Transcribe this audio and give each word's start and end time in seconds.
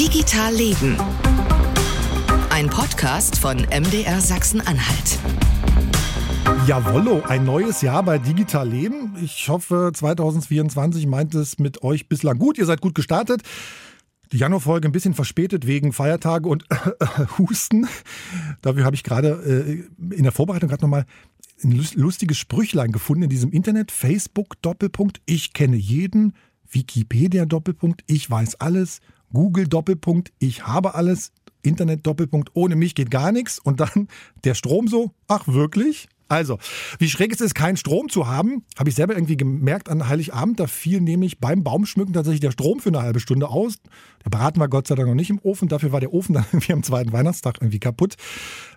Digital 0.00 0.54
Leben. 0.54 0.96
Ein 2.48 2.70
Podcast 2.70 3.36
von 3.36 3.58
MDR 3.58 4.18
Sachsen-Anhalt. 4.18 5.18
Jawollo, 6.66 7.20
ein 7.28 7.44
neues 7.44 7.82
Jahr 7.82 8.02
bei 8.02 8.16
Digital 8.16 8.66
Leben. 8.66 9.14
Ich 9.22 9.50
hoffe, 9.50 9.92
2024 9.94 11.06
meint 11.06 11.34
es 11.34 11.58
mit 11.58 11.82
euch 11.82 12.08
bislang 12.08 12.38
gut. 12.38 12.56
Ihr 12.56 12.64
seid 12.64 12.80
gut 12.80 12.94
gestartet. 12.94 13.42
Die 14.32 14.38
Januarfolge 14.38 14.88
ein 14.88 14.92
bisschen 14.92 15.12
verspätet 15.12 15.66
wegen 15.66 15.92
Feiertage 15.92 16.48
und 16.48 16.64
Husten. 17.38 17.86
Dafür 18.62 18.86
habe 18.86 18.96
ich 18.96 19.04
gerade 19.04 19.28
äh, 20.08 20.14
in 20.14 20.22
der 20.22 20.32
Vorbereitung 20.32 20.70
gerade 20.70 20.82
nochmal 20.82 21.04
ein 21.62 21.78
lustiges 21.94 22.38
Sprüchlein 22.38 22.90
gefunden 22.90 23.24
in 23.24 23.28
diesem 23.28 23.52
Internet. 23.52 23.92
Facebook 23.92 24.62
Doppelpunkt, 24.62 25.20
ich 25.26 25.52
kenne 25.52 25.76
jeden. 25.76 26.32
Wikipedia 26.70 27.44
Doppelpunkt, 27.44 28.02
ich 28.06 28.30
weiß 28.30 28.62
alles. 28.62 29.00
Google 29.32 29.68
Doppelpunkt, 29.68 30.32
ich 30.38 30.66
habe 30.66 30.94
alles. 30.94 31.32
Internet 31.62 32.06
Doppelpunkt, 32.06 32.50
ohne 32.54 32.74
mich 32.74 32.94
geht 32.94 33.10
gar 33.10 33.32
nichts. 33.32 33.58
Und 33.58 33.80
dann 33.80 34.08
der 34.44 34.54
Strom 34.54 34.88
so, 34.88 35.12
ach 35.28 35.46
wirklich? 35.46 36.08
Also, 36.30 36.58
wie 37.00 37.08
schräg 37.08 37.32
es 37.32 37.40
ist, 37.40 37.56
keinen 37.56 37.76
Strom 37.76 38.08
zu 38.08 38.28
haben, 38.28 38.64
habe 38.78 38.88
ich 38.88 38.94
selber 38.94 39.14
irgendwie 39.14 39.36
gemerkt 39.36 39.88
an 39.88 40.08
Heiligabend. 40.08 40.60
Da 40.60 40.68
fiel 40.68 41.00
nämlich 41.00 41.40
beim 41.40 41.64
Baumschmücken 41.64 42.14
tatsächlich 42.14 42.40
der 42.40 42.52
Strom 42.52 42.78
für 42.78 42.90
eine 42.90 43.02
halbe 43.02 43.18
Stunde 43.18 43.48
aus. 43.48 43.78
Der 44.24 44.30
Braten 44.30 44.60
war 44.60 44.68
Gott 44.68 44.86
sei 44.86 44.94
Dank 44.94 45.08
noch 45.08 45.16
nicht 45.16 45.30
im 45.30 45.40
Ofen. 45.42 45.66
Dafür 45.66 45.90
war 45.90 45.98
der 45.98 46.14
Ofen 46.14 46.34
dann 46.34 46.44
irgendwie 46.52 46.72
am 46.72 46.84
zweiten 46.84 47.12
Weihnachtstag 47.12 47.56
irgendwie 47.60 47.80
kaputt. 47.80 48.14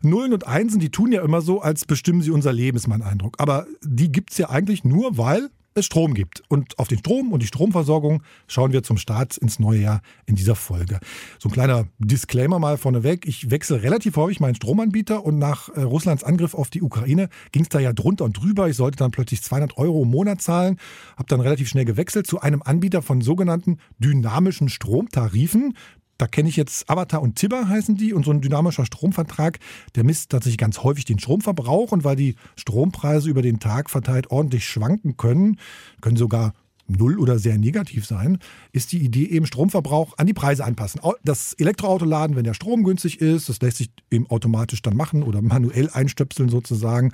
Nullen 0.01 0.33
und 0.33 0.47
Einsen, 0.47 0.79
die 0.79 0.89
tun 0.89 1.11
ja 1.11 1.23
immer 1.23 1.41
so, 1.41 1.61
als 1.61 1.85
bestimmen 1.85 2.23
sie 2.23 2.31
unser 2.31 2.51
Leben, 2.51 2.75
ist 2.75 2.87
mein 2.87 3.03
Eindruck. 3.03 3.35
Aber 3.37 3.67
die 3.83 4.11
gibt 4.11 4.31
es 4.31 4.39
ja 4.39 4.49
eigentlich 4.49 4.83
nur, 4.83 5.15
weil 5.19 5.51
es 5.75 5.85
Strom 5.85 6.13
gibt. 6.13 6.43
Und 6.49 6.77
auf 6.79 6.87
den 6.87 6.99
Strom 6.99 7.31
und 7.31 7.41
die 7.41 7.47
Stromversorgung 7.47 8.23
schauen 8.47 8.71
wir 8.71 8.83
zum 8.83 8.97
Start 8.97 9.37
ins 9.37 9.59
neue 9.59 9.79
Jahr 9.79 10.01
in 10.25 10.35
dieser 10.35 10.55
Folge. 10.55 10.99
So 11.39 11.49
ein 11.49 11.51
kleiner 11.51 11.87
Disclaimer 11.99 12.59
mal 12.59 12.77
vorneweg. 12.77 13.25
Ich 13.27 13.49
wechsle 13.51 13.83
relativ 13.83 14.15
häufig 14.15 14.39
meinen 14.39 14.55
Stromanbieter 14.55 15.25
und 15.25 15.39
nach 15.39 15.69
äh, 15.69 15.81
Russlands 15.81 16.23
Angriff 16.23 16.53
auf 16.53 16.69
die 16.69 16.81
Ukraine 16.81 17.29
ging 17.51 17.63
es 17.63 17.69
da 17.69 17.79
ja 17.79 17.93
drunter 17.93 18.25
und 18.25 18.33
drüber. 18.33 18.69
Ich 18.69 18.75
sollte 18.75 18.97
dann 18.97 19.11
plötzlich 19.11 19.41
200 19.41 19.77
Euro 19.77 20.03
im 20.03 20.09
Monat 20.09 20.41
zahlen, 20.41 20.77
habe 21.17 21.27
dann 21.27 21.41
relativ 21.41 21.69
schnell 21.69 21.85
gewechselt 21.85 22.27
zu 22.27 22.41
einem 22.41 22.61
Anbieter 22.63 23.01
von 23.01 23.21
sogenannten 23.21 23.77
dynamischen 23.99 24.69
Stromtarifen. 24.69 25.73
Da 26.17 26.27
kenne 26.27 26.49
ich 26.49 26.55
jetzt 26.55 26.89
Avatar 26.89 27.21
und 27.21 27.35
Tibber 27.35 27.67
heißen 27.67 27.95
die 27.95 28.13
und 28.13 28.25
so 28.25 28.31
ein 28.31 28.41
dynamischer 28.41 28.85
Stromvertrag, 28.85 29.59
der 29.95 30.03
misst 30.03 30.29
tatsächlich 30.29 30.57
ganz 30.57 30.83
häufig 30.83 31.05
den 31.05 31.19
Stromverbrauch 31.19 31.91
und 31.91 32.03
weil 32.03 32.15
die 32.15 32.35
Strompreise 32.55 33.29
über 33.29 33.41
den 33.41 33.59
Tag 33.59 33.89
verteilt 33.89 34.31
ordentlich 34.31 34.65
schwanken 34.65 35.17
können, 35.17 35.59
können 36.01 36.17
sogar 36.17 36.53
null 36.87 37.17
oder 37.17 37.39
sehr 37.39 37.57
negativ 37.57 38.05
sein, 38.05 38.39
ist 38.71 38.91
die 38.91 38.99
Idee 38.99 39.25
eben 39.25 39.45
Stromverbrauch 39.45 40.17
an 40.17 40.27
die 40.27 40.33
Preise 40.33 40.65
anpassen. 40.65 41.01
Das 41.23 41.53
Elektroauto 41.53 42.05
laden, 42.05 42.35
wenn 42.35 42.43
der 42.43 42.53
Strom 42.53 42.83
günstig 42.83 43.21
ist, 43.21 43.49
das 43.49 43.61
lässt 43.61 43.77
sich 43.77 43.89
eben 44.11 44.29
automatisch 44.29 44.81
dann 44.81 44.95
machen 44.95 45.23
oder 45.23 45.41
manuell 45.41 45.89
einstöpseln 45.91 46.49
sozusagen. 46.49 47.11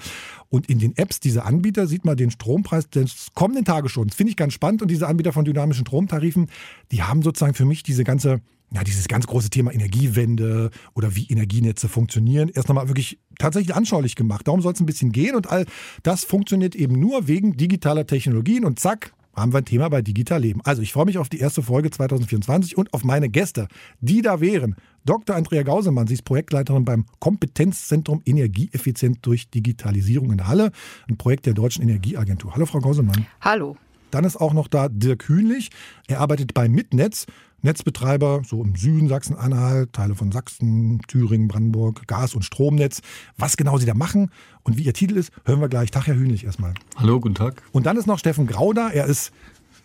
Und 0.50 0.70
in 0.70 0.80
den 0.80 0.97
Apps 0.97 1.20
dieser 1.20 1.45
Anbieter 1.45 1.88
sieht 1.88 2.05
man 2.05 2.17
den 2.17 2.31
Strompreis 2.31 2.89
des 2.89 3.27
kommenden 3.36 3.66
Tage 3.66 3.89
schon. 3.89 4.08
Das 4.08 4.16
finde 4.16 4.31
ich 4.31 4.38
ganz 4.38 4.53
spannend 4.53 4.81
und 4.81 4.89
diese 4.89 5.08
Anbieter 5.08 5.33
von 5.33 5.45
dynamischen 5.45 5.86
Stromtarifen, 5.86 6.50
die 6.92 7.03
haben 7.03 7.22
sozusagen 7.22 7.53
für 7.53 7.66
mich 7.66 7.83
diese 7.83 8.03
ganze 8.03 8.42
ja, 8.73 8.84
dieses 8.84 9.08
ganz 9.08 9.25
große 9.28 9.50
Thema 9.50 9.73
Energiewende 9.73 10.70
oder 10.94 11.16
wie 11.16 11.28
Energienetze 11.28 11.89
funktionieren, 11.89 12.50
erst 12.53 12.67
nochmal 12.67 12.88
wirklich 12.88 13.20
tatsächlich 13.39 13.76
anschaulich 13.76 14.16
gemacht. 14.16 14.48
Darum 14.48 14.61
soll 14.61 14.73
es 14.73 14.80
ein 14.80 14.86
bisschen 14.86 15.11
gehen 15.11 15.36
und 15.36 15.50
all 15.50 15.66
das 16.03 16.23
funktioniert 16.23 16.76
eben 16.76 17.00
nur 17.00 17.28
wegen 17.28 17.58
digitaler 17.58 18.06
Technologien 18.06 18.66
und 18.66 18.80
zack, 18.80 19.14
haben 19.36 19.53
wir 19.53 19.59
ein 19.59 19.66
Thema 19.66 19.89
bei 19.89 20.02
Digital 20.02 20.42
Leben. 20.42 20.61
Also 20.64 20.81
ich 20.81 20.92
freue 20.92 21.06
mich 21.06 21.17
auf 21.17 21.30
die 21.30 21.39
erste 21.39 21.64
Folge 21.64 21.89
2024 21.89 22.78
und 22.78 22.94
auf 22.94 23.03
meine 23.03 23.30
Gäste, 23.30 23.67
die 24.02 24.22
da 24.22 24.42
wären. 24.42 24.76
Dr. 25.06 25.36
Andrea 25.36 25.64
Gausemann, 25.64 26.08
sie 26.08 26.16
ist 26.16 26.23
Projektleiterin 26.23 26.86
beim 26.86 27.06
Kompetenzzentrum 27.20 28.22
Energieeffizient 28.26 29.20
durch 29.21 29.49
Digitalisierung 29.49 30.32
in 30.32 30.48
Halle, 30.48 30.71
ein 31.08 31.17
Projekt 31.17 31.45
der 31.45 31.54
Deutschen 31.54 31.83
Energieagentur. 31.83 32.54
Hallo 32.54 32.65
Frau 32.65 32.80
Gausemann. 32.80 33.26
Hallo. 33.42 33.77
Dann 34.11 34.26
ist 34.26 34.38
auch 34.38 34.54
noch 34.54 34.67
da 34.67 34.89
Dirk 34.89 35.27
Hühnlich. 35.30 35.70
Er 36.08 36.20
arbeitet 36.20 36.54
bei 36.54 36.67
Mitnetz 36.67 37.26
Netzbetreiber, 37.61 38.42
so 38.45 38.64
im 38.64 38.75
Süden 38.75 39.08
Sachsen-Anhalt, 39.08 39.93
Teile 39.93 40.15
von 40.15 40.31
Sachsen, 40.31 41.02
Thüringen, 41.08 41.47
Brandenburg, 41.47 42.08
Gas- 42.08 42.36
und 42.36 42.43
Stromnetz. 42.43 43.02
Was 43.37 43.58
genau 43.58 43.77
sie 43.77 43.86
da 43.86 43.93
machen 43.93 44.31
und 44.64 44.77
wie 44.77 44.83
ihr 44.83 44.93
Titel 44.93 45.17
ist, 45.17 45.31
hören 45.45 45.61
wir 45.61 45.70
gleich. 45.70 45.92
Tag, 45.92 46.08
Herr 46.08 46.15
Hühnlich, 46.15 46.45
erstmal. 46.45 46.73
Hallo, 46.95 47.20
guten 47.20 47.36
Tag. 47.36 47.61
Und 47.71 47.86
dann 47.86 47.97
ist 47.97 48.08
noch 48.08 48.20
Steffen 48.20 48.47
Grauda. 48.47 48.89
Er 48.89 49.05
ist 49.05 49.31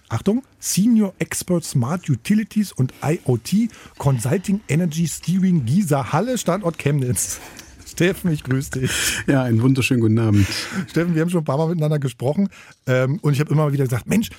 Achtung, 0.08 0.42
Senior 0.58 1.14
Expert 1.18 1.64
Smart 1.64 2.08
Utilities 2.08 2.72
und 2.72 2.92
IoT 3.02 3.70
Consulting 3.98 4.60
Energy 4.68 5.08
Steering 5.08 5.64
Gießer 5.64 6.12
Halle, 6.12 6.38
Standort 6.38 6.78
Chemnitz. 6.78 7.40
Steffen, 7.86 8.32
ich 8.32 8.42
grüße 8.42 8.70
dich. 8.72 8.90
Ja, 9.26 9.42
einen 9.42 9.62
wunderschönen 9.62 10.00
guten 10.00 10.18
Abend. 10.18 10.46
Steffen, 10.88 11.14
wir 11.14 11.22
haben 11.22 11.30
schon 11.30 11.42
ein 11.42 11.44
paar 11.44 11.58
Mal 11.58 11.68
miteinander 11.68 11.98
gesprochen 11.98 12.48
ähm, 12.86 13.18
und 13.22 13.32
ich 13.32 13.40
habe 13.40 13.52
immer 13.52 13.72
wieder 13.72 13.84
gesagt, 13.84 14.08
Mensch, 14.08 14.30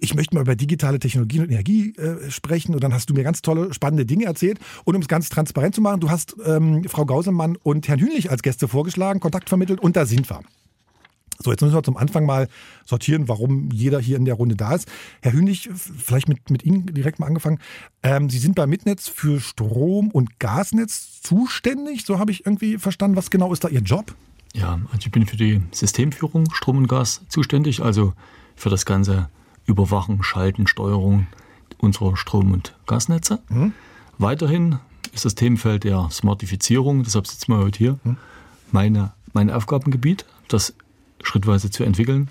ich 0.00 0.14
möchte 0.14 0.34
mal 0.34 0.42
über 0.42 0.56
digitale 0.56 0.98
Technologien 0.98 1.42
und 1.42 1.50
Energie 1.50 1.94
äh, 1.96 2.30
sprechen. 2.30 2.74
Und 2.74 2.82
dann 2.82 2.92
hast 2.92 3.10
du 3.10 3.14
mir 3.14 3.22
ganz 3.22 3.42
tolle, 3.42 3.72
spannende 3.74 4.06
Dinge 4.06 4.24
erzählt. 4.24 4.58
Und 4.84 4.94
um 4.94 5.02
es 5.02 5.08
ganz 5.08 5.28
transparent 5.28 5.74
zu 5.74 5.80
machen, 5.80 6.00
du 6.00 6.10
hast 6.10 6.36
ähm, 6.44 6.84
Frau 6.84 7.04
Gausemann 7.04 7.56
und 7.56 7.88
Herrn 7.88 8.00
Hühnlich 8.00 8.30
als 8.30 8.42
Gäste 8.42 8.68
vorgeschlagen, 8.68 9.20
Kontakt 9.20 9.48
vermittelt 9.48 9.80
und 9.80 9.96
da 9.96 10.06
sind 10.06 10.28
wir. 10.30 10.40
So, 11.38 11.50
jetzt 11.50 11.60
müssen 11.60 11.74
wir 11.74 11.82
zum 11.82 11.96
Anfang 11.96 12.24
mal 12.24 12.48
sortieren, 12.86 13.28
warum 13.28 13.70
jeder 13.70 14.00
hier 14.00 14.16
in 14.16 14.24
der 14.24 14.34
Runde 14.34 14.56
da 14.56 14.74
ist. 14.74 14.88
Herr 15.20 15.32
Hühnlich, 15.32 15.68
vielleicht 15.74 16.28
mit, 16.28 16.50
mit 16.50 16.64
Ihnen 16.64 16.86
direkt 16.86 17.18
mal 17.18 17.26
angefangen. 17.26 17.58
Ähm, 18.02 18.30
Sie 18.30 18.38
sind 18.38 18.54
bei 18.54 18.66
Mitnetz 18.66 19.08
für 19.08 19.40
Strom- 19.40 20.10
und 20.10 20.40
Gasnetz 20.40 21.20
zuständig. 21.20 22.06
So 22.06 22.18
habe 22.18 22.30
ich 22.30 22.46
irgendwie 22.46 22.78
verstanden. 22.78 23.16
Was 23.16 23.30
genau 23.30 23.52
ist 23.52 23.64
da 23.64 23.68
Ihr 23.68 23.82
Job? 23.82 24.14
Ja, 24.54 24.80
also 24.86 24.98
ich 25.06 25.10
bin 25.10 25.26
für 25.26 25.36
die 25.36 25.60
Systemführung 25.72 26.50
Strom 26.54 26.78
und 26.78 26.88
Gas 26.88 27.20
zuständig, 27.28 27.82
also 27.82 28.14
für 28.54 28.70
das 28.70 28.86
ganze 28.86 29.28
Überwachen, 29.66 30.22
Schalten, 30.22 30.66
Steuerung 30.66 31.26
unserer 31.78 32.16
Strom- 32.16 32.52
und 32.52 32.74
Gasnetze. 32.86 33.40
Mhm. 33.48 33.72
Weiterhin 34.18 34.78
ist 35.12 35.24
das 35.24 35.34
Themenfeld 35.34 35.84
der 35.84 36.08
Smartifizierung, 36.10 37.02
deshalb 37.02 37.26
sitzen 37.26 37.52
wir 37.52 37.58
heute 37.58 37.78
hier, 37.78 37.98
mhm. 38.04 38.16
meine, 38.72 39.12
mein 39.32 39.50
Aufgabengebiet, 39.50 40.24
das 40.48 40.74
schrittweise 41.22 41.70
zu 41.70 41.84
entwickeln. 41.84 42.28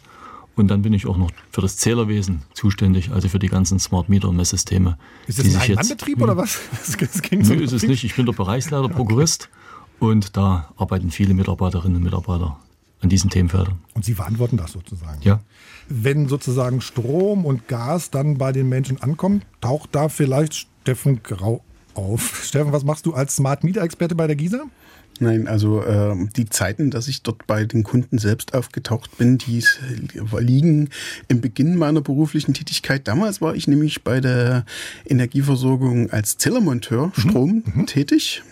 Und 0.56 0.70
dann 0.70 0.84
bin 0.84 0.94
ich 0.94 1.06
auch 1.06 1.18
noch 1.18 1.32
für 1.52 1.60
das 1.60 1.76
Zählerwesen 1.76 2.44
zuständig, 2.54 3.12
also 3.12 3.28
für 3.28 3.40
die 3.40 3.50
ganzen 3.50 3.78
Smart 3.78 4.08
Meter 4.08 4.30
und 4.30 4.38
Messsysteme. 4.38 4.98
Ist 5.28 5.40
das 5.40 5.54
ein 5.54 5.78
Anbetrieb 5.78 6.22
oder 6.22 6.38
was? 6.38 6.60
Das 6.98 7.22
Nö, 7.30 7.44
so 7.44 7.54
ist 7.56 7.74
es 7.74 7.84
nicht. 7.84 8.06
Ich 8.06 8.16
bin 8.16 8.26
der 8.26 8.32
Bereichsleiter, 8.32 8.88
Prokurist 8.88 9.50
und 10.00 10.38
da 10.38 10.70
arbeiten 10.78 11.12
viele 11.12 11.34
Mitarbeiterinnen 11.34 11.98
und 11.98 12.04
Mitarbeiter 12.04 12.58
an 13.06 13.10
diesen 13.10 13.30
Themenfeldern. 13.30 13.78
Und 13.94 14.04
Sie 14.04 14.16
verantworten 14.16 14.58
das 14.58 14.72
sozusagen? 14.72 15.22
Ja. 15.22 15.40
Wenn 15.88 16.28
sozusagen 16.28 16.82
Strom 16.82 17.46
und 17.46 17.68
Gas 17.68 18.10
dann 18.10 18.40
bei 18.40 18.52
den 18.52 18.68
Menschen 18.68 19.00
ankommt, 19.02 19.46
taucht 19.62 19.90
da 19.94 20.10
vielleicht 20.10 20.68
Steffen 20.82 21.22
Grau 21.22 21.64
auf. 21.94 22.44
Steffen, 22.44 22.74
was 22.74 22.84
machst 22.84 23.06
du 23.06 23.14
als 23.14 23.36
Smart 23.36 23.64
Meter 23.64 23.84
Experte 23.84 24.16
bei 24.16 24.26
der 24.26 24.36
GISA? 24.36 24.64
Nein, 25.20 25.48
also 25.48 25.82
äh, 25.82 26.14
die 26.36 26.50
Zeiten, 26.50 26.90
dass 26.90 27.08
ich 27.08 27.22
dort 27.22 27.48
bei 27.48 27.64
den 27.64 27.84
Kunden 27.84 28.18
selbst 28.18 28.54
aufgetaucht 28.54 29.18
bin, 29.18 29.38
die 29.38 29.64
liegen 30.40 30.90
im 31.30 31.40
Beginn 31.40 31.78
meiner 31.78 32.02
beruflichen 32.02 32.54
Tätigkeit. 32.54 33.08
Damals 33.08 33.40
war 33.40 33.56
ich 33.56 33.68
nämlich 33.68 34.04
bei 34.04 34.20
der 34.20 34.66
Energieversorgung 35.08 36.10
als 36.10 36.38
Zellermonteur 36.38 37.14
mhm. 37.16 37.22
Strom 37.22 37.64
mhm. 37.64 37.86
tätig 37.86 38.44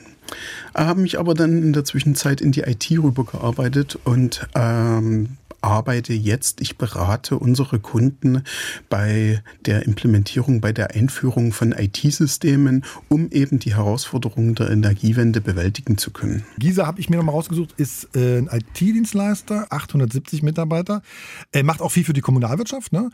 habe 0.75 1.01
mich 1.01 1.19
aber 1.19 1.33
dann 1.33 1.61
in 1.61 1.73
der 1.73 1.85
Zwischenzeit 1.85 2.41
in 2.41 2.51
die 2.51 2.61
IT 2.61 2.89
rübergearbeitet 2.91 3.99
und 4.03 4.47
ähm, 4.55 5.38
arbeite 5.63 6.13
jetzt, 6.13 6.61
ich 6.61 6.77
berate 6.77 7.38
unsere 7.38 7.79
Kunden 7.79 8.44
bei 8.89 9.41
der 9.66 9.85
Implementierung, 9.85 10.61
bei 10.61 10.73
der 10.73 10.91
Einführung 10.91 11.53
von 11.53 11.71
IT-Systemen, 11.71 12.83
um 13.07 13.30
eben 13.31 13.59
die 13.59 13.75
Herausforderungen 13.75 14.56
der 14.56 14.69
Energiewende 14.69 15.41
bewältigen 15.41 15.97
zu 15.97 16.12
können. 16.12 16.44
Gisa 16.57 16.85
habe 16.85 17.00
ich 17.00 17.09
mir 17.09 17.18
nochmal 17.18 17.35
rausgesucht, 17.35 17.74
ist 17.77 18.15
äh, 18.15 18.39
ein 18.39 18.50
IT-Dienstleister, 18.51 19.68
870 19.69 20.44
Mitarbeiter, 20.44 21.01
er 21.51 21.63
macht 21.63 21.81
auch 21.81 21.91
viel 21.91 22.03
für 22.03 22.13
die 22.13 22.21
Kommunalwirtschaft 22.21 22.91
ne? 22.91 23.09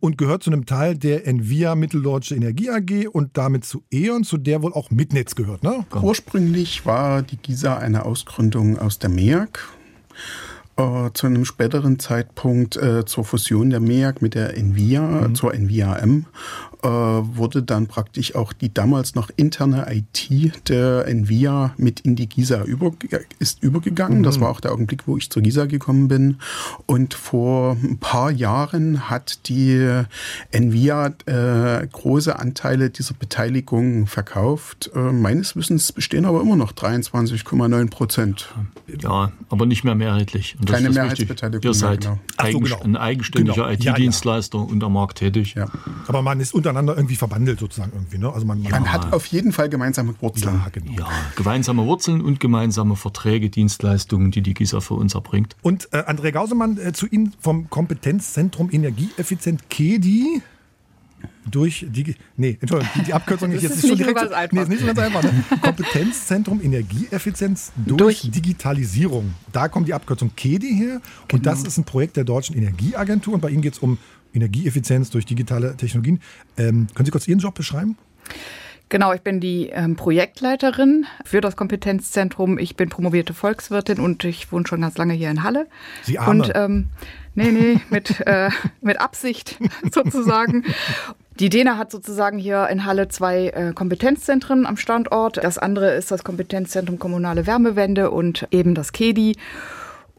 und 0.00 0.16
gehört 0.16 0.42
zu 0.42 0.50
einem 0.50 0.64
Teil 0.64 0.96
der 0.96 1.26
Envia 1.26 1.74
Mitteldeutsche 1.74 2.34
Energie 2.34 2.70
AG 2.70 3.08
und 3.12 3.36
damit 3.36 3.64
zu 3.64 3.82
E.ON, 3.90 4.24
zu 4.24 4.38
der 4.38 4.62
wohl 4.62 4.72
auch 4.72 4.90
Mitnetz 4.90 5.34
gehört. 5.34 5.62
Ne? 5.62 5.84
Ursprünglich 6.00 6.59
war 6.84 7.22
die 7.22 7.36
Gisa 7.36 7.78
eine 7.78 8.04
Ausgründung 8.04 8.78
aus 8.78 8.98
der 8.98 9.08
MEAG 9.08 9.58
äh, 10.76 11.10
zu 11.14 11.26
einem 11.26 11.44
späteren 11.44 11.98
Zeitpunkt 11.98 12.76
äh, 12.76 13.06
zur 13.06 13.24
Fusion 13.24 13.70
der 13.70 13.80
MEAG 13.80 14.20
mit 14.20 14.34
der 14.34 14.56
Envia, 14.56 15.00
mhm. 15.00 15.34
zur 15.34 15.54
Envia 15.54 15.96
M. 15.96 16.26
äh, 16.82 16.88
wurde 16.88 17.62
dann 17.62 17.86
praktisch 17.86 18.34
auch 18.34 18.52
die 18.52 18.72
damals 18.72 19.14
noch 19.14 19.30
interne 19.36 19.86
IT 19.90 20.68
der 20.68 21.06
Envia 21.06 21.74
mit 21.76 22.00
in 22.00 22.16
die 22.16 22.28
GISA 22.28 22.64
über, 22.64 22.92
ist 23.38 23.62
übergegangen. 23.62 24.18
Mhm. 24.18 24.22
Das 24.22 24.40
war 24.40 24.50
auch 24.50 24.60
der 24.60 24.72
Augenblick, 24.72 25.06
wo 25.06 25.16
ich 25.16 25.30
zur 25.30 25.42
GISA 25.42 25.66
gekommen 25.66 26.08
bin. 26.08 26.36
Und 26.86 27.14
vor 27.14 27.76
ein 27.82 27.98
paar 27.98 28.30
Jahren 28.30 29.10
hat 29.10 29.48
die 29.48 30.02
Envia 30.50 31.12
äh, 31.26 31.86
große 31.86 32.38
Anteile 32.38 32.90
dieser 32.90 33.14
Beteiligung 33.14 34.06
verkauft. 34.06 34.90
Äh, 34.94 34.98
meines 34.98 35.56
Wissens 35.56 35.92
bestehen 35.92 36.24
aber 36.24 36.40
immer 36.40 36.56
noch 36.56 36.72
23,9 36.72 37.90
Prozent. 37.90 38.54
Ja, 39.02 39.32
aber 39.48 39.66
nicht 39.66 39.84
mehr 39.84 39.94
mehrheitlich. 39.94 40.56
Keine 40.66 40.90
Mehrheitsbeteiligung. 40.90 41.62
Ihr 41.62 41.74
seid 41.74 42.02
genau. 42.02 42.18
eigen, 42.36 42.66
so, 42.66 42.76
genau. 42.76 42.82
ein 42.84 42.96
eigenständiger 42.96 43.68
genau. 43.76 43.92
IT-Dienstleister 43.92 44.58
ja, 44.58 44.64
ja. 44.64 44.70
und 44.70 44.84
am 44.84 44.92
Markt 44.92 45.18
tätig. 45.18 45.54
Ja. 45.54 45.66
Aber 46.06 46.22
man 46.22 46.40
ist 46.40 46.54
untereinander 46.70 46.96
irgendwie 46.96 47.16
verbandelt 47.16 47.60
sozusagen 47.60 47.92
irgendwie. 47.94 48.18
Ne? 48.18 48.32
Also 48.32 48.46
man, 48.46 48.62
man, 48.62 48.70
man 48.70 48.92
hat 48.92 49.12
auf 49.12 49.26
jeden 49.26 49.52
Fall 49.52 49.68
gemeinsame 49.68 50.14
Wurzeln. 50.20 50.60
Ja, 50.64 50.68
genau. 50.70 50.92
ja, 50.92 51.08
gemeinsame 51.36 51.84
Wurzeln 51.84 52.20
und 52.20 52.40
gemeinsame 52.40 52.96
Verträge, 52.96 53.50
Dienstleistungen, 53.50 54.30
die 54.30 54.42
die 54.42 54.54
GISA 54.54 54.80
für 54.80 54.94
uns 54.94 55.14
erbringt. 55.14 55.56
Und 55.62 55.88
äh, 55.92 55.98
André 55.98 56.32
Gausemann 56.32 56.78
äh, 56.78 56.92
zu 56.92 57.06
Ihnen 57.06 57.34
vom 57.40 57.68
Kompetenzzentrum 57.70 58.70
Energieeffizient 58.70 59.68
KEDI 59.68 60.42
durch 61.50 61.86
die, 61.88 62.14
nee, 62.36 62.56
Entschuldigung, 62.60 62.92
die, 62.96 63.02
die 63.04 63.14
Abkürzung 63.14 63.50
ist 63.52 63.62
jetzt 63.62 63.76
ist 63.76 63.88
schon 63.88 63.96
direkt. 63.96 64.20
So, 64.20 64.26
nee, 64.52 64.62
ist 64.62 64.68
nicht 64.68 64.80
so 64.80 64.86
ganz 64.86 64.98
einfach. 64.98 65.22
Ne? 65.22 65.44
Kompetenzzentrum 65.60 66.60
Energieeffizienz 66.62 67.72
durch, 67.76 67.98
durch, 67.98 68.30
Digitalisierung. 68.30 69.34
Da 69.52 69.68
kommt 69.68 69.88
die 69.88 69.94
Abkürzung 69.94 70.32
KEDI 70.34 70.74
her. 70.74 70.86
Genau. 70.86 71.02
Und 71.32 71.46
das 71.46 71.64
ist 71.64 71.76
ein 71.76 71.84
Projekt 71.84 72.16
der 72.16 72.24
Deutschen 72.24 72.56
Energieagentur. 72.56 73.34
Und 73.34 73.40
bei 73.40 73.50
Ihnen 73.50 73.62
geht 73.62 73.74
es 73.74 73.78
um 73.78 73.98
Energieeffizienz 74.34 75.10
durch 75.10 75.26
digitale 75.26 75.76
Technologien. 75.76 76.20
Ähm, 76.56 76.86
können 76.94 77.06
Sie 77.06 77.10
kurz 77.10 77.28
Ihren 77.28 77.40
Job 77.40 77.54
beschreiben? 77.54 77.96
Genau, 78.90 79.12
ich 79.12 79.20
bin 79.20 79.38
die 79.38 79.68
ähm, 79.68 79.94
Projektleiterin 79.94 81.06
für 81.24 81.40
das 81.40 81.54
Kompetenzzentrum. 81.54 82.58
Ich 82.58 82.74
bin 82.74 82.88
promovierte 82.88 83.34
Volkswirtin 83.34 84.00
und 84.00 84.24
ich 84.24 84.50
wohne 84.50 84.66
schon 84.66 84.80
ganz 84.80 84.98
lange 84.98 85.14
hier 85.14 85.30
in 85.30 85.44
Halle. 85.44 85.68
Sie 86.02 86.18
arme. 86.18 86.42
Und 86.42 86.52
ähm, 86.56 86.88
nee, 87.36 87.52
nee, 87.52 87.80
mit, 87.88 88.20
äh, 88.26 88.50
mit 88.80 89.00
Absicht 89.00 89.58
sozusagen. 89.92 90.64
Die 91.38 91.48
DENA 91.48 91.78
hat 91.78 91.92
sozusagen 91.92 92.36
hier 92.36 92.66
in 92.68 92.84
Halle 92.84 93.06
zwei 93.06 93.46
äh, 93.50 93.72
Kompetenzzentren 93.72 94.66
am 94.66 94.76
Standort. 94.76 95.36
Das 95.36 95.56
andere 95.56 95.92
ist 95.94 96.10
das 96.10 96.24
Kompetenzzentrum 96.24 96.98
Kommunale 96.98 97.46
Wärmewende 97.46 98.10
und 98.10 98.48
eben 98.50 98.74
das 98.74 98.90
KEDI. 98.90 99.36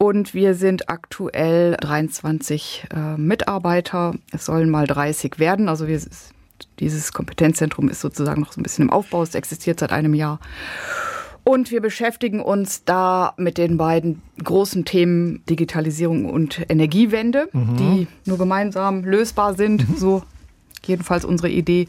Und 0.01 0.33
wir 0.33 0.55
sind 0.55 0.89
aktuell 0.89 1.77
23 1.79 2.87
äh, 2.91 3.17
Mitarbeiter. 3.17 4.15
Es 4.31 4.45
sollen 4.45 4.71
mal 4.71 4.87
30 4.87 5.37
werden. 5.37 5.69
Also 5.69 5.87
wir, 5.87 6.01
dieses 6.79 7.13
Kompetenzzentrum 7.13 7.87
ist 7.87 8.01
sozusagen 8.01 8.41
noch 8.41 8.51
so 8.51 8.59
ein 8.59 8.63
bisschen 8.63 8.85
im 8.85 8.89
Aufbau. 8.89 9.21
Es 9.21 9.35
existiert 9.35 9.79
seit 9.79 9.91
einem 9.91 10.15
Jahr. 10.15 10.39
Und 11.43 11.69
wir 11.69 11.81
beschäftigen 11.81 12.39
uns 12.39 12.83
da 12.83 13.35
mit 13.37 13.59
den 13.59 13.77
beiden 13.77 14.23
großen 14.43 14.85
Themen 14.85 15.45
Digitalisierung 15.47 16.25
und 16.25 16.65
Energiewende, 16.67 17.49
mhm. 17.53 17.77
die 17.77 18.07
nur 18.25 18.39
gemeinsam 18.39 19.03
lösbar 19.03 19.53
sind. 19.53 19.87
Mhm. 19.87 19.95
So 19.97 20.23
jedenfalls 20.83 21.25
unsere 21.25 21.49
Idee. 21.49 21.85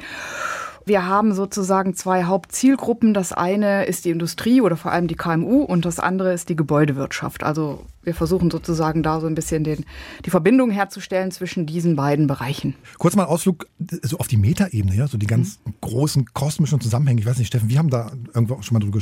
Wir 0.85 1.07
haben 1.07 1.35
sozusagen 1.35 1.95
zwei 1.95 2.25
Hauptzielgruppen. 2.25 3.15
Das 3.15 3.33
eine 3.33 3.85
ist 3.85 4.05
die 4.05 4.11
Industrie 4.11 4.61
oder 4.61 4.77
vor 4.77 4.93
allem 4.93 5.07
die 5.07 5.15
KMU 5.15 5.63
und 5.63 5.85
das 5.85 6.01
andere 6.01 6.33
ist 6.33 6.49
die 6.49 6.57
Gebäudewirtschaft. 6.57 7.43
Also 7.45 7.85
wir 8.03 8.15
versuchen 8.15 8.51
sozusagen 8.51 9.03
da 9.03 9.21
so 9.21 9.27
ein 9.27 9.35
bisschen 9.35 9.63
den, 9.65 9.85
die 10.25 10.31
Verbindung 10.31 10.71
herzustellen 10.71 11.31
zwischen 11.31 11.67
diesen 11.67 11.95
beiden 11.95 12.27
Bereichen. 12.27 12.75
Kurz 12.99 13.15
mal 13.15 13.25
Ausflug 13.25 13.67
so 14.03 14.19
auf 14.19 14.27
die 14.27 14.37
Metaebene, 14.37 14.95
ja, 14.95 15.07
so 15.07 15.19
die 15.19 15.27
ganz 15.27 15.61
mhm. 15.65 15.75
großen 15.81 16.25
kosmischen 16.35 16.81
Zusammenhänge. 16.81 17.21
Ich 17.21 17.27
weiß 17.27 17.39
nicht, 17.39 17.49
Steffen, 17.49 17.69
wir 17.69 17.79
haben 17.79 17.91
da 17.91 18.11
irgendwo 18.35 18.55
auch 18.55 18.63
schon 18.63 18.75
mal 18.75 18.81
drüber 18.81 18.99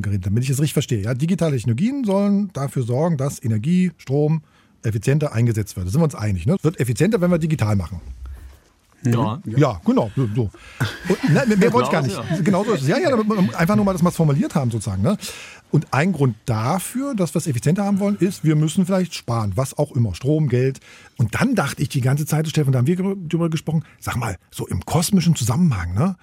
geredet, 0.00 0.26
damit 0.26 0.42
ich 0.42 0.50
es 0.50 0.58
richtig 0.58 0.72
verstehe. 0.72 1.02
Ja, 1.02 1.14
digitale 1.14 1.52
Technologien 1.52 2.04
sollen 2.04 2.50
dafür 2.52 2.82
sorgen, 2.82 3.16
dass 3.16 3.42
Energie, 3.42 3.92
Strom 3.98 4.42
effizienter 4.82 5.32
eingesetzt 5.32 5.76
wird. 5.76 5.86
Da 5.86 5.90
sind 5.90 6.00
wir 6.00 6.04
uns 6.04 6.14
einig. 6.14 6.46
Ne? 6.46 6.54
Es 6.54 6.64
wird 6.64 6.80
effizienter, 6.80 7.20
wenn 7.20 7.30
wir 7.30 7.38
digital 7.38 7.76
machen. 7.76 8.00
Ja. 9.12 9.40
ja, 9.44 9.80
genau. 9.84 10.10
So. 10.14 10.50
Und, 11.08 11.30
ne, 11.30 11.56
mehr 11.56 11.72
wollte 11.72 11.86
ich 11.86 11.92
gar 11.92 12.02
nicht. 12.02 12.16
Ja. 12.16 12.40
Genau 12.42 12.64
so 12.64 12.72
ist 12.72 12.82
es. 12.82 12.88
Ja, 12.88 12.98
ja, 12.98 13.08
einfach 13.56 13.76
nur 13.76 13.84
mal, 13.84 13.92
dass 13.92 14.02
wir 14.02 14.08
es 14.08 14.16
formuliert 14.16 14.54
haben 14.54 14.70
sozusagen. 14.70 15.02
Ne? 15.02 15.16
Und 15.70 15.92
ein 15.92 16.12
Grund 16.12 16.36
dafür, 16.46 17.14
dass 17.14 17.34
wir 17.34 17.38
es 17.38 17.46
effizienter 17.46 17.84
haben 17.84 17.98
wollen, 17.98 18.16
ist, 18.16 18.44
wir 18.44 18.56
müssen 18.56 18.86
vielleicht 18.86 19.14
sparen, 19.14 19.52
was 19.56 19.76
auch 19.76 19.92
immer, 19.92 20.14
Strom, 20.14 20.48
Geld. 20.48 20.80
Und 21.16 21.34
dann 21.34 21.54
dachte 21.54 21.82
ich 21.82 21.88
die 21.88 22.00
ganze 22.00 22.24
Zeit, 22.24 22.48
Stefan, 22.48 22.72
da 22.72 22.78
haben 22.78 22.86
wir 22.86 22.96
darüber 22.96 23.50
gesprochen, 23.50 23.84
sag 23.98 24.16
mal, 24.16 24.36
so 24.50 24.66
im 24.66 24.84
kosmischen 24.84 25.34
Zusammenhang, 25.34 25.94
ne? 25.94 26.16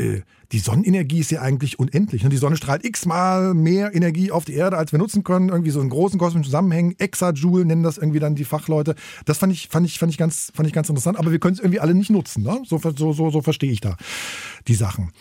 Äh, 0.00 0.22
die 0.52 0.58
Sonnenenergie 0.58 1.20
ist 1.20 1.30
ja 1.30 1.42
eigentlich 1.42 1.78
unendlich. 1.78 2.24
Ne? 2.24 2.28
Die 2.28 2.36
Sonne 2.36 2.56
strahlt 2.56 2.84
x-mal 2.84 3.54
mehr 3.54 3.94
Energie 3.94 4.32
auf 4.32 4.44
die 4.44 4.54
Erde, 4.54 4.78
als 4.78 4.90
wir 4.90 4.98
nutzen 4.98 5.22
können. 5.22 5.48
Irgendwie 5.48 5.70
so 5.70 5.80
in 5.80 5.88
großen 5.88 6.18
kosmischen 6.18 6.44
Zusammenhängen. 6.44 6.96
Exajoule 6.98 7.64
nennen 7.64 7.84
das 7.84 7.98
irgendwie 7.98 8.18
dann 8.18 8.34
die 8.34 8.44
Fachleute. 8.44 8.96
Das 9.26 9.38
fand 9.38 9.52
ich, 9.52 9.68
fand 9.68 9.86
ich, 9.86 10.00
fand 10.00 10.10
ich, 10.10 10.18
ganz, 10.18 10.50
fand 10.52 10.66
ich 10.66 10.72
ganz 10.72 10.88
interessant. 10.88 11.18
Aber 11.18 11.30
wir 11.30 11.38
können 11.38 11.54
es 11.54 11.60
irgendwie 11.60 11.78
alle 11.78 11.94
nicht 11.94 12.10
nutzen. 12.10 12.42
Ne? 12.42 12.62
So, 12.66 12.78
so, 12.78 13.12
so, 13.12 13.30
so 13.30 13.42
verstehe 13.42 13.70
ich 13.70 13.80
da 13.80 13.96
die 14.66 14.74
Sachen. 14.74 15.12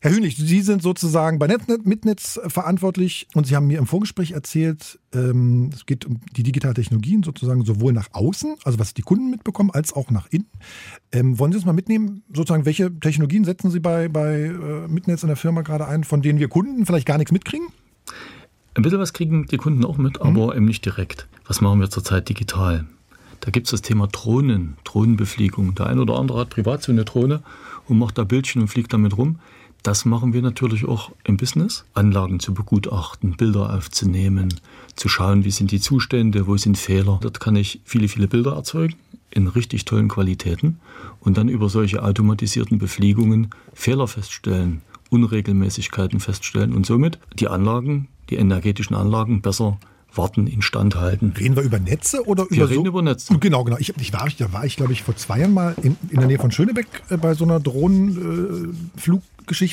Herr 0.00 0.10
Hünig, 0.14 0.36
Sie 0.36 0.60
sind 0.60 0.82
sozusagen 0.82 1.38
bei 1.38 1.46
Netnet, 1.46 1.86
Mitnetz 1.86 2.38
verantwortlich 2.48 3.26
und 3.34 3.46
Sie 3.46 3.56
haben 3.56 3.66
mir 3.66 3.78
im 3.78 3.86
Vorgespräch 3.86 4.32
erzählt, 4.32 4.98
ähm, 5.14 5.70
es 5.72 5.86
geht 5.86 6.04
um 6.04 6.20
die 6.36 6.42
digitalen 6.42 6.74
Technologien 6.74 7.22
sozusagen 7.22 7.64
sowohl 7.64 7.94
nach 7.94 8.08
außen, 8.12 8.56
also 8.64 8.78
was 8.78 8.92
die 8.92 9.00
Kunden 9.00 9.30
mitbekommen, 9.30 9.70
als 9.70 9.94
auch 9.94 10.10
nach 10.10 10.26
innen. 10.30 10.48
Ähm, 11.12 11.38
wollen 11.38 11.52
Sie 11.52 11.56
uns 11.56 11.64
mal 11.64 11.72
mitnehmen, 11.72 12.22
sozusagen, 12.28 12.66
welche 12.66 12.92
Technologien 13.00 13.44
setzen 13.44 13.70
Sie 13.70 13.80
bei, 13.80 14.08
bei 14.08 14.34
äh, 14.34 14.86
Mitnetz 14.86 15.22
in 15.22 15.28
der 15.28 15.36
Firma 15.36 15.62
gerade 15.62 15.88
ein, 15.88 16.04
von 16.04 16.20
denen 16.20 16.38
wir 16.38 16.48
Kunden 16.48 16.84
vielleicht 16.84 17.06
gar 17.06 17.16
nichts 17.16 17.32
mitkriegen? 17.32 17.68
Ein 18.74 18.82
bisschen 18.82 18.98
was 18.98 19.14
kriegen 19.14 19.46
die 19.46 19.56
Kunden 19.56 19.82
auch 19.86 19.96
mit, 19.96 20.20
aber 20.20 20.48
mhm. 20.48 20.52
eben 20.52 20.64
nicht 20.66 20.84
direkt. 20.84 21.26
Was 21.46 21.62
machen 21.62 21.80
wir 21.80 21.88
zurzeit 21.88 22.28
digital? 22.28 22.84
Da 23.40 23.50
gibt 23.50 23.66
es 23.66 23.70
das 23.70 23.80
Thema 23.80 24.06
Drohnen, 24.08 24.76
Drohnenbefliegung. 24.84 25.74
Der 25.74 25.86
eine 25.86 26.02
oder 26.02 26.18
andere 26.18 26.40
hat 26.40 26.50
privat 26.50 26.82
so 26.82 26.92
eine 26.92 27.04
Drohne 27.04 27.42
und 27.86 27.98
macht 27.98 28.18
da 28.18 28.24
Bildchen 28.24 28.60
und 28.60 28.68
fliegt 28.68 28.92
damit 28.92 29.16
rum. 29.16 29.38
Das 29.86 30.04
machen 30.04 30.32
wir 30.32 30.42
natürlich 30.42 30.84
auch 30.84 31.12
im 31.22 31.36
Business. 31.36 31.84
Anlagen 31.94 32.40
zu 32.40 32.52
begutachten, 32.52 33.36
Bilder 33.36 33.72
aufzunehmen, 33.72 34.52
zu 34.96 35.08
schauen, 35.08 35.44
wie 35.44 35.52
sind 35.52 35.70
die 35.70 35.78
Zustände, 35.78 36.48
wo 36.48 36.56
sind 36.56 36.76
Fehler. 36.76 37.20
Dort 37.22 37.38
kann 37.38 37.54
ich 37.54 37.80
viele, 37.84 38.08
viele 38.08 38.26
Bilder 38.26 38.56
erzeugen 38.56 38.96
in 39.30 39.46
richtig 39.46 39.84
tollen 39.84 40.08
Qualitäten 40.08 40.80
und 41.20 41.38
dann 41.38 41.48
über 41.48 41.68
solche 41.68 42.02
automatisierten 42.02 42.78
Befliegungen 42.78 43.50
Fehler 43.74 44.08
feststellen, 44.08 44.82
Unregelmäßigkeiten 45.10 46.18
feststellen 46.18 46.72
und 46.72 46.84
somit 46.84 47.20
die 47.38 47.46
Anlagen, 47.46 48.08
die 48.28 48.36
energetischen 48.38 48.96
Anlagen 48.96 49.40
besser 49.40 49.78
warten, 50.16 50.46
instand 50.46 50.96
halten. 50.96 51.32
Reden 51.38 51.56
wir 51.56 51.62
über 51.62 51.78
Netze 51.78 52.26
oder 52.26 52.46
wir 52.50 52.56
über 52.56 52.70
reden 52.70 52.84
so? 52.84 52.88
über 52.88 53.02
Netze. 53.02 53.38
Genau, 53.38 53.64
genau. 53.64 53.76
Ich, 53.78 53.92
ich 54.00 54.12
war, 54.12 54.28
da 54.38 54.52
war 54.52 54.64
ich, 54.64 54.76
glaube 54.76 54.92
ich, 54.92 55.02
vor 55.02 55.16
zwei 55.16 55.40
Jahren 55.40 55.54
mal 55.54 55.74
in, 55.82 55.96
in 56.10 56.18
der 56.18 56.26
Nähe 56.26 56.38
von 56.38 56.50
Schönebeck 56.50 56.86
äh, 57.10 57.16
bei 57.16 57.34
so 57.34 57.44
einer 57.44 57.60
Drohnenflug. 57.60 59.20
Äh, 59.20 59.22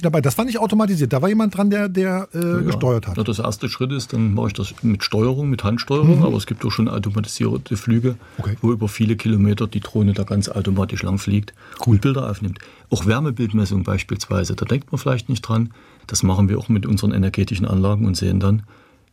dabei. 0.03 0.21
Das 0.21 0.37
war 0.37 0.45
nicht 0.45 0.59
automatisiert. 0.59 1.13
Da 1.13 1.21
war 1.21 1.29
jemand 1.29 1.57
dran, 1.57 1.71
der, 1.71 1.89
der 1.89 2.27
äh, 2.33 2.37
ja, 2.37 2.59
gesteuert 2.59 3.07
hat. 3.07 3.17
Ja, 3.17 3.23
das 3.23 3.39
erste 3.39 3.69
Schritt 3.69 3.91
ist, 3.91 4.13
dann 4.13 4.35
mache 4.35 4.47
ich 4.47 4.53
das 4.53 4.75
mit 4.83 5.03
Steuerung, 5.03 5.49
mit 5.49 5.63
Handsteuerung. 5.63 6.19
Mhm. 6.19 6.23
Aber 6.23 6.37
es 6.37 6.45
gibt 6.45 6.63
auch 6.63 6.69
schon 6.69 6.87
automatisierte 6.87 7.75
Flüge, 7.75 8.15
okay. 8.37 8.55
wo 8.61 8.71
über 8.71 8.87
viele 8.87 9.15
Kilometer 9.15 9.65
die 9.65 9.79
Drohne 9.79 10.13
da 10.13 10.23
ganz 10.23 10.47
automatisch 10.47 11.01
lang 11.01 11.17
fliegt 11.17 11.53
cool. 11.85 11.95
und 11.95 12.01
Bilder 12.01 12.29
aufnimmt. 12.29 12.59
Auch 12.91 13.07
Wärmebildmessung 13.07 13.83
beispielsweise. 13.83 14.55
Da 14.55 14.65
denkt 14.65 14.91
man 14.91 14.99
vielleicht 14.99 15.29
nicht 15.29 15.41
dran. 15.41 15.73
Das 16.05 16.21
machen 16.21 16.49
wir 16.49 16.59
auch 16.59 16.69
mit 16.69 16.85
unseren 16.85 17.11
energetischen 17.11 17.65
Anlagen 17.65 18.05
und 18.05 18.15
sehen 18.15 18.39
dann 18.39 18.63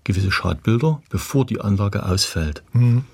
gewisse 0.04 0.30
Schadbilder, 0.30 1.02
bevor 1.10 1.44
die 1.44 1.60
Anlage 1.60 2.04
ausfällt. 2.04 2.62
Mhm. 2.72 3.04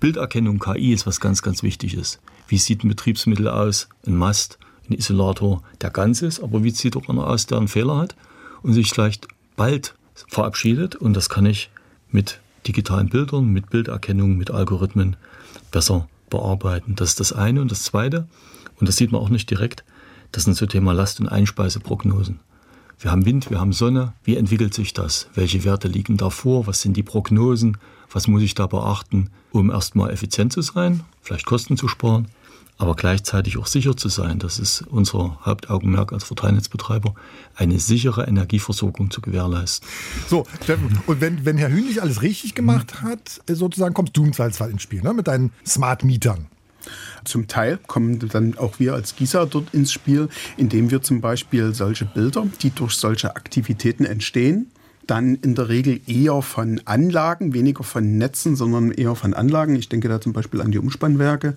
Bilderkennung 0.00 0.58
KI 0.58 0.92
ist 0.92 1.06
was 1.06 1.20
ganz, 1.20 1.42
ganz 1.42 1.62
Wichtiges. 1.62 2.20
Wie 2.48 2.58
sieht 2.58 2.84
ein 2.84 2.88
Betriebsmittel 2.88 3.48
aus? 3.48 3.88
Ein 4.06 4.16
Mast, 4.16 4.58
ein 4.88 4.94
Isolator, 4.94 5.62
der 5.80 5.90
ganz 5.90 6.22
ist, 6.22 6.42
aber 6.42 6.62
wie 6.62 6.70
sieht 6.70 6.96
auch 6.96 7.08
einer 7.08 7.26
aus, 7.26 7.46
der 7.46 7.58
einen 7.58 7.68
Fehler 7.68 7.96
hat 7.96 8.14
und 8.62 8.74
sich 8.74 8.90
vielleicht 8.90 9.28
bald 9.56 9.94
verabschiedet. 10.28 10.96
Und 10.96 11.14
das 11.14 11.28
kann 11.28 11.46
ich 11.46 11.70
mit 12.10 12.40
digitalen 12.66 13.08
Bildern, 13.08 13.46
mit 13.46 13.70
Bilderkennung, 13.70 14.36
mit 14.36 14.50
Algorithmen 14.50 15.16
besser 15.70 16.08
bearbeiten. 16.30 16.96
Das 16.96 17.10
ist 17.10 17.20
das 17.20 17.32
eine. 17.32 17.60
Und 17.60 17.70
das 17.70 17.82
zweite, 17.82 18.26
und 18.80 18.88
das 18.88 18.96
sieht 18.96 19.12
man 19.12 19.20
auch 19.20 19.30
nicht 19.30 19.50
direkt, 19.50 19.84
das 20.32 20.44
sind 20.44 20.56
so 20.56 20.66
Thema 20.66 20.92
Last- 20.92 21.20
und 21.20 21.28
Einspeiseprognosen. 21.28 22.40
Wir 22.98 23.10
haben 23.10 23.26
Wind, 23.26 23.50
wir 23.50 23.60
haben 23.60 23.72
Sonne. 23.72 24.12
Wie 24.24 24.36
entwickelt 24.36 24.74
sich 24.74 24.92
das? 24.92 25.28
Welche 25.34 25.64
Werte 25.64 25.88
liegen 25.88 26.16
da 26.16 26.30
vor? 26.30 26.66
Was 26.66 26.80
sind 26.80 26.96
die 26.96 27.02
Prognosen? 27.02 27.76
Was 28.10 28.28
muss 28.28 28.42
ich 28.42 28.54
da 28.54 28.66
beachten, 28.66 29.30
um 29.50 29.70
erstmal 29.70 30.10
effizient 30.10 30.52
zu 30.52 30.62
sein, 30.62 31.00
vielleicht 31.20 31.46
Kosten 31.46 31.76
zu 31.76 31.88
sparen? 31.88 32.28
aber 32.76 32.94
gleichzeitig 32.96 33.56
auch 33.58 33.66
sicher 33.66 33.96
zu 33.96 34.08
sein. 34.08 34.38
Das 34.38 34.58
ist 34.58 34.82
unser 34.82 35.38
Hauptaugenmerk 35.44 36.12
als 36.12 36.24
Verteilnetzbetreiber, 36.24 37.14
eine 37.54 37.78
sichere 37.78 38.26
Energieversorgung 38.26 39.10
zu 39.10 39.20
gewährleisten. 39.20 39.88
So, 40.28 40.44
Steffen, 40.62 40.98
und 41.06 41.20
wenn, 41.20 41.44
wenn 41.44 41.56
Herr 41.56 41.70
Hühnlich 41.70 42.02
alles 42.02 42.22
richtig 42.22 42.54
gemacht 42.54 43.02
hat, 43.02 43.40
sozusagen 43.48 43.94
kommst 43.94 44.16
du 44.16 44.24
im 44.24 44.32
Zweifelsfall 44.32 44.70
ins 44.70 44.82
Spiel, 44.82 45.02
ne? 45.02 45.14
mit 45.14 45.28
deinen 45.28 45.52
Smart 45.64 46.04
Mietern. 46.04 46.46
Zum 47.24 47.48
Teil 47.48 47.78
kommen 47.86 48.18
dann 48.18 48.58
auch 48.58 48.78
wir 48.78 48.94
als 48.94 49.16
GISA 49.16 49.46
dort 49.46 49.72
ins 49.72 49.92
Spiel, 49.92 50.28
indem 50.56 50.90
wir 50.90 51.02
zum 51.02 51.20
Beispiel 51.20 51.74
solche 51.74 52.04
Bilder, 52.04 52.46
die 52.62 52.70
durch 52.70 52.94
solche 52.94 53.36
Aktivitäten 53.36 54.04
entstehen, 54.04 54.70
dann 55.06 55.34
in 55.36 55.54
der 55.54 55.68
Regel 55.68 56.00
eher 56.06 56.40
von 56.42 56.80
Anlagen, 56.84 57.52
weniger 57.54 57.84
von 57.84 58.16
Netzen, 58.16 58.56
sondern 58.56 58.90
eher 58.90 59.14
von 59.14 59.34
Anlagen. 59.34 59.76
Ich 59.76 59.88
denke 59.88 60.08
da 60.08 60.20
zum 60.20 60.32
Beispiel 60.32 60.60
an 60.60 60.70
die 60.70 60.78
Umspannwerke. 60.78 61.56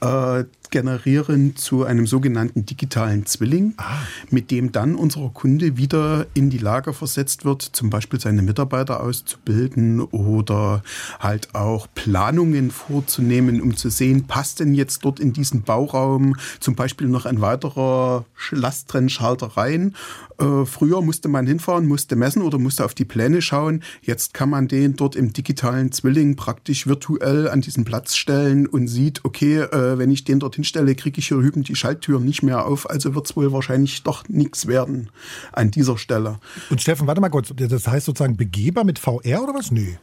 Äh, 0.00 0.44
generieren 0.74 1.54
zu 1.54 1.84
einem 1.84 2.04
sogenannten 2.04 2.66
digitalen 2.66 3.26
Zwilling, 3.26 3.74
ah. 3.76 3.98
mit 4.30 4.50
dem 4.50 4.72
dann 4.72 4.96
unser 4.96 5.30
Kunde 5.32 5.76
wieder 5.76 6.26
in 6.34 6.50
die 6.50 6.58
Lage 6.58 6.92
versetzt 6.92 7.44
wird, 7.44 7.62
zum 7.62 7.90
Beispiel 7.90 8.18
seine 8.18 8.42
Mitarbeiter 8.42 9.00
auszubilden 9.00 10.00
oder 10.00 10.82
halt 11.20 11.54
auch 11.54 11.86
Planungen 11.94 12.72
vorzunehmen, 12.72 13.60
um 13.60 13.76
zu 13.76 13.88
sehen, 13.88 14.26
passt 14.26 14.58
denn 14.58 14.74
jetzt 14.74 15.04
dort 15.04 15.20
in 15.20 15.32
diesen 15.32 15.62
Bauraum 15.62 16.34
zum 16.58 16.74
Beispiel 16.74 17.06
noch 17.06 17.24
ein 17.24 17.40
weiterer 17.40 18.24
Lasttrennschalter 18.50 19.56
rein. 19.56 19.94
Äh, 20.40 20.64
früher 20.64 21.02
musste 21.02 21.28
man 21.28 21.46
hinfahren, 21.46 21.86
musste 21.86 22.16
messen 22.16 22.42
oder 22.42 22.58
musste 22.58 22.84
auf 22.84 22.94
die 22.94 23.04
Pläne 23.04 23.42
schauen. 23.42 23.84
Jetzt 24.02 24.34
kann 24.34 24.50
man 24.50 24.66
den 24.66 24.96
dort 24.96 25.14
im 25.14 25.32
digitalen 25.32 25.92
Zwilling 25.92 26.34
praktisch 26.34 26.88
virtuell 26.88 27.48
an 27.48 27.60
diesen 27.60 27.84
Platz 27.84 28.16
stellen 28.16 28.66
und 28.66 28.88
sieht, 28.88 29.24
okay, 29.24 29.60
äh, 29.60 29.98
wenn 29.98 30.10
ich 30.10 30.24
den 30.24 30.40
dorthin 30.40 30.63
hinstelle, 30.64 30.94
kriege 30.94 31.18
ich 31.18 31.28
hier 31.28 31.36
hüben 31.36 31.62
die 31.62 31.76
Schalttüren 31.76 32.24
nicht 32.24 32.42
mehr 32.42 32.64
auf. 32.66 32.88
Also 32.88 33.14
wird 33.14 33.26
es 33.26 33.36
wohl 33.36 33.52
wahrscheinlich 33.52 34.02
doch 34.02 34.28
nichts 34.28 34.66
werden 34.66 35.10
an 35.52 35.70
dieser 35.70 35.98
Stelle. 35.98 36.38
Und 36.70 36.80
Steffen, 36.80 37.06
warte 37.06 37.20
mal 37.20 37.28
kurz. 37.28 37.52
Das 37.54 37.86
heißt 37.86 38.06
sozusagen 38.06 38.36
begehbar 38.36 38.84
mit 38.84 38.98
VR 38.98 39.42
oder 39.42 39.54
was? 39.54 39.70
Nö. 39.70 39.94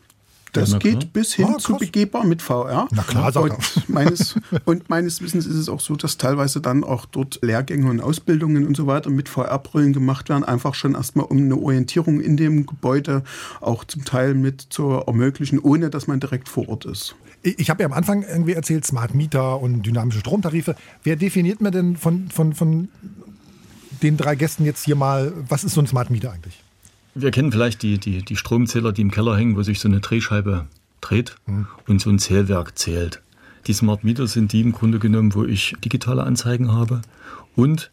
Das 0.53 0.71
ja, 0.71 0.79
geht 0.79 1.13
bis 1.13 1.33
hin 1.33 1.47
ah, 1.55 1.57
zu 1.57 1.77
begehbar 1.77 2.25
mit 2.25 2.41
VR. 2.41 2.87
Na 2.91 3.03
klar, 3.03 3.31
sag 3.31 3.43
und 3.43 3.55
meines, 3.89 4.35
und 4.65 4.89
meines 4.89 5.21
Wissens 5.21 5.45
ist 5.45 5.55
es 5.55 5.69
auch 5.69 5.79
so, 5.79 5.95
dass 5.95 6.17
teilweise 6.17 6.59
dann 6.59 6.83
auch 6.83 7.05
dort 7.05 7.39
Lehrgänge 7.41 7.89
und 7.89 8.01
Ausbildungen 8.01 8.67
und 8.67 8.75
so 8.75 8.85
weiter 8.85 9.09
mit 9.09 9.29
VR-Brillen 9.29 9.93
gemacht 9.93 10.29
werden, 10.29 10.43
einfach 10.43 10.75
schon 10.75 10.95
erstmal 10.95 11.25
um 11.27 11.37
eine 11.37 11.55
Orientierung 11.55 12.19
in 12.19 12.35
dem 12.35 12.65
Gebäude 12.65 13.23
auch 13.61 13.85
zum 13.85 14.03
Teil 14.03 14.33
mit 14.33 14.61
zu 14.61 14.89
ermöglichen, 14.89 15.59
ohne 15.59 15.89
dass 15.89 16.07
man 16.07 16.19
direkt 16.19 16.49
vor 16.49 16.67
Ort 16.67 16.85
ist. 16.85 17.15
Ich 17.43 17.69
habe 17.69 17.81
ja 17.81 17.87
am 17.87 17.93
Anfang 17.93 18.23
irgendwie 18.23 18.53
erzählt, 18.53 18.85
Smart 18.85 19.15
Meter 19.15 19.59
und 19.59 19.83
dynamische 19.83 20.19
Stromtarife. 20.19 20.75
Wer 21.03 21.15
definiert 21.15 21.61
mir 21.61 21.71
denn 21.71 21.95
von, 21.95 22.29
von, 22.29 22.53
von 22.53 22.89
den 24.03 24.17
drei 24.17 24.35
Gästen 24.35 24.65
jetzt 24.65 24.83
hier 24.83 24.95
mal, 24.95 25.33
was 25.47 25.63
ist 25.63 25.73
so 25.73 25.81
ein 25.81 25.87
Smart 25.87 26.11
Meter 26.11 26.31
eigentlich? 26.31 26.61
Wir 27.13 27.31
kennen 27.31 27.51
vielleicht 27.51 27.81
die, 27.81 27.97
die, 27.97 28.23
die 28.23 28.35
Stromzähler, 28.35 28.93
die 28.93 29.01
im 29.01 29.11
Keller 29.11 29.35
hängen, 29.35 29.55
wo 29.55 29.63
sich 29.63 29.79
so 29.79 29.87
eine 29.87 29.99
Drehscheibe 29.99 30.67
dreht 31.01 31.35
hm. 31.45 31.67
und 31.87 31.99
so 31.99 32.09
ein 32.09 32.19
Zählwerk 32.19 32.77
zählt. 32.77 33.21
Die 33.67 33.73
Smart 33.73 34.03
Meter 34.03 34.27
sind 34.27 34.53
die 34.53 34.61
im 34.61 34.71
Grunde 34.71 34.99
genommen, 34.99 35.35
wo 35.35 35.43
ich 35.43 35.75
digitale 35.83 36.23
Anzeigen 36.23 36.71
habe 36.71 37.01
und, 37.55 37.91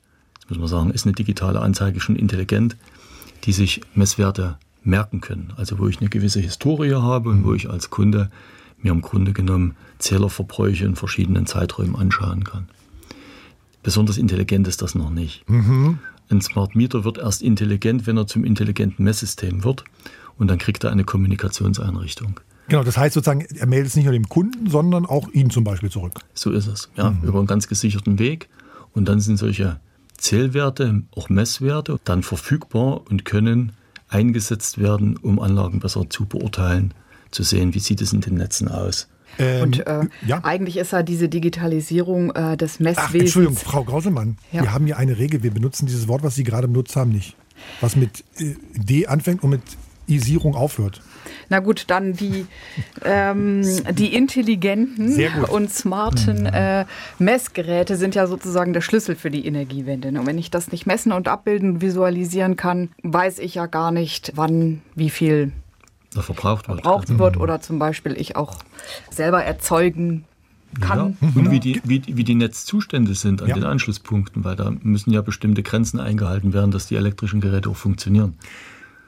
muss 0.49 0.59
man 0.59 0.69
sagen, 0.69 0.91
ist 0.91 1.05
eine 1.05 1.15
digitale 1.15 1.61
Anzeige 1.61 2.01
schon 2.01 2.17
intelligent, 2.17 2.77
die 3.45 3.53
sich 3.53 3.83
Messwerte 3.95 4.57
merken 4.83 5.21
können. 5.21 5.53
Also 5.57 5.79
wo 5.79 5.89
ich 5.89 6.01
eine 6.01 6.09
gewisse 6.09 6.41
Historie 6.41 6.95
habe 6.95 7.31
und 7.31 7.45
wo 7.45 7.55
ich 7.55 7.69
als 7.69 7.91
Kunde 7.91 8.31
mir 8.81 8.93
im 8.93 9.03
Grunde 9.03 9.33
genommen 9.33 9.77
Zählerverbräuche 9.99 10.85
in 10.85 10.97
verschiedenen 10.97 11.47
Zeiträumen 11.47 11.97
anschauen 11.97 12.45
kann. 12.45 12.69
Besonders 13.83 14.19
intelligent 14.19 14.69
ist 14.69 14.83
das 14.83 14.95
noch 14.95 15.11
nicht. 15.11 15.49
Mhm. 15.49 15.99
Ein 16.31 16.41
Smart 16.41 16.75
Meter 16.75 17.05
wird 17.05 17.19
erst 17.19 17.43
intelligent, 17.43 18.07
wenn 18.07 18.17
er 18.17 18.27
zum 18.27 18.45
intelligenten 18.45 19.05
Messsystem 19.05 19.65
wird 19.65 19.85
und 20.37 20.49
dann 20.49 20.59
kriegt 20.59 20.85
er 20.85 20.91
eine 20.91 21.05
Kommunikationseinrichtung. 21.05 22.41
Genau, 22.69 22.85
das 22.85 22.99
heißt 22.99 23.15
sozusagen, 23.15 23.41
er 23.41 23.67
meldet 23.67 23.89
es 23.89 23.97
nicht 23.97 24.05
nur 24.05 24.13
dem 24.13 24.29
Kunden, 24.29 24.69
sondern 24.69 25.07
auch 25.07 25.29
Ihnen 25.33 25.51
zum 25.51 25.65
Beispiel 25.65 25.91
zurück. 25.91 26.21
So 26.35 26.51
ist 26.51 26.67
es, 26.67 26.91
ja, 26.97 27.11
mhm. 27.11 27.27
über 27.27 27.39
einen 27.39 27.47
ganz 27.47 27.67
gesicherten 27.67 28.19
Weg. 28.19 28.49
Und 28.93 29.09
dann 29.09 29.21
sind 29.21 29.39
solche 29.39 29.81
Zählwerte, 30.19 31.03
auch 31.15 31.31
Messwerte, 31.31 31.99
dann 32.05 32.23
verfügbar 32.23 33.03
und 33.09 33.25
können 33.25 33.73
eingesetzt 34.09 34.79
werden, 34.79 35.17
um 35.17 35.39
Anlagen 35.39 35.81
besser 35.81 36.09
zu 36.11 36.27
beurteilen, 36.27 36.93
zu 37.31 37.43
sehen, 37.43 37.75
wie 37.75 37.79
sieht 37.79 38.03
es 38.03 38.13
in 38.13 38.21
den 38.21 38.35
Netzen 38.35 38.69
aus. 38.69 39.09
Ähm, 39.39 39.63
und 39.63 39.87
äh, 39.87 40.01
ja. 40.27 40.41
eigentlich 40.43 40.77
ist 40.77 40.93
ja 40.93 41.03
diese 41.03 41.29
Digitalisierung 41.29 42.31
äh, 42.33 42.57
des 42.57 42.81
Messwesens. 42.81 43.11
Ach, 43.11 43.15
Entschuldigung, 43.15 43.57
Frau 43.57 43.85
Grausemann, 43.85 44.37
ja. 44.53 44.63
wir 44.63 44.73
haben 44.73 44.87
hier 44.87 44.97
eine 44.97 45.19
Regel. 45.19 45.43
Wir 45.43 45.53
benutzen 45.53 45.87
dieses 45.87 46.09
Wort, 46.09 46.23
was 46.23 46.35
Sie 46.35 46.45
gerade 46.45 46.69
benutzt 46.69 46.97
haben, 46.97 47.13
nicht. 47.13 47.37
Was 47.81 47.97
mit 47.97 48.25
äh, 48.39 48.55
D 48.75 49.07
anfängt 49.07 49.43
und 49.43 49.51
mit 49.51 49.63
Isierung 50.07 50.55
aufhört. 50.55 51.03
Na 51.51 51.61
gut, 51.61 51.85
dann 51.89 52.13
die, 52.13 52.47
ähm, 53.05 53.63
die 53.93 54.15
intelligenten 54.15 55.45
und 55.45 55.73
smarten 55.73 56.43
mhm. 56.43 56.51
äh, 56.53 56.85
Messgeräte 57.19 57.97
sind 57.97 58.15
ja 58.15 58.27
sozusagen 58.27 58.73
der 58.73 58.81
Schlüssel 58.81 59.15
für 59.15 59.31
die 59.31 59.47
Energiewende. 59.47 60.09
Und 60.09 60.27
wenn 60.27 60.39
ich 60.39 60.51
das 60.51 60.73
nicht 60.73 60.87
messen 60.87 61.13
und 61.13 61.29
abbilden, 61.29 61.81
visualisieren 61.81 62.57
kann, 62.57 62.91
weiß 63.03 63.39
ich 63.39 63.55
ja 63.55 63.67
gar 63.67 63.91
nicht, 63.91 64.33
wann 64.35 64.83
wie 64.95 65.11
viel 65.11 65.53
verbraucht 66.11 66.69
wird. 66.69 66.83
Verbraucht 66.83 67.19
wird 67.19 67.37
oder 67.37 67.61
zum 67.61 67.79
Beispiel 67.79 68.15
ich 68.19 68.37
auch 68.37 68.57
selber 69.11 69.43
erzeugen 69.45 70.25
kann. 70.81 71.17
Ja. 71.21 71.29
Und 71.35 71.51
wie 71.51 71.61
die, 71.61 71.81
wie, 71.85 72.03
wie 72.07 72.25
die 72.25 72.35
Netzzustände 72.35 73.15
sind 73.15 73.43
an 73.43 73.49
ja. 73.49 73.55
den 73.55 73.65
Anschlusspunkten, 73.65 74.45
weil 74.45 74.57
da 74.57 74.73
müssen 74.83 75.13
ja 75.13 75.23
bestimmte 75.23 75.63
Grenzen 75.63 76.01
eingehalten 76.01 76.53
werden, 76.53 76.71
dass 76.71 76.87
die 76.87 76.97
elektrischen 76.97 77.41
Geräte 77.41 77.71
auch 77.71 77.77
funktionieren. 77.77 78.35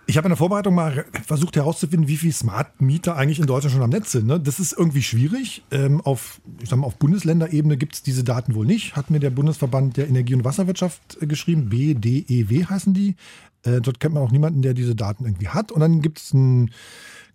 Ich 0.06 0.16
habe 0.16 0.26
in 0.26 0.30
der 0.30 0.36
Vorbereitung 0.36 0.74
mal 0.74 1.04
versucht 1.24 1.54
herauszufinden, 1.54 2.08
wie 2.08 2.16
viele 2.16 2.32
Smart 2.32 2.80
Meter 2.80 3.14
eigentlich 3.16 3.38
in 3.38 3.46
Deutschland 3.46 3.72
schon 3.72 3.82
am 3.82 3.90
Netz 3.90 4.10
sind. 4.10 4.26
Ne? 4.26 4.40
Das 4.40 4.58
ist 4.58 4.72
irgendwie 4.72 5.02
schwierig. 5.02 5.62
Ähm, 5.70 6.00
auf, 6.00 6.40
ich 6.60 6.68
sag 6.68 6.78
mal, 6.78 6.86
auf 6.86 6.96
Bundesländerebene 6.96 7.76
gibt 7.76 7.94
es 7.94 8.02
diese 8.02 8.24
Daten 8.24 8.54
wohl 8.54 8.66
nicht. 8.66 8.96
Hat 8.96 9.10
mir 9.10 9.20
der 9.20 9.30
Bundesverband 9.30 9.96
der 9.96 10.08
Energie- 10.08 10.34
und 10.34 10.44
Wasserwirtschaft 10.44 11.18
äh, 11.20 11.26
geschrieben. 11.26 11.68
BDEW 11.68 12.66
heißen 12.66 12.92
die. 12.92 13.14
Äh, 13.62 13.80
dort 13.80 14.00
kennt 14.00 14.14
man 14.14 14.22
auch 14.22 14.32
niemanden, 14.32 14.62
der 14.62 14.74
diese 14.74 14.96
Daten 14.96 15.24
irgendwie 15.24 15.48
hat. 15.48 15.70
Und 15.70 15.80
dann 15.80 16.02
gibt 16.02 16.18
es 16.18 16.34
ein 16.34 16.70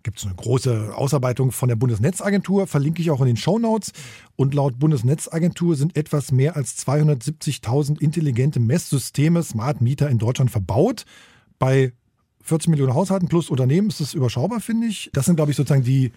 gibt 0.06 0.24
eine 0.24 0.36
große 0.36 0.94
Ausarbeitung 0.94 1.50
von 1.50 1.68
der 1.68 1.74
Bundesnetzagentur, 1.74 2.68
verlinke 2.68 3.02
ich 3.02 3.10
auch 3.10 3.20
in 3.20 3.26
den 3.26 3.36
Show 3.36 3.58
Notes. 3.58 3.92
Und 4.36 4.54
laut 4.54 4.78
Bundesnetzagentur 4.78 5.74
sind 5.74 5.96
etwas 5.96 6.30
mehr 6.30 6.54
als 6.54 6.78
270.000 6.86 8.00
intelligente 8.00 8.60
Messsysteme, 8.60 9.42
Smart 9.42 9.80
Meter 9.80 10.08
in 10.08 10.18
Deutschland 10.18 10.52
verbaut. 10.52 11.06
Bei 11.58 11.92
40 12.46 12.68
Millionen 12.68 12.94
Haushalten 12.94 13.28
plus 13.28 13.50
Unternehmen 13.50 13.88
ist 13.88 14.00
das 14.00 14.14
überschaubar, 14.14 14.60
finde 14.60 14.86
ich. 14.86 15.10
Das 15.12 15.26
sind, 15.26 15.36
glaube 15.36 15.50
ich, 15.50 15.56
sozusagen 15.56 15.82
die. 15.82 16.12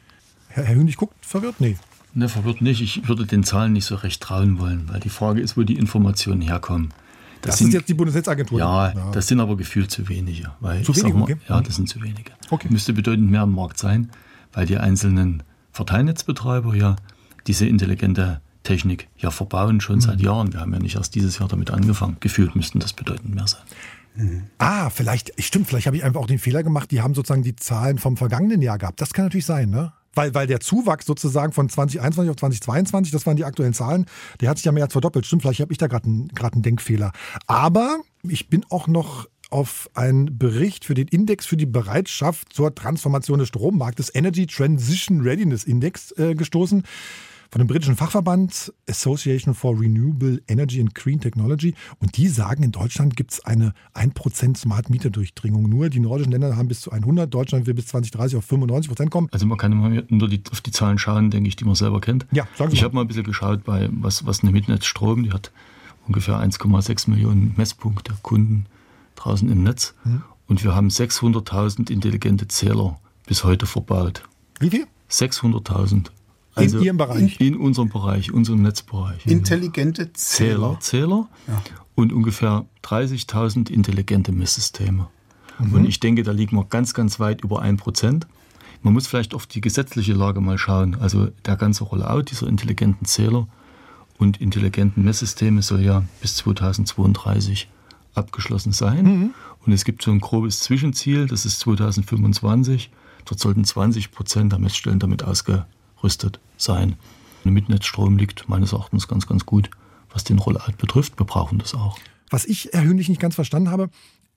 Herr, 0.48 0.64
Herr 0.64 0.76
Hündig 0.76 0.98
guckt 0.98 1.26
verwirrt? 1.26 1.56
Nee. 1.60 1.76
Ne, 2.14 2.30
verwirrt 2.30 2.62
nicht. 2.62 2.82
Ich 2.82 3.08
würde 3.08 3.26
den 3.26 3.44
Zahlen 3.44 3.74
nicht 3.74 3.86
so 3.86 3.96
recht 3.96 4.22
trauen 4.22 4.60
wollen, 4.60 4.88
weil 4.90 5.00
die 5.00 5.10
Frage 5.10 5.42
ist, 5.42 5.58
wo 5.58 5.64
die 5.64 5.76
Informationen 5.76 6.42
herkommen. 6.42 6.90
Das, 7.42 7.52
das 7.52 7.60
sind, 7.60 7.68
ist 7.70 7.74
jetzt 7.74 7.90
die 7.90 7.94
Bundesnetzagentur. 7.94 8.60
Ja, 8.60 8.94
ja, 8.94 9.12
das 9.12 9.28
sind 9.28 9.40
aber 9.40 9.58
gefühlt 9.58 9.90
zu 9.90 10.08
wenige. 10.08 10.52
Weil 10.60 10.84
zu 10.84 10.96
wenige? 10.96 11.18
Mal, 11.18 11.24
okay. 11.24 11.38
Ja, 11.48 11.62
das 11.62 11.76
sind 11.76 11.90
zu 11.90 12.02
wenige. 12.02 12.32
Okay. 12.50 12.68
Müsste 12.70 12.94
bedeutend 12.94 13.32
mehr 13.32 13.42
am 13.42 13.54
Markt 13.54 13.80
sein, 13.80 14.12
weil 14.54 14.66
die 14.66 14.78
einzelnen 14.78 15.44
Verteilnetzbetreiber 15.72 16.76
ja 16.76 16.96
diese 17.48 17.66
intelligente 17.66 18.42
Technik 18.64 19.08
ja 19.18 19.32
verbauen 19.32 19.82
schon 19.82 19.98
mhm. 19.98 20.02
seit 20.02 20.22
Jahren. 20.22 20.54
Wir 20.54 20.60
haben 20.60 20.74
ja 20.74 20.80
nicht 20.80 20.96
erst 20.96 21.16
dieses 21.16 21.40
Jahr 21.40 21.48
damit 21.48 21.72
angefangen. 21.72 22.18
Gefühlt 22.20 22.56
müssten 22.56 22.80
das 22.80 22.94
bedeutend 22.94 23.34
mehr 23.34 23.48
sein. 23.48 23.62
Mhm. 24.16 24.44
Ah, 24.58 24.90
vielleicht, 24.90 25.32
stimmt, 25.42 25.68
vielleicht 25.68 25.88
habe 25.88 25.98
ich 25.98 26.04
einfach 26.04 26.20
auch 26.20 26.28
den 26.28 26.40
Fehler 26.40 26.64
gemacht, 26.64 26.92
die 26.92 27.02
haben 27.02 27.14
sozusagen 27.14 27.44
die 27.44 27.56
Zahlen 27.56 27.98
vom 27.98 28.18
vergangenen 28.18 28.62
Jahr 28.62 28.78
gehabt. 28.78 29.02
Das 29.02 29.14
kann 29.14 29.26
natürlich 29.26 29.46
sein, 29.46 29.70
ne? 29.70 29.94
Weil, 30.16 30.34
weil 30.34 30.48
der 30.48 30.60
Zuwachs 30.60 31.06
sozusagen 31.06 31.54
von 31.54 31.70
2021 31.70 32.30
auf 32.32 32.36
2022, 32.38 33.12
das 33.12 33.26
waren 33.26 33.38
die 33.38 33.46
aktuellen 33.46 33.74
Zahlen, 33.74 34.06
der 34.42 34.50
hat 34.50 34.58
sich 34.58 34.66
ja 34.66 34.72
mehr 34.72 34.84
als 34.84 34.94
verdoppelt. 34.94 35.26
Stimmt, 35.26 35.44
vielleicht 35.44 35.62
habe 35.62 35.72
ich 35.72 35.78
da 35.78 35.88
gerade 35.88 36.06
einen, 36.06 36.32
einen 36.36 36.62
Denkfehler. 36.64 37.12
Aber 37.46 38.00
ich 38.24 38.50
bin 38.50 38.66
auch 38.70 38.88
noch 38.88 39.28
auf 39.50 39.90
einen 39.94 40.38
Bericht 40.38 40.86
für 40.86 40.94
den 40.94 41.08
Index 41.08 41.46
für 41.46 41.58
die 41.58 41.66
Bereitschaft 41.66 42.54
zur 42.54 42.74
Transformation 42.74 43.40
des 43.40 43.48
Strommarktes, 43.48 44.14
Energy 44.14 44.46
Transition 44.46 45.22
Readiness 45.22 45.64
Index, 45.64 46.12
äh, 46.18 46.36
gestoßen 46.36 46.84
von 47.52 47.60
dem 47.60 47.68
britischen 47.68 47.96
Fachverband 47.96 48.74
Association 48.88 49.54
for 49.54 49.80
Renewable 49.80 50.42
Energy 50.48 50.80
and 50.80 50.94
Green 50.94 51.20
Technology. 51.20 51.74
Und 52.00 52.16
die 52.18 52.28
sagen, 52.28 52.64
in 52.64 52.72
Deutschland 52.72 53.16
gibt 53.16 53.32
es 53.32 53.44
eine 53.44 53.74
1% 53.96 54.58
Smart 54.58 54.90
Meter 54.90 55.10
Durchdringung. 55.10 55.68
Nur 55.68 55.90
die 55.90 56.00
nordischen 56.00 56.32
Länder 56.32 56.56
haben 56.56 56.68
bis 56.68 56.82
zu 56.82 56.92
100, 56.92 57.34
Deutschland 57.34 57.66
will 57.66 57.74
bis 57.74 57.88
2030 57.88 58.38
auf 58.38 58.52
95% 58.52 59.10
kommen. 59.10 59.30
Also 59.32 59.46
man 59.46 59.58
kann 59.58 59.72
immer 59.72 59.90
nur 60.10 60.30
die, 60.30 60.44
auf 60.52 60.62
die 60.62 60.72
Zahlen 60.72 61.00
schauen, 61.00 61.32
denke 61.32 61.48
ich, 61.48 61.56
die 61.56 61.66
man 61.66 61.76
selber 61.76 62.02
kennt. 62.02 62.28
Ja, 62.32 62.48
sagen 62.56 62.70
Sie 62.70 62.78
Ich 62.78 62.84
habe 62.84 62.94
mal 62.94 63.02
ein 63.02 63.08
bisschen 63.08 63.24
geschaut 63.24 63.64
bei 63.64 63.90
was, 63.92 64.26
was 64.26 64.42
eine 64.42 64.52
Mitnetzstrom, 64.52 65.24
die 65.24 65.32
hat 65.32 65.52
ungefähr 66.08 66.36
1,6 66.36 67.10
Millionen 67.10 67.54
Messpunkte 67.58 68.14
Kunden 68.22 68.66
draußen 69.16 69.50
im 69.52 69.64
Netz. 69.64 69.96
Mhm. 70.04 70.24
Und 70.48 70.64
wir 70.64 70.76
haben 70.76 70.88
600.000 70.88 71.92
intelligente 71.92 72.48
Zähler 72.48 73.00
bis 73.28 73.44
heute 73.44 73.66
verbaut. 73.66 74.24
Wie 74.60 74.70
viel? 74.70 74.88
600.000. 75.12 76.08
Also 76.60 76.78
in 76.78 76.84
Ihrem 76.84 76.98
Bereich? 76.98 77.40
In, 77.40 77.58
unserem 77.58 77.90
Bereich, 77.90 78.32
unserem 78.32 78.62
Netzbereich. 78.62 79.26
Intelligente 79.26 80.14
Zähler. 80.14 80.78
Zähler, 80.80 80.80
Zähler 80.80 81.30
ja. 81.48 81.62
und 81.96 82.14
ungefähr 82.14 82.66
30.000 82.84 83.70
intelligente 83.72 84.32
Messsysteme. 84.32 85.08
Mhm. 85.60 85.74
Und 85.74 85.86
ich 85.86 86.00
denke, 86.00 86.24
da 86.24 86.32
liegen 86.32 86.56
wir 86.56 86.66
ganz, 86.66 86.94
ganz 86.94 87.20
weit 87.20 87.42
über 87.42 87.64
1%. 87.64 88.24
Man 88.82 88.94
muss 88.94 89.08
vielleicht 89.08 89.34
auf 89.34 89.46
die 89.46 89.62
gesetzliche 89.62 90.14
Lage 90.14 90.40
mal 90.40 90.58
schauen. 90.58 90.96
Also 91.00 91.28
der 91.46 91.58
ganze 91.58 91.84
Rollout 91.84 92.24
dieser 92.24 92.48
intelligenten 92.48 93.06
Zähler 93.06 93.48
und 94.18 94.42
intelligenten 94.42 95.04
Messsysteme 95.04 95.62
soll 95.62 95.82
ja 95.82 96.04
bis 96.22 96.36
2032 96.38 97.70
abgeschlossen 98.14 98.72
sein. 98.72 99.06
Mhm. 99.06 99.34
Und 99.66 99.74
es 99.74 99.84
gibt 99.84 100.02
so 100.02 100.12
ein 100.12 100.20
grobes 100.20 100.62
Zwischenziel, 100.62 101.28
das 101.28 101.46
ist 101.46 101.60
2025. 101.60 102.92
Dort 103.26 103.40
sollten 103.40 103.64
20 103.64 104.12
Prozent 104.12 104.52
der 104.52 104.60
Messstellen 104.60 105.00
damit 105.00 105.24
ausgerüstet 106.00 106.40
sein. 106.58 106.96
Und 107.44 107.54
mit 107.54 107.70
Netzstrom 107.70 108.18
liegt 108.18 108.50
meines 108.50 108.74
Erachtens 108.74 109.08
ganz, 109.08 109.28
ganz 109.28 109.46
gut, 109.46 109.70
was 110.12 110.24
den 110.24 110.40
Rollout 110.40 110.78
betrifft. 110.78 111.20
Wir 111.20 111.26
brauchen 111.26 111.60
das 111.60 111.74
auch. 111.74 111.98
Was 112.30 112.46
ich, 112.46 112.70
Herr 112.74 112.84
Hünlich, 112.84 113.10
nicht 113.10 113.22
ganz 113.22 113.36
verstanden 113.36 113.70
habe, 113.70 113.90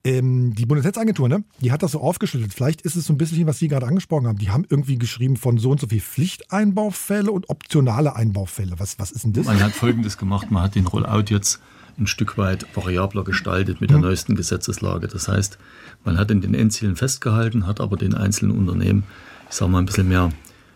ähm, 0.05 0.55
die 0.55 0.67
Bundesnetzagentur, 0.67 1.29
ne, 1.29 1.45
die 1.61 1.71
hat 1.71 1.83
das 1.83 1.93
so 1.93 2.01
aufgeschlüsselt. 2.01 2.53
Vielleicht 2.53 2.83
ist 2.83 2.97
es 2.97 3.07
so 3.07 3.13
ein 3.13 3.19
bisschen, 3.19 3.47
was 3.47 3.59
Sie 3.59 3.69
gerade 3.69 3.87
angesprochen 3.87 4.27
haben. 4.27 4.39
Die 4.39 4.51
haben 4.51 4.65
irgendwie 4.69 4.99
geschrieben 4.99 5.37
von 5.37 5.59
so 5.59 5.71
und 5.71 5.81
so 5.81 5.87
viel 5.87 6.01
Pflichteinbaufälle 6.01 7.31
und 7.31 7.49
optionale 7.51 8.17
Einbaufälle. 8.17 8.75
Was, 8.79 8.99
was 8.99 9.13
ist 9.13 9.25
denn 9.25 9.33
das? 9.33 9.47
Man 9.47 9.63
hat 9.63 9.73
Folgendes 9.73 10.19
gemacht. 10.19 10.51
Man 10.51 10.63
hat 10.63 10.75
den 10.75 10.87
Rollout 10.87 11.27
jetzt 11.29 11.61
ein 11.99 12.07
Stück 12.07 12.39
weit 12.39 12.67
variabler 12.75 13.23
gestaltet 13.23 13.81
mit 13.81 13.91
der 13.91 13.99
mhm. 13.99 14.05
neuesten 14.05 14.35
Gesetzeslage. 14.35 15.09
Das 15.09 15.29
heißt, 15.29 15.59
man 16.05 16.19
hat 16.19 16.31
in 16.31 16.41
den 16.41 16.55
Endzielen 16.55 16.97
festgehalten, 16.97 17.67
hat 17.67 17.81
aber 17.81 17.97
den 17.97 18.15
einzelnen 18.15 18.57
Unternehmen, 18.57 19.05
ich 19.51 19.55
sage 19.55 19.71
mal, 19.71 19.79
ein 19.79 19.87
bisschen 19.87 20.09
mehr 20.09 20.33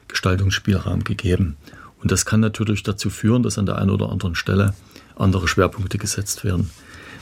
Gestaltungsspielraum 0.09 1.05
gegeben. 1.05 1.57
Und 2.03 2.13
das 2.13 2.27
kann 2.27 2.41
natürlich 2.41 2.83
dazu 2.83 3.11
führen, 3.11 3.43
dass 3.43 3.59
an 3.59 3.67
der 3.67 3.79
einen 3.79 3.91
oder 3.91 4.11
anderen 4.11 4.35
Stelle 4.35 4.75
andere 5.17 5.49
Schwerpunkte 5.49 5.99
gesetzt 5.99 6.45
werden. 6.45 6.71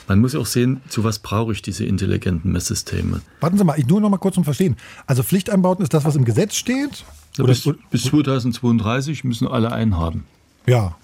Man 0.09 0.21
muss 0.21 0.35
auch 0.35 0.47
sehen, 0.47 0.83
zu 0.89 1.05
was 1.05 1.19
brauche 1.19 1.53
ich 1.53 1.63
diese 1.63 1.85
intelligenten 1.85 2.53
Messsysteme. 2.53 3.23
Warten 3.41 3.57
Sie 3.57 3.65
mal, 3.65 3.79
ich 3.79 3.87
nur 3.87 4.01
noch 4.01 4.11
mal 4.11 4.19
kurz 4.19 4.35
zum 4.35 4.45
Verstehen. 4.45 4.77
Also 5.07 5.23
Pflichteinbauten 5.23 5.83
ist 5.83 5.95
das, 5.95 6.05
was 6.05 6.15
im 6.17 6.25
Gesetz 6.25 6.57
steht? 6.57 7.05
Ja, 7.39 7.45
bis, 7.45 7.69
bis 7.91 8.05
2032 8.05 9.25
müssen 9.25 9.49
alle 9.49 9.73
einen 9.73 9.97
haben. 9.97 10.25
Ja, 10.67 10.97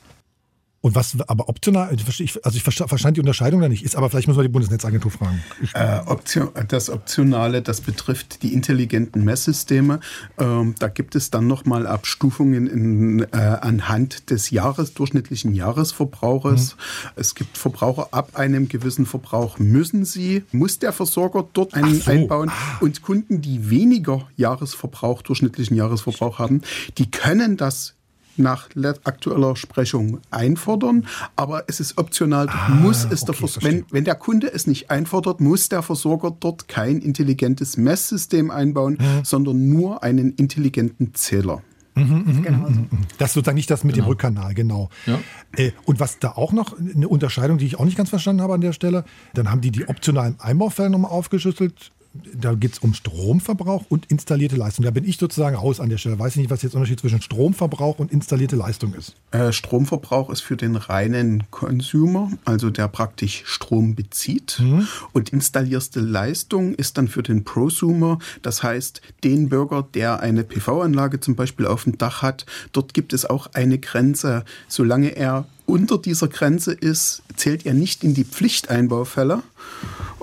und 0.83 0.95
was 0.95 1.15
aber 1.27 1.49
optional, 1.51 1.89
also 1.91 2.57
ich 2.57 2.63
verstand 2.63 3.17
die 3.17 3.21
Unterscheidung 3.21 3.61
da 3.61 3.69
nicht, 3.69 3.85
ist 3.85 3.97
aber 3.97 4.09
vielleicht 4.09 4.29
muss 4.29 4.37
man 4.37 4.47
die 4.47 4.53
Bundesnetzagentur 4.53 5.11
fragen. 5.11 5.43
Äh, 5.75 6.01
Option, 6.07 6.49
das 6.69 6.89
Optionale, 6.89 7.61
das 7.61 7.83
betrifft 7.83 8.43
die 8.43 8.55
intelligenten 8.55 9.23
Messsysteme. 9.23 10.01
Ähm, 10.39 10.75
da 10.79 10.89
gibt 10.89 11.17
es 11.17 11.31
dann 11.31 11.47
nochmal 11.47 11.87
Abstufungen 11.87 12.67
in, 12.67 13.27
äh, 13.31 13.37
anhand 13.37 14.31
des 14.31 14.51
Jahres, 14.51 14.95
durchschnittlichen 14.95 15.55
Jahresverbrauches. 15.55 16.77
Mhm. 16.77 17.11
Es 17.17 17.35
gibt 17.35 17.59
Verbraucher 17.59 18.09
ab 18.13 18.37
einem 18.37 18.69
gewissen 18.69 19.05
Verbrauch 19.05 19.59
müssen 19.59 20.07
sie, 20.07 20.45
muss 20.51 20.79
der 20.79 20.95
Versorger 20.95 21.47
dort 21.53 21.75
einen 21.75 22.01
so. 22.01 22.11
einbauen. 22.11 22.49
Ah. 22.49 22.79
Und 22.81 23.03
Kunden, 23.03 23.43
die 23.43 23.69
weniger 23.69 24.29
Jahresverbrauch, 24.37 25.21
durchschnittlichen 25.21 25.77
Jahresverbrauch 25.77 26.39
haben, 26.39 26.63
die 26.97 27.11
können 27.11 27.59
das 27.59 27.97
nach 28.37 28.69
aktueller 29.05 29.57
Sprechung 29.57 30.21
einfordern, 30.31 31.07
aber 31.37 31.65
es 31.67 31.81
ist 31.81 31.99
optional. 31.99 32.49
Ah, 32.49 32.69
muss 32.71 33.07
es 33.11 33.29
okay, 33.29 33.47
der 33.47 33.63
wenn, 33.63 33.85
wenn 33.91 34.05
der 34.05 34.15
Kunde 34.15 34.53
es 34.53 34.67
nicht 34.67 34.91
einfordert, 34.91 35.41
muss 35.41 35.69
der 35.69 35.83
Versorger 35.83 36.35
dort 36.39 36.69
kein 36.69 36.99
intelligentes 36.99 37.77
Messsystem 37.77 38.51
einbauen, 38.51 38.99
mhm. 39.01 39.25
sondern 39.25 39.69
nur 39.69 40.03
einen 40.03 40.35
intelligenten 40.35 41.15
Zähler. 41.15 41.63
Mhm, 41.95 42.25
mhm, 42.25 42.43
genau 42.43 42.67
so. 42.69 42.87
Das 43.19 43.31
ist 43.31 43.35
sozusagen 43.35 43.57
nicht 43.57 43.71
das 43.71 43.85
mit 43.85 43.95
genau. 43.95 44.07
dem 44.07 44.11
Rückkanal, 44.11 44.55
genau. 44.55 44.91
Ja. 45.07 45.19
Äh, 45.57 45.73
und 45.85 46.01
was 46.01 46.19
da 46.19 46.33
auch 46.33 46.53
noch 46.53 46.79
eine 46.79 47.09
Unterscheidung, 47.09 47.59
die 47.59 47.67
ich 47.67 47.79
auch 47.79 47.85
nicht 47.85 47.97
ganz 47.97 48.09
verstanden 48.09 48.43
habe 48.43 48.55
an 48.55 48.61
der 48.61 48.73
Stelle, 48.73 49.05
dann 49.35 49.51
haben 49.51 49.61
die 49.61 49.71
die 49.71 49.89
optionalen 49.89 50.39
Einbaufälle 50.39 50.91
nochmal 50.91 51.11
aufgeschlüsselt 51.11 51.93
da 52.13 52.55
geht 52.55 52.73
es 52.73 52.79
um 52.81 52.93
Stromverbrauch 52.93 53.85
und 53.89 54.07
installierte 54.07 54.57
Leistung. 54.57 54.85
Da 54.85 54.91
bin 54.91 55.05
ich 55.05 55.19
sozusagen 55.19 55.55
raus 55.55 55.79
an 55.79 55.91
der 55.91 55.99
Stelle. 55.99 56.19
Weiß 56.19 56.33
ich 56.33 56.39
nicht, 56.39 56.51
was 56.51 56.63
jetzt 56.63 56.73
der 56.73 56.81
Unterschied 56.81 57.01
zwischen 57.01 57.23
Stromverbrauch 57.23 57.99
und 57.99 58.11
installierte 58.13 58.57
Leistung 58.57 58.95
ist. 58.95 59.15
Äh, 59.31 59.53
Stromverbrauch 59.53 60.29
ist 60.31 60.41
für 60.41 60.57
den 60.57 60.75
reinen 60.75 61.45
Consumer, 61.51 62.31
also 62.45 62.71
der 62.71 62.89
praktisch 62.89 63.43
Strom 63.47 63.95
bezieht. 63.95 64.59
Mhm. 64.61 64.89
Und 65.13 65.33
installierte 65.33 66.01
Leistung 66.01 66.75
ist 66.75 66.99
dann 66.99 67.07
für 67.07 67.23
den 67.23 67.45
Prosumer, 67.45 68.19
das 68.43 68.63
heißt 68.63 69.01
den 69.23 69.49
Bürger, 69.49 69.87
der 69.95 70.21
eine 70.21 70.43
PV-Anlage 70.43 71.21
zum 71.21 71.37
Beispiel 71.37 71.67
auf 71.67 71.85
dem 71.85 71.97
Dach 71.97 72.23
hat. 72.23 72.45
Dort 72.73 72.93
gibt 72.93 73.13
es 73.13 73.25
auch 73.25 73.49
eine 73.53 73.79
Grenze. 73.79 74.45
Solange 74.67 75.17
er 75.17 75.47
unter 75.67 75.99
dieser 75.99 76.27
Grenze 76.27 76.73
ist, 76.73 77.23
zählt 77.37 77.65
er 77.65 77.75
nicht 77.75 78.03
in 78.03 78.15
die 78.15 78.25
Pflichteinbaufälle 78.25 79.45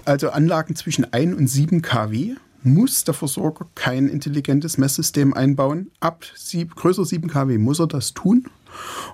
also 0.08 0.30
Anlagen 0.30 0.76
zwischen 0.76 1.12
1 1.12 1.36
und 1.38 1.48
7 1.48 1.82
kW, 1.82 2.36
muss 2.64 3.04
der 3.04 3.13
Versorger 3.13 3.67
kein 3.76 4.08
intelligentes 4.08 4.78
Messsystem 4.78 5.34
einbauen. 5.34 5.91
Ab 6.00 6.26
sieb, 6.36 6.76
größer 6.76 7.06
7 7.06 7.30
kW 7.30 7.58
muss 7.58 7.80
er 7.80 7.88
das 7.88 8.13
tun. 8.13 8.46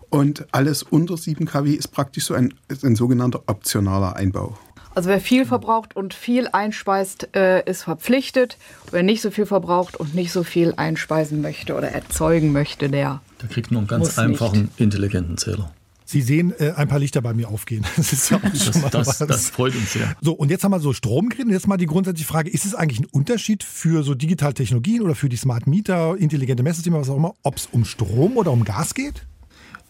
Und 0.10 0.46
alles 0.52 0.84
unter 0.84 1.18
7 1.18 1.46
kW 1.46 1.72
ist 1.72 1.90
praktisch 1.90 2.26
so 2.26 2.34
ein, 2.34 2.54
ein 2.84 2.96
sogenannter 2.96 3.44
optionaler 3.48 4.16
Einbau. 4.16 4.58
Also 4.96 5.10
wer 5.10 5.20
viel 5.20 5.46
verbraucht 5.46 5.96
und 5.96 6.14
viel 6.14 6.48
einspeist, 6.52 7.36
äh, 7.36 7.68
ist 7.68 7.84
verpflichtet. 7.84 8.58
Wer 8.92 9.02
nicht 9.02 9.22
so 9.22 9.32
viel 9.32 9.48
verbraucht 9.48 9.96
und 9.96 10.14
nicht 10.14 10.32
so 10.32 10.44
viel 10.44 10.74
einspeisen 10.78 11.42
möchte 11.42 11.76
oder 11.76 11.90
erzeugen 11.90 12.52
möchte, 12.52 12.90
der. 12.90 13.22
Der 13.42 13.50
kriegt 13.50 13.72
nur 13.72 13.80
einen 13.80 13.88
ganz 13.88 14.20
einfachen, 14.20 14.64
nicht. 14.64 14.80
intelligenten 14.80 15.38
Zähler. 15.38 15.72
Sie 16.14 16.22
sehen 16.22 16.54
äh, 16.60 16.74
ein 16.76 16.88
paar 16.88 17.00
Lichter 17.00 17.24
bei 17.24 17.34
mir 17.34 17.50
aufgehen. 17.50 17.84
Das 17.98 18.14
ist 18.14 18.30
ja 18.30 18.38
auch 18.38 18.56
schon 18.56 18.82
mal 18.84 18.90
das, 18.90 19.20
was. 19.20 19.28
das 19.28 19.50
freut 19.50 19.76
uns 19.76 19.94
sehr. 19.94 20.16
So, 20.22 20.34
und 20.34 20.52
jetzt 20.52 20.64
haben 20.64 20.72
wir 20.72 20.80
so 20.80 20.94
Strom 20.94 21.30
geredet. 21.30 21.52
Jetzt 21.52 21.68
mal 21.68 21.78
die 21.78 21.88
grundsätzliche 21.88 22.28
Frage, 22.28 22.52
ist 22.52 22.66
es 22.66 22.76
eigentlich 22.76 23.00
ein 23.00 23.08
Unterschied 23.12 23.64
für 23.64 24.04
so 24.04 24.14
digitale 24.14 24.54
Technologien 24.54 25.02
oder 25.02 25.16
für 25.16 25.28
die 25.28 25.38
Smart 25.38 25.66
Meter, 25.66 26.16
intelligente 26.16 26.62
Messsysteme, 26.62 27.00
was 27.00 27.10
auch 27.10 27.18
immer, 27.18 27.34
ob 27.42 27.56
es 27.56 27.68
um 27.72 27.84
Strom 27.84 28.38
oder 28.38 28.52
um 28.52 28.64
Gas 28.64 28.94
geht? 28.94 29.26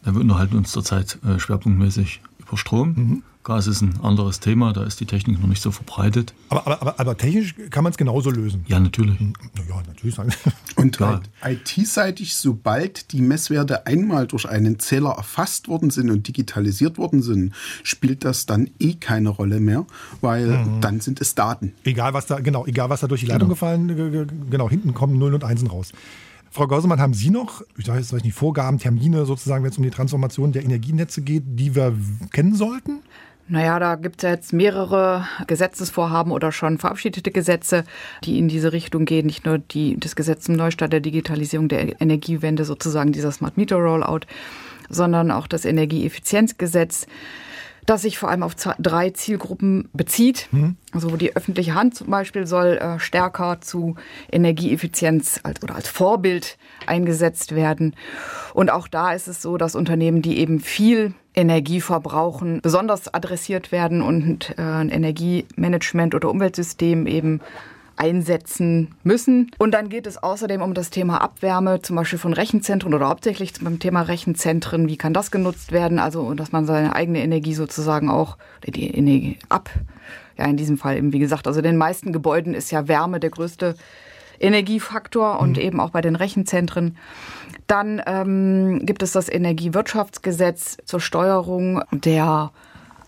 Da 0.04 0.14
wir 0.14 0.22
unterhalten 0.22 0.56
uns 0.56 0.72
zurzeit 0.72 1.20
äh, 1.26 1.40
schwerpunktmäßig 1.40 2.22
über 2.40 2.58
Strom. 2.58 2.94
Mhm. 2.96 3.24
Gas 3.44 3.68
ist 3.68 3.82
ein 3.82 4.00
anderes 4.02 4.40
Thema, 4.40 4.72
da 4.72 4.84
ist 4.84 5.00
die 5.00 5.06
Technik 5.06 5.42
noch 5.42 5.48
nicht 5.48 5.62
so 5.62 5.72
verbreitet. 5.72 6.34
Aber, 6.50 6.66
aber, 6.66 6.82
aber, 6.82 7.00
aber 7.00 7.18
technisch 7.18 7.56
kann 7.70 7.84
man 7.84 7.92
es 7.92 7.98
genauso 7.98 8.30
lösen. 8.30 8.66
Ja, 8.68 8.80
natürlich. 8.80 9.20
Ja, 9.20 9.84
natürlich. 9.86 10.18
Und 10.76 11.00
IT-seitig, 11.44 12.36
sobald 12.36 13.12
die 13.12 13.22
Messwerte 13.22 13.86
einmal 13.86 14.28
durch 14.28 14.48
einen 14.48 14.80
Zähler 14.80 15.12
erfasst 15.12 15.68
worden 15.68 15.90
sind 15.90 16.10
und 16.10 16.28
digitalisiert 16.28 16.98
worden 16.98 17.22
sind, 17.22 17.54
spielt 17.84 18.24
das 18.24 18.46
dann 18.46 18.70
eh 18.80 18.94
keine 18.94 19.30
Rolle 19.30 19.60
mehr, 19.60 19.86
weil 20.22 20.48
mhm. 20.48 20.82
dann 20.82 21.00
sind 21.00 21.22
es 21.22 21.36
Daten. 21.36 21.74
Egal 21.84 22.14
was 22.14 22.26
da, 22.26 22.40
genau, 22.40 22.66
egal 22.66 22.90
was 22.90 23.02
da 23.02 23.08
durch 23.08 23.22
die 23.22 23.28
Leitung 23.28 23.50
genau. 23.50 23.54
gefallen, 23.54 24.50
genau, 24.50 24.70
hinten 24.70 24.94
kommen 24.94 25.18
Nullen 25.18 25.36
und 25.36 25.44
Einsen 25.44 25.68
raus. 25.68 25.92
Frau 26.54 26.68
Gausemann, 26.68 27.02
haben 27.02 27.16
Sie 27.16 27.32
noch, 27.32 27.64
ich 27.78 27.88
weiß 27.88 28.12
nicht, 28.14 28.34
Vorgaben, 28.34 28.78
Termine 28.78 29.26
sozusagen, 29.26 29.64
wenn 29.64 29.72
es 29.72 29.78
um 29.78 29.84
die 29.84 29.90
Transformation 29.90 30.52
der 30.52 30.64
Energienetze 30.64 31.24
geht, 31.24 31.44
die 31.48 31.74
wir 31.74 31.98
kennen 32.32 32.56
sollten? 32.56 33.00
Naja, 33.50 33.78
da 33.78 33.96
gibt 33.96 34.18
es 34.18 34.24
ja 34.24 34.30
jetzt 34.30 34.54
mehrere 34.54 35.28
Gesetzesvorhaben 35.48 36.32
oder 36.32 36.54
schon 36.54 36.78
verabschiedete 36.78 37.30
Gesetze, 37.30 37.84
die 38.24 38.40
in 38.40 38.48
diese 38.48 38.72
Richtung 38.72 39.04
gehen. 39.04 39.26
Nicht 39.26 39.46
nur 39.46 39.58
die, 39.58 40.00
das 40.00 40.16
Gesetz 40.16 40.46
zum 40.46 40.56
Neustart 40.56 40.94
der 40.94 41.02
Digitalisierung 41.02 41.68
der 41.68 42.00
Energiewende, 42.02 42.64
sozusagen 42.64 43.12
dieser 43.12 43.32
Smart 43.32 43.58
Meter 43.58 43.76
Rollout, 43.76 44.22
sondern 44.90 45.30
auch 45.30 45.48
das 45.48 45.66
Energieeffizienzgesetz 45.66 47.06
das 47.86 48.04
sich 48.04 48.18
vor 48.18 48.30
allem 48.30 48.44
auf 48.44 48.56
drei 48.56 49.10
Zielgruppen 49.10 49.90
bezieht. 49.94 50.48
Mhm. 50.52 50.78
Also 50.92 51.16
die 51.18 51.36
öffentliche 51.36 51.76
Hand 51.76 51.96
zum 51.96 52.10
Beispiel 52.10 52.46
soll 52.46 52.78
äh, 52.78 53.00
stärker 53.00 53.62
zu 53.62 53.96
Energieeffizienz 54.32 55.40
als, 55.44 55.62
oder 55.64 55.76
als 55.76 55.88
Vorbild 55.88 56.58
eingesetzt 56.86 57.56
werden. 57.56 57.96
Und 58.54 58.72
auch 58.72 58.88
da 58.88 59.14
ist 59.14 59.28
es 59.28 59.42
so, 59.42 59.58
dass 59.58 59.76
Unternehmen, 59.76 60.22
die 60.22 60.38
eben 60.40 60.60
viel 60.60 61.14
Energie 61.36 61.82
verbrauchen, 61.82 62.60
besonders 62.62 63.14
adressiert 63.14 63.72
werden 63.72 64.02
und 64.02 64.56
äh, 64.58 64.62
ein 64.62 64.90
Energiemanagement 64.90 66.14
oder 66.14 66.30
Umweltsystem 66.30 67.08
eben 67.08 67.42
einsetzen 67.96 68.96
müssen. 69.04 69.52
Und 69.58 69.74
dann 69.74 69.90
geht 69.90 70.08
es 70.08 70.22
außerdem 70.22 70.62
um 70.62 70.74
das 70.74 70.90
Thema 70.90 71.22
Abwärme, 71.22 71.82
zum 71.82 71.96
Beispiel 71.96 72.20
von 72.20 72.34
Rechenzentren 72.34 72.94
oder 72.94 73.10
hauptsächlich 73.10 73.54
beim 73.62 73.80
Thema 73.80 74.02
Rechenzentren. 74.02 74.88
Wie 74.88 74.98
kann 74.98 75.14
das 75.14 75.32
genutzt 75.32 75.72
werden? 75.72 76.00
Also, 76.00 76.34
dass 76.34 76.52
man 76.52 76.66
seine 76.66 76.96
eigene 76.96 77.22
Energie 77.22 77.54
sozusagen 77.54 78.10
auch, 78.10 78.38
die 78.66 78.96
Energie 78.96 79.38
ab, 79.50 79.70
ja, 80.38 80.46
in 80.46 80.58
diesem 80.58 80.78
Fall 80.78 80.98
eben, 80.98 81.14
wie 81.14 81.20
gesagt, 81.20 81.48
also 81.48 81.60
in 81.60 81.66
den 81.66 81.78
meisten 81.78 82.12
Gebäuden 82.12 82.54
ist 82.54 82.72
ja 82.72 82.88
Wärme 82.88 83.20
der 83.20 83.30
größte 83.30 83.76
Energiefaktor 84.40 85.40
und 85.40 85.58
mhm. 85.58 85.64
eben 85.64 85.80
auch 85.80 85.92
bei 85.92 86.02
den 86.02 86.16
Rechenzentren. 86.16 86.98
Dann 87.68 88.02
ähm, 88.06 88.86
gibt 88.86 89.04
es 89.04 89.12
das 89.12 89.30
Energiewirtschaftsgesetz 89.30 90.78
zur 90.86 91.00
Steuerung 91.00 91.82
der 91.92 92.52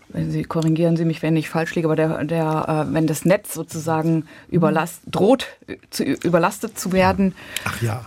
wenn 0.08 0.30
Sie 0.30 0.44
korrigieren 0.44 0.96
Sie 0.96 1.04
mich, 1.04 1.22
wenn 1.22 1.36
ich 1.36 1.48
falsch 1.48 1.74
liege, 1.74 1.88
aber 1.88 1.96
der, 1.96 2.24
der, 2.24 2.86
äh, 2.88 2.94
wenn 2.94 3.06
das 3.06 3.24
Netz 3.24 3.54
sozusagen 3.54 4.26
überlast, 4.48 5.00
droht, 5.06 5.46
zu, 5.90 6.04
überlastet 6.04 6.78
zu 6.78 6.92
werden. 6.92 7.34
Ach 7.64 7.80
ja. 7.82 8.06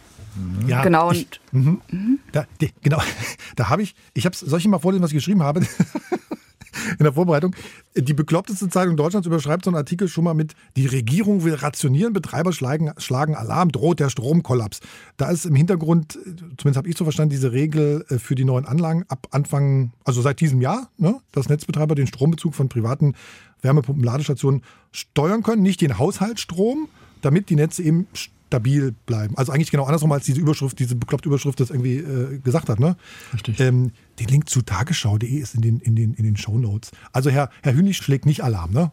Ja, 0.67 0.83
genau. 0.83 1.11
Ich, 1.11 1.27
mhm. 1.51 1.81
Mhm. 1.89 2.19
Da, 2.31 2.45
genau, 2.81 3.01
da 3.55 3.69
habe 3.69 3.81
ich, 3.81 3.95
ich 4.13 4.25
habe 4.25 4.33
es, 4.33 4.39
soll 4.39 4.59
ich 4.59 4.67
mal 4.67 4.79
vorlesen, 4.79 5.03
was 5.03 5.11
ich 5.11 5.17
geschrieben 5.17 5.43
habe? 5.43 5.61
in 6.97 7.03
der 7.03 7.13
Vorbereitung. 7.13 7.55
Die 7.95 8.13
bekloppteste 8.13 8.69
Zeitung 8.69 8.97
Deutschlands 8.97 9.27
überschreibt 9.27 9.65
so 9.65 9.71
einen 9.71 9.77
Artikel 9.77 10.07
schon 10.07 10.23
mal 10.23 10.33
mit, 10.33 10.53
die 10.75 10.85
Regierung 10.85 11.43
will 11.43 11.55
rationieren, 11.55 12.13
Betreiber 12.13 12.53
schlagen, 12.53 12.91
schlagen 12.97 13.35
Alarm, 13.35 13.71
droht 13.71 13.99
der 13.99 14.09
Stromkollaps. 14.09 14.79
Da 15.17 15.29
ist 15.29 15.45
im 15.45 15.55
Hintergrund, 15.55 16.13
zumindest 16.57 16.77
habe 16.77 16.89
ich 16.89 16.97
so 16.97 17.03
verstanden, 17.03 17.31
diese 17.31 17.51
Regel 17.51 18.05
äh, 18.09 18.19
für 18.19 18.35
die 18.35 18.45
neuen 18.45 18.65
Anlagen 18.65 19.05
ab 19.07 19.27
Anfang, 19.31 19.91
also 20.03 20.21
seit 20.21 20.39
diesem 20.39 20.61
Jahr, 20.61 20.89
ne, 20.97 21.19
dass 21.31 21.49
Netzbetreiber 21.49 21.95
den 21.95 22.07
Strombezug 22.07 22.55
von 22.55 22.69
privaten 22.69 23.15
Wärmepumpen-Ladestationen 23.61 24.61
steuern 24.91 25.43
können, 25.43 25.61
nicht 25.61 25.81
den 25.81 25.97
Haushaltsstrom, 25.97 26.87
damit 27.21 27.49
die 27.49 27.55
Netze 27.55 27.83
eben 27.83 28.07
stabil 28.49 28.95
bleiben. 29.05 29.37
Also 29.37 29.51
eigentlich 29.51 29.69
genau 29.69 29.85
andersrum, 29.85 30.11
als 30.11 30.25
diese 30.25 30.41
Überschrift, 30.41 30.79
diese 30.79 30.95
bekloppte 30.95 31.29
Überschrift 31.29 31.59
das 31.59 31.69
irgendwie 31.69 31.97
äh, 31.97 32.39
gesagt 32.39 32.67
hat. 32.69 32.79
Ne? 32.79 32.95
Richtig. 33.31 33.59
Ähm, 33.59 33.91
den 34.19 34.27
Link 34.27 34.49
zu 34.49 34.63
tagesschau.de 34.63 35.29
ist 35.29 35.53
in 35.53 35.61
den, 35.61 35.79
in 35.79 35.95
den, 35.95 36.15
in 36.15 36.23
den 36.23 36.35
Shownotes. 36.35 36.91
Also 37.13 37.29
Herr, 37.29 37.51
Herr 37.61 37.73
Hünig 37.73 37.97
schlägt 37.97 38.25
nicht 38.25 38.43
Alarm, 38.43 38.71
ne? 38.71 38.91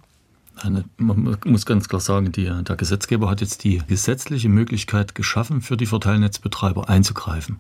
Nein, 0.63 0.85
man 0.97 1.39
muss 1.45 1.67
ganz 1.67 1.89
klar 1.89 2.01
sagen, 2.01 2.33
die, 2.33 2.45
der 2.45 2.77
Gesetzgeber 2.77 3.29
hat 3.29 3.41
jetzt 3.43 3.65
die 3.65 3.83
gesetzliche 3.87 4.49
Möglichkeit 4.49 5.15
geschaffen, 5.15 5.61
für 5.61 5.77
die 5.77 5.85
Verteilnetzbetreiber 5.85 6.89
einzugreifen. 6.89 7.59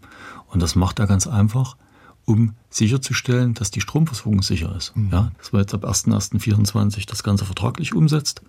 Und 0.48 0.62
das 0.62 0.76
macht 0.76 0.98
er 0.98 1.06
ganz 1.06 1.26
einfach, 1.26 1.76
um 2.24 2.54
sicherzustellen, 2.70 3.52
dass 3.52 3.70
die 3.70 3.82
Stromversorgung 3.82 4.42
sicher 4.42 4.74
ist. 4.74 4.96
Mhm. 4.96 5.10
Ja, 5.12 5.32
dass 5.38 5.52
man 5.52 5.60
jetzt 5.60 5.74
ab 5.74 5.84
1.1.24 5.84 7.06
das 7.06 7.22
Ganze 7.22 7.44
vertraglich 7.44 7.94
umsetzt 7.94 8.42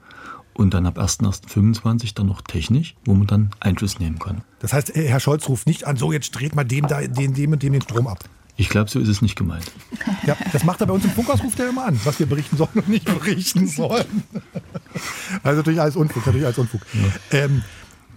und 0.58 0.74
dann 0.74 0.86
ab 0.86 0.98
1.1.25 0.98 2.16
dann 2.16 2.28
noch 2.28 2.42
technisch, 2.42 2.96
wo 3.06 3.14
man 3.14 3.28
dann 3.28 3.52
Einfluss 3.60 4.00
nehmen 4.00 4.20
kann. 4.20 4.42
Das 4.60 4.74
heißt, 4.74 4.96
Herr 4.96 5.20
Scholz 5.20 5.48
ruft 5.48 5.68
nicht 5.68 5.86
an, 5.86 5.98
so 5.98 6.12
jetzt 6.12 6.32
dreht 6.32 6.56
mal 6.56 6.64
dem, 6.64 6.88
da, 6.88 7.02
dem, 7.02 7.34
dem 7.34 7.52
und 7.54 7.64
dem 7.64 7.74
den 7.74 7.82
Strom 7.82 8.08
ab. 8.08 8.24
Ich 8.60 8.70
glaube, 8.70 8.90
so 8.90 9.00
ist 9.00 9.08
es 9.08 9.22
nicht 9.22 9.36
gemeint. 9.36 9.72
Ja, 10.26 10.36
das 10.52 10.64
macht 10.64 10.82
er 10.82 10.88
bei 10.88 10.94
uns 10.94 11.06
im 11.06 11.12
Funkhaus, 11.12 11.44
ruft 11.44 11.60
er 11.60 11.70
immer 11.70 11.86
an, 11.86 12.00
was 12.04 12.18
wir 12.18 12.26
berichten 12.26 12.58
sollen 12.58 12.72
und 12.74 12.90
nicht 12.90 13.06
berichten 13.06 13.68
sollen. 13.68 14.24
Also 15.44 15.58
natürlich 15.58 15.80
alles 15.80 15.96
Unfug, 15.96 16.26
natürlich 16.26 16.46
alles 16.46 16.58
Unfug. 16.58 16.82
Ja. 16.94 17.40
Ähm, 17.40 17.62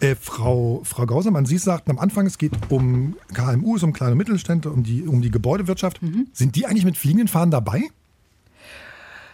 äh, 0.00 0.14
Frau, 0.14 0.80
Frau 0.84 1.04
Gausermann, 1.04 1.44
Sie 1.44 1.58
sagten 1.58 1.90
am 1.90 1.98
Anfang, 1.98 2.24
es 2.24 2.38
geht 2.38 2.52
um 2.70 3.16
KMUs, 3.34 3.82
um 3.82 3.92
kleine 3.92 4.14
Mittelstände, 4.14 4.70
um 4.70 4.82
die, 4.82 5.02
um 5.02 5.20
die 5.20 5.30
Gebäudewirtschaft. 5.30 6.02
Mhm. 6.02 6.28
Sind 6.32 6.56
die 6.56 6.64
eigentlich 6.64 6.86
mit 6.86 6.96
fliegenden 6.96 7.28
Fahnen 7.28 7.50
dabei? 7.50 7.82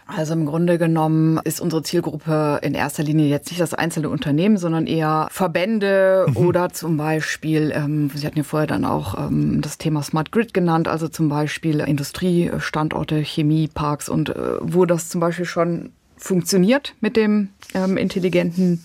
Also 0.07 0.33
im 0.33 0.45
Grunde 0.45 0.77
genommen 0.77 1.37
ist 1.43 1.59
unsere 1.59 1.83
Zielgruppe 1.83 2.59
in 2.61 2.73
erster 2.73 3.03
Linie 3.03 3.27
jetzt 3.27 3.49
nicht 3.49 3.59
das 3.59 3.73
einzelne 3.73 4.09
Unternehmen, 4.09 4.57
sondern 4.57 4.87
eher 4.87 5.27
Verbände 5.31 6.25
mhm. 6.29 6.37
oder 6.37 6.69
zum 6.69 6.95
Beispiel, 6.95 7.73
ähm, 7.75 8.09
Sie 8.15 8.25
hatten 8.25 8.37
ja 8.37 8.43
vorher 8.43 8.67
dann 8.67 8.85
auch 8.85 9.17
ähm, 9.17 9.59
das 9.61 9.77
Thema 9.77 10.01
Smart 10.03 10.31
Grid 10.31 10.53
genannt, 10.53 10.87
also 10.87 11.09
zum 11.09 11.27
Beispiel 11.27 11.81
Industriestandorte, 11.81 13.17
Chemieparks 13.17 14.07
und 14.07 14.29
äh, 14.29 14.35
wo 14.61 14.85
das 14.85 15.09
zum 15.09 15.19
Beispiel 15.19 15.45
schon 15.45 15.91
funktioniert 16.15 16.95
mit 17.01 17.17
dem 17.17 17.49
ähm, 17.73 17.97
intelligenten 17.97 18.83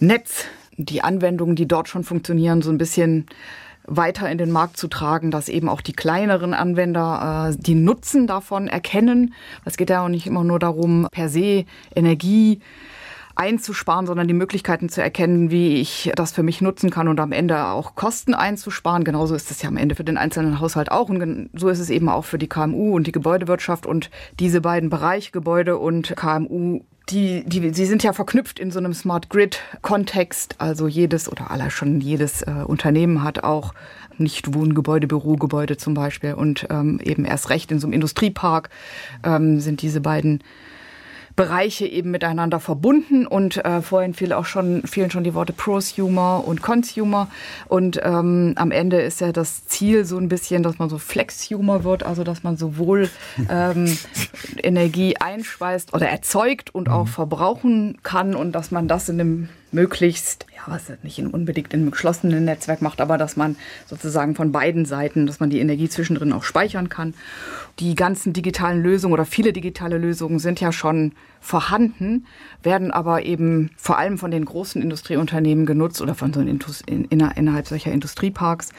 Netz, 0.00 0.44
die 0.78 1.02
Anwendungen, 1.02 1.54
die 1.54 1.68
dort 1.68 1.88
schon 1.88 2.04
funktionieren, 2.04 2.62
so 2.62 2.70
ein 2.70 2.78
bisschen 2.78 3.26
weiter 3.88 4.30
in 4.30 4.38
den 4.38 4.50
Markt 4.50 4.76
zu 4.76 4.88
tragen, 4.88 5.30
dass 5.30 5.48
eben 5.48 5.68
auch 5.68 5.80
die 5.80 5.92
kleineren 5.92 6.54
Anwender 6.54 7.50
äh, 7.50 7.56
die 7.58 7.74
Nutzen 7.74 8.26
davon 8.26 8.68
erkennen. 8.68 9.34
Es 9.64 9.76
geht 9.76 9.90
ja 9.90 10.04
auch 10.04 10.08
nicht 10.08 10.26
immer 10.26 10.44
nur 10.44 10.58
darum, 10.58 11.08
per 11.10 11.28
se 11.28 11.64
Energie 11.94 12.60
einzusparen, 13.38 14.06
sondern 14.06 14.26
die 14.26 14.34
Möglichkeiten 14.34 14.88
zu 14.88 15.00
erkennen, 15.00 15.50
wie 15.50 15.80
ich 15.80 16.10
das 16.16 16.32
für 16.32 16.42
mich 16.42 16.60
nutzen 16.60 16.90
kann 16.90 17.06
und 17.06 17.20
am 17.20 17.30
Ende 17.30 17.66
auch 17.66 17.94
Kosten 17.94 18.34
einzusparen. 18.34 19.04
Genauso 19.04 19.34
ist 19.34 19.50
es 19.50 19.62
ja 19.62 19.68
am 19.68 19.76
Ende 19.76 19.94
für 19.94 20.04
den 20.04 20.18
einzelnen 20.18 20.60
Haushalt 20.60 20.90
auch 20.90 21.08
und 21.08 21.48
so 21.54 21.68
ist 21.68 21.78
es 21.78 21.88
eben 21.88 22.08
auch 22.08 22.24
für 22.24 22.38
die 22.38 22.48
KMU 22.48 22.96
und 22.96 23.06
die 23.06 23.12
Gebäudewirtschaft 23.12 23.86
und 23.86 24.10
diese 24.40 24.60
beiden 24.60 24.90
Bereiche 24.90 25.30
Gebäude 25.30 25.78
und 25.78 26.14
KMU 26.16 26.80
die, 27.10 27.44
die, 27.44 27.72
sie 27.72 27.86
sind 27.86 28.02
ja 28.02 28.12
verknüpft 28.12 28.58
in 28.58 28.70
so 28.70 28.78
einem 28.78 28.94
Smart 28.94 29.30
Grid-Kontext. 29.30 30.56
Also 30.58 30.88
jedes 30.88 31.30
oder 31.30 31.50
aller 31.50 31.70
schon 31.70 32.00
jedes 32.00 32.42
äh, 32.42 32.64
Unternehmen 32.66 33.22
hat 33.22 33.44
auch 33.44 33.74
nicht 34.18 34.54
Wohngebäude, 34.54 35.06
Bürogebäude 35.06 35.76
zum 35.76 35.94
Beispiel. 35.94 36.34
Und 36.34 36.66
ähm, 36.70 37.00
eben 37.02 37.24
erst 37.24 37.50
recht 37.50 37.70
in 37.70 37.78
so 37.78 37.86
einem 37.86 37.94
Industriepark 37.94 38.70
ähm, 39.24 39.60
sind 39.60 39.82
diese 39.82 40.00
beiden 40.00 40.42
Bereiche 41.38 41.86
eben 41.86 42.10
miteinander 42.10 42.58
verbunden 42.58 43.24
und 43.24 43.64
äh, 43.64 43.80
vorhin 43.80 44.12
fiel 44.12 44.32
auch 44.32 44.44
schon, 44.44 44.82
fielen 44.82 45.12
schon 45.12 45.22
die 45.22 45.34
Worte 45.34 45.52
Prosumer 45.52 46.42
und 46.44 46.62
Consumer 46.62 47.28
und 47.68 48.00
ähm, 48.02 48.54
am 48.56 48.72
Ende 48.72 49.00
ist 49.00 49.20
ja 49.20 49.30
das 49.30 49.64
Ziel 49.66 50.04
so 50.04 50.18
ein 50.18 50.28
bisschen, 50.28 50.64
dass 50.64 50.80
man 50.80 50.90
so 50.90 50.98
Flexhumer 50.98 51.84
wird, 51.84 52.02
also 52.02 52.24
dass 52.24 52.42
man 52.42 52.56
sowohl 52.56 53.08
ähm, 53.48 53.96
Energie 54.64 55.16
einspeist 55.16 55.94
oder 55.94 56.08
erzeugt 56.08 56.74
und 56.74 56.88
auch 56.88 57.04
mhm. 57.04 57.10
verbrauchen 57.10 57.98
kann 58.02 58.34
und 58.34 58.50
dass 58.50 58.72
man 58.72 58.88
das 58.88 59.08
in 59.08 59.20
einem 59.20 59.48
möglichst, 59.70 60.47
was 60.70 60.92
nicht 61.02 61.18
unbedingt 61.20 61.72
in 61.74 61.80
einem 61.80 61.90
geschlossenen 61.90 62.44
Netzwerk 62.44 62.82
macht, 62.82 63.00
aber 63.00 63.18
dass 63.18 63.36
man 63.36 63.56
sozusagen 63.86 64.34
von 64.34 64.52
beiden 64.52 64.84
Seiten, 64.84 65.26
dass 65.26 65.40
man 65.40 65.50
die 65.50 65.60
Energie 65.60 65.88
zwischendrin 65.88 66.32
auch 66.32 66.44
speichern 66.44 66.88
kann. 66.88 67.14
Die 67.78 67.94
ganzen 67.94 68.32
digitalen 68.32 68.82
Lösungen 68.82 69.14
oder 69.14 69.24
viele 69.24 69.52
digitale 69.52 69.98
Lösungen 69.98 70.38
sind 70.38 70.60
ja 70.60 70.72
schon 70.72 71.12
vorhanden, 71.40 72.26
werden 72.62 72.90
aber 72.90 73.22
eben 73.22 73.70
vor 73.76 73.98
allem 73.98 74.18
von 74.18 74.30
den 74.30 74.44
großen 74.44 74.82
Industrieunternehmen 74.82 75.66
genutzt 75.66 76.00
oder 76.00 76.14
von 76.14 76.32
so 76.32 76.40
in, 76.40 77.04
innerhalb 77.04 77.66
solcher 77.66 77.92
Industrieparks. 77.92 78.70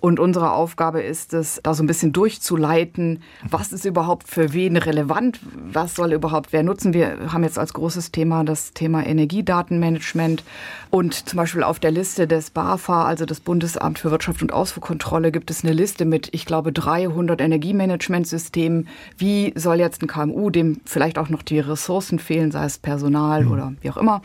Und 0.00 0.20
unsere 0.20 0.52
Aufgabe 0.52 1.02
ist 1.02 1.34
es, 1.34 1.60
da 1.62 1.74
so 1.74 1.82
ein 1.82 1.86
bisschen 1.86 2.12
durchzuleiten, 2.12 3.22
was 3.48 3.72
ist 3.72 3.84
überhaupt 3.84 4.28
für 4.28 4.52
wen 4.52 4.76
relevant, 4.76 5.40
was 5.72 5.94
soll 5.94 6.12
überhaupt 6.12 6.52
wer 6.52 6.62
nutzen. 6.62 6.94
Wir 6.94 7.32
haben 7.32 7.44
jetzt 7.44 7.58
als 7.58 7.72
großes 7.72 8.12
Thema 8.12 8.44
das 8.44 8.72
Thema 8.72 9.04
Energiedatenmanagement 9.06 10.44
und 10.90 11.28
zum 11.28 11.36
Beispiel 11.36 11.62
auf 11.62 11.78
der 11.78 11.90
Liste 11.90 12.26
des 12.26 12.50
BAFA, 12.50 13.04
also 13.04 13.26
des 13.26 13.40
Bundesamt 13.40 13.98
für 13.98 14.10
Wirtschaft 14.10 14.42
und 14.42 14.52
Ausfuhrkontrolle, 14.52 15.32
gibt 15.32 15.50
es 15.50 15.64
eine 15.64 15.72
Liste 15.72 16.04
mit, 16.04 16.28
ich 16.32 16.46
glaube, 16.46 16.72
300 16.72 17.40
Energiemanagementsystemen. 17.40 18.88
Wie 19.16 19.52
soll 19.54 19.80
jetzt 19.80 20.02
ein 20.02 20.06
KMU, 20.06 20.50
dem 20.50 20.80
vielleicht 20.84 21.18
auch 21.18 21.28
noch 21.28 21.42
die 21.42 21.60
Ressourcen 21.60 22.07
fehlen, 22.18 22.50
sei 22.50 22.64
es 22.64 22.78
Personal 22.78 23.44
mhm. 23.44 23.52
oder 23.52 23.72
wie 23.82 23.90
auch 23.90 23.98
immer, 23.98 24.22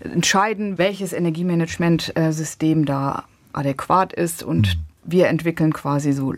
entscheiden, 0.00 0.78
welches 0.78 1.12
Energiemanagementsystem 1.12 2.86
da 2.86 3.24
adäquat 3.52 4.12
ist 4.12 4.42
und 4.42 4.76
mhm. 4.76 4.80
wir 5.04 5.28
entwickeln 5.28 5.72
quasi 5.72 6.12
so 6.12 6.32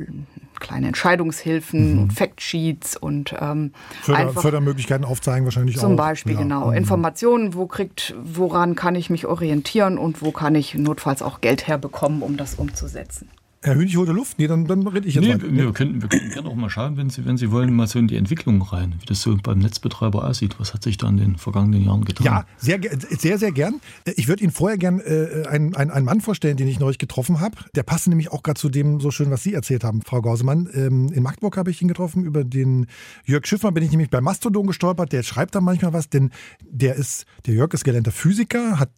kleine 0.59 0.89
Entscheidungshilfen 0.89 2.03
mhm. 2.03 2.11
Factsheets 2.11 2.97
und 2.97 3.35
ähm, 3.39 3.73
Förder, 4.03 4.33
Fördermöglichkeiten 4.33 5.05
aufzeigen 5.05 5.45
wahrscheinlich 5.45 5.77
zum 5.77 5.85
auch. 5.85 5.89
Zum 5.91 5.97
Beispiel, 5.97 6.33
ja. 6.35 6.41
genau. 6.41 6.69
Mhm. 6.69 6.77
Informationen, 6.77 7.55
wo 7.55 7.67
kriegt, 7.67 8.15
woran 8.23 8.75
kann 8.75 8.95
ich 8.95 9.11
mich 9.11 9.27
orientieren 9.27 9.99
und 9.99 10.23
wo 10.23 10.33
kann 10.33 10.55
ich 10.55 10.75
notfalls 10.75 11.23
auch 11.23 11.41
Geld 11.41 11.67
herbekommen, 11.67 12.23
um 12.23 12.37
das 12.37 12.55
umzusetzen. 12.55 13.29
Herr 13.61 13.75
Hünig 13.75 13.97
holt 13.97 14.09
Luft? 14.09 14.39
Nee, 14.39 14.47
dann, 14.47 14.67
dann 14.67 14.87
rede 14.87 15.09
ich 15.09 15.17
jetzt 15.17 15.25
nee, 15.25 15.35
weiter. 15.35 15.49
Nee, 15.49 15.63
wir 15.63 15.73
können, 15.73 16.01
wir 16.01 16.09
können 16.09 16.31
gerne 16.31 16.49
auch 16.49 16.55
mal 16.55 16.71
schauen, 16.71 16.97
wenn 16.97 17.11
Sie, 17.11 17.25
wenn 17.25 17.37
Sie 17.37 17.51
wollen, 17.51 17.75
mal 17.75 17.89
so 17.89 17.99
in 17.99 18.07
die 18.07 18.17
Entwicklung 18.17 18.63
rein, 18.63 18.95
wie 19.01 19.07
das 19.07 19.21
so 19.21 19.37
beim 19.37 19.59
Netzbetreiber 19.59 20.25
aussieht. 20.25 20.61
Was 20.61 20.75
hat 20.75 20.85
sich 20.85 20.97
da 20.97 21.09
in 21.09 21.17
den 21.17 21.37
vergangenen 21.37 21.83
Jahren 21.85 22.05
getan? 22.05 22.25
Ja, 22.25 22.47
sehr, 22.57 22.79
sehr, 23.11 23.37
sehr 23.37 23.51
gern. 23.51 23.81
Ich 24.15 24.29
würde 24.29 24.45
Ihnen 24.45 24.53
vorher 24.53 24.79
gern 24.79 25.01
äh, 25.01 25.45
einen, 25.49 25.75
einen, 25.75 25.91
einen 25.91 26.05
Mann 26.07 26.21
vorstellen, 26.21 26.57
den 26.57 26.69
ich 26.69 26.79
neulich 26.79 26.99
getroffen 26.99 27.41
habe. 27.41 27.57
Der 27.75 27.83
passte 27.83 28.11
nämlich 28.11 28.31
auch 28.31 28.45
gerade 28.45 28.61
zu 28.61 28.69
dem 28.69 29.01
so 29.01 29.11
schön, 29.11 29.31
was 29.33 29.43
Sie 29.43 29.55
erzählt 29.55 29.83
haben, 29.83 30.03
Frau 30.03 30.23
Gausemann. 30.23 30.69
Ähm, 30.73 31.09
in 31.13 31.25
Magdeburg 31.25 31.57
habe 31.57 31.73
ich 31.73 31.83
ihn 31.83 31.89
getroffen. 31.89 32.25
Über 32.25 32.45
den 32.45 32.87
Jörg 33.25 33.45
Schiffmann 33.45 33.75
bin 33.75 33.83
ich 33.83 33.91
nämlich 33.91 34.11
bei 34.11 34.21
Mastodon 34.21 34.69
gestolpert. 34.69 35.13
Der 35.13 35.25
schreibt 35.25 35.57
da 35.57 35.61
manchmal 35.61 35.93
was, 35.93 36.09
denn 36.09 36.31
der 36.63 36.95
ist, 36.95 37.27
der 37.47 37.55
Jörg 37.55 37.75
ist 37.75 37.83
gelernter 37.83 38.13
Physiker, 38.13 38.79
hat 38.79 38.91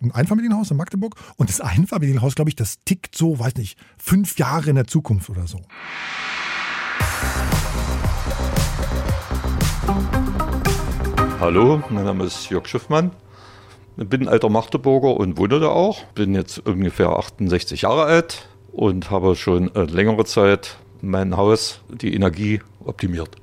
ein 0.00 0.12
Einfamilienhaus 0.12 0.70
in 0.70 0.76
Magdeburg 0.76 1.16
und 1.36 1.48
das 1.48 1.60
Einfamilienhaus, 1.60 2.34
glaube 2.34 2.50
ich, 2.50 2.56
das 2.56 2.78
tickt 2.84 3.16
so, 3.16 3.38
weiß 3.38 3.56
nicht, 3.56 3.78
fünf 3.96 4.38
Jahre 4.38 4.70
in 4.70 4.76
der 4.76 4.86
Zukunft 4.86 5.30
oder 5.30 5.46
so. 5.46 5.60
Hallo, 11.40 11.82
mein 11.90 12.04
Name 12.04 12.24
ist 12.24 12.48
Jörg 12.50 12.66
Schiffmann. 12.66 13.10
Ich 13.96 14.08
bin 14.08 14.28
alter 14.28 14.48
Magdeburger 14.48 15.16
und 15.16 15.38
wohne 15.38 15.60
da 15.60 15.68
auch. 15.68 16.04
Bin 16.14 16.34
jetzt 16.34 16.58
ungefähr 16.66 17.10
68 17.10 17.82
Jahre 17.82 18.04
alt 18.04 18.48
und 18.72 19.10
habe 19.10 19.34
schon 19.34 19.66
längere 19.74 20.24
Zeit 20.24 20.78
mein 21.00 21.36
Haus 21.36 21.80
die 21.88 22.14
Energie 22.14 22.60
optimiert. 22.84 23.36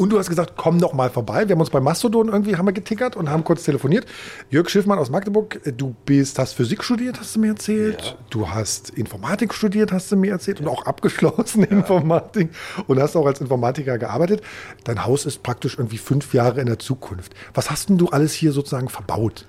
Und 0.00 0.08
du 0.08 0.18
hast 0.18 0.30
gesagt, 0.30 0.54
komm 0.56 0.80
doch 0.80 0.94
mal 0.94 1.10
vorbei. 1.10 1.46
Wir 1.46 1.52
haben 1.52 1.60
uns 1.60 1.68
bei 1.68 1.78
Mastodon 1.78 2.28
irgendwie 2.28 2.56
haben 2.56 2.64
wir 2.64 2.72
getickert 2.72 3.16
und 3.16 3.28
haben 3.28 3.44
kurz 3.44 3.64
telefoniert. 3.64 4.06
Jörg 4.48 4.70
Schiffmann 4.70 4.98
aus 4.98 5.10
Magdeburg, 5.10 5.60
du 5.76 5.94
bist, 6.06 6.38
hast 6.38 6.54
Physik 6.54 6.82
studiert, 6.82 7.20
hast 7.20 7.36
du 7.36 7.40
mir 7.40 7.48
erzählt. 7.48 8.00
Ja. 8.02 8.14
Du 8.30 8.48
hast 8.48 8.88
Informatik 8.88 9.52
studiert, 9.52 9.92
hast 9.92 10.10
du 10.10 10.16
mir 10.16 10.32
erzählt. 10.32 10.58
Und 10.58 10.68
auch 10.68 10.86
abgeschlossen 10.86 11.64
ja. 11.70 11.76
Informatik. 11.76 12.48
Und 12.86 12.98
hast 12.98 13.14
auch 13.14 13.26
als 13.26 13.42
Informatiker 13.42 13.98
gearbeitet. 13.98 14.40
Dein 14.84 15.04
Haus 15.04 15.26
ist 15.26 15.42
praktisch 15.42 15.76
irgendwie 15.76 15.98
fünf 15.98 16.32
Jahre 16.32 16.62
in 16.62 16.66
der 16.66 16.78
Zukunft. 16.78 17.34
Was 17.52 17.70
hast 17.70 17.90
denn 17.90 17.98
du 17.98 18.08
alles 18.08 18.32
hier 18.32 18.52
sozusagen 18.52 18.88
verbaut? 18.88 19.44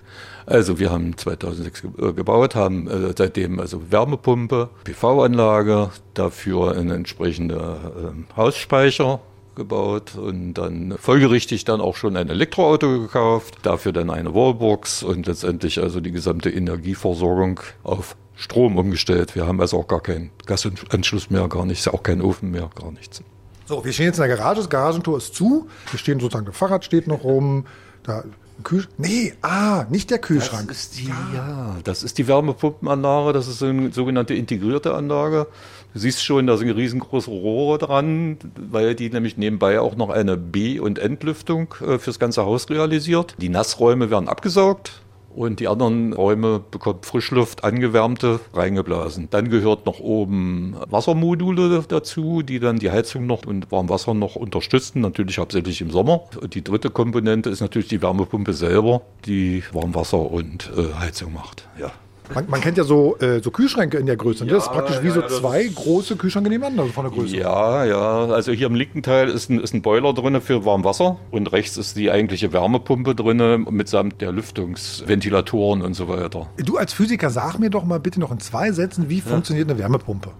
Also 0.48 0.80
wir 0.80 0.92
haben 0.92 1.16
2006 1.16 1.84
äh, 1.98 2.12
gebaut, 2.12 2.56
haben 2.56 2.90
äh, 2.90 3.14
seitdem 3.18 3.58
also 3.62 3.90
Wärmepumpe, 3.90 4.70
PV-Anlage, 4.84 5.92
dafür 6.14 6.76
eine 6.76 6.96
entsprechende 6.96 7.56
äh, 7.56 8.36
Hausspeicher 8.36 9.22
gebaut 9.56 10.16
und 10.16 10.54
dann 10.54 10.96
folgerichtig 10.98 11.66
dann 11.66 11.82
auch 11.82 11.96
schon 11.96 12.18
ein 12.18 12.30
Elektroauto 12.30 13.00
gekauft, 13.00 13.58
dafür 13.64 13.92
dann 13.92 14.10
eine 14.10 14.34
Wallbox 14.34 15.04
und 15.04 15.28
letztendlich 15.28 15.82
also 15.82 16.00
die 16.00 16.12
gesamte 16.12 16.50
Energieversorgung 16.50 17.60
auf 17.84 18.16
Strom 18.36 18.78
umgestellt. 18.78 19.36
Wir 19.36 19.46
haben 19.46 19.62
also 19.62 19.80
auch 19.80 19.88
gar 19.88 20.02
keinen 20.02 20.32
Gasanschluss 20.46 21.30
mehr, 21.30 21.48
gar 21.48 21.66
nichts, 21.66 21.88
auch 21.88 22.04
keinen 22.04 22.22
Ofen 22.22 22.52
mehr, 22.52 22.70
gar 22.76 22.92
nichts. 22.92 23.22
So, 23.66 23.86
wir 23.86 23.94
stehen 23.94 24.08
jetzt 24.08 24.18
in 24.18 24.28
der 24.28 24.36
Garage, 24.36 24.58
das 24.62 24.70
Garagentor 24.70 25.18
ist 25.18 25.36
zu. 25.36 25.68
Wir 25.92 26.00
stehen 26.00 26.20
sozusagen, 26.20 26.46
das 26.46 26.58
Fahrrad 26.58 26.84
steht 26.84 27.08
noch 27.08 27.24
rum. 27.24 27.66
Da 28.04 28.24
Kühl 28.64 28.86
nee, 28.98 29.34
ah, 29.42 29.86
nicht 29.90 30.10
der 30.12 30.20
Kühlschrank. 30.20 30.68
Das 30.68 30.84
ist 30.84 31.00
die, 31.00 31.08
ja. 31.08 31.30
ja. 31.34 31.76
das 31.84 32.04
ist 32.04 32.18
die 32.18 32.28
Wärmepumpenanlage, 32.28 33.34
das 33.34 33.48
ist 33.48 33.64
eine 33.64 33.92
sogenannte 33.92 34.34
integrierte 34.34 34.94
Anlage. 34.94 35.48
Du 35.94 36.00
siehst 36.00 36.24
schon, 36.24 36.48
da 36.48 36.56
sind 36.56 36.70
riesengroße 36.72 37.30
Rohre 37.30 37.78
dran, 37.78 38.38
weil 38.56 38.96
die 38.96 39.10
nämlich 39.10 39.36
nebenbei 39.36 39.80
auch 39.82 39.96
noch 39.96 40.10
eine 40.10 40.38
B- 40.38 40.80
und 40.80 41.00
Entlüftung 41.00 41.74
äh, 41.86 42.00
fürs 42.00 42.18
ganze 42.18 42.46
Haus 42.46 42.70
realisiert. 42.70 43.36
Die 43.40 43.50
Nassräume 43.50 44.10
werden 44.10 44.30
abgesaugt 44.30 45.02
und 45.36 45.60
die 45.60 45.68
anderen 45.68 46.14
Räume 46.14 46.62
bekommen 46.72 47.00
Frischluft, 47.04 47.64
angewärmte, 47.64 48.40
reingeblasen. 48.54 49.28
Dann 49.32 49.50
gehört 49.50 49.86
noch 49.86 50.00
oben 50.00 50.76
Wassermodule 50.90 51.84
dazu, 51.88 52.42
die 52.42 52.60
dann 52.60 52.80
die 52.80 52.92
Heizung 52.92 53.26
noch 53.26 53.46
und 53.46 53.72
Warmwasser 53.72 54.14
noch 54.14 54.36
unterstützen, 54.36 55.02
natürlich 55.02 55.40
hauptsächlich 55.40 55.82
im 55.82 55.92
Sommer. 55.92 56.22
Und 56.42 56.56
die 56.56 56.64
dritte 56.64 56.90
Komponente 56.90 57.50
ist 57.50 57.62
natürlich 57.62 57.88
die 57.88 58.02
Wärmepumpe 58.02 58.54
selber, 58.54 59.02
die 59.26 59.64
Warmwasser 59.74 60.20
und 60.20 60.72
äh, 60.78 60.94
Heizung 61.00 61.34
macht. 61.34 61.68
Ja. 61.80 61.92
Man, 62.34 62.46
man, 62.50 62.62
kennt 62.62 62.78
ja 62.78 62.84
so, 62.84 63.18
äh, 63.18 63.42
so 63.42 63.52
Kühlschränke 63.52 63.98
in 63.98 64.06
der 64.06 64.16
Größe. 64.16 64.46
Ja, 64.46 64.54
das 64.54 64.64
ist 64.64 64.72
praktisch 64.72 65.04
wie 65.04 65.10
so 65.10 65.22
zwei 65.22 65.68
große 65.68 66.16
Kühlschränke 66.16 66.50
nebeneinander 66.50 66.84
also 66.84 66.94
von 66.94 67.06
der 67.06 67.14
Größe. 67.14 67.36
Ja, 67.36 67.86
ja. 67.86 68.26
Also 68.28 68.52
hier 68.52 68.68
im 68.68 68.76
linken 68.76 69.04
Teil 69.04 69.30
ist 69.30 69.50
ein, 69.50 69.60
ist 69.60 69.74
ein 69.74 69.82
Boiler 69.82 70.14
drin 70.14 70.40
für 70.42 70.66
Warmwasser 70.66 71.18
und 71.32 71.52
rechts 71.52 71.78
ist 71.78 71.98
die 71.98 72.12
eigentliche 72.12 72.54
Wärmepumpe 72.54 73.16
drin 73.16 73.66
mitsamt 73.70 74.22
der 74.22 74.32
Lüftungsventilatoren 74.32 75.82
und 75.82 75.94
so 75.94 76.08
weiter. 76.08 76.50
Du 76.58 76.78
als 76.78 76.94
Physiker 76.94 77.30
sag 77.30 77.60
mir 77.60 77.70
doch 77.70 77.84
mal 77.84 78.00
bitte 78.00 78.20
noch 78.20 78.32
in 78.32 78.40
zwei 78.40 78.72
Sätzen, 78.72 79.10
wie 79.10 79.20
ja. 79.20 79.26
funktioniert 79.26 79.70
eine 79.70 79.80
Wärmepumpe? 79.80 80.32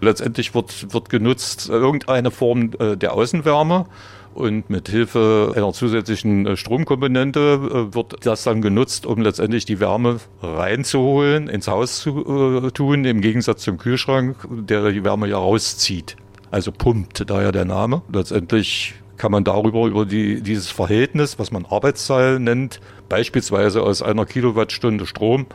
Letztendlich 0.00 0.54
wird, 0.54 0.92
wird 0.92 1.08
genutzt 1.08 1.68
irgendeine 1.68 2.30
Form 2.30 2.72
äh, 2.78 2.96
der 2.96 3.14
Außenwärme 3.14 3.86
und 4.34 4.68
mit 4.68 4.88
Hilfe 4.88 5.52
einer 5.56 5.72
zusätzlichen 5.72 6.46
äh, 6.46 6.56
Stromkomponente 6.56 7.88
äh, 7.90 7.94
wird 7.94 8.26
das 8.26 8.42
dann 8.44 8.60
genutzt, 8.60 9.06
um 9.06 9.22
letztendlich 9.22 9.64
die 9.64 9.80
Wärme 9.80 10.18
reinzuholen, 10.42 11.48
ins 11.48 11.68
Haus 11.68 12.00
zu 12.00 12.64
äh, 12.66 12.70
tun, 12.70 13.04
im 13.04 13.20
Gegensatz 13.20 13.62
zum 13.62 13.78
Kühlschrank, 13.78 14.36
der 14.50 14.90
die 14.90 15.04
Wärme 15.04 15.28
ja 15.28 15.38
rauszieht. 15.38 16.16
Also 16.50 16.72
pumpt, 16.72 17.28
daher 17.28 17.52
der 17.52 17.64
Name. 17.64 18.02
Letztendlich 18.12 18.94
kann 19.16 19.32
man 19.32 19.44
darüber, 19.44 19.86
über 19.86 20.04
die, 20.04 20.42
dieses 20.42 20.70
Verhältnis, 20.70 21.38
was 21.38 21.50
man 21.50 21.64
Arbeitszahl 21.66 22.40
nennt, 22.40 22.80
beispielsweise 23.08 23.82
aus 23.82 24.02
einer 24.02 24.26
Kilowattstunde 24.26 25.06
Strom, 25.06 25.46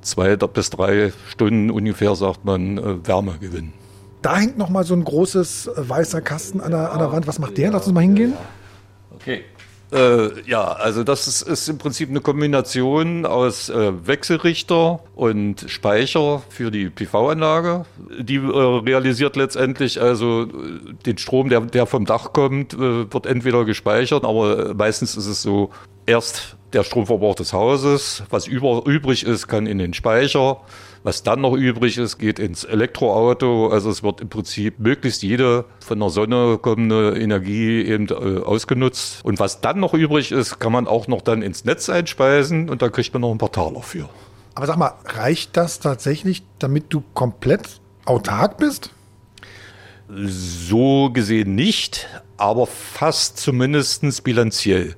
zwei 0.00 0.36
bis 0.36 0.70
drei 0.70 1.12
Stunden 1.28 1.70
ungefähr, 1.70 2.14
sagt 2.14 2.44
man, 2.44 3.06
Wärme 3.06 3.38
gewinnen. 3.40 3.72
Da 4.22 4.36
hängt 4.36 4.58
noch 4.58 4.68
mal 4.68 4.84
so 4.84 4.94
ein 4.94 5.04
großes 5.04 5.68
äh, 5.68 5.88
weißer 5.88 6.20
Kasten 6.20 6.60
an 6.60 6.72
der, 6.72 6.92
an 6.92 6.98
der 6.98 7.12
Wand. 7.12 7.26
Was 7.26 7.38
macht 7.38 7.56
der? 7.58 7.70
Lass 7.70 7.86
uns 7.86 7.94
mal 7.94 8.00
hingehen. 8.00 8.34
Okay. 9.14 9.44
Äh, 9.92 10.48
ja, 10.48 10.62
also 10.62 11.02
das 11.02 11.26
ist, 11.26 11.42
ist, 11.42 11.68
im 11.68 11.78
Prinzip 11.78 12.10
eine 12.10 12.20
Kombination 12.20 13.26
aus 13.26 13.70
äh, 13.70 14.06
Wechselrichter 14.06 15.00
und 15.16 15.64
Speicher 15.68 16.42
für 16.48 16.70
die 16.70 16.90
PV-Anlage. 16.90 17.86
Die 18.20 18.36
äh, 18.36 18.40
realisiert 18.40 19.34
letztendlich 19.34 20.00
also 20.00 20.44
äh, 20.44 20.94
den 21.06 21.18
Strom, 21.18 21.48
der, 21.48 21.62
der 21.62 21.86
vom 21.86 22.04
Dach 22.04 22.32
kommt, 22.32 22.74
äh, 22.74 23.12
wird 23.12 23.26
entweder 23.26 23.64
gespeichert, 23.64 24.24
aber 24.24 24.74
meistens 24.74 25.16
ist 25.16 25.26
es 25.26 25.42
so, 25.42 25.70
erst 26.10 26.56
der 26.72 26.84
Stromverbrauch 26.84 27.34
des 27.34 27.52
Hauses, 27.52 28.22
was 28.30 28.46
über, 28.46 28.82
übrig 28.86 29.24
ist, 29.24 29.48
kann 29.48 29.66
in 29.66 29.78
den 29.78 29.94
Speicher 29.94 30.60
was 31.02 31.22
dann 31.22 31.40
noch 31.40 31.54
übrig 31.54 31.96
ist, 31.98 32.18
geht 32.18 32.38
ins 32.38 32.64
Elektroauto. 32.64 33.68
Also 33.68 33.90
es 33.90 34.02
wird 34.02 34.20
im 34.20 34.28
Prinzip 34.28 34.78
möglichst 34.78 35.22
jede 35.22 35.64
von 35.80 35.98
der 35.98 36.10
Sonne 36.10 36.58
kommende 36.58 37.18
Energie 37.18 37.82
eben 37.82 38.08
äh, 38.08 38.40
ausgenutzt. 38.40 39.24
Und 39.24 39.38
was 39.38 39.60
dann 39.60 39.80
noch 39.80 39.94
übrig 39.94 40.32
ist, 40.32 40.58
kann 40.58 40.72
man 40.72 40.86
auch 40.86 41.08
noch 41.08 41.22
dann 41.22 41.42
ins 41.42 41.64
Netz 41.64 41.88
einspeisen 41.88 42.68
und 42.68 42.82
da 42.82 42.88
kriegt 42.88 43.12
man 43.14 43.22
noch 43.22 43.30
ein 43.30 43.38
paar 43.38 43.52
Taler 43.52 43.82
für. 43.82 44.08
Aber 44.54 44.66
sag 44.66 44.76
mal, 44.76 44.92
reicht 45.06 45.56
das 45.56 45.80
tatsächlich, 45.80 46.42
damit 46.58 46.86
du 46.92 47.02
komplett 47.14 47.80
autark 48.04 48.58
bist? 48.58 48.90
So 50.08 51.10
gesehen 51.10 51.54
nicht, 51.54 52.08
aber 52.36 52.66
fast 52.66 53.38
zumindest 53.38 54.24
bilanziell. 54.24 54.96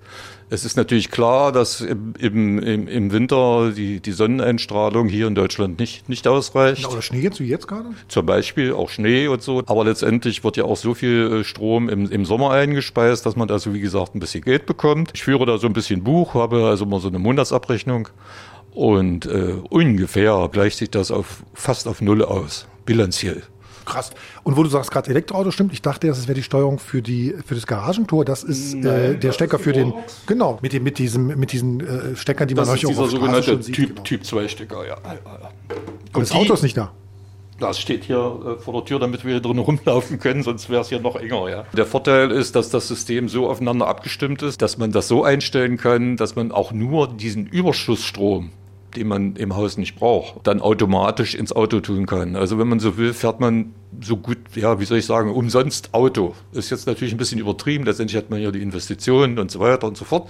Es 0.53 0.67
ist 0.67 0.77
natürlich 0.77 1.11
klar, 1.11 1.51
dass 1.51 1.81
im, 1.81 2.15
im, 2.19 2.87
im 2.87 3.11
Winter 3.11 3.73
die, 3.75 4.01
die 4.01 4.12
Sonneneinstrahlung 4.12 5.09
hier 5.09 5.27
in 5.27 5.35
Deutschland 5.35 5.81
nicht, 5.81 6.11
nicht 6.11 6.29
ausreicht. 6.29 6.87
Oder 6.87 7.01
Schnee 7.01 7.21
jetzt 7.21 7.41
wie 7.41 7.47
jetzt 7.47 7.67
gerade? 7.67 7.87
Zum 8.09 8.27
Beispiel 8.27 8.75
auch 8.75 8.91
Schnee 8.91 9.29
und 9.29 9.41
so. 9.43 9.62
Aber 9.65 9.83
letztendlich 9.87 10.45
wird 10.45 10.59
ja 10.59 10.65
auch 10.65 10.77
so 10.77 10.93
viel 10.93 11.41
äh, 11.41 11.45
Strom 11.45 11.88
im, 11.88 12.11
im 12.11 12.27
Sommer 12.27 12.51
eingespeist, 12.51 13.25
dass 13.25 13.35
man 13.35 13.51
also, 13.51 13.73
wie 13.73 13.81
gesagt, 13.81 14.15
ein 14.15 14.21
bisschen 14.21 14.43
Geld 14.43 14.67
bekommt. 14.67 15.12
Ich 15.15 15.23
führe 15.23 15.47
da 15.47 15.57
so 15.57 15.67
ein 15.67 15.73
bisschen 15.73 16.05
Buch, 16.05 16.35
habe 16.35 16.67
also 16.67 16.85
mal 16.85 17.01
so 17.01 17.09
eine 17.09 17.19
Monatsabrechnung. 17.19 18.11
Und 18.75 19.25
äh, 19.25 19.55
ungefähr 19.71 20.51
gleicht 20.53 20.77
sich 20.77 20.91
das 20.91 21.11
auf 21.11 21.45
fast 21.55 21.88
auf 21.88 22.03
Null 22.03 22.23
aus, 22.23 22.69
bilanziell. 22.85 23.43
Krass. 23.85 24.11
Und 24.42 24.57
wo 24.57 24.62
du 24.62 24.68
sagst 24.68 24.90
gerade 24.90 25.11
Elektroauto, 25.11 25.51
stimmt, 25.51 25.73
ich 25.73 25.83
dachte, 25.83 26.07
das 26.07 26.29
wäre 26.29 26.35
die 26.35 26.42
Steuerung 26.42 26.79
für, 26.79 27.03
die, 27.03 27.35
für 27.45 27.55
das 27.55 27.66
Garagentor. 27.66 28.25
Das 28.25 28.45
ist 28.45 28.75
Nein, 28.75 29.14
äh, 29.14 29.18
der 29.18 29.33
Stecker 29.33 29.59
für 29.59 29.73
den. 29.73 29.92
Genau, 30.27 30.59
mit, 30.62 30.73
dem, 30.73 30.83
mit, 30.83 30.99
diesem, 30.99 31.27
mit 31.38 31.53
diesen 31.53 31.81
äh, 31.81 32.16
Steckern, 32.16 32.49
die 32.49 32.55
das 32.55 32.68
man 32.68 32.77
euch 32.77 32.87
auch 32.87 32.99
auf 32.99 33.11
sogenannte 33.11 33.42
schon 33.42 33.62
sieht. 33.62 33.75
Typ, 33.75 33.88
genau. 33.90 34.03
typ 34.03 34.25
2 34.25 34.49
Stecker, 34.49 34.87
ja. 34.87 34.97
Und 36.12 36.23
das 36.23 36.31
die, 36.31 36.37
Auto 36.37 36.55
ist 36.55 36.62
nicht 36.62 36.77
da. 36.77 36.92
Das 37.62 37.79
steht 37.79 38.05
hier 38.05 38.16
äh, 38.59 38.61
vor 38.61 38.75
der 38.75 38.85
Tür, 38.85 38.99
damit 38.99 39.25
wir 39.25 39.33
hier 39.33 39.40
drin 39.40 39.59
rumlaufen 39.59 40.18
können, 40.18 40.42
sonst 40.42 40.68
wäre 40.68 40.81
es 40.81 40.88
hier 40.88 41.01
noch 41.01 41.16
enger. 41.16 41.49
Ja. 41.49 41.64
Der 41.73 41.87
Vorteil 41.87 42.33
ist, 42.33 42.57
dass 42.57 42.71
das 42.71 42.88
System 42.88 43.29
so 43.29 43.49
aufeinander 43.49 43.87
abgestimmt 43.87 44.42
ist, 44.42 44.62
dass 44.62 44.79
man 44.79 44.90
das 44.90 45.07
so 45.07 45.23
einstellen 45.23 45.77
kann, 45.77 46.16
dass 46.16 46.35
man 46.35 46.51
auch 46.51 46.73
nur 46.73 47.07
diesen 47.09 47.47
Überschussstrom, 47.47 48.51
den 48.96 49.09
man 49.09 49.37
im 49.37 49.57
Haus 49.57 49.76
nicht 49.76 49.96
braucht, 49.96 50.46
dann 50.46 50.61
automatisch 50.61 51.35
ins 51.35 51.52
Auto 51.52 51.81
tun 51.81 52.07
kann. 52.07 52.37
Also 52.37 52.59
wenn 52.59 52.68
man 52.68 52.81
so 52.81 52.96
will, 52.96 53.12
fährt 53.12 53.40
man 53.40 53.72
so 54.00 54.16
gut, 54.16 54.38
ja, 54.55 54.81
wie 54.81 54.85
soll 54.85 54.98
ich 54.98 55.07
sagen, 55.07 55.31
umsonst 55.31 55.92
Auto. 55.92 56.35
Ist 56.52 56.70
jetzt 56.70 56.87
natürlich 56.87 57.14
ein 57.14 57.18
bisschen 57.18 57.38
übertrieben, 57.38 57.85
letztendlich 57.85 58.16
hat 58.16 58.31
man 58.31 58.40
ja 58.40 58.50
die 58.50 58.62
Investitionen 58.62 59.38
und 59.38 59.50
so 59.50 59.61
weiter 59.61 59.87
und 59.87 59.96
so 59.96 60.05
fort. 60.05 60.28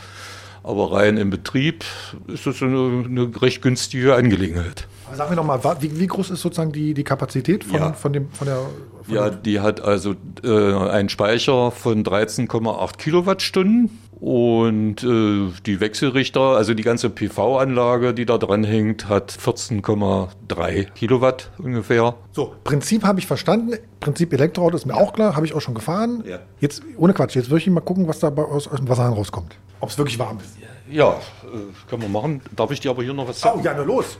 Aber 0.64 0.92
rein 0.92 1.16
im 1.16 1.31
Betrieb 1.31 1.85
ist 2.29 2.46
das 2.46 2.62
eine, 2.62 3.05
eine 3.05 3.42
recht 3.42 3.62
günstige 3.62 4.14
Angelegenheit. 4.14 4.87
Sag 5.14 5.29
mir 5.29 5.37
nochmal, 5.37 5.61
wie, 5.81 5.98
wie 5.98 6.07
groß 6.07 6.31
ist 6.31 6.40
sozusagen 6.40 6.72
die, 6.72 6.94
die 6.94 7.05
Kapazität 7.05 7.64
von, 7.64 7.81
ja. 7.81 7.92
von, 7.92 8.12
dem, 8.12 8.31
von 8.31 8.46
der. 8.46 8.61
Von 9.03 9.14
ja, 9.14 9.29
die 9.29 9.61
hat 9.61 9.81
also 9.81 10.14
äh, 10.42 10.75
einen 10.75 11.09
Speicher 11.09 11.70
von 11.70 12.05
13,8 12.05 12.96
Kilowattstunden 12.96 13.90
und 14.23 15.03
äh, 15.03 15.51
die 15.67 15.81
Wechselrichter, 15.81 16.41
also 16.41 16.75
die 16.75 16.85
ganze 16.85 17.11
PV-Anlage, 17.11 18.15
die 18.15 18.25
da 18.25 18.39
dran 18.39 18.63
hängt, 18.63 19.09
hat 19.09 19.33
14,3 19.33 20.85
Kilowatt 20.93 21.51
ungefähr. 21.59 22.15
So, 22.31 22.55
Prinzip 22.63 23.03
habe 23.03 23.19
ich 23.19 23.27
verstanden. 23.27 23.79
Prinzip 23.99 24.33
Elektroauto 24.33 24.77
ist 24.77 24.87
mir 24.87 24.95
auch 24.95 25.13
klar, 25.13 25.35
habe 25.35 25.45
ich 25.45 25.55
auch 25.55 25.61
schon 25.61 25.75
gefahren. 25.75 26.23
Ja. 26.25 26.39
Jetzt, 26.61 26.83
ohne 26.97 27.15
Quatsch, 27.15 27.35
jetzt 27.35 27.51
würde 27.51 27.63
ich 27.63 27.71
mal 27.71 27.81
gucken, 27.81 28.07
was 28.07 28.21
da 28.21 28.29
aus, 28.29 28.69
aus 28.69 28.79
dem 28.79 28.89
Wasserhahn 28.89 29.13
rauskommt. 29.13 29.57
Ob 29.81 29.89
es 29.89 29.99
wirklich 29.99 30.21
warm 30.21 30.39
ist. 30.39 30.57
Ja, 30.89 31.15
äh, 31.15 31.59
können 31.91 32.03
wir 32.03 32.09
machen. 32.09 32.43
Darf 32.55 32.71
ich 32.71 32.79
dir 32.79 32.93
aber 32.93 33.03
hier 33.03 33.15
noch 33.15 33.27
was 33.27 33.41
sagen? 33.41 33.59
Oh, 33.61 33.65
ja, 33.65 33.75
na 33.77 33.83
los. 33.83 34.19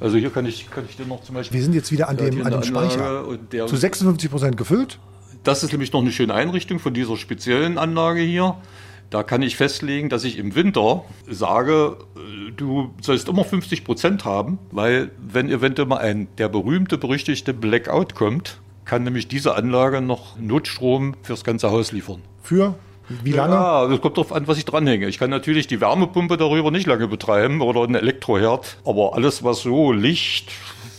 Also 0.00 0.16
hier 0.16 0.30
kann 0.30 0.46
ich, 0.46 0.70
kann 0.70 0.86
ich 0.88 0.96
dir 0.96 1.04
noch 1.04 1.22
zum 1.24 1.34
Beispiel... 1.34 1.58
Wir 1.58 1.64
sind 1.64 1.74
jetzt 1.74 1.92
wieder 1.92 2.08
an 2.08 2.16
dem, 2.16 2.46
an 2.46 2.52
dem 2.52 2.62
Speicher. 2.62 3.26
Zu 3.66 3.76
56 3.76 4.30
Prozent 4.30 4.56
gefüllt. 4.56 4.98
Das 5.44 5.62
ist 5.62 5.72
nämlich 5.72 5.92
noch 5.92 6.00
eine 6.00 6.10
schöne 6.10 6.32
Einrichtung 6.32 6.78
von 6.78 6.94
dieser 6.94 7.18
speziellen 7.18 7.76
Anlage 7.76 8.22
hier. 8.22 8.56
Da 9.12 9.22
kann 9.22 9.42
ich 9.42 9.56
festlegen, 9.56 10.08
dass 10.08 10.24
ich 10.24 10.38
im 10.38 10.54
Winter 10.54 11.04
sage, 11.28 11.98
äh, 12.16 12.50
du 12.56 12.94
sollst 13.02 13.28
immer 13.28 13.44
50 13.44 13.84
Prozent 13.84 14.24
haben, 14.24 14.58
weil 14.70 15.10
wenn 15.18 15.50
eventuell 15.50 15.86
mal 15.86 15.98
ein, 15.98 16.28
der 16.38 16.48
berühmte, 16.48 16.96
berüchtigte 16.96 17.52
Blackout 17.52 18.14
kommt, 18.14 18.58
kann 18.86 19.04
nämlich 19.04 19.28
diese 19.28 19.54
Anlage 19.54 20.00
noch 20.00 20.38
Notstrom 20.38 21.14
fürs 21.22 21.44
ganze 21.44 21.70
Haus 21.70 21.92
liefern. 21.92 22.22
Für? 22.42 22.74
Wie 23.22 23.32
lange? 23.32 23.54
Ja, 23.54 23.86
das 23.86 24.00
kommt 24.00 24.16
darauf 24.16 24.32
an, 24.32 24.48
was 24.48 24.56
ich 24.56 24.64
dranhänge. 24.64 25.06
Ich 25.08 25.18
kann 25.18 25.28
natürlich 25.28 25.66
die 25.66 25.82
Wärmepumpe 25.82 26.38
darüber 26.38 26.70
nicht 26.70 26.86
lange 26.86 27.06
betreiben 27.06 27.60
oder 27.60 27.82
einen 27.82 27.96
Elektroherd, 27.96 28.78
aber 28.86 29.14
alles, 29.14 29.44
was 29.44 29.60
so 29.60 29.92
Licht, 29.92 30.50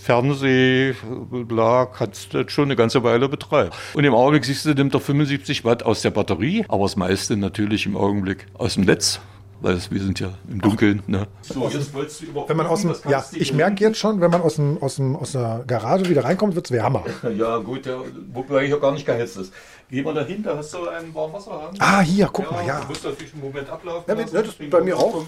Fernseh, 0.04 0.96
bla, 1.30 1.86
kannst 1.86 2.34
du 2.34 2.48
schon 2.50 2.66
eine 2.66 2.76
ganze 2.76 3.04
Weile 3.04 3.30
betreiben. 3.30 3.72
Und 3.94 4.04
im 4.04 4.14
Augenblick 4.14 4.44
siehst 4.44 4.66
du, 4.66 4.74
nimmt 4.74 4.94
er 4.94 5.00
75 5.00 5.64
Watt 5.64 5.84
aus 5.84 6.02
der 6.02 6.12
Batterie, 6.12 6.66
aber 6.68 6.84
das 6.84 6.98
meiste 6.98 7.38
natürlich 7.38 7.86
im 7.86 7.96
Augenblick 7.96 8.46
aus 8.54 8.74
dem 8.74 8.84
Netz 8.84 9.20
weil 9.64 9.80
wir 9.90 10.02
sind 10.02 10.20
ja 10.20 10.34
im 10.50 10.60
Dunkeln. 10.60 11.02
Ne? 11.08 11.26
So, 11.42 11.70
jetzt 11.70 11.94
wolltest 11.94 12.22
du 12.22 12.26
über. 12.26 12.50
Wenn 12.50 12.58
man 12.58 12.68
aus 12.68 12.82
dem, 12.82 12.94
ja, 13.08 13.24
ich 13.32 13.54
merke 13.54 13.82
jetzt 13.82 13.98
schon, 13.98 14.20
wenn 14.20 14.30
man 14.30 14.42
aus, 14.42 14.56
dem, 14.56 14.78
aus, 14.84 14.98
dem, 14.98 15.16
aus 15.16 15.32
der 15.32 15.64
Garage 15.66 16.10
wieder 16.10 16.26
reinkommt, 16.26 16.54
wird 16.56 16.66
es 16.66 16.72
wärmer. 16.72 17.06
Ja, 17.38 17.58
gut, 17.58 17.86
ja, 17.86 17.98
wobei 18.34 18.68
hier 18.68 18.78
gar 18.80 18.92
nicht 18.92 19.06
geheizt 19.06 19.38
ist. 19.38 19.54
Geh 19.90 20.02
mal 20.04 20.14
dahin, 20.14 20.44
da 20.44 20.58
hast 20.58 20.74
du 20.74 20.88
einen 20.90 21.16
warmen 21.16 21.34
Wasserhahn. 21.34 21.76
Ah, 21.80 22.02
hier, 22.02 22.30
guck 22.32 22.46
ja, 22.46 22.52
mal, 22.52 22.68
ja. 22.68 22.82
Du 22.82 22.88
musst 22.88 23.06
natürlich 23.06 23.34
einen 23.34 23.42
Moment 23.42 23.70
ablaufen. 23.70 24.04
Ja, 24.06 24.16
das 24.16 24.48
ist 24.50 24.70
bei 24.70 24.82
mir 24.82 24.98
auch. 24.98 25.26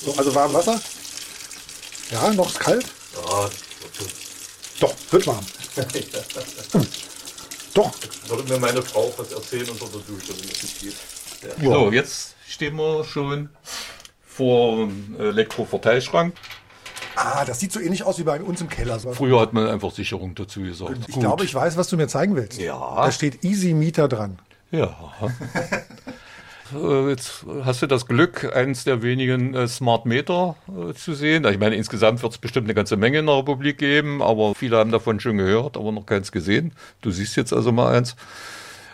So, 0.00 0.12
also 0.18 0.34
warm 0.34 0.52
Wasser. 0.52 0.80
Ja, 2.10 2.32
noch 2.32 2.48
ist 2.48 2.58
kalt. 2.58 2.86
Ja, 3.14 3.48
doch, 4.80 4.94
wird 5.10 5.26
warm. 5.26 5.44
Doch. 7.74 7.92
Würde 8.28 8.52
mir 8.52 8.58
meine 8.58 8.82
Frau 8.82 9.12
was 9.16 9.32
erzählen 9.32 9.68
unter 9.68 9.86
der 9.86 10.00
Dusche, 10.00 10.32
wie 10.42 10.50
es 10.50 10.62
nicht 10.62 10.80
geht. 10.80 10.94
Ja. 11.62 11.72
So, 11.72 11.92
jetzt 11.92 12.34
stehen 12.48 12.76
wir 12.76 13.04
schon 13.04 13.48
vor 14.24 14.86
dem 14.86 15.16
Elektroverteilschrank. 15.18 16.34
Ah, 17.16 17.44
das 17.44 17.60
sieht 17.60 17.72
so 17.72 17.80
ähnlich 17.80 18.02
aus 18.02 18.18
wie 18.18 18.24
bei 18.24 18.40
uns 18.42 18.60
im 18.60 18.68
Keller. 18.68 18.98
Früher 18.98 19.40
hat 19.40 19.52
man 19.52 19.68
einfach 19.68 19.92
Sicherung 19.92 20.34
dazu 20.34 20.62
gesagt. 20.62 20.98
Ich 21.06 21.14
Gut. 21.14 21.22
glaube, 21.22 21.44
ich 21.44 21.54
weiß, 21.54 21.76
was 21.76 21.88
du 21.88 21.96
mir 21.96 22.08
zeigen 22.08 22.34
willst. 22.34 22.58
Ja. 22.58 22.96
Da 22.96 23.12
steht 23.12 23.44
Easy 23.44 23.74
Meter 23.74 24.08
dran. 24.08 24.38
Ja. 24.70 24.96
Äh, 26.72 27.10
jetzt 27.10 27.44
hast 27.64 27.82
du 27.82 27.86
das 27.86 28.06
Glück, 28.06 28.54
eines 28.54 28.84
der 28.84 29.02
wenigen 29.02 29.54
äh, 29.54 29.68
Smart 29.68 30.06
Meter 30.06 30.56
äh, 30.68 30.94
zu 30.94 31.14
sehen. 31.14 31.44
Ich 31.44 31.58
meine, 31.58 31.76
insgesamt 31.76 32.22
wird 32.22 32.32
es 32.32 32.38
bestimmt 32.38 32.66
eine 32.66 32.74
ganze 32.74 32.96
Menge 32.96 33.18
in 33.18 33.26
der 33.26 33.36
Republik 33.36 33.78
geben, 33.78 34.22
aber 34.22 34.54
viele 34.54 34.78
haben 34.78 34.90
davon 34.90 35.20
schon 35.20 35.36
gehört, 35.36 35.76
aber 35.76 35.92
noch 35.92 36.06
keins 36.06 36.32
gesehen. 36.32 36.72
Du 37.02 37.10
siehst 37.10 37.36
jetzt 37.36 37.52
also 37.52 37.72
mal 37.72 37.94
eins. 37.94 38.16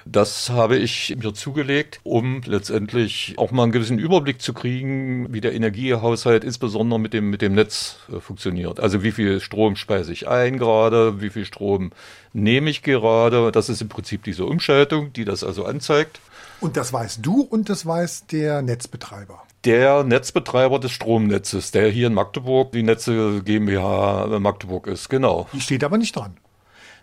Das 0.07 0.49
habe 0.49 0.77
ich 0.79 1.15
mir 1.23 1.35
zugelegt, 1.35 2.01
um 2.05 2.41
letztendlich 2.47 3.35
auch 3.37 3.51
mal 3.51 3.65
einen 3.65 3.73
gewissen 3.73 3.99
Überblick 3.99 4.41
zu 4.41 4.55
kriegen, 4.55 5.33
wie 5.33 5.43
der 5.43 5.53
Energiehaushalt 5.53 6.43
insbesondere 6.43 6.99
mit 6.99 7.13
dem, 7.13 7.29
mit 7.29 7.43
dem 7.43 7.55
Netz 7.55 7.99
funktioniert. 8.21 8.81
Also 8.81 9.03
wie 9.03 9.13
viel 9.13 9.41
Strom 9.41 9.77
speise 9.77 10.11
ich 10.13 10.27
ein 10.27 10.59
gerade, 10.59 11.21
wie 11.21 11.29
viel 11.29 11.45
Strom 11.45 11.93
nehme 12.33 12.71
ich 12.71 12.83
gerade. 12.83 13.53
Das 13.53 13.69
ist 13.69 13.83
im 13.83 13.91
Prinzip 13.91 14.25
diese 14.25 14.47
Umschaltung, 14.47 15.13
die 15.13 15.27
das 15.27 15.45
also 15.45 15.67
anzeigt. 15.67 16.19
Und 16.61 16.77
das 16.77 16.93
weißt 16.93 17.21
du 17.25 17.41
und 17.41 17.69
das 17.69 17.87
weiß 17.87 18.27
der 18.27 18.63
Netzbetreiber. 18.63 19.43
Der 19.65 20.05
Netzbetreiber 20.05 20.79
des 20.79 20.93
Stromnetzes, 20.93 21.71
der 21.71 21.89
hier 21.91 22.07
in 22.07 22.15
Magdeburg 22.15 22.73
die 22.73 22.83
Netze 22.83 23.43
GmbH 23.43 24.39
Magdeburg 24.39 24.87
ist, 24.87 25.09
genau. 25.09 25.49
Die 25.53 25.61
steht 25.61 25.85
aber 25.85 25.99
nicht 25.99 26.17
dran. 26.17 26.37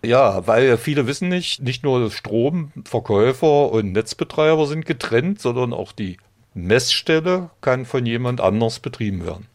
Ja, 0.04 0.46
weil 0.46 0.78
viele 0.78 1.08
wissen 1.08 1.30
nicht, 1.30 1.62
nicht 1.62 1.84
nur 1.84 2.12
Stromverkäufer 2.12 3.72
und 3.72 3.93
Netzbetreiber 3.93 4.67
sind 4.67 4.86
getrennt, 4.86 5.41
sondern 5.41 5.74
auch 5.74 5.91
die 5.91 6.17
Messstelle 6.54 7.50
kann 7.62 7.86
von 7.86 8.06
jemand 8.06 8.41
anders 8.41 8.80
betrieben 8.80 9.26
werden. 9.26 9.48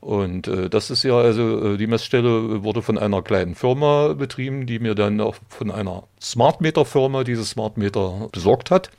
Und 0.00 0.48
äh, 0.48 0.70
das 0.70 0.90
ist 0.90 1.02
ja, 1.02 1.16
also 1.16 1.74
äh, 1.74 1.76
die 1.76 1.86
Messstelle 1.86 2.64
wurde 2.64 2.82
von 2.82 2.96
einer 2.96 3.22
kleinen 3.22 3.54
Firma 3.54 4.14
betrieben, 4.14 4.66
die 4.66 4.78
mir 4.78 4.94
dann 4.94 5.20
auch 5.20 5.36
von 5.48 5.70
einer 5.70 6.04
Smart 6.20 6.60
Meter 6.60 6.84
Firma 6.84 7.22
diese 7.22 7.44
Smart 7.44 7.76
Meter 7.76 8.28
besorgt 8.32 8.70
hat. 8.70 8.90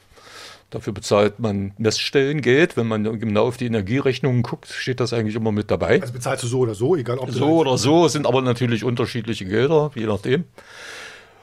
Dafür 0.71 0.93
bezahlt 0.93 1.39
man 1.39 1.73
Messstellengeld. 1.77 2.77
Wenn 2.77 2.87
man 2.87 3.19
genau 3.19 3.47
auf 3.47 3.57
die 3.57 3.65
Energierechnungen 3.65 4.41
guckt, 4.41 4.69
steht 4.69 5.01
das 5.01 5.11
eigentlich 5.11 5.35
immer 5.35 5.51
mit 5.51 5.69
dabei. 5.69 6.01
Also 6.01 6.13
bezahlst 6.13 6.43
du 6.43 6.47
so 6.47 6.59
oder 6.59 6.75
so, 6.75 6.95
egal 6.95 7.19
ob 7.19 7.29
So 7.29 7.57
oder 7.57 7.77
so, 7.77 8.07
sind 8.07 8.25
aber 8.25 8.41
natürlich 8.41 8.85
unterschiedliche 8.85 9.45
Gelder, 9.45 9.91
je 9.95 10.05
nachdem. 10.05 10.45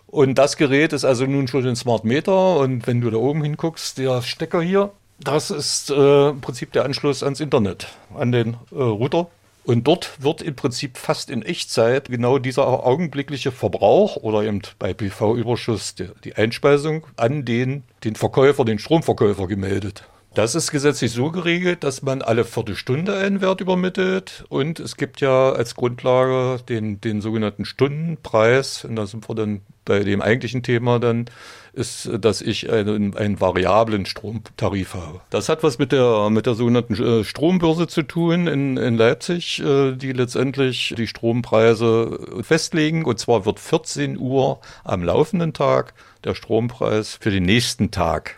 Und 0.06 0.36
das 0.36 0.56
Gerät 0.56 0.94
ist 0.94 1.04
also 1.04 1.26
nun 1.26 1.46
schon 1.46 1.66
ein 1.66 1.76
Smart 1.76 2.04
Meter. 2.04 2.56
Und 2.56 2.86
wenn 2.86 3.02
du 3.02 3.10
da 3.10 3.18
oben 3.18 3.42
hinguckst, 3.44 3.98
der 3.98 4.22
Stecker 4.22 4.62
hier, 4.62 4.92
das 5.20 5.50
ist 5.50 5.90
äh, 5.90 6.30
im 6.30 6.40
Prinzip 6.40 6.72
der 6.72 6.86
Anschluss 6.86 7.22
ans 7.22 7.40
Internet, 7.40 7.88
an 8.14 8.32
den 8.32 8.56
äh, 8.72 8.76
Router. 8.76 9.28
Und 9.68 9.86
dort 9.86 10.22
wird 10.22 10.40
im 10.40 10.56
Prinzip 10.56 10.96
fast 10.96 11.28
in 11.28 11.42
Echtzeit 11.42 12.08
genau 12.08 12.38
dieser 12.38 12.66
augenblickliche 12.66 13.52
Verbrauch 13.52 14.16
oder 14.16 14.42
eben 14.42 14.62
bei 14.78 14.94
PV-Überschuss 14.94 15.94
die, 15.94 16.08
die 16.24 16.36
Einspeisung 16.36 17.06
an 17.18 17.44
den, 17.44 17.82
den 18.02 18.16
Verkäufer, 18.16 18.64
den 18.64 18.78
Stromverkäufer 18.78 19.46
gemeldet. 19.46 20.04
Das 20.38 20.54
ist 20.54 20.70
gesetzlich 20.70 21.10
so 21.10 21.32
geregelt, 21.32 21.82
dass 21.82 22.02
man 22.02 22.22
alle 22.22 22.44
Viertelstunde 22.44 23.16
einen 23.16 23.40
Wert 23.40 23.60
übermittelt 23.60 24.44
und 24.48 24.78
es 24.78 24.96
gibt 24.96 25.20
ja 25.20 25.50
als 25.50 25.74
Grundlage 25.74 26.62
den, 26.68 27.00
den 27.00 27.20
sogenannten 27.20 27.64
Stundenpreis 27.64 28.84
und 28.84 28.94
da 28.94 29.04
sind 29.06 29.28
wir 29.28 29.34
dann 29.34 29.62
bei 29.84 30.04
dem 30.04 30.22
eigentlichen 30.22 30.62
Thema 30.62 31.00
dann 31.00 31.24
ist, 31.72 32.08
dass 32.20 32.40
ich 32.40 32.70
einen, 32.70 33.16
einen 33.16 33.40
variablen 33.40 34.06
Stromtarif 34.06 34.94
habe. 34.94 35.20
Das 35.30 35.48
hat 35.48 35.64
was 35.64 35.80
mit 35.80 35.90
der, 35.90 36.30
mit 36.30 36.46
der 36.46 36.54
sogenannten 36.54 36.94
äh, 36.94 37.24
Strombörse 37.24 37.88
zu 37.88 38.04
tun 38.04 38.46
in, 38.46 38.76
in 38.76 38.96
Leipzig, 38.96 39.60
äh, 39.60 39.96
die 39.96 40.12
letztendlich 40.12 40.94
die 40.96 41.08
Strompreise 41.08 42.42
festlegen. 42.42 43.04
Und 43.04 43.18
zwar 43.18 43.44
wird 43.44 43.58
14 43.58 44.16
Uhr 44.16 44.60
am 44.84 45.02
laufenden 45.02 45.52
Tag 45.52 45.94
der 46.22 46.36
Strompreis 46.36 47.18
für 47.20 47.32
den 47.32 47.42
nächsten 47.42 47.90
Tag 47.90 48.37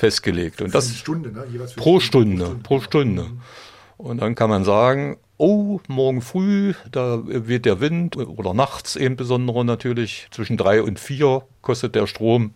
festgelegt. 0.00 0.62
Und 0.62 0.74
das 0.74 0.96
Stunde, 0.96 1.30
ne? 1.30 1.44
Jeweils 1.52 1.74
pro 1.74 2.00
Stunde, 2.00 2.46
Stunde, 2.46 2.62
pro 2.62 2.80
Stunde. 2.80 3.26
Und 3.96 4.20
dann 4.22 4.34
kann 4.34 4.48
man 4.50 4.64
sagen, 4.64 5.18
oh, 5.36 5.80
morgen 5.88 6.22
früh, 6.22 6.74
da 6.90 7.20
weht 7.24 7.66
der 7.66 7.80
Wind 7.80 8.16
oder 8.16 8.54
nachts 8.54 8.96
eben 8.96 9.16
besonders 9.16 9.64
natürlich, 9.64 10.26
zwischen 10.30 10.56
drei 10.56 10.82
und 10.82 10.98
vier 10.98 11.42
kostet 11.60 11.94
der 11.94 12.06
Strom 12.06 12.54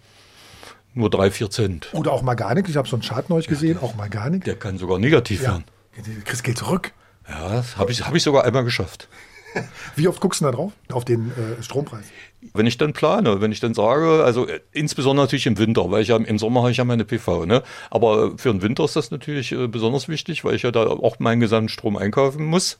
nur 0.94 1.10
drei, 1.10 1.30
vier 1.30 1.50
Cent. 1.50 1.88
Oder 1.92 2.12
auch 2.12 2.22
mal 2.22 2.34
gar 2.34 2.54
nichts. 2.54 2.70
Ich 2.70 2.76
habe 2.76 2.88
so 2.88 2.96
einen 2.96 3.02
Chart 3.02 3.28
neulich 3.28 3.48
gesehen, 3.48 3.78
ja, 3.80 3.82
auch 3.82 3.94
mal 3.94 4.08
gar 4.08 4.30
nichts. 4.30 4.44
Der 4.44 4.56
kann 4.56 4.78
sogar 4.78 4.98
negativ 4.98 5.42
ja. 5.42 5.50
werden. 5.50 5.64
Du 5.96 6.24
kriegst 6.24 6.44
Geld 6.44 6.58
zurück. 6.58 6.92
Ja, 7.28 7.48
das 7.50 7.76
habe 7.76 7.90
ich, 7.90 8.06
hab 8.06 8.14
ich 8.14 8.22
sogar 8.22 8.44
einmal 8.44 8.64
geschafft. 8.64 9.08
Wie 9.96 10.08
oft 10.08 10.20
guckst 10.20 10.40
du 10.40 10.46
da 10.46 10.52
drauf? 10.52 10.72
Auf 10.92 11.04
den 11.04 11.30
äh, 11.30 11.62
Strompreis? 11.62 12.04
Wenn 12.52 12.66
ich 12.66 12.76
dann 12.76 12.92
plane, 12.92 13.40
wenn 13.40 13.52
ich 13.52 13.60
dann 13.60 13.74
sage, 13.74 14.22
also 14.24 14.46
äh, 14.46 14.60
insbesondere 14.72 15.24
natürlich 15.26 15.46
im 15.46 15.58
Winter, 15.58 15.90
weil 15.90 16.02
ich 16.02 16.08
ja 16.08 16.16
im 16.16 16.38
Sommer 16.38 16.60
habe 16.60 16.70
ich 16.70 16.76
ja 16.76 16.84
meine 16.84 17.04
PV, 17.04 17.46
ne? 17.46 17.62
Aber 17.90 18.36
für 18.36 18.50
den 18.50 18.62
Winter 18.62 18.84
ist 18.84 18.96
das 18.96 19.10
natürlich 19.10 19.52
äh, 19.52 19.66
besonders 19.66 20.08
wichtig, 20.08 20.44
weil 20.44 20.54
ich 20.54 20.62
ja 20.62 20.70
da 20.70 20.86
auch 20.86 21.18
meinen 21.18 21.40
gesamten 21.40 21.68
Strom 21.68 21.96
einkaufen 21.96 22.44
muss. 22.44 22.78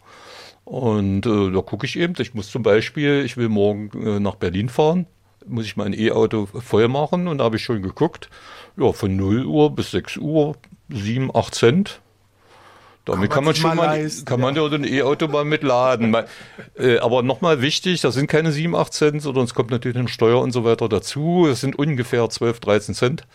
Und 0.65 1.27
äh, 1.27 1.51
da 1.51 1.61
gucke 1.61 1.87
ich 1.87 1.99
eben, 1.99 2.15
ich 2.19 2.35
muss 2.35 2.51
zum 2.51 2.63
Beispiel, 2.63 3.23
ich 3.25 3.37
will 3.37 3.49
morgen 3.49 3.91
äh, 4.03 4.21
nach 4.21 4.37
Berlin 4.37 4.69
fahren, 4.69 5.07
muss 5.47 5.67
ich 5.67 5.77
mein 5.77 5.93
E-Auto 5.93 6.47
voll 6.47 6.89
machen 6.89 7.29
und 7.29 7.39
da 7.39 7.45
habe 7.45 7.57
ich 7.57 7.63
schon 7.63 7.83
geguckt, 7.83 8.31
ja, 8.77 8.93
von 8.93 9.15
0 9.15 9.45
Uhr 9.45 9.75
bis 9.75 9.91
6 9.91 10.17
Uhr 10.17 10.57
7, 10.89 11.31
8 11.35 11.55
Cent 11.55 12.01
damit 13.05 13.31
kann 13.31 13.45
man, 13.45 13.55
kann 13.55 13.63
man 13.63 13.77
schon 13.77 13.77
mal, 13.77 13.99
leisten, 13.99 14.25
kann 14.25 14.41
man 14.41 14.57
ja 14.57 14.65
ein 14.65 14.85
E-Auto 14.85 15.29
mal 15.29 15.45
mitladen. 15.45 16.17
äh, 16.79 16.99
aber 16.99 17.23
nochmal 17.23 17.61
wichtig, 17.61 18.01
das 18.01 18.15
sind 18.15 18.29
keine 18.29 18.51
7, 18.51 18.75
8 18.75 18.93
Cent, 18.93 19.23
sondern 19.23 19.45
es 19.45 19.55
kommt 19.55 19.71
natürlich 19.71 19.99
eine 19.99 20.09
Steuer 20.09 20.41
und 20.41 20.53
so 20.53 20.65
weiter 20.65 20.89
dazu. 20.89 21.47
Es 21.51 21.61
sind 21.61 21.79
ungefähr 21.79 22.29
12, 22.29 22.61
13 22.61 22.95
Cent. 22.95 23.27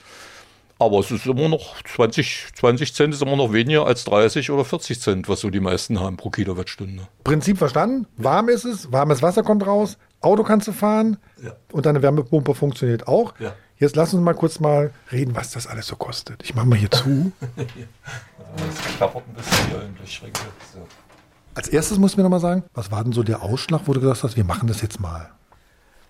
Aber 0.81 0.99
es 0.99 1.11
ist 1.11 1.25
immer 1.25 1.49
noch 1.49 1.83
20, 1.83 2.47
20 2.55 2.93
Cent 2.95 3.13
ist 3.13 3.21
immer 3.21 3.35
noch 3.35 3.51
weniger 3.51 3.85
als 3.85 4.05
30 4.05 4.49
oder 4.49 4.63
40 4.63 5.01
Cent, 5.01 5.29
was 5.29 5.41
so 5.41 5.49
die 5.49 5.59
meisten 5.59 5.99
haben 5.99 6.15
pro 6.15 6.29
Kilowattstunde. 6.29 7.07
Prinzip 7.25 7.57
verstanden. 7.57 8.07
Warm 8.15 8.47
ist 8.47 8.63
es, 8.63 8.89
warmes 8.89 9.21
Wasser 9.21 9.43
kommt 9.43 9.67
raus, 9.67 9.97
Auto 10.21 10.43
kannst 10.43 10.69
du 10.69 10.71
fahren 10.71 11.17
ja. 11.43 11.51
und 11.73 11.85
deine 11.85 12.01
Wärmepumpe 12.01 12.55
funktioniert 12.55 13.09
auch. 13.09 13.33
Ja. 13.39 13.53
Jetzt 13.77 13.97
lass 13.97 14.13
uns 14.13 14.23
mal 14.23 14.33
kurz 14.33 14.61
mal 14.61 14.93
reden, 15.11 15.35
was 15.35 15.51
das 15.51 15.67
alles 15.67 15.87
so 15.87 15.97
kostet. 15.97 16.43
Ich 16.43 16.55
mache 16.55 16.65
mal 16.65 16.77
hier 16.77 16.91
zu. 16.91 17.33
Es 18.57 18.97
klappert 18.97 19.23
ein 19.27 19.33
bisschen 19.33 19.67
hier 19.67 19.81
im 19.83 19.95
Lichtschränke. 19.99 20.39
So. 20.73 20.87
Als 21.55 21.67
erstes 21.67 21.97
musst 21.97 22.15
du 22.15 22.19
mir 22.19 22.23
noch 22.23 22.29
mal 22.29 22.39
sagen, 22.39 22.63
was 22.73 22.91
war 22.91 23.03
denn 23.03 23.13
so 23.13 23.23
der 23.23 23.41
Ausschlag, 23.41 23.81
wo 23.85 23.93
du 23.93 23.99
gesagt 23.99 24.23
hast, 24.23 24.37
wir 24.37 24.43
machen 24.43 24.67
das 24.67 24.81
jetzt 24.81 24.99
mal? 24.99 25.29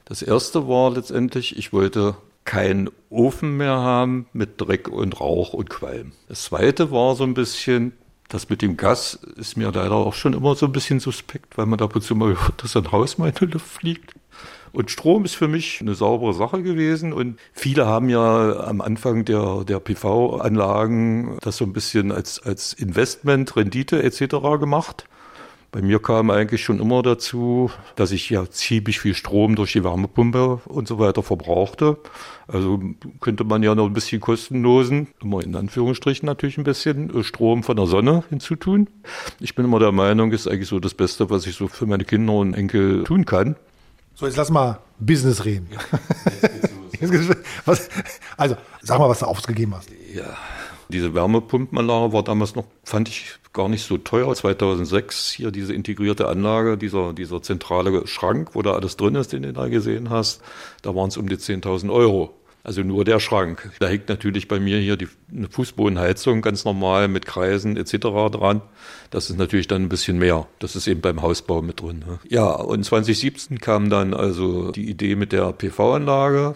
Das 0.06 0.22
erste 0.22 0.68
war 0.68 0.92
letztendlich, 0.92 1.58
ich 1.58 1.72
wollte 1.72 2.16
keinen 2.46 2.90
Ofen 3.10 3.58
mehr 3.58 3.78
haben 3.78 4.28
mit 4.34 4.60
Dreck 4.60 4.88
und 4.88 5.20
Rauch 5.20 5.54
und 5.54 5.70
Qualm. 5.70 6.14
Das 6.28 6.46
zweite 6.46 6.92
war 6.92 7.16
so 7.16 7.24
ein 7.24 7.36
bisschen, 7.36 7.94
das 8.28 8.50
mit 8.50 8.64
dem 8.64 8.76
Gas 8.76 9.20
ist 9.36 9.56
mir 9.56 9.72
leider 9.72 9.92
auch 9.92 10.16
schon 10.16 10.34
immer 10.34 10.56
so 10.56 10.66
ein 10.66 10.72
bisschen 10.72 11.00
suspekt, 11.00 11.58
weil 11.58 11.68
man 11.68 11.78
da 11.78 11.86
ab 11.86 11.96
und 11.96 12.02
zu 12.02 12.16
mal 12.16 12.30
hört, 12.30 12.64
dass 12.64 12.76
ein 12.76 12.92
Haus 12.92 13.20
mal 13.20 13.30
in 13.30 13.36
die 13.36 13.46
Luft 13.46 13.68
fliegt. 13.68 14.14
Und 14.72 14.92
Strom 14.92 15.26
ist 15.26 15.36
für 15.36 15.48
mich 15.48 15.82
eine 15.82 15.96
saubere 15.96 16.34
Sache 16.34 16.62
gewesen. 16.64 17.14
Und 17.14 17.40
viele 17.54 17.88
haben 17.88 18.10
ja 18.10 18.66
am 18.66 18.82
Anfang 18.82 19.26
der, 19.26 19.64
der 19.64 19.80
PV-Anlagen 19.80 21.38
das 21.42 21.58
so 21.58 21.66
ein 21.66 21.74
bisschen 21.74 22.12
als, 22.12 22.42
als 22.44 22.74
Investment, 22.74 23.56
Rendite 23.56 24.04
etc. 24.04 24.36
gemacht. 24.60 25.06
Bei 25.72 25.84
mir 25.84 26.00
kam 26.00 26.32
eigentlich 26.32 26.64
schon 26.64 26.80
immer 26.80 27.04
dazu, 27.04 27.70
dass 27.96 28.12
ich 28.12 28.28
ja 28.32 28.50
ziemlich 28.50 29.00
viel 29.00 29.14
Strom 29.14 29.56
durch 29.56 29.74
die 29.74 29.84
Wärmepumpe 29.84 30.62
und 30.66 30.88
so 30.88 30.98
weiter 30.98 31.22
verbrauchte. 31.22 31.98
Also 32.48 32.82
könnte 33.20 33.44
man 33.44 33.62
ja 33.62 33.76
noch 33.76 33.86
ein 33.86 33.94
bisschen 33.94 34.20
kostenlosen, 34.20 35.10
immer 35.22 35.44
in 35.44 35.56
Anführungsstrichen 35.56 36.26
natürlich 36.26 36.58
ein 36.58 36.64
bisschen 36.64 37.16
äh, 37.16 37.24
Strom 37.24 37.62
von 37.62 37.76
der 37.76 37.86
Sonne 37.86 38.24
hinzutun. 38.30 38.88
Ich 39.40 39.54
bin 39.54 39.66
immer 39.66 39.78
der 39.78 39.92
Meinung, 39.92 40.32
ist 40.32 40.48
eigentlich 40.48 40.70
so 40.70 40.80
das 40.80 40.96
Beste, 40.96 41.30
was 41.30 41.46
ich 41.46 41.54
so 41.54 41.68
für 41.68 41.86
meine 41.86 42.04
Kinder 42.04 42.34
und 42.34 42.56
Enkel 42.56 43.04
tun 43.04 43.26
kann. 43.26 43.56
So, 44.20 44.26
jetzt 44.26 44.36
lass 44.36 44.50
mal 44.50 44.80
Business 45.00 45.46
reden. 45.46 45.70
Ja, 45.72 45.80
was, 47.66 47.88
also, 48.36 48.58
sag 48.82 49.00
mal, 49.00 49.08
was 49.08 49.20
du 49.20 49.26
ausgegeben 49.26 49.74
hast. 49.74 49.90
Ja, 50.14 50.36
Diese 50.90 51.14
Wärmepumpenanlage 51.14 52.12
war 52.12 52.24
damals 52.24 52.54
noch, 52.54 52.66
fand 52.84 53.08
ich 53.08 53.36
gar 53.54 53.70
nicht 53.70 53.86
so 53.86 53.98
teuer. 53.98 54.36
2006 54.36 55.32
hier 55.32 55.52
diese 55.52 55.74
integrierte 55.74 56.28
Anlage, 56.28 56.78
dieser, 56.78 57.14
dieser 57.14 57.42
zentrale 57.42 58.08
Schrank, 58.08 58.56
wo 58.56 58.62
da 58.62 58.74
alles 58.74 58.98
drin 58.98 59.16
ist, 59.16 59.32
den 59.32 59.44
du 59.44 59.54
da 59.54 59.70
gesehen 59.70 60.10
hast, 60.10 60.42
da 60.82 60.94
waren 60.94 61.08
es 61.08 61.16
um 61.16 61.30
die 61.30 61.38
10.000 61.38 61.90
Euro. 61.90 62.34
Also 62.64 62.82
nur 62.84 63.06
der 63.06 63.20
Schrank. 63.20 63.72
Da 63.80 63.88
hängt 63.88 64.10
natürlich 64.10 64.48
bei 64.48 64.60
mir 64.60 64.80
hier 64.80 64.98
die 64.98 65.08
eine 65.34 65.48
Fußbodenheizung 65.50 66.42
ganz 66.42 66.66
normal 66.66 67.08
mit 67.08 67.26
Kreisen 67.26 67.78
etc. 67.78 67.98
dran. 68.32 68.62
Das 69.12 69.30
ist 69.30 69.38
natürlich 69.38 69.68
dann 69.68 69.84
ein 69.84 69.90
bisschen 69.90 70.20
mehr. 70.20 70.48
Das 70.60 70.76
ist 70.76 70.88
eben 70.88 71.02
beim 71.02 71.22
Hausbau 71.22 71.62
mit 71.62 71.82
drin. 71.82 72.04
Ne? 72.06 72.20
Ja, 72.28 72.52
und 72.52 72.84
2017 72.84 73.60
kam 73.60 73.90
dann 73.90 74.14
also 74.14 74.72
die 74.72 74.90
Idee 74.90 75.16
mit 75.16 75.32
der 75.32 75.54
PV-Anlage. 75.54 76.56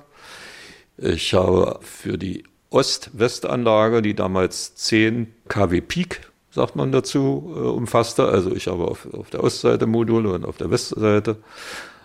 Ich 0.97 1.33
habe 1.33 1.79
für 1.81 2.17
die 2.17 2.43
Ost-West-Anlage, 2.69 4.01
die 4.01 4.13
damals 4.13 4.75
10 4.75 5.33
kW 5.47 5.81
Peak, 5.81 6.21
sagt 6.51 6.75
man 6.75 6.91
dazu, 6.91 7.53
äh, 7.55 7.59
umfasste. 7.59 8.25
Also 8.25 8.53
ich 8.53 8.67
habe 8.67 8.85
auf, 8.85 9.07
auf 9.13 9.29
der 9.29 9.43
Ostseite 9.43 9.85
Module 9.85 10.33
und 10.33 10.45
auf 10.45 10.57
der 10.57 10.69
Westseite 10.69 11.37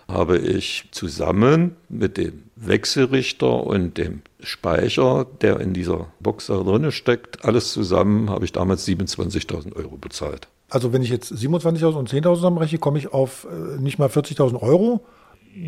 habe 0.09 0.37
ich 0.37 0.85
zusammen 0.91 1.75
mit 1.87 2.17
dem 2.17 2.43
Wechselrichter 2.55 3.63
und 3.63 3.97
dem 3.97 4.21
Speicher, 4.41 5.25
der 5.41 5.59
in 5.59 5.73
dieser 5.73 6.07
Box 6.19 6.47
da 6.47 6.57
drin 6.57 6.91
steckt, 6.91 7.45
alles 7.45 7.71
zusammen 7.71 8.29
habe 8.29 8.45
ich 8.45 8.51
damals 8.51 8.87
27.000 8.87 9.75
Euro 9.75 9.97
bezahlt. 9.97 10.47
Also 10.69 10.93
wenn 10.93 11.01
ich 11.01 11.09
jetzt 11.09 11.31
27.000 11.31 11.93
und 11.93 12.09
10.000 12.09 12.35
zusammenrechne, 12.35 12.77
komme 12.77 12.99
ich 12.99 13.11
auf 13.11 13.47
äh, 13.49 13.81
nicht 13.81 13.97
mal 13.97 14.07
40.000 14.07 14.61
Euro. 14.61 15.05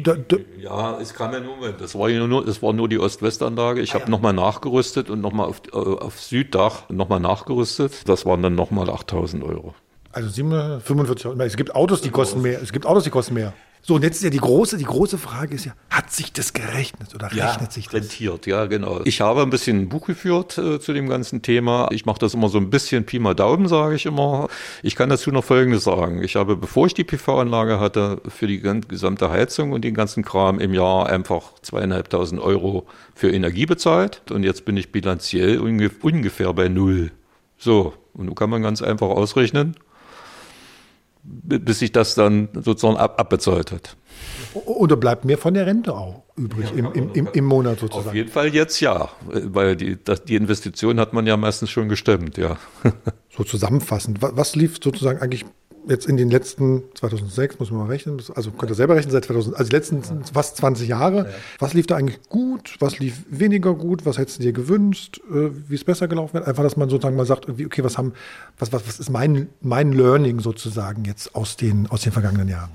Da 0.03 0.15
ja, 0.59 0.99
es 0.99 1.13
kam 1.15 1.33
ja 1.33 1.39
nur, 1.39 1.71
das 1.71 1.95
war 1.95 2.07
ja 2.07 2.25
nur, 2.27 2.45
das 2.45 2.61
war 2.61 2.71
nur 2.71 2.87
die 2.87 2.99
Ost-West-Anlage. 2.99 3.81
Ich 3.81 3.91
ah, 3.91 3.93
habe 3.95 4.05
ja. 4.05 4.09
nochmal 4.11 4.33
nachgerüstet 4.33 5.09
und 5.09 5.21
nochmal 5.21 5.47
auf, 5.47 5.63
äh, 5.73 5.75
auf 5.75 6.21
Süddach 6.21 6.87
nochmal 6.89 7.19
nachgerüstet. 7.19 8.07
Das 8.07 8.25
waren 8.25 8.43
dann 8.43 8.55
nochmal 8.55 8.89
8000 8.89 9.43
Euro. 9.43 9.73
Also 10.11 10.29
45 10.29 11.25
Es 11.39 11.57
gibt 11.57 11.73
Autos, 11.73 12.01
die 12.01 12.09
kosten 12.09 12.41
mehr. 12.41 12.61
Es 12.61 12.71
gibt 12.71 12.85
Autos, 12.85 13.05
die 13.05 13.09
kosten 13.09 13.33
mehr. 13.33 13.53
So, 13.83 13.95
und 13.95 14.03
jetzt 14.03 14.17
ist 14.17 14.23
ja 14.23 14.29
die 14.29 14.37
große, 14.37 14.77
die 14.77 14.83
große 14.83 15.17
Frage 15.17 15.55
ist 15.55 15.65
ja, 15.65 15.73
hat 15.89 16.11
sich 16.11 16.31
das 16.31 16.53
gerechnet 16.53 17.15
oder 17.15 17.33
ja, 17.33 17.49
rechnet 17.49 17.73
sich 17.73 17.85
das? 17.85 17.95
Rentiert, 17.95 18.45
ja, 18.45 18.65
genau. 18.67 19.01
Ich 19.05 19.21
habe 19.21 19.41
ein 19.41 19.49
bisschen 19.49 19.81
ein 19.81 19.89
Buch 19.89 20.05
geführt 20.05 20.57
äh, 20.59 20.79
zu 20.79 20.93
dem 20.93 21.09
ganzen 21.09 21.41
Thema. 21.41 21.87
Ich 21.91 22.05
mache 22.05 22.19
das 22.19 22.35
immer 22.35 22.49
so 22.49 22.59
ein 22.59 22.69
bisschen 22.69 23.05
Pi 23.05 23.17
mal 23.17 23.33
Daumen, 23.33 23.67
sage 23.67 23.95
ich 23.95 24.05
immer. 24.05 24.49
Ich 24.83 24.95
kann 24.95 25.09
dazu 25.09 25.31
noch 25.31 25.43
Folgendes 25.43 25.83
sagen. 25.83 26.23
Ich 26.23 26.35
habe, 26.35 26.57
bevor 26.57 26.85
ich 26.85 26.93
die 26.93 27.03
PV-Anlage 27.03 27.79
hatte, 27.79 28.21
für 28.27 28.45
die 28.45 28.59
gesamte 28.59 29.31
Heizung 29.31 29.71
und 29.71 29.83
den 29.83 29.95
ganzen 29.95 30.23
Kram 30.23 30.59
im 30.59 30.75
Jahr 30.75 31.07
einfach 31.07 31.53
zweieinhalbtausend 31.63 32.39
Euro 32.39 32.85
für 33.15 33.31
Energie 33.31 33.65
bezahlt. 33.65 34.21
Und 34.29 34.43
jetzt 34.43 34.63
bin 34.63 34.77
ich 34.77 34.91
bilanziell 34.91 35.59
ungefähr 35.59 36.53
bei 36.53 36.69
null. 36.69 37.11
So, 37.57 37.93
und 38.13 38.27
nun 38.27 38.35
kann 38.35 38.49
man 38.51 38.61
ganz 38.61 38.81
einfach 38.83 39.09
ausrechnen, 39.09 39.75
bis 41.23 41.79
sich 41.79 41.91
das 41.91 42.15
dann 42.15 42.49
sozusagen 42.53 42.97
ab, 42.97 43.19
abbezahlt 43.19 43.71
hat. 43.71 43.95
Oder 44.53 44.97
bleibt 44.97 45.23
mehr 45.23 45.37
von 45.37 45.53
der 45.53 45.65
Rente 45.65 45.93
auch 45.93 46.23
übrig 46.35 46.71
im, 46.75 46.91
im, 46.93 47.13
im, 47.13 47.27
im, 47.31 47.45
Monat 47.45 47.79
sozusagen? 47.79 48.09
Auf 48.09 48.13
jeden 48.13 48.29
Fall 48.29 48.47
jetzt 48.47 48.79
ja, 48.79 49.09
weil 49.25 49.75
die, 49.75 49.97
das, 50.03 50.25
die 50.25 50.35
Investition 50.35 50.99
hat 50.99 51.13
man 51.13 51.25
ja 51.25 51.37
meistens 51.37 51.69
schon 51.69 51.89
gestemmt, 51.89 52.37
ja. 52.37 52.57
So 53.35 53.45
zusammenfassend, 53.45 54.21
was 54.21 54.57
lief 54.57 54.77
sozusagen 54.83 55.21
eigentlich 55.21 55.45
jetzt 55.87 56.07
in 56.07 56.17
den 56.17 56.29
letzten 56.29 56.83
2006, 56.95 57.59
muss 57.59 57.71
man 57.71 57.81
mal 57.81 57.87
rechnen, 57.87 58.21
also 58.35 58.51
könnt 58.51 58.71
ihr 58.71 58.75
selber 58.75 58.95
rechnen, 58.95 59.11
seit 59.11 59.25
2000, 59.25 59.55
also 59.55 59.69
die 59.69 59.75
letzten 59.75 60.01
fast 60.33 60.57
20 60.57 60.87
Jahre. 60.87 61.29
Was 61.59 61.73
lief 61.73 61.87
da 61.87 61.95
eigentlich 61.95 62.21
gut? 62.29 62.75
Was 62.79 62.99
lief 62.99 63.23
weniger 63.29 63.73
gut? 63.73 64.05
Was 64.05 64.17
hättest 64.17 64.39
du 64.39 64.43
dir 64.43 64.53
gewünscht? 64.53 65.21
Äh, 65.29 65.49
wie 65.69 65.75
es 65.75 65.83
besser 65.83 66.07
gelaufen 66.07 66.35
wäre? 66.35 66.47
Einfach, 66.47 66.63
dass 66.63 66.77
man 66.77 66.89
sozusagen 66.89 67.15
mal 67.15 67.25
sagt, 67.25 67.49
okay, 67.49 67.83
was 67.83 67.97
haben, 67.97 68.13
was, 68.57 68.71
was, 68.71 68.87
was 68.87 68.99
ist 68.99 69.09
mein, 69.09 69.49
mein 69.61 69.91
Learning 69.91 70.39
sozusagen 70.39 71.05
jetzt 71.05 71.35
aus 71.35 71.57
den, 71.57 71.87
aus 71.87 72.01
den 72.01 72.11
vergangenen 72.11 72.49
Jahren? 72.49 72.71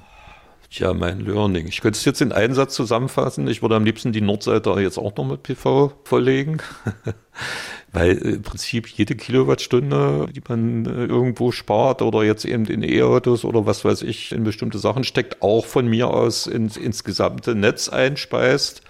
Tja, 0.70 0.92
mein 0.92 1.20
Learning. 1.20 1.68
Ich 1.68 1.80
könnte 1.80 1.96
es 1.96 2.04
jetzt 2.04 2.20
in 2.20 2.32
einen 2.32 2.54
Satz 2.54 2.74
zusammenfassen. 2.74 3.46
Ich 3.46 3.62
würde 3.62 3.76
am 3.76 3.84
liebsten 3.84 4.12
die 4.12 4.20
Nordseite 4.20 4.70
jetzt 4.80 4.98
auch 4.98 5.14
noch 5.16 5.24
mit 5.24 5.42
PV 5.42 5.92
verlegen. 6.04 6.58
Weil 7.92 8.12
im 8.18 8.42
Prinzip 8.42 8.88
jede 8.88 9.14
Kilowattstunde, 9.14 10.28
die 10.34 10.42
man 10.46 10.86
äh, 10.86 11.04
irgendwo 11.06 11.52
spart 11.52 12.02
oder 12.02 12.24
jetzt 12.24 12.44
eben 12.44 12.66
in 12.66 12.82
E-Autos 12.82 13.44
oder 13.44 13.64
was 13.64 13.84
weiß 13.84 14.02
ich, 14.02 14.32
in 14.32 14.44
bestimmte 14.44 14.78
Sachen 14.78 15.04
steckt, 15.04 15.40
auch 15.40 15.64
von 15.64 15.86
mir 15.86 16.08
aus 16.08 16.46
ins, 16.46 16.76
ins 16.76 17.04
gesamte 17.04 17.54
Netz 17.54 17.88
einspeist 17.88 18.82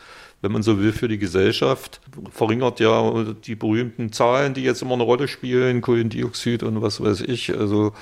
wenn 0.42 0.53
man 0.53 0.62
so 0.62 0.78
will, 0.78 0.92
für 0.92 1.09
die 1.09 1.18
Gesellschaft. 1.18 2.01
Verringert 2.30 2.78
ja 2.78 3.24
die 3.44 3.55
berühmten 3.55 4.12
Zahlen, 4.12 4.55
die 4.55 4.62
jetzt 4.62 4.82
immer 4.82 4.94
eine 4.94 5.03
Rolle 5.03 5.28
spielen, 5.28 5.80
Kohlendioxid 5.80 6.62
und 6.62 6.82
was 6.82 7.01
weiß 7.01 7.22
ich. 7.22 7.57
Also 7.57 7.92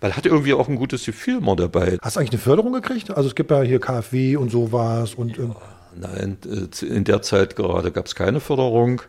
man 0.00 0.16
hat 0.16 0.26
irgendwie 0.26 0.54
auch 0.54 0.68
ein 0.68 0.76
gutes 0.76 1.04
Gefühl 1.04 1.38
immer 1.38 1.56
dabei. 1.56 1.98
Hast 2.00 2.16
du 2.16 2.20
eigentlich 2.20 2.32
eine 2.32 2.40
Förderung 2.40 2.72
gekriegt? 2.72 3.10
Also 3.10 3.28
es 3.28 3.34
gibt 3.34 3.50
ja 3.50 3.62
hier 3.62 3.80
KfW 3.80 4.36
und 4.36 4.50
sowas 4.50 5.14
und. 5.14 5.36
Ja, 5.36 5.56
nein, 5.96 6.38
äh, 6.46 6.84
in 6.84 7.04
der 7.04 7.22
Zeit 7.22 7.56
gerade 7.56 7.90
gab 7.90 8.06
es 8.06 8.14
keine 8.14 8.40
Förderung. 8.40 9.02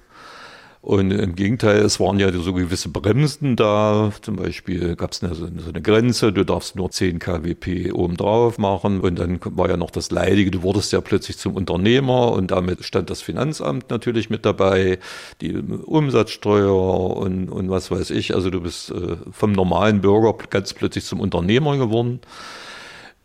Und 0.83 1.11
im 1.11 1.35
Gegenteil, 1.35 1.77
es 1.81 1.99
waren 1.99 2.19
ja 2.19 2.31
so 2.31 2.53
gewisse 2.53 2.89
Bremsen 2.89 3.55
da. 3.55 4.11
Zum 4.21 4.35
Beispiel 4.35 4.95
gab 4.95 5.11
es 5.11 5.23
eine, 5.23 5.35
so 5.35 5.45
eine 5.45 5.81
Grenze, 5.81 6.33
du 6.33 6.43
darfst 6.43 6.75
nur 6.75 6.89
10 6.89 7.19
kWp 7.19 7.93
obendrauf 7.93 8.57
machen. 8.57 8.99
Und 9.01 9.19
dann 9.19 9.39
war 9.43 9.69
ja 9.69 9.77
noch 9.77 9.91
das 9.91 10.09
Leidige, 10.09 10.49
du 10.49 10.63
wurdest 10.63 10.91
ja 10.91 10.99
plötzlich 10.99 11.37
zum 11.37 11.53
Unternehmer 11.53 12.31
und 12.31 12.49
damit 12.49 12.83
stand 12.83 13.11
das 13.11 13.21
Finanzamt 13.21 13.91
natürlich 13.91 14.31
mit 14.31 14.43
dabei, 14.43 14.97
die 15.39 15.55
Umsatzsteuer 15.55 17.15
und, 17.15 17.49
und 17.49 17.69
was 17.69 17.91
weiß 17.91 18.09
ich. 18.09 18.33
Also 18.33 18.49
du 18.49 18.61
bist 18.61 18.89
äh, 18.89 19.17
vom 19.31 19.51
normalen 19.51 20.01
Bürger 20.01 20.33
ganz 20.49 20.73
plötzlich 20.73 21.05
zum 21.05 21.19
Unternehmer 21.19 21.77
geworden. 21.77 22.21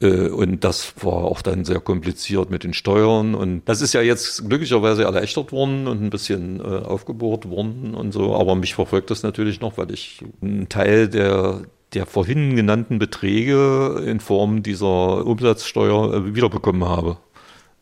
Äh, 0.00 0.28
und 0.28 0.64
das 0.64 0.94
war 1.02 1.24
auch 1.24 1.42
dann 1.42 1.64
sehr 1.64 1.80
kompliziert 1.80 2.50
mit 2.50 2.64
den 2.64 2.74
Steuern. 2.74 3.34
Und 3.34 3.64
das 3.66 3.80
ist 3.80 3.92
ja 3.92 4.02
jetzt 4.02 4.48
glücklicherweise 4.48 5.04
erleichtert 5.04 5.52
worden 5.52 5.86
und 5.86 6.02
ein 6.02 6.10
bisschen 6.10 6.60
äh, 6.60 6.62
aufgebohrt 6.62 7.48
worden 7.48 7.94
und 7.94 8.12
so. 8.12 8.34
Aber 8.36 8.54
mich 8.54 8.74
verfolgt 8.74 9.10
das 9.10 9.22
natürlich 9.22 9.60
noch, 9.60 9.78
weil 9.78 9.90
ich 9.90 10.24
einen 10.42 10.68
Teil 10.68 11.08
der, 11.08 11.62
der 11.94 12.06
vorhin 12.06 12.56
genannten 12.56 12.98
Beträge 12.98 14.02
in 14.06 14.20
Form 14.20 14.62
dieser 14.62 15.26
Umsatzsteuer 15.26 16.14
äh, 16.14 16.34
wiederbekommen 16.34 16.84
habe. 16.84 17.18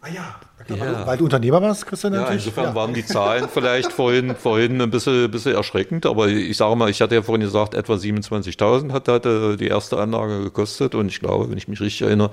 Ah 0.00 0.08
ja. 0.08 0.40
Ja. 0.68 1.06
Weil 1.06 1.18
du 1.18 1.24
Unternehmer 1.24 1.60
warst, 1.60 1.86
Christian? 1.86 2.14
Ja, 2.14 2.28
insofern 2.28 2.64
ja. 2.64 2.74
waren 2.74 2.94
die 2.94 3.04
Zahlen 3.04 3.48
vielleicht 3.52 3.92
vorhin, 3.92 4.34
vorhin 4.34 4.80
ein 4.80 4.90
bisschen, 4.90 5.30
bisschen 5.30 5.54
erschreckend, 5.54 6.06
aber 6.06 6.28
ich 6.28 6.56
sage 6.56 6.74
mal, 6.76 6.90
ich 6.90 7.00
hatte 7.00 7.14
ja 7.14 7.22
vorhin 7.22 7.42
gesagt, 7.42 7.74
etwa 7.74 7.94
27.000 7.94 8.92
hat, 8.92 9.08
hatte 9.08 9.56
die 9.56 9.68
erste 9.68 9.98
Anlage 9.98 10.42
gekostet 10.42 10.94
und 10.94 11.08
ich 11.08 11.20
glaube, 11.20 11.50
wenn 11.50 11.58
ich 11.58 11.68
mich 11.68 11.80
richtig 11.80 12.02
erinnere, 12.02 12.30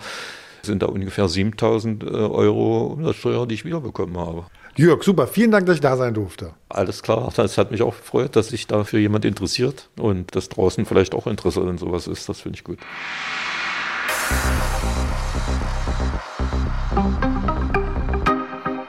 sind 0.63 0.83
da 0.83 0.87
ungefähr 0.87 1.25
7.000 1.25 2.05
äh, 2.05 2.09
Euro 2.09 2.87
Umsatzsteuer, 2.87 3.47
die 3.47 3.55
ich 3.55 3.65
wiederbekommen 3.65 4.17
habe. 4.17 4.45
Jörg, 4.77 5.03
super, 5.03 5.27
vielen 5.27 5.51
Dank, 5.51 5.65
dass 5.65 5.75
ich 5.75 5.81
da 5.81 5.97
sein 5.97 6.13
durfte. 6.13 6.53
Alles 6.69 7.03
klar, 7.03 7.31
das 7.35 7.57
hat 7.57 7.71
mich 7.71 7.81
auch 7.81 7.97
gefreut, 7.97 8.35
dass 8.35 8.49
sich 8.49 8.67
dafür 8.67 8.99
jemand 8.99 9.25
interessiert 9.25 9.89
und 9.97 10.33
dass 10.35 10.49
draußen 10.49 10.85
vielleicht 10.85 11.13
auch 11.13 11.27
Interesse 11.27 11.61
an 11.61 11.77
sowas 11.77 12.07
ist, 12.07 12.29
das 12.29 12.39
finde 12.39 12.57
ich 12.57 12.63
gut. 12.63 12.79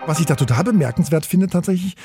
Was 0.07 0.18
ich 0.18 0.26
da 0.26 0.34
total 0.34 0.64
bemerkenswert 0.64 1.26
finde 1.26 1.46
tatsächlich, 1.46 1.96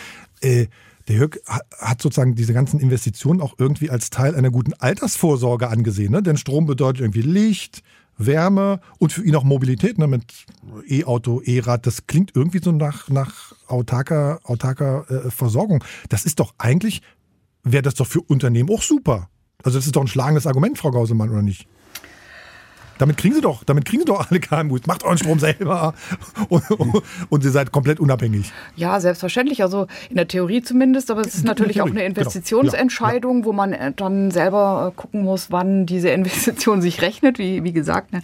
äh, 0.42 0.68
der 1.08 1.16
Jörg 1.16 1.40
hat 1.80 2.02
sozusagen 2.02 2.36
diese 2.36 2.54
ganzen 2.54 2.80
Investitionen 2.80 3.42
auch 3.42 3.56
irgendwie 3.58 3.90
als 3.90 4.10
Teil 4.10 4.36
einer 4.36 4.52
guten 4.52 4.74
Altersvorsorge 4.74 5.70
angesehen. 5.70 6.12
Ne? 6.12 6.22
Denn 6.22 6.38
Strom 6.38 6.66
bedeutet 6.66 7.02
irgendwie 7.02 7.22
Licht, 7.22 7.82
Wärme 8.18 8.82
und 9.00 9.14
für 9.14 9.24
ihn 9.24 9.36
auch 9.36 9.44
Mobilität 9.44 9.98
ne? 9.98 10.08
mit 10.08 10.46
E-Auto, 10.88 11.42
E-Rad. 11.42 11.88
Das 11.88 12.08
klingt 12.08 12.36
irgendwie 12.36 12.60
so 12.62 12.72
nach, 12.72 13.10
nach 13.10 13.54
autarker, 13.68 14.40
autarker 14.44 15.06
äh, 15.10 15.32
Versorgung. 15.32 15.84
Das 16.10 16.26
ist 16.26 16.40
doch 16.40 16.54
eigentlich, 16.58 17.02
wäre 17.64 17.84
das 17.84 17.96
doch 17.96 18.08
für 18.08 18.22
Unternehmen 18.22 18.70
auch 18.70 18.82
super. 18.82 19.30
Also 19.64 19.80
das 19.80 19.86
ist 19.86 19.96
doch 19.96 20.02
ein 20.02 20.08
schlagendes 20.08 20.46
Argument, 20.46 20.78
Frau 20.78 20.92
Gausemann, 20.92 21.30
oder 21.30 21.42
nicht? 21.42 21.68
Damit 22.98 23.18
kriegen 23.18 23.36
sie 23.36 23.42
doch, 23.42 23.64
damit 23.64 23.86
kriegen 23.86 24.02
sie 24.02 24.06
doch 24.06 24.30
alle 24.30 24.40
KMUs. 24.40 24.88
Macht 24.88 25.04
euren 25.04 25.18
Strom 25.18 25.40
selber 25.40 25.94
und, 26.50 26.64
und, 27.30 27.44
ihr 27.44 27.52
seid 27.52 27.72
komplett 27.72 28.00
unabhängig. 28.00 28.52
Ja, 28.76 29.00
selbstverständlich. 29.00 29.62
Also 29.62 29.88
in 30.10 30.16
der 30.16 30.28
Theorie 30.28 30.62
zumindest, 30.62 31.12
aber 31.12 31.22
es 31.22 31.36
ist 31.36 31.46
natürlich 31.46 31.82
auch 31.82 31.88
eine. 31.88 32.08
Investitionsentscheidung, 32.08 33.38
genau. 33.38 33.42
ja, 33.42 33.46
wo 33.46 33.54
man 33.54 33.74
äh, 33.74 33.92
dann 33.96 34.32
selber 34.32 34.92
äh, 34.92 34.96
gucken 34.96 35.24
muss, 35.24 35.52
wann 35.52 35.86
diese 35.86 36.10
Investition 36.10 36.82
sich 36.88 37.02
rechnet, 37.02 37.38
wie, 37.40 37.64
wie 37.64 37.74
gesagt. 37.74 38.14
Ne. 38.14 38.22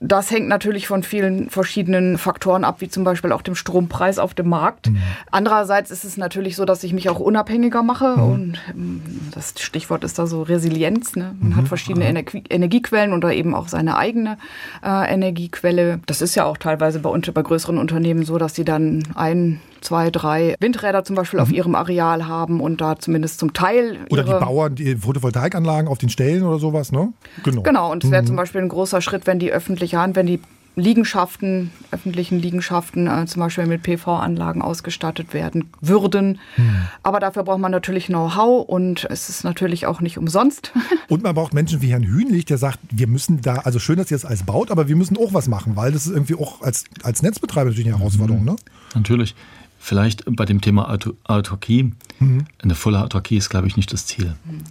Das 0.00 0.30
hängt 0.30 0.48
natürlich 0.48 0.86
von 0.86 1.02
vielen 1.02 1.48
verschiedenen 1.50 2.18
Faktoren 2.18 2.64
ab, 2.64 2.80
wie 2.80 2.88
zum 2.88 3.04
Beispiel 3.04 3.32
auch 3.32 3.42
dem 3.42 3.54
Strompreis 3.54 4.18
auf 4.18 4.34
dem 4.34 4.48
Markt. 4.48 4.90
Mhm. 4.90 4.98
Andererseits 5.30 5.90
ist 5.90 6.04
es 6.04 6.16
natürlich 6.16 6.56
so, 6.56 6.64
dass 6.64 6.82
ich 6.84 6.92
mich 6.92 7.08
auch 7.08 7.20
unabhängiger 7.20 7.82
mache 7.82 8.16
mhm. 8.16 8.22
und 8.22 8.58
ähm, 8.70 9.02
das 9.32 9.54
Stichwort 9.58 10.04
ist 10.04 10.18
da 10.18 10.26
so 10.26 10.42
Resilienz. 10.42 11.16
Ne? 11.16 11.34
Man 11.38 11.50
mhm. 11.50 11.56
hat 11.56 11.68
verschiedene 11.68 12.06
Energie 12.06 12.42
Energiequellen 12.48 13.12
oder 13.12 13.32
eben 13.32 13.54
auch 13.54 13.68
seine 13.68 13.93
eine 13.94 13.98
eigene 13.98 14.38
äh, 14.84 15.12
Energiequelle. 15.12 16.00
Das 16.06 16.20
ist 16.20 16.34
ja 16.34 16.44
auch 16.44 16.56
teilweise 16.56 17.00
bei, 17.00 17.10
bei 17.10 17.42
größeren 17.42 17.78
Unternehmen 17.78 18.24
so, 18.24 18.38
dass 18.38 18.54
sie 18.54 18.64
dann 18.64 19.02
ein, 19.14 19.60
zwei, 19.80 20.10
drei 20.10 20.56
Windräder 20.60 21.04
zum 21.04 21.16
Beispiel 21.16 21.38
mhm. 21.38 21.42
auf 21.42 21.52
ihrem 21.52 21.74
Areal 21.74 22.26
haben 22.26 22.60
und 22.60 22.80
da 22.80 22.98
zumindest 22.98 23.38
zum 23.38 23.52
Teil. 23.52 23.98
Oder 24.10 24.24
die 24.24 24.30
Bauern, 24.30 24.74
die 24.74 24.96
Photovoltaikanlagen 24.96 25.88
auf 25.88 25.98
den 25.98 26.08
Stellen 26.08 26.42
oder 26.42 26.58
sowas, 26.58 26.92
ne? 26.92 27.12
Genau. 27.42 27.62
Genau, 27.62 27.92
und 27.92 28.04
es 28.04 28.10
wäre 28.10 28.22
mhm. 28.22 28.26
zum 28.26 28.36
Beispiel 28.36 28.60
ein 28.60 28.68
großer 28.68 29.00
Schritt, 29.00 29.26
wenn 29.26 29.38
die 29.38 29.52
öffentliche 29.52 29.98
Hand, 29.98 30.16
wenn 30.16 30.26
die 30.26 30.40
Liegenschaften, 30.76 31.70
öffentlichen 31.92 32.40
Liegenschaften 32.40 33.06
äh, 33.06 33.26
zum 33.26 33.40
Beispiel 33.40 33.66
mit 33.66 33.82
PV-Anlagen 33.82 34.60
ausgestattet 34.60 35.32
werden 35.32 35.70
würden. 35.80 36.40
Hm. 36.56 36.76
Aber 37.02 37.20
dafür 37.20 37.44
braucht 37.44 37.60
man 37.60 37.70
natürlich 37.70 38.06
Know-how 38.06 38.68
und 38.68 39.06
es 39.08 39.28
ist 39.28 39.44
natürlich 39.44 39.86
auch 39.86 40.00
nicht 40.00 40.18
umsonst. 40.18 40.72
Und 41.08 41.22
man 41.22 41.34
braucht 41.34 41.54
Menschen 41.54 41.82
wie 41.82 41.88
Herrn 41.88 42.02
Hühnlich, 42.02 42.44
der 42.46 42.58
sagt, 42.58 42.78
wir 42.90 43.06
müssen 43.06 43.40
da, 43.40 43.56
also 43.56 43.78
schön, 43.78 43.96
dass 43.96 44.10
ihr 44.10 44.16
es 44.16 44.24
alles 44.24 44.42
baut, 44.42 44.70
aber 44.70 44.88
wir 44.88 44.96
müssen 44.96 45.16
auch 45.16 45.34
was 45.34 45.48
machen, 45.48 45.76
weil 45.76 45.92
das 45.92 46.06
ist 46.06 46.12
irgendwie 46.12 46.34
auch 46.34 46.62
als, 46.62 46.84
als 47.02 47.22
Netzbetreiber 47.22 47.70
natürlich 47.70 47.88
eine 47.88 47.98
Herausforderung. 47.98 48.40
Mhm. 48.40 48.46
Ne? 48.46 48.56
Natürlich. 48.94 49.34
Vielleicht 49.78 50.24
bei 50.26 50.46
dem 50.46 50.60
Thema 50.60 50.98
Autarkie. 51.24 51.92
Mhm. 52.18 52.46
Eine 52.62 52.74
volle 52.74 53.02
Autarkie 53.02 53.36
ist, 53.36 53.50
glaube 53.50 53.66
ich, 53.66 53.76
nicht 53.76 53.92
das 53.92 54.06
Ziel. 54.06 54.34
Mhm. 54.44 54.62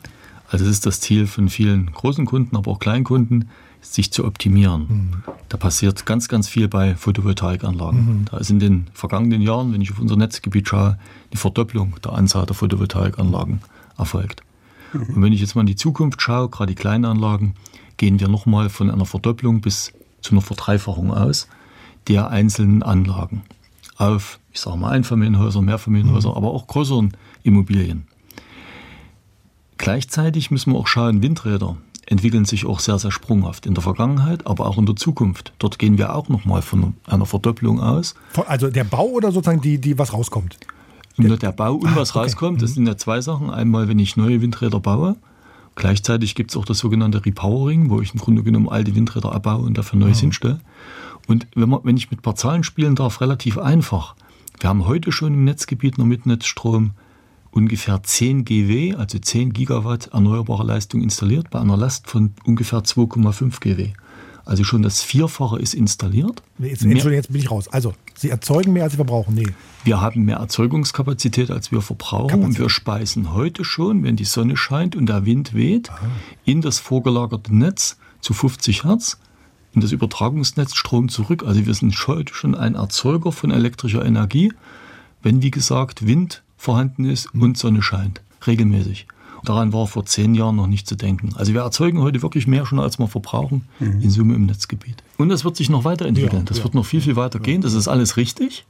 Also 0.50 0.66
es 0.66 0.72
ist 0.72 0.86
das 0.86 1.00
Ziel 1.00 1.28
von 1.28 1.50
vielen 1.50 1.92
großen 1.92 2.26
Kunden, 2.26 2.56
aber 2.56 2.72
auch 2.72 2.80
Kleinkunden, 2.80 3.50
sich 3.84 4.12
zu 4.12 4.26
optimieren. 4.26 4.82
Mhm. 4.82 5.24
Da 5.50 5.58
passiert 5.58 6.06
ganz, 6.06 6.28
ganz 6.28 6.48
viel 6.48 6.68
bei 6.68 6.96
Photovoltaikanlagen. 6.96 8.06
Mhm. 8.06 8.26
Da 8.26 8.38
ist 8.38 8.50
in 8.50 8.60
den 8.60 8.88
vergangenen 8.94 9.42
Jahren, 9.42 9.74
wenn 9.74 9.82
ich 9.82 9.92
auf 9.92 10.00
unser 10.00 10.16
Netzgebiet 10.16 10.68
schaue, 10.68 10.98
die 11.32 11.38
Verdopplung 11.38 11.96
der 12.04 12.14
Anzahl 12.14 12.46
der 12.46 12.56
Photovoltaikanlagen 12.56 13.62
erfolgt. 13.98 14.42
Mhm. 14.94 15.16
Und 15.16 15.22
wenn 15.22 15.34
ich 15.34 15.42
jetzt 15.42 15.56
mal 15.56 15.62
in 15.62 15.68
die 15.68 15.76
Zukunft 15.76 16.22
schaue, 16.22 16.50
gerade 16.50 16.74
die 16.74 16.80
kleinen 16.80 17.06
Anlagen, 17.06 17.56
gehen 17.98 18.20
wir 18.20 18.28
nochmal 18.28 18.70
von 18.70 18.90
einer 18.90 19.06
Verdopplung 19.06 19.62
bis 19.62 19.94
zu 20.22 20.32
einer 20.32 20.42
Verdreifachung 20.42 21.14
aus 21.14 21.48
der 22.08 22.30
einzelnen 22.30 22.84
Anlagen 22.84 23.44
auf, 23.98 24.40
ich 24.52 24.60
sage 24.60 24.78
mal, 24.78 24.90
Einfamilienhäuser, 24.90 25.62
Mehrfamilienhäuser, 25.62 26.30
mhm. 26.30 26.38
aber 26.38 26.52
auch 26.52 26.68
größeren 26.68 27.16
Immobilien. 27.44 28.08
Gleichzeitig 29.78 30.52
müssen 30.52 30.74
wir 30.74 30.80
auch 30.80 30.88
schauen, 30.88 31.22
Windräder 31.22 31.78
entwickeln 32.14 32.46
sich 32.46 32.66
auch 32.66 32.80
sehr, 32.80 32.98
sehr 33.00 33.12
sprunghaft 33.12 33.66
in 33.66 33.74
der 33.74 33.84
Vergangenheit, 33.84 34.48
aber 34.48 34.66
auch 34.68 34.78
in 34.78 34.86
der 34.86 34.96
Zukunft. 34.96 35.52
Dort 35.60 35.80
gehen 35.80 35.98
wir 35.98 36.16
auch 36.16 36.30
nochmal 36.30 36.62
von 36.62 36.94
einer 37.06 37.26
Verdopplung 37.26 37.82
aus. 37.82 38.16
Also 38.48 38.70
der 38.70 38.86
Bau 38.86 39.08
oder 39.08 39.32
sozusagen 39.32 39.62
die, 39.62 39.80
die 39.80 39.98
was 40.00 40.14
rauskommt? 40.14 40.58
Der, 41.18 41.38
der 41.38 41.52
Bau 41.52 41.76
und 41.76 41.90
ah, 41.90 41.96
was 41.96 42.12
okay. 42.12 42.20
rauskommt, 42.20 42.62
das 42.62 42.72
mhm. 42.72 42.76
sind 42.76 42.88
ja 42.88 42.98
zwei 42.98 43.22
Sachen. 43.22 43.50
Einmal, 43.50 43.88
wenn 43.88 44.00
ich 44.00 44.16
neue 44.16 44.42
Windräder 44.42 44.80
baue. 44.80 45.16
Gleichzeitig 45.76 46.36
gibt 46.36 46.52
es 46.52 46.58
auch 46.58 46.66
das 46.66 46.78
sogenannte 46.78 47.26
Repowering, 47.26 47.90
wo 47.90 48.00
ich 48.00 48.14
im 48.14 48.20
Grunde 48.20 48.44
genommen 48.44 48.70
alte 48.70 48.96
Windräder 48.96 49.32
abbaue 49.32 49.66
und 49.66 49.78
dafür 49.78 50.00
Neues 50.00 50.18
mhm. 50.18 50.28
hinstelle. 50.28 50.60
Und 51.28 51.48
wenn, 51.56 51.70
man, 51.70 51.82
wenn 51.84 51.98
ich 51.98 52.12
mit 52.12 52.20
ein 52.20 52.24
paar 52.24 52.36
Zahlen 52.36 52.64
spielen 52.64 52.96
darf, 52.96 53.22
relativ 53.22 53.58
einfach. 53.58 54.16
Wir 54.60 54.70
haben 54.70 54.86
heute 54.86 55.12
schon 55.12 55.34
im 55.34 55.44
Netzgebiet 55.44 55.98
noch 55.98 56.06
Mitnetzstrom 56.06 56.92
ungefähr 57.54 58.02
10 58.02 58.46
GW, 58.46 58.96
also 58.96 59.20
10 59.20 59.54
Gigawatt 59.54 60.08
erneuerbare 60.08 60.64
Leistung 60.64 61.02
installiert, 61.02 61.50
bei 61.50 61.60
einer 61.60 61.78
Last 61.78 62.08
von 62.08 62.34
ungefähr 62.44 62.80
2,5 62.80 63.60
GW. 63.60 63.94
Also 64.46 64.66
schon 64.66 64.82
das 64.82 65.02
Vierfache 65.02 65.58
ist 65.60 65.74
installiert. 65.74 66.44
Nee, 66.58 66.70
jetzt, 66.70 66.82
Entschuldigung, 66.82 67.14
jetzt 67.14 67.32
bin 67.32 67.42
ich 67.42 67.50
raus. 67.50 67.70
Also, 67.70 67.94
Sie 68.16 68.30
erzeugen 68.30 68.74
mehr, 68.74 68.84
als 68.84 68.92
Sie 68.92 68.98
verbrauchen? 68.98 69.36
Nee. 69.36 69.48
Wir 69.86 70.02
haben 70.02 70.26
mehr 70.26 70.38
Erzeugungskapazität, 70.38 71.50
als 71.50 71.72
wir 71.72 71.82
verbrauchen. 71.82 72.28
Kapazität. 72.28 72.46
Und 72.46 72.60
wir 72.60 72.70
speisen 72.70 73.34
heute 73.34 73.64
schon, 73.64 74.04
wenn 74.04 74.18
die 74.18 74.26
Sonne 74.26 74.58
scheint 74.58 74.98
und 74.98 75.06
der 75.06 75.26
Wind 75.26 75.54
weht, 75.54 75.90
Aha. 75.92 76.08
in 76.44 76.62
das 76.62 76.80
vorgelagerte 76.80 77.56
Netz 77.56 77.98
zu 78.20 78.34
50 78.34 78.84
Hertz 78.84 79.18
in 79.74 79.82
das 79.82 79.92
Übertragungsnetz 79.92 80.76
Strom 80.76 81.10
zurück. 81.10 81.44
Also 81.46 81.66
wir 81.66 81.74
sind 81.74 81.96
heute 82.08 82.34
schon 82.34 82.54
ein 82.54 82.76
Erzeuger 82.76 83.32
von 83.32 83.50
elektrischer 83.50 84.06
Energie, 84.06 84.54
wenn, 85.22 85.42
wie 85.42 85.52
gesagt, 85.52 86.06
Wind 86.06 86.43
vorhanden 86.64 87.06
ist 87.06 87.34
und 87.34 87.58
Sonne 87.58 87.82
scheint, 87.82 88.22
regelmäßig. 88.48 89.08
Daran 89.44 89.74
war 89.74 89.86
vor 89.88 90.06
zehn 90.06 90.34
Jahren 90.34 90.56
noch 90.56 90.68
nicht 90.68 90.88
zu 90.88 90.96
denken. 90.96 91.32
Also 91.36 91.54
wir 91.54 91.62
erzeugen 91.62 92.00
heute 92.00 92.22
wirklich 92.22 92.48
mehr 92.48 92.66
schon, 92.66 92.80
als 92.80 92.98
wir 92.98 93.10
verbrauchen, 93.10 93.68
mhm. 93.80 94.00
in 94.00 94.10
Summe 94.10 94.36
im 94.36 94.46
Netzgebiet. 94.46 95.04
Und 95.18 95.28
das 95.28 95.44
wird 95.44 95.58
sich 95.58 95.70
noch 95.70 95.84
weiterentwickeln. 95.84 96.44
Ja, 96.44 96.46
das 96.46 96.60
ja. 96.60 96.64
wird 96.64 96.74
noch 96.74 96.86
viel, 96.86 97.02
viel 97.02 97.18
weiter 97.18 97.40
gehen. 97.40 97.62
Das 97.62 97.74
ist 97.74 97.90
alles 97.90 98.16
richtig. 98.16 98.66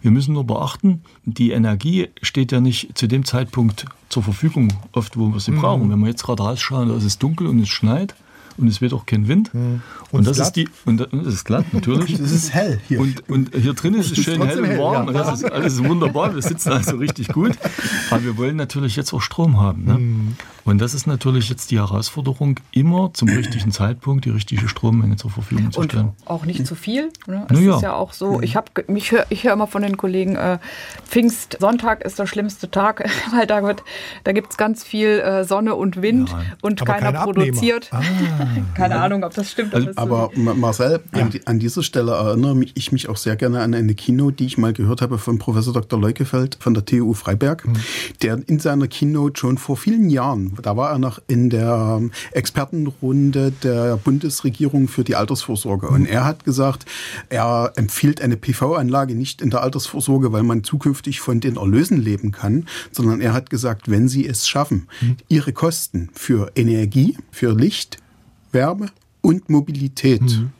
Wir 0.00 0.10
müssen 0.10 0.32
nur 0.32 0.44
beachten, 0.44 1.02
die 1.24 1.50
Energie 1.50 2.08
steht 2.22 2.52
ja 2.52 2.60
nicht 2.60 2.96
zu 2.96 3.06
dem 3.06 3.26
Zeitpunkt 3.26 3.84
zur 4.08 4.22
Verfügung, 4.22 4.72
oft 4.92 5.18
wo 5.18 5.28
wir 5.28 5.40
sie 5.40 5.50
mhm. 5.50 5.60
brauchen. 5.60 5.90
Wenn 5.90 6.00
wir 6.00 6.08
jetzt 6.08 6.24
gerade 6.24 6.42
rausschauen, 6.42 6.88
da 6.88 6.96
ist 6.96 7.04
es 7.04 7.18
dunkel 7.18 7.46
und 7.46 7.60
es 7.60 7.68
schneit, 7.68 8.14
und 8.56 8.68
es 8.68 8.80
wird 8.80 8.92
auch 8.92 9.06
kein 9.06 9.28
Wind. 9.28 9.52
Mhm. 9.52 9.82
Und, 10.10 10.18
und 10.20 10.26
das 10.26 10.36
glatt. 10.36 10.46
ist 10.46 10.56
die 10.56 10.68
und 10.84 11.00
das 11.00 11.34
ist 11.34 11.44
glatt 11.44 11.66
natürlich. 11.72 12.18
Es 12.24 12.32
ist 12.32 12.54
hell 12.54 12.80
hier. 12.88 13.00
Und, 13.00 13.28
und 13.28 13.54
hier 13.54 13.74
drin 13.74 13.94
ist 13.94 14.16
es 14.16 14.24
schön 14.24 14.40
hell 14.42 14.60
und 14.60 14.78
warm. 14.78 15.06
Hell, 15.06 15.14
ja. 15.14 15.24
Das 15.24 15.42
ist 15.42 15.52
alles 15.52 15.82
wunderbar. 15.84 16.34
Wir 16.34 16.42
sitzen 16.42 16.72
also 16.72 16.96
richtig 16.96 17.28
gut. 17.28 17.52
Aber 18.10 18.22
wir 18.22 18.38
wollen 18.38 18.56
natürlich 18.56 18.96
jetzt 18.96 19.12
auch 19.12 19.20
Strom 19.20 19.60
haben. 19.60 19.84
Ne? 19.84 19.98
Mhm. 19.98 20.36
Und 20.64 20.80
das 20.80 20.94
ist 20.94 21.06
natürlich 21.06 21.50
jetzt 21.50 21.70
die 21.70 21.78
Herausforderung, 21.78 22.60
immer 22.72 23.10
zum 23.12 23.28
richtigen 23.28 23.70
Zeitpunkt 23.70 24.24
die 24.24 24.30
richtige 24.30 24.68
Strommenge 24.68 25.16
zur 25.16 25.30
Verfügung 25.30 25.70
zu 25.70 25.82
stellen. 25.82 26.12
Und 26.24 26.26
auch 26.26 26.46
nicht 26.46 26.66
zu 26.66 26.74
viel. 26.74 27.10
Ne? 27.26 27.46
Es 27.50 27.60
ja. 27.60 27.76
ist 27.76 27.82
ja 27.82 27.92
auch 27.92 28.14
so. 28.14 28.40
Ich 28.40 28.56
habe 28.56 28.70
mich 28.86 29.12
hör, 29.12 29.26
ich 29.28 29.44
höre 29.44 29.52
immer 29.52 29.66
von 29.66 29.82
den 29.82 29.98
Kollegen, 29.98 30.36
äh, 30.36 30.58
Pfingstsonntag 31.06 32.02
ist 32.02 32.18
der 32.18 32.26
schlimmste 32.26 32.70
Tag, 32.70 33.04
weil 33.36 33.46
da 33.46 33.62
wird, 33.62 33.82
da 34.24 34.32
gibt 34.32 34.52
es 34.52 34.56
ganz 34.56 34.84
viel 34.84 35.18
äh, 35.20 35.44
Sonne 35.44 35.74
und 35.74 36.00
Wind 36.00 36.30
ja, 36.30 36.42
und 36.62 36.84
keiner 36.84 37.12
produziert. 37.12 37.90
Ah. 37.92 38.00
Keine 38.74 38.96
Ahnung, 38.96 39.24
ob 39.24 39.34
das 39.34 39.50
stimmt. 39.50 39.74
Also, 39.74 39.90
aber 39.96 40.30
so 40.34 40.40
Marcel, 40.40 41.00
ja. 41.14 41.22
an, 41.22 41.32
an, 41.44 41.58
dieser 41.58 41.82
Stelle 41.82 42.12
erinnere 42.12 42.64
ich 42.74 42.92
mich 42.92 43.08
auch 43.08 43.16
sehr 43.16 43.36
gerne 43.36 43.60
an 43.60 43.74
eine 43.74 43.94
Keynote, 43.94 44.36
die 44.36 44.46
ich 44.46 44.58
mal 44.58 44.72
gehört 44.72 45.02
habe 45.02 45.18
von 45.18 45.38
Professor 45.38 45.72
Dr. 45.72 46.00
Leukefeld 46.00 46.56
von 46.60 46.74
der 46.74 46.84
TU 46.84 47.14
Freiberg, 47.14 47.66
mhm. 47.66 47.74
der 48.22 48.40
in 48.46 48.58
seiner 48.58 48.88
Keynote 48.88 49.38
schon 49.38 49.58
vor 49.58 49.76
vielen 49.76 50.10
Jahren, 50.10 50.56
da 50.62 50.76
war 50.76 50.90
er 50.90 50.98
noch 50.98 51.20
in 51.26 51.50
der 51.50 52.02
Expertenrunde 52.32 53.52
der 53.62 53.96
Bundesregierung 53.96 54.88
für 54.88 55.04
die 55.04 55.16
Altersvorsorge. 55.16 55.88
Mhm. 55.88 55.94
Und 55.94 56.06
er 56.06 56.24
hat 56.24 56.44
gesagt, 56.44 56.86
er 57.28 57.72
empfiehlt 57.76 58.20
eine 58.20 58.36
PV-Anlage 58.36 59.14
nicht 59.14 59.42
in 59.42 59.50
der 59.50 59.62
Altersvorsorge, 59.62 60.32
weil 60.32 60.42
man 60.42 60.64
zukünftig 60.64 61.20
von 61.20 61.40
den 61.40 61.56
Erlösen 61.56 62.00
leben 62.00 62.32
kann, 62.32 62.66
sondern 62.92 63.20
er 63.20 63.32
hat 63.32 63.50
gesagt, 63.50 63.90
wenn 63.90 64.08
Sie 64.08 64.26
es 64.26 64.48
schaffen, 64.48 64.88
mhm. 65.00 65.16
Ihre 65.28 65.52
Kosten 65.52 66.10
für 66.12 66.52
Energie, 66.54 67.16
für 67.30 67.52
Licht, 67.52 67.98
Wärme 68.54 68.90
und 69.20 69.48
Mobilität 69.50 70.22
mhm. 70.22 70.50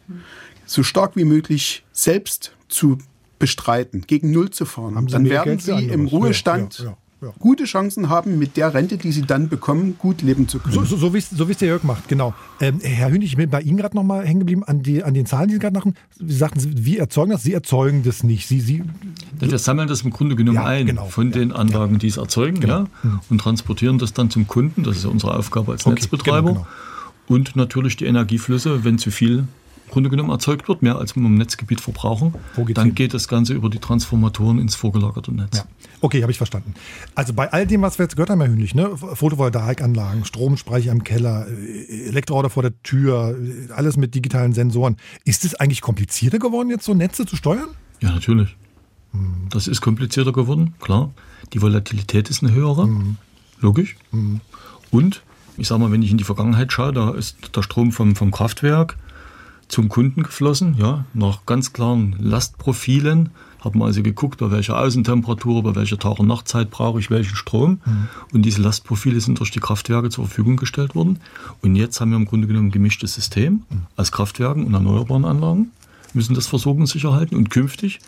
so 0.67 0.83
stark 0.83 1.17
wie 1.17 1.25
möglich 1.25 1.85
selbst 1.93 2.53
zu 2.69 2.99
bestreiten, 3.39 4.05
gegen 4.07 4.31
Null 4.31 4.51
zu 4.51 4.65
fahren. 4.65 5.07
Dann 5.11 5.29
werden 5.29 5.59
Sie 5.59 5.73
im 5.73 6.07
Ruhestand 6.07 6.79
ja, 6.79 6.85
ja, 6.85 6.97
ja, 7.21 7.33
gute 7.39 7.65
Chancen 7.65 8.09
haben, 8.09 8.39
mit 8.39 8.57
der 8.57 8.73
Rente, 8.73 8.97
die 8.97 9.13
Sie 9.13 9.23
dann 9.23 9.49
bekommen, 9.49 9.97
gut 9.99 10.23
leben 10.23 10.49
zu 10.49 10.61
können. 10.61 10.75
So, 10.75 10.85
so, 10.85 10.97
so 10.97 11.13
wie 11.13 11.21
so 11.21 11.45
es 11.45 11.59
der 11.59 11.69
Jörg 11.69 11.83
macht, 11.83 12.09
genau. 12.09 12.33
Ähm, 12.61 12.81
Herr 12.81 13.11
Hünig, 13.11 13.31
ich 13.31 13.37
bin 13.37 13.51
bei 13.51 13.61
Ihnen 13.61 13.77
gerade 13.77 13.97
noch 13.97 14.03
mal 14.03 14.25
hängen 14.25 14.41
geblieben 14.41 14.65
an, 14.65 14.83
die, 14.83 15.03
an 15.03 15.13
den 15.13 15.27
Zahlen, 15.27 15.49
die 15.49 15.55
Sie 15.55 15.61
gerade 15.61 15.75
machen. 15.75 15.95
Sie 16.19 16.35
sagten, 16.35 16.61
Sie 16.61 16.97
erzeugen 16.97 17.33
das, 17.33 17.43
Sie 17.43 17.53
erzeugen 17.53 18.03
das 18.03 18.23
nicht. 18.23 18.49
Sie, 18.49 18.61
Sie, 18.61 18.83
wir 19.39 19.59
sammeln 19.59 19.89
das 19.89 20.03
im 20.03 20.11
Grunde 20.11 20.37
genommen 20.37 20.59
ein 20.59 20.87
genau. 20.87 21.07
von 21.07 21.31
den 21.31 21.53
Anlagen, 21.53 21.99
die 21.99 22.07
es 22.07 22.17
erzeugen 22.17 22.61
genau. 22.61 22.87
ja, 23.03 23.21
und 23.29 23.39
transportieren 23.39 23.99
das 23.99 24.15
dann 24.15 24.31
zum 24.31 24.47
Kunden. 24.47 24.85
Das 24.85 24.97
ist 24.97 25.05
ja 25.05 25.11
unsere 25.11 25.37
Aufgabe 25.37 25.73
als 25.73 25.85
okay, 25.85 25.97
Netzbetreiber. 25.97 26.49
Genau, 26.49 26.53
genau 26.61 26.67
und 27.27 27.57
natürlich 27.57 27.97
die 27.97 28.05
Energieflüsse, 28.05 28.85
wenn 28.85 28.99
zu 28.99 29.11
viel 29.11 29.47
im 29.87 29.91
Grunde 29.91 30.11
genommen 30.11 30.31
erzeugt 30.31 30.66
wird, 30.68 30.83
mehr 30.83 30.97
als 30.97 31.14
wir 31.14 31.25
im 31.25 31.35
Netzgebiet 31.37 31.81
verbrauchen, 31.81 32.35
dann 32.57 32.87
hin? 32.87 32.95
geht 32.95 33.14
das 33.14 33.29
Ganze 33.29 33.53
über 33.55 33.68
die 33.68 33.79
Transformatoren 33.79 34.59
ins 34.59 34.75
vorgelagerte 34.75 35.33
Netz. 35.33 35.59
Ja. 35.59 35.66
Okay, 36.01 36.20
habe 36.22 36.33
ich 36.33 36.39
verstanden. 36.39 36.75
Also 37.14 37.33
bei 37.33 37.53
all 37.53 37.66
dem, 37.66 37.83
was 37.83 37.99
wir 37.99 38.05
jetzt 38.05 38.16
gehört 38.16 38.31
haben, 38.31 38.41
Herr 38.41 38.51
Hünlich, 38.51 38.75
ne? 38.75 38.97
Photovoltaikanlagen, 38.97 40.25
Stromspeicher 40.25 40.91
im 40.91 41.05
Keller, 41.05 41.47
äh, 41.49 42.09
Elektroauto 42.09 42.49
vor 42.49 42.62
der 42.62 42.83
Tür, 42.83 43.39
alles 43.75 43.97
mit 43.97 44.14
digitalen 44.14 44.53
Sensoren. 44.53 44.97
Ist 45.25 45.45
es 45.45 45.55
eigentlich 45.55 45.81
komplizierter 45.81 46.39
geworden, 46.39 46.70
jetzt 46.70 46.85
so 46.85 46.95
Netze 46.95 47.25
zu 47.25 47.37
steuern? 47.37 47.68
Ja, 48.01 48.11
natürlich. 48.11 48.57
Hm. 49.12 49.49
Das 49.51 49.68
ist 49.68 49.81
komplizierter 49.81 50.33
geworden, 50.33 50.75
klar. 50.81 51.11
Die 51.53 51.62
Volatilität 51.62 52.29
ist 52.31 52.43
eine 52.43 52.53
höhere, 52.53 52.85
hm. 52.85 53.16
logisch. 53.61 53.97
Hm. 54.11 54.41
Und 54.91 55.22
ich 55.57 55.69
sage 55.69 55.81
mal, 55.81 55.93
wenn 55.93 56.03
ich 56.03 56.11
in 56.11 56.19
die 56.19 56.25
Vergangenheit 56.25 56.73
schaue, 56.73 56.93
da 56.93 57.11
ist 57.11 57.37
der 57.55 57.63
Strom 57.63 57.93
vom, 57.93 58.17
vom 58.17 58.31
Kraftwerk 58.31 58.97
zum 59.69 59.89
Kunden 59.89 60.23
geflossen, 60.23 60.77
ja, 60.79 61.05
nach 61.15 61.47
ganz 61.47 61.73
klaren 61.73 62.17
Lastprofilen. 62.19 63.31
Hat 63.61 63.75
man 63.75 63.89
also 63.89 64.03
geguckt, 64.03 64.41
bei 64.41 64.51
welcher 64.51 64.79
Außentemperatur, 64.79 65.63
bei 65.63 65.75
welcher 65.75 65.99
Tag- 65.99 66.19
und 66.19 66.27
Nachtzeit 66.27 66.71
brauche 66.71 67.01
ich 67.01 67.11
welchen 67.11 67.35
Strom. 67.35 67.81
Mhm. 67.85 68.09
Und 68.33 68.43
diese 68.43 68.61
Lastprofile 68.61 69.19
sind 69.21 69.41
durch 69.41 69.53
die 69.53 69.61
Kraftwerke 69.61 70.11
zur 70.11 70.27
Verfügung 70.27 70.57
gestellt 70.57 70.95
worden. 70.95 71.19
Und 71.63 71.75
jetzt 71.75 71.99
haben 71.99 72.11
wir 72.11 72.19
im 72.19 72.27
Grunde 72.27 72.47
genommen 72.47 72.69
ein 72.69 72.73
gemischtes 72.73 73.15
System 73.15 73.63
mhm. 73.71 73.87
aus 73.97 74.13
Kraftwerken 74.13 74.65
und 74.65 74.75
erneuerbaren 74.75 75.25
Anlagen, 75.25 75.71
müssen 76.13 76.35
das 76.35 76.47
versorgungssicher 76.47 77.15
halten. 77.15 77.37
Und 77.37 77.49
künftig 77.49 78.01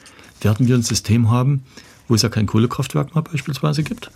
werden 0.43 0.69
wir 0.69 0.75
ein 0.75 0.83
System 0.83 1.31
haben, 1.31 1.63
wo 2.07 2.15
es 2.15 2.23
ja 2.23 2.29
kein 2.29 2.47
Kohlekraftwerk 2.47 3.15
mehr 3.15 3.23
beispielsweise 3.23 3.83
gibt, 3.83 4.11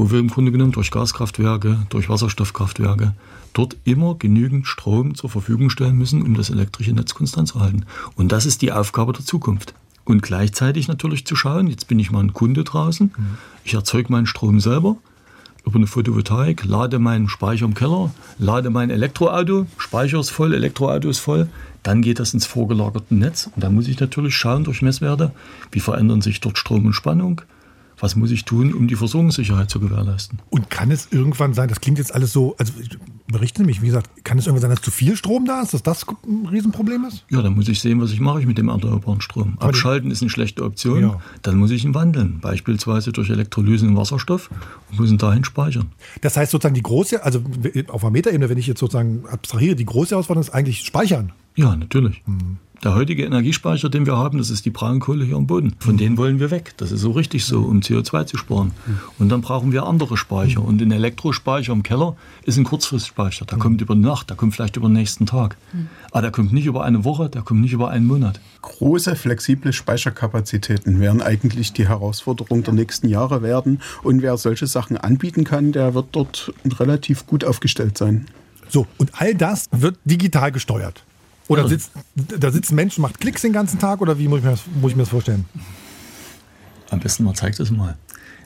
wo 0.00 0.10
wir 0.10 0.18
im 0.18 0.28
Grunde 0.28 0.50
genommen 0.50 0.72
durch 0.72 0.90
Gaskraftwerke, 0.90 1.76
durch 1.90 2.08
Wasserstoffkraftwerke 2.08 3.12
dort 3.52 3.76
immer 3.84 4.14
genügend 4.14 4.66
Strom 4.66 5.14
zur 5.14 5.28
Verfügung 5.28 5.68
stellen 5.68 5.98
müssen, 5.98 6.22
um 6.22 6.32
das 6.32 6.48
elektrische 6.48 6.92
Netz 6.92 7.12
konstant 7.12 7.48
zu 7.48 7.60
halten. 7.60 7.84
Und 8.16 8.32
das 8.32 8.46
ist 8.46 8.62
die 8.62 8.72
Aufgabe 8.72 9.12
der 9.12 9.26
Zukunft. 9.26 9.74
Und 10.06 10.22
gleichzeitig 10.22 10.88
natürlich 10.88 11.26
zu 11.26 11.36
schauen, 11.36 11.66
jetzt 11.66 11.86
bin 11.86 11.98
ich 11.98 12.10
mal 12.10 12.20
ein 12.20 12.32
Kunde 12.32 12.64
draußen, 12.64 13.12
ich 13.62 13.74
erzeuge 13.74 14.10
meinen 14.10 14.24
Strom 14.24 14.58
selber 14.58 14.96
über 15.66 15.76
eine 15.76 15.86
Photovoltaik, 15.86 16.64
lade 16.64 16.98
meinen 16.98 17.28
Speicher 17.28 17.66
im 17.66 17.74
Keller, 17.74 18.10
lade 18.38 18.70
mein 18.70 18.88
Elektroauto, 18.88 19.66
Speicher 19.76 20.18
ist 20.18 20.30
voll, 20.30 20.54
Elektroauto 20.54 21.10
ist 21.10 21.18
voll, 21.18 21.50
dann 21.82 22.00
geht 22.00 22.20
das 22.20 22.32
ins 22.32 22.46
vorgelagerte 22.46 23.14
Netz. 23.14 23.50
Und 23.54 23.62
da 23.62 23.68
muss 23.68 23.86
ich 23.86 24.00
natürlich 24.00 24.34
schauen 24.34 24.64
durch 24.64 24.80
Messwerte, 24.80 25.32
wie 25.72 25.80
verändern 25.80 26.22
sich 26.22 26.40
dort 26.40 26.56
Strom 26.56 26.86
und 26.86 26.94
Spannung, 26.94 27.42
was 28.00 28.16
muss 28.16 28.30
ich 28.30 28.44
tun, 28.44 28.72
um 28.72 28.88
die 28.88 28.96
Versorgungssicherheit 28.96 29.70
zu 29.70 29.80
gewährleisten. 29.80 30.38
Und 30.50 30.70
kann 30.70 30.90
es 30.90 31.08
irgendwann 31.10 31.54
sein, 31.54 31.68
das 31.68 31.80
klingt 31.80 31.98
jetzt 31.98 32.14
alles 32.14 32.32
so, 32.32 32.56
also 32.58 32.72
berichte 33.28 33.62
mich, 33.62 33.82
wie 33.82 33.86
gesagt, 33.86 34.24
kann 34.24 34.38
es 34.38 34.46
irgendwann 34.46 34.62
sein, 34.62 34.70
dass 34.70 34.82
zu 34.82 34.90
viel 34.90 35.16
Strom 35.16 35.44
da 35.44 35.62
ist, 35.62 35.74
dass 35.74 35.82
das 35.82 36.06
ein 36.26 36.46
Riesenproblem 36.46 37.04
ist? 37.04 37.24
Ja, 37.30 37.42
dann 37.42 37.54
muss 37.54 37.68
ich 37.68 37.80
sehen, 37.80 38.00
was 38.00 38.12
ich 38.12 38.20
mache 38.20 38.40
mit 38.46 38.58
dem 38.58 38.68
erneuerbaren 38.68 39.20
Strom. 39.20 39.56
Abschalten 39.58 40.10
ist 40.10 40.22
eine 40.22 40.30
schlechte 40.30 40.64
Option. 40.64 41.00
Ja. 41.00 41.20
Dann 41.42 41.56
muss 41.56 41.70
ich 41.70 41.84
ihn 41.84 41.94
wandeln, 41.94 42.40
beispielsweise 42.40 43.12
durch 43.12 43.30
Elektrolyse 43.30 43.86
in 43.86 43.96
Wasserstoff 43.96 44.50
und 44.90 45.00
muss 45.00 45.10
ihn 45.10 45.18
dahin 45.18 45.44
speichern. 45.44 45.92
Das 46.22 46.36
heißt 46.36 46.50
sozusagen 46.50 46.74
die 46.74 46.82
große, 46.82 47.22
also 47.22 47.42
auf 47.88 48.00
der 48.00 48.10
Metaebene, 48.10 48.48
wenn 48.48 48.58
ich 48.58 48.66
jetzt 48.66 48.80
sozusagen 48.80 49.24
abstrahiere, 49.28 49.76
die 49.76 49.86
große 49.86 50.10
Herausforderung 50.10 50.42
ist 50.42 50.54
eigentlich 50.54 50.84
Speichern. 50.84 51.32
Ja, 51.56 51.76
natürlich. 51.76 52.22
Mhm. 52.26 52.58
Der 52.82 52.94
heutige 52.94 53.26
Energiespeicher, 53.26 53.90
den 53.90 54.06
wir 54.06 54.16
haben, 54.16 54.38
das 54.38 54.48
ist 54.48 54.64
die 54.64 54.70
Braunkohle 54.70 55.22
hier 55.22 55.36
am 55.36 55.46
Boden. 55.46 55.74
Von 55.80 55.98
denen 55.98 56.16
wollen 56.16 56.40
wir 56.40 56.50
weg. 56.50 56.72
Das 56.78 56.90
ist 56.90 57.02
so 57.02 57.10
richtig 57.10 57.44
so, 57.44 57.60
um 57.60 57.80
CO2 57.80 58.24
zu 58.24 58.38
sparen. 58.38 58.72
Und 59.18 59.28
dann 59.28 59.42
brauchen 59.42 59.70
wir 59.70 59.84
andere 59.84 60.16
Speicher. 60.16 60.64
Und 60.64 60.80
ein 60.80 60.90
Elektrospeicher 60.90 61.74
im 61.74 61.82
Keller 61.82 62.16
ist 62.46 62.56
ein 62.56 62.64
Kurzfristspeicher. 62.64 63.44
Der 63.44 63.58
kommt 63.58 63.82
über 63.82 63.94
die 63.94 64.00
Nacht, 64.00 64.30
der 64.30 64.38
kommt 64.38 64.54
vielleicht 64.54 64.76
über 64.78 64.88
den 64.88 64.94
nächsten 64.94 65.26
Tag. 65.26 65.58
Aber 66.10 66.22
der 66.22 66.30
kommt 66.30 66.54
nicht 66.54 66.64
über 66.64 66.82
eine 66.82 67.04
Woche, 67.04 67.28
der 67.28 67.42
kommt 67.42 67.60
nicht 67.60 67.74
über 67.74 67.90
einen 67.90 68.06
Monat. 68.06 68.40
Große 68.62 69.14
flexible 69.14 69.74
Speicherkapazitäten 69.74 71.00
werden 71.00 71.20
eigentlich 71.20 71.74
die 71.74 71.86
Herausforderung 71.86 72.62
der 72.62 72.72
nächsten 72.72 73.10
Jahre 73.10 73.42
werden. 73.42 73.82
Und 74.02 74.22
wer 74.22 74.38
solche 74.38 74.66
Sachen 74.66 74.96
anbieten 74.96 75.44
kann, 75.44 75.72
der 75.72 75.92
wird 75.92 76.06
dort 76.12 76.54
relativ 76.78 77.26
gut 77.26 77.44
aufgestellt 77.44 77.98
sein. 77.98 78.24
So, 78.70 78.86
und 78.96 79.10
all 79.20 79.34
das 79.34 79.66
wird 79.70 79.98
digital 80.06 80.50
gesteuert. 80.50 81.04
Oder 81.50 81.62
Ja. 81.62 81.68
sitzt, 81.68 81.90
da 82.14 82.52
sitzt 82.52 82.70
ein 82.70 82.76
Mensch, 82.76 82.96
macht 82.98 83.18
Klicks 83.20 83.42
den 83.42 83.52
ganzen 83.52 83.80
Tag 83.80 84.00
oder 84.00 84.18
wie 84.20 84.28
muss 84.28 84.38
ich 84.38 84.44
mir 84.44 84.52
das, 84.52 84.60
muss 84.80 84.92
ich 84.92 84.96
mir 84.96 85.02
das 85.02 85.10
vorstellen? 85.10 85.46
Am 86.90 87.00
besten 87.00 87.24
man 87.24 87.34
zeigt 87.34 87.58
es 87.58 87.72
mal. 87.72 87.96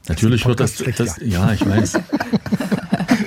Natürlich 0.09 0.47
wird 0.47 0.59
das, 0.59 0.77
Podcast 0.77 1.01
das 1.01 1.17
schlecht, 1.17 1.33
ja, 1.33 1.53
ich 1.53 1.67
weiß. 1.67 1.99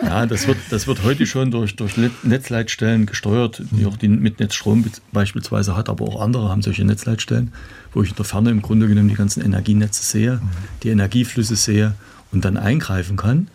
Ja, 0.03 0.25
das 0.25 0.47
wird, 0.47 0.57
das 0.71 0.87
wird 0.87 1.03
heute 1.03 1.25
schon 1.27 1.51
durch, 1.51 1.75
durch 1.75 1.95
Net- 1.97 2.23
Netzleitstellen 2.23 3.05
gesteuert, 3.05 3.61
die 3.71 3.85
auch 3.85 3.97
die 3.97 4.07
Mitnetz 4.07 4.55
Strom 4.55 4.81
be- 4.83 4.89
beispielsweise 5.11 5.75
hat, 5.75 5.89
aber 5.89 6.05
auch 6.05 6.21
andere 6.21 6.49
haben 6.49 6.61
solche 6.63 6.83
Netzleitstellen, 6.85 7.51
wo 7.93 8.01
ich 8.01 8.09
in 8.11 8.15
der 8.15 8.25
Ferne 8.25 8.49
im 8.51 8.61
Grunde 8.63 8.87
genommen 8.87 9.09
die 9.09 9.15
ganzen 9.15 9.41
Energienetze 9.43 10.03
sehe, 10.03 10.39
die 10.83 10.89
Energieflüsse 10.89 11.55
sehe 11.55 11.93
und 12.31 12.45
dann 12.45 12.57
eingreifen 12.57 13.15
kann. 13.17 13.47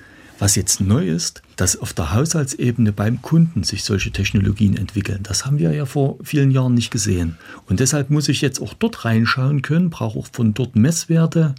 Was 0.42 0.56
jetzt 0.56 0.80
neu 0.80 1.08
ist, 1.08 1.40
dass 1.54 1.76
auf 1.76 1.92
der 1.92 2.12
Haushaltsebene 2.12 2.92
beim 2.92 3.22
Kunden 3.22 3.62
sich 3.62 3.84
solche 3.84 4.10
Technologien 4.10 4.76
entwickeln. 4.76 5.20
Das 5.22 5.46
haben 5.46 5.60
wir 5.60 5.72
ja 5.72 5.86
vor 5.86 6.18
vielen 6.24 6.50
Jahren 6.50 6.74
nicht 6.74 6.90
gesehen. 6.90 7.38
Und 7.66 7.78
deshalb 7.78 8.10
muss 8.10 8.28
ich 8.28 8.40
jetzt 8.40 8.60
auch 8.60 8.74
dort 8.74 9.04
reinschauen 9.04 9.62
können, 9.62 9.88
brauche 9.88 10.18
auch 10.18 10.26
von 10.32 10.52
dort 10.52 10.74
Messwerte, 10.74 11.54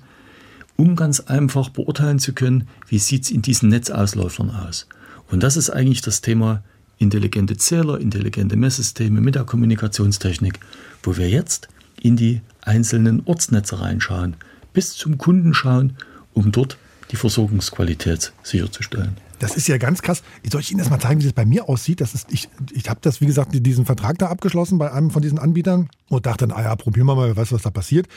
um 0.76 0.98
ganz 0.98 1.22
einfach 1.22 1.70
beurteilen 1.70 2.20
zu 2.20 2.34
können, 2.34 2.68
wie 2.90 3.00
sieht 3.00 3.24
es 3.24 3.32
in 3.32 3.42
diesen 3.42 3.70
Netzausläufern 3.70 4.52
aus. 4.52 4.90
Und 5.32 5.44
das 5.44 5.56
ist 5.56 5.70
eigentlich 5.70 6.02
das 6.02 6.20
Thema 6.20 6.62
intelligente 6.98 7.56
Zähler, 7.56 8.02
intelligente 8.02 8.58
Messsysteme 8.58 9.22
mit 9.22 9.36
der 9.36 9.46
Kommunikationstechnik, 9.46 10.60
wo 11.04 11.16
wir 11.16 11.30
jetzt 11.30 11.70
in 12.02 12.18
die 12.18 12.42
einzelnen 12.60 13.22
Ortsnetze 13.24 13.80
reinschauen, 13.80 14.36
bis 14.74 14.92
zum 14.92 15.18
Kunden 15.18 15.54
schauen, 15.54 15.96
um 16.34 16.52
dort 16.52 16.78
die 17.14 17.18
Versorgungsqualität 17.18 18.34
sicherzustellen. 18.42 19.16
Das 19.38 19.56
ist 19.56 19.68
ja 19.68 19.78
ganz 19.78 20.02
krass. 20.02 20.24
Soll 20.50 20.62
ich 20.62 20.72
Ihnen 20.72 20.80
das 20.80 20.90
mal 20.90 21.00
zeigen, 21.00 21.20
wie 21.20 21.26
das 21.26 21.34
bei 21.34 21.46
mir 21.46 21.70
aussieht? 21.70 22.02
Das 22.02 22.16
ist, 22.16 22.32
ich 22.32 22.50
ich 22.72 22.90
habe 22.90 23.00
das, 23.04 23.22
wie 23.22 23.28
gesagt, 23.28 23.52
diesen 23.54 23.86
Vertrag 23.86 24.18
da 24.18 24.30
abgeschlossen 24.30 24.80
bei 24.80 24.92
einem 24.92 25.12
von 25.12 25.22
diesen 25.22 25.38
Anbietern 25.38 25.90
und 26.10 26.26
dachte 26.26 26.48
dann, 26.48 26.58
ah 26.58 26.64
ja, 26.64 26.76
probieren 26.76 27.06
wir 27.06 27.16
mal, 27.16 27.28
wer 27.28 27.38
weiß, 27.38 27.52
was 27.52 27.62
da 27.62 27.70
passiert. 27.70 28.08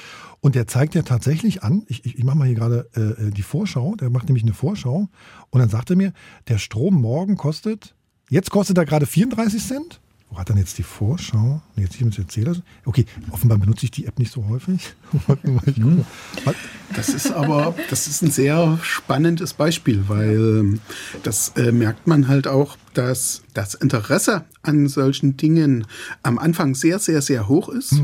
Und 0.40 0.54
der 0.54 0.66
zeigt 0.66 0.94
ja 0.94 1.02
tatsächlich 1.02 1.62
an, 1.62 1.84
ich, 1.88 2.06
ich, 2.06 2.24
mache 2.24 2.38
mal 2.38 2.46
hier 2.46 2.54
gerade 2.54 2.88
äh, 2.94 3.30
die 3.32 3.42
Vorschau, 3.42 3.96
der 3.96 4.08
macht 4.08 4.28
nämlich 4.28 4.44
eine 4.44 4.54
Vorschau 4.54 5.08
und 5.50 5.60
dann 5.60 5.68
sagt 5.68 5.90
er 5.90 5.96
mir, 5.96 6.12
der 6.48 6.58
Strom 6.58 6.94
morgen 6.94 7.36
kostet, 7.36 7.94
jetzt 8.30 8.50
kostet 8.50 8.78
er 8.78 8.86
gerade 8.86 9.04
34 9.04 9.62
Cent. 9.62 10.00
Wo 10.36 10.40
hat 10.40 10.50
dann 10.50 10.58
jetzt 10.58 10.76
die 10.76 10.82
Vorschau? 10.82 11.62
Nee, 11.76 11.84
jetzt 11.84 11.98
mit 11.98 12.14
dem 12.18 12.28
Zähler. 12.28 12.54
Okay, 12.84 13.06
offenbar 13.30 13.56
benutze 13.56 13.86
ich 13.86 13.90
die 13.90 14.04
App 14.04 14.18
nicht 14.18 14.30
so 14.30 14.46
häufig. 14.48 14.94
Ich 15.64 15.78
mal. 15.78 16.54
Das 16.94 17.08
ist 17.08 17.32
aber, 17.32 17.74
das 17.88 18.06
ist 18.06 18.22
ein 18.22 18.30
sehr 18.30 18.78
spannendes 18.82 19.54
Beispiel, 19.54 20.04
weil 20.08 20.78
das 21.22 21.52
äh, 21.56 21.72
merkt 21.72 22.06
man 22.06 22.28
halt 22.28 22.46
auch, 22.48 22.76
dass 22.92 23.42
das 23.54 23.72
Interesse 23.74 24.44
an 24.62 24.88
solchen 24.88 25.38
Dingen 25.38 25.86
am 26.22 26.38
Anfang 26.38 26.74
sehr, 26.74 26.98
sehr, 26.98 27.22
sehr 27.22 27.48
hoch 27.48 27.70
ist. 27.70 27.94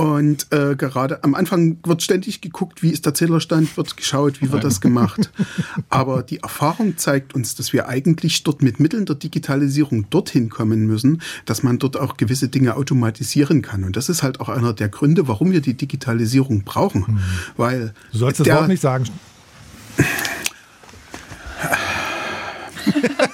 Und 0.00 0.46
äh, 0.50 0.76
gerade 0.76 1.22
am 1.24 1.34
Anfang 1.34 1.76
wird 1.84 2.02
ständig 2.02 2.40
geguckt, 2.40 2.82
wie 2.82 2.88
ist 2.88 3.04
der 3.04 3.12
Zählerstand, 3.12 3.76
wird 3.76 3.98
geschaut, 3.98 4.40
wie 4.40 4.50
wird 4.50 4.64
das 4.64 4.80
gemacht. 4.80 5.30
Aber 5.90 6.22
die 6.22 6.38
Erfahrung 6.38 6.96
zeigt 6.96 7.34
uns, 7.34 7.54
dass 7.54 7.74
wir 7.74 7.86
eigentlich 7.86 8.42
dort 8.42 8.62
mit 8.62 8.80
Mitteln 8.80 9.04
der 9.04 9.16
Digitalisierung 9.16 10.08
dorthin 10.08 10.48
kommen 10.48 10.86
müssen, 10.86 11.20
dass 11.44 11.62
man 11.62 11.78
dort 11.78 11.98
auch 11.98 12.16
gewisse 12.16 12.48
Dinge 12.48 12.76
automatisieren 12.76 13.60
kann. 13.60 13.84
Und 13.84 13.94
das 13.94 14.08
ist 14.08 14.22
halt 14.22 14.40
auch 14.40 14.48
einer 14.48 14.72
der 14.72 14.88
Gründe, 14.88 15.28
warum 15.28 15.52
wir 15.52 15.60
die 15.60 15.74
Digitalisierung 15.74 16.62
brauchen. 16.62 17.20
Weil 17.58 17.92
Du 18.10 18.20
sollst 18.20 18.40
das 18.40 18.48
Wort 18.48 18.68
nicht 18.68 18.80
sagen. 18.80 19.04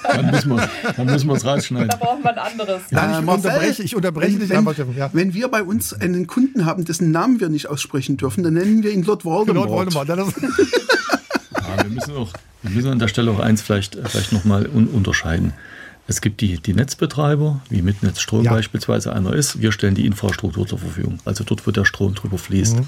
Dann 0.03 0.31
müssen 0.31 0.49
wir, 0.55 0.69
dann 0.95 1.05
müssen 1.07 1.27
wir 1.27 1.35
es 1.35 1.45
rausschneiden. 1.45 1.89
brauchen 1.99 2.23
wir 2.23 2.31
ein 2.31 2.37
anderes. 2.51 2.81
Nein, 2.91 3.09
Äh, 3.13 3.19
ich 3.19 3.25
Marcel, 3.25 3.49
unterbreche, 3.51 3.83
ich 3.83 3.95
unterbreche 3.95 4.33
wenn, 4.33 4.39
dich 4.39 4.49
wenn, 4.49 4.57
einfach. 4.59 4.73
Steffen, 4.73 4.97
Ja. 4.97 5.09
Wenn 5.13 5.33
wir 5.33 5.47
bei 5.49 5.63
uns 5.63 5.93
einen 5.93 6.27
Kunden 6.27 6.65
haben, 6.65 6.85
dessen 6.85 7.11
Namen 7.11 7.39
wir 7.39 7.49
nicht 7.49 7.67
aussprechen 7.67 8.17
dürfen, 8.17 8.43
dann 8.43 8.53
nennen 8.53 8.83
wir 8.83 8.91
ihn 8.91 9.03
Lord 9.03 9.25
Voldemort. 9.25 9.69
Lord 9.69 9.93
Voldemort. 9.93 10.07
Ja, 10.09 10.17
wir 11.83 11.89
müssen 11.89 12.15
auch, 12.15 12.31
wir 12.63 12.71
müssen 12.71 12.89
an 12.91 12.99
der 12.99 13.07
Stelle 13.07 13.31
auch 13.31 13.39
eins 13.39 13.61
vielleicht, 13.61 13.95
äh, 13.95 14.03
vielleicht 14.05 14.31
nochmal 14.33 14.67
un 14.67 14.87
unterscheiden. 14.87 15.53
Es 16.09 16.21
gibt 16.21 16.39
die, 16.39 16.57
die 16.59 16.73
Netzbetreiber, 16.73 17.59
wie 17.69 17.81
Mitnetz 17.81 18.21
Strom 18.21 18.43
Ja. 18.45 18.51
beispielsweise 18.53 19.11
einer 19.13 19.33
ist. 19.33 19.61
Wir 19.61 19.73
stellen 19.73 19.93
die 19.93 20.05
Infrastruktur 20.05 20.65
zur 20.65 20.79
Verfügung, 20.79 21.19
also 21.25 21.43
dort, 21.43 21.67
wo 21.67 21.71
der 21.71 21.83
Strom 21.83 22.15
drüber 22.15 22.37
fließt. 22.37 22.77
Mhm. 22.77 22.87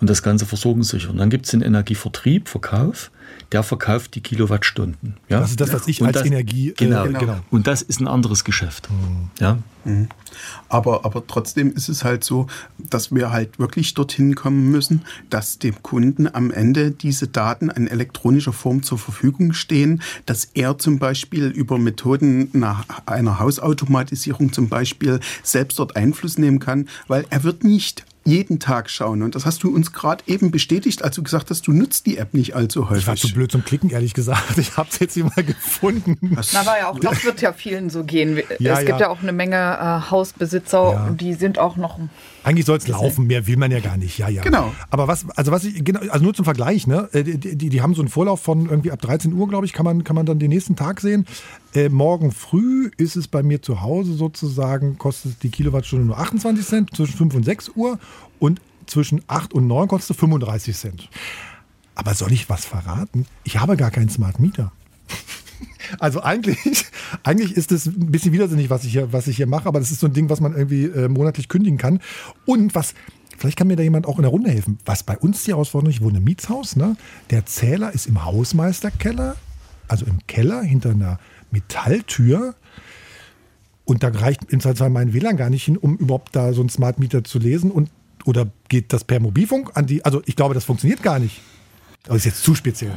Und 0.00 0.10
das 0.10 0.22
Ganze 0.22 0.46
versorgungssicher. 0.46 1.10
Und 1.10 1.18
dann 1.18 1.30
gibt 1.30 1.44
es 1.44 1.50
den 1.52 1.60
Energievertrieb, 1.62 2.48
Verkauf, 2.48 3.10
der 3.52 3.62
verkauft 3.62 4.14
die 4.14 4.20
Kilowattstunden. 4.20 5.16
Ja? 5.28 5.40
Das 5.40 5.50
ist 5.50 5.60
das, 5.60 5.72
was 5.72 5.88
ich 5.88 6.00
Und 6.00 6.08
als 6.08 6.18
das, 6.18 6.26
Energie, 6.26 6.70
äh, 6.70 6.74
Genau, 6.74 7.04
genau. 7.04 7.18
genau. 7.18 7.38
Und 7.50 7.66
das 7.66 7.82
ist 7.82 8.00
ein 8.00 8.08
anderes 8.08 8.44
Geschäft. 8.44 8.88
Ja? 9.40 9.58
Aber, 10.68 11.04
aber 11.04 11.26
trotzdem 11.26 11.72
ist 11.72 11.88
es 11.88 12.04
halt 12.04 12.22
so, 12.22 12.46
dass 12.78 13.12
wir 13.14 13.32
halt 13.32 13.58
wirklich 13.58 13.94
dorthin 13.94 14.34
kommen 14.34 14.70
müssen, 14.70 15.02
dass 15.30 15.58
dem 15.58 15.82
Kunden 15.82 16.32
am 16.32 16.50
Ende 16.50 16.90
diese 16.90 17.28
Daten 17.28 17.70
in 17.70 17.88
elektronischer 17.88 18.52
Form 18.52 18.82
zur 18.82 18.98
Verfügung 18.98 19.52
stehen, 19.52 20.02
dass 20.26 20.44
er 20.54 20.78
zum 20.78 20.98
Beispiel 20.98 21.46
über 21.46 21.78
Methoden 21.78 22.50
nach 22.52 22.84
einer 23.06 23.38
Hausautomatisierung 23.38 24.52
zum 24.52 24.68
Beispiel 24.68 25.20
selbst 25.42 25.78
dort 25.78 25.96
Einfluss 25.96 26.38
nehmen 26.38 26.58
kann, 26.58 26.88
weil 27.08 27.24
er 27.30 27.42
wird 27.42 27.64
nicht 27.64 28.04
jeden 28.24 28.60
Tag 28.60 28.90
schauen. 28.90 29.22
Und 29.22 29.34
das 29.34 29.46
hast 29.46 29.62
du 29.62 29.74
uns 29.74 29.92
gerade 29.92 30.22
eben 30.26 30.50
bestätigt, 30.50 31.02
als 31.02 31.16
du 31.16 31.22
gesagt 31.22 31.50
hast, 31.50 31.66
du 31.66 31.72
nutzt 31.72 32.06
die 32.06 32.18
App 32.18 32.34
nicht 32.34 32.54
allzu 32.54 32.88
häufig. 32.90 33.02
Ich 33.02 33.06
war 33.08 33.16
zu 33.16 33.32
blöd 33.32 33.50
zum 33.50 33.64
Klicken, 33.64 33.90
ehrlich 33.90 34.14
gesagt. 34.14 34.58
Ich 34.58 34.76
habe 34.76 34.88
es 34.90 34.98
jetzt 34.98 35.14
hier 35.14 35.24
mal 35.24 35.42
gefunden. 35.42 36.18
Na, 36.52 36.60
aber 36.60 36.78
ja, 36.78 36.88
auch 36.90 36.98
das 37.00 37.24
wird 37.24 37.40
ja 37.40 37.52
vielen 37.52 37.88
so 37.90 38.04
gehen. 38.04 38.40
Ja, 38.58 38.74
es 38.74 38.80
gibt 38.80 38.90
ja. 39.00 39.06
ja 39.06 39.08
auch 39.08 39.22
eine 39.22 39.32
Menge 39.32 39.56
äh, 39.56 40.10
Hausbesitzer, 40.10 40.92
Ja. 40.92 41.10
die 41.10 41.34
sind 41.34 41.58
auch 41.58 41.76
noch. 41.76 41.98
Eigentlich 42.42 42.64
soll 42.66 42.78
es 42.78 42.88
laufen, 42.88 43.26
mehr 43.26 43.46
will 43.46 43.56
man 43.56 43.70
ja 43.70 43.80
gar 43.80 43.96
nicht. 43.96 44.18
Ja, 44.18 44.28
ja. 44.28 44.42
Genau. 44.42 44.72
Aber 44.90 45.08
was, 45.08 45.28
also 45.36 45.52
was 45.52 45.64
ich, 45.64 45.84
genau, 45.84 46.00
also 46.10 46.24
nur 46.24 46.34
zum 46.34 46.44
Vergleich, 46.44 46.86
ne? 46.86 47.08
äh, 47.12 47.22
Die, 47.22 47.56
die, 47.56 47.68
die 47.68 47.82
haben 47.82 47.94
so 47.94 48.02
einen 48.02 48.08
Vorlauf 48.08 48.40
von 48.40 48.68
irgendwie 48.68 48.90
ab 48.90 49.00
13 49.02 49.32
Uhr, 49.32 49.48
glaube 49.48 49.66
ich, 49.66 49.72
kann 49.72 49.84
man, 49.84 50.04
kann 50.04 50.16
man 50.16 50.26
dann 50.26 50.38
den 50.38 50.48
nächsten 50.48 50.76
Tag 50.76 51.00
sehen. 51.00 51.26
Äh, 51.74 51.88
morgen 51.90 52.32
früh 52.32 52.90
ist 52.96 53.16
es 53.16 53.28
bei 53.28 53.42
mir 53.42 53.60
zu 53.62 53.82
Hause 53.82 54.14
sozusagen, 54.14 54.96
kostet 54.96 55.42
die 55.42 55.50
Kilowattstunde 55.50 56.06
nur 56.06 56.18
28 56.18 56.66
Cent, 56.66 56.96
zwischen 56.96 57.16
5 57.16 57.34
und 57.34 57.44
6 57.44 57.72
Uhr 57.76 57.98
und 58.38 58.60
zwischen 58.86 59.22
8 59.26 59.52
und 59.52 59.66
9 59.66 59.88
kostet 59.88 60.16
es 60.16 60.20
35 60.20 60.76
Cent. 60.76 61.08
Aber 61.94 62.14
soll 62.14 62.32
ich 62.32 62.48
was 62.48 62.64
verraten? 62.64 63.26
Ich 63.44 63.58
habe 63.58 63.76
gar 63.76 63.90
keinen 63.90 64.08
Smart 64.08 64.40
Meter. 64.40 64.72
Also 65.98 66.22
eigentlich, 66.22 66.86
eigentlich 67.24 67.56
ist 67.56 67.72
es 67.72 67.86
ein 67.86 68.10
bisschen 68.10 68.32
widersinnig, 68.32 68.70
was 68.70 68.84
ich 68.84 68.92
hier, 68.92 69.12
was 69.12 69.26
ich 69.26 69.36
hier 69.36 69.46
mache, 69.46 69.66
aber 69.66 69.80
das 69.80 69.90
ist 69.90 70.00
so 70.00 70.06
ein 70.06 70.12
Ding, 70.12 70.28
was 70.28 70.40
man 70.40 70.54
irgendwie 70.54 70.84
äh, 70.84 71.08
monatlich 71.08 71.48
kündigen 71.48 71.78
kann. 71.78 72.00
Und 72.46 72.74
was, 72.74 72.94
vielleicht 73.36 73.58
kann 73.58 73.66
mir 73.66 73.76
da 73.76 73.82
jemand 73.82 74.06
auch 74.06 74.16
in 74.16 74.22
der 74.22 74.30
Runde 74.30 74.50
helfen. 74.50 74.78
Was 74.84 75.02
bei 75.02 75.16
uns 75.18 75.44
die 75.44 75.52
Herausforderung 75.52 75.90
ist, 75.90 75.96
ich 75.96 76.02
wohne 76.02 76.18
im 76.18 76.24
Mietshaus, 76.24 76.76
ne? 76.76 76.96
der 77.30 77.46
Zähler 77.46 77.92
ist 77.92 78.06
im 78.06 78.24
Hausmeisterkeller, 78.24 79.36
also 79.88 80.06
im 80.06 80.18
Keller 80.26 80.62
hinter 80.62 80.90
einer 80.90 81.18
Metalltür. 81.50 82.54
Und 83.84 84.02
da 84.02 84.08
reicht 84.08 84.44
im 84.52 84.60
Zweifelsfall 84.60 84.90
mein 84.90 85.12
WLAN 85.12 85.36
gar 85.36 85.50
nicht 85.50 85.64
hin, 85.64 85.76
um 85.76 85.96
überhaupt 85.96 86.36
da 86.36 86.52
so 86.52 86.60
einen 86.60 86.68
Smart 86.68 87.00
Meter 87.00 87.24
zu 87.24 87.38
lesen. 87.38 87.72
Und, 87.72 87.90
oder 88.24 88.46
geht 88.68 88.92
das 88.92 89.02
per 89.02 89.18
Mobilfunk 89.18 89.72
an 89.74 89.86
die? 89.86 90.04
Also 90.04 90.22
ich 90.26 90.36
glaube, 90.36 90.54
das 90.54 90.64
funktioniert 90.64 91.02
gar 91.02 91.18
nicht. 91.18 91.40
Aber 92.06 92.16
ist 92.16 92.24
jetzt 92.24 92.44
zu 92.44 92.54
speziell. 92.54 92.96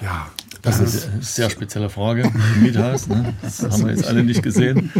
Ja. 0.00 0.30
Das, 0.62 0.80
ist 0.80 1.08
eine 1.08 1.22
sehr 1.22 1.50
spezielle 1.50 1.90
Frage 1.90 2.30
Miethaus. 2.60 3.08
Ne? 3.08 3.34
Das 3.42 3.62
haben 3.62 3.84
wir 3.84 3.92
jetzt 3.92 4.06
alle 4.06 4.22
nicht 4.22 4.42
gesehen. 4.42 4.90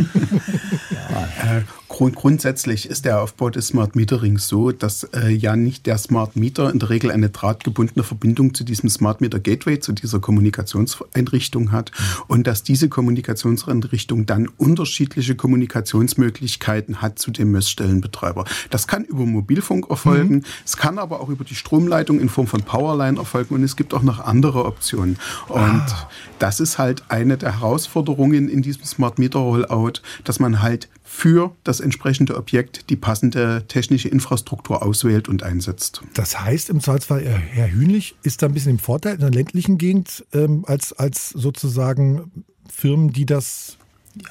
Ja. 1.11 1.57
Äh, 1.59 1.63
grund 1.89 2.15
grundsätzlich 2.15 2.89
ist 2.89 3.05
der 3.05 3.21
Aufbau 3.21 3.51
des 3.51 3.69
Smart 3.69 3.97
Meterings 3.97 4.49
so, 4.49 4.71
dass 4.71 5.05
äh, 5.13 5.29
ja 5.29 5.57
nicht 5.57 5.87
der 5.87 5.99
Smart 5.99 6.37
Meter 6.37 6.71
in 6.71 6.79
der 6.79 6.89
Regel 6.89 7.11
eine 7.11 7.31
drahtgebundene 7.31 8.05
Verbindung 8.05 8.55
zu 8.55 8.65
diesem 8.65 8.89
Smart 8.89 9.21
Meter 9.21 9.41
Gateway, 9.41 9.81
zu 9.81 9.93
dieser 9.93 10.21
Kommunikationseinrichtung 10.21 11.73
hat 11.73 11.91
und 12.29 12.47
dass 12.47 12.63
diese 12.63 12.89
Kommunikationseinrichtung 12.89 14.25
dann 14.25 14.49
unterschiedliche 14.57 15.35
Kommunikationsmöglichkeiten 15.35 17.03
hat 17.03 17.19
zu 17.19 17.33
dem 17.33 17.51
Messstellenbetreiber. 17.51 18.45
Das 18.71 18.87
kann 18.87 19.05
über 19.05 19.27
Mobilfunk 19.27 19.91
erfolgen, 19.91 20.37
mhm. 20.37 20.45
es 20.65 20.77
kann 20.77 20.99
aber 20.99 21.21
auch 21.21 21.29
über 21.29 21.45
die 21.45 21.55
Stromleitung 21.55 22.21
in 22.21 22.29
Form 22.29 22.47
von 22.47 22.63
Powerline 22.63 23.19
erfolgen 23.19 23.57
und 23.57 23.65
es 23.65 23.77
gibt 23.77 23.95
auch 23.95 24.03
noch 24.03 24.21
andere 24.21 24.65
Optionen. 24.65 25.19
Und 25.51 25.61
ah. 25.61 26.09
das 26.39 26.61
ist 26.61 26.79
halt 26.79 27.03
eine 27.09 27.37
der 27.37 27.61
Herausforderungen 27.61 28.49
in 28.49 28.63
diesem 28.63 28.85
Smart 28.85 29.19
Meter 29.19 29.41
Rollout, 29.41 30.01
dass 30.25 30.39
man 30.39 30.63
halt 30.63 30.89
für 31.03 31.53
das 31.65 31.81
entsprechende 31.81 32.37
Objekt 32.37 32.89
die 32.89 32.97
passende 32.97 33.65
technische 33.67 34.09
Infrastruktur 34.09 34.83
auswählt 34.83 35.29
und 35.29 35.43
einsetzt. 35.43 36.03
Das 36.15 36.41
heißt 36.41 36.71
im 36.71 36.81
Zweifelsfall, 36.81 37.25
Herr 37.25 37.71
Hühnlich 37.71 38.15
ist 38.23 38.43
da 38.43 38.47
ein 38.47 38.55
bisschen 38.55 38.73
im 38.73 38.79
Vorteil 38.79 39.15
in 39.15 39.21
der 39.21 39.31
ländlichen 39.31 39.77
Gegend 39.77 40.25
ähm, 40.33 40.65
als, 40.67 40.93
als 40.93 41.31
sozusagen 41.31 42.45
Firmen, 42.73 43.13
die 43.13 43.27
das 43.27 43.77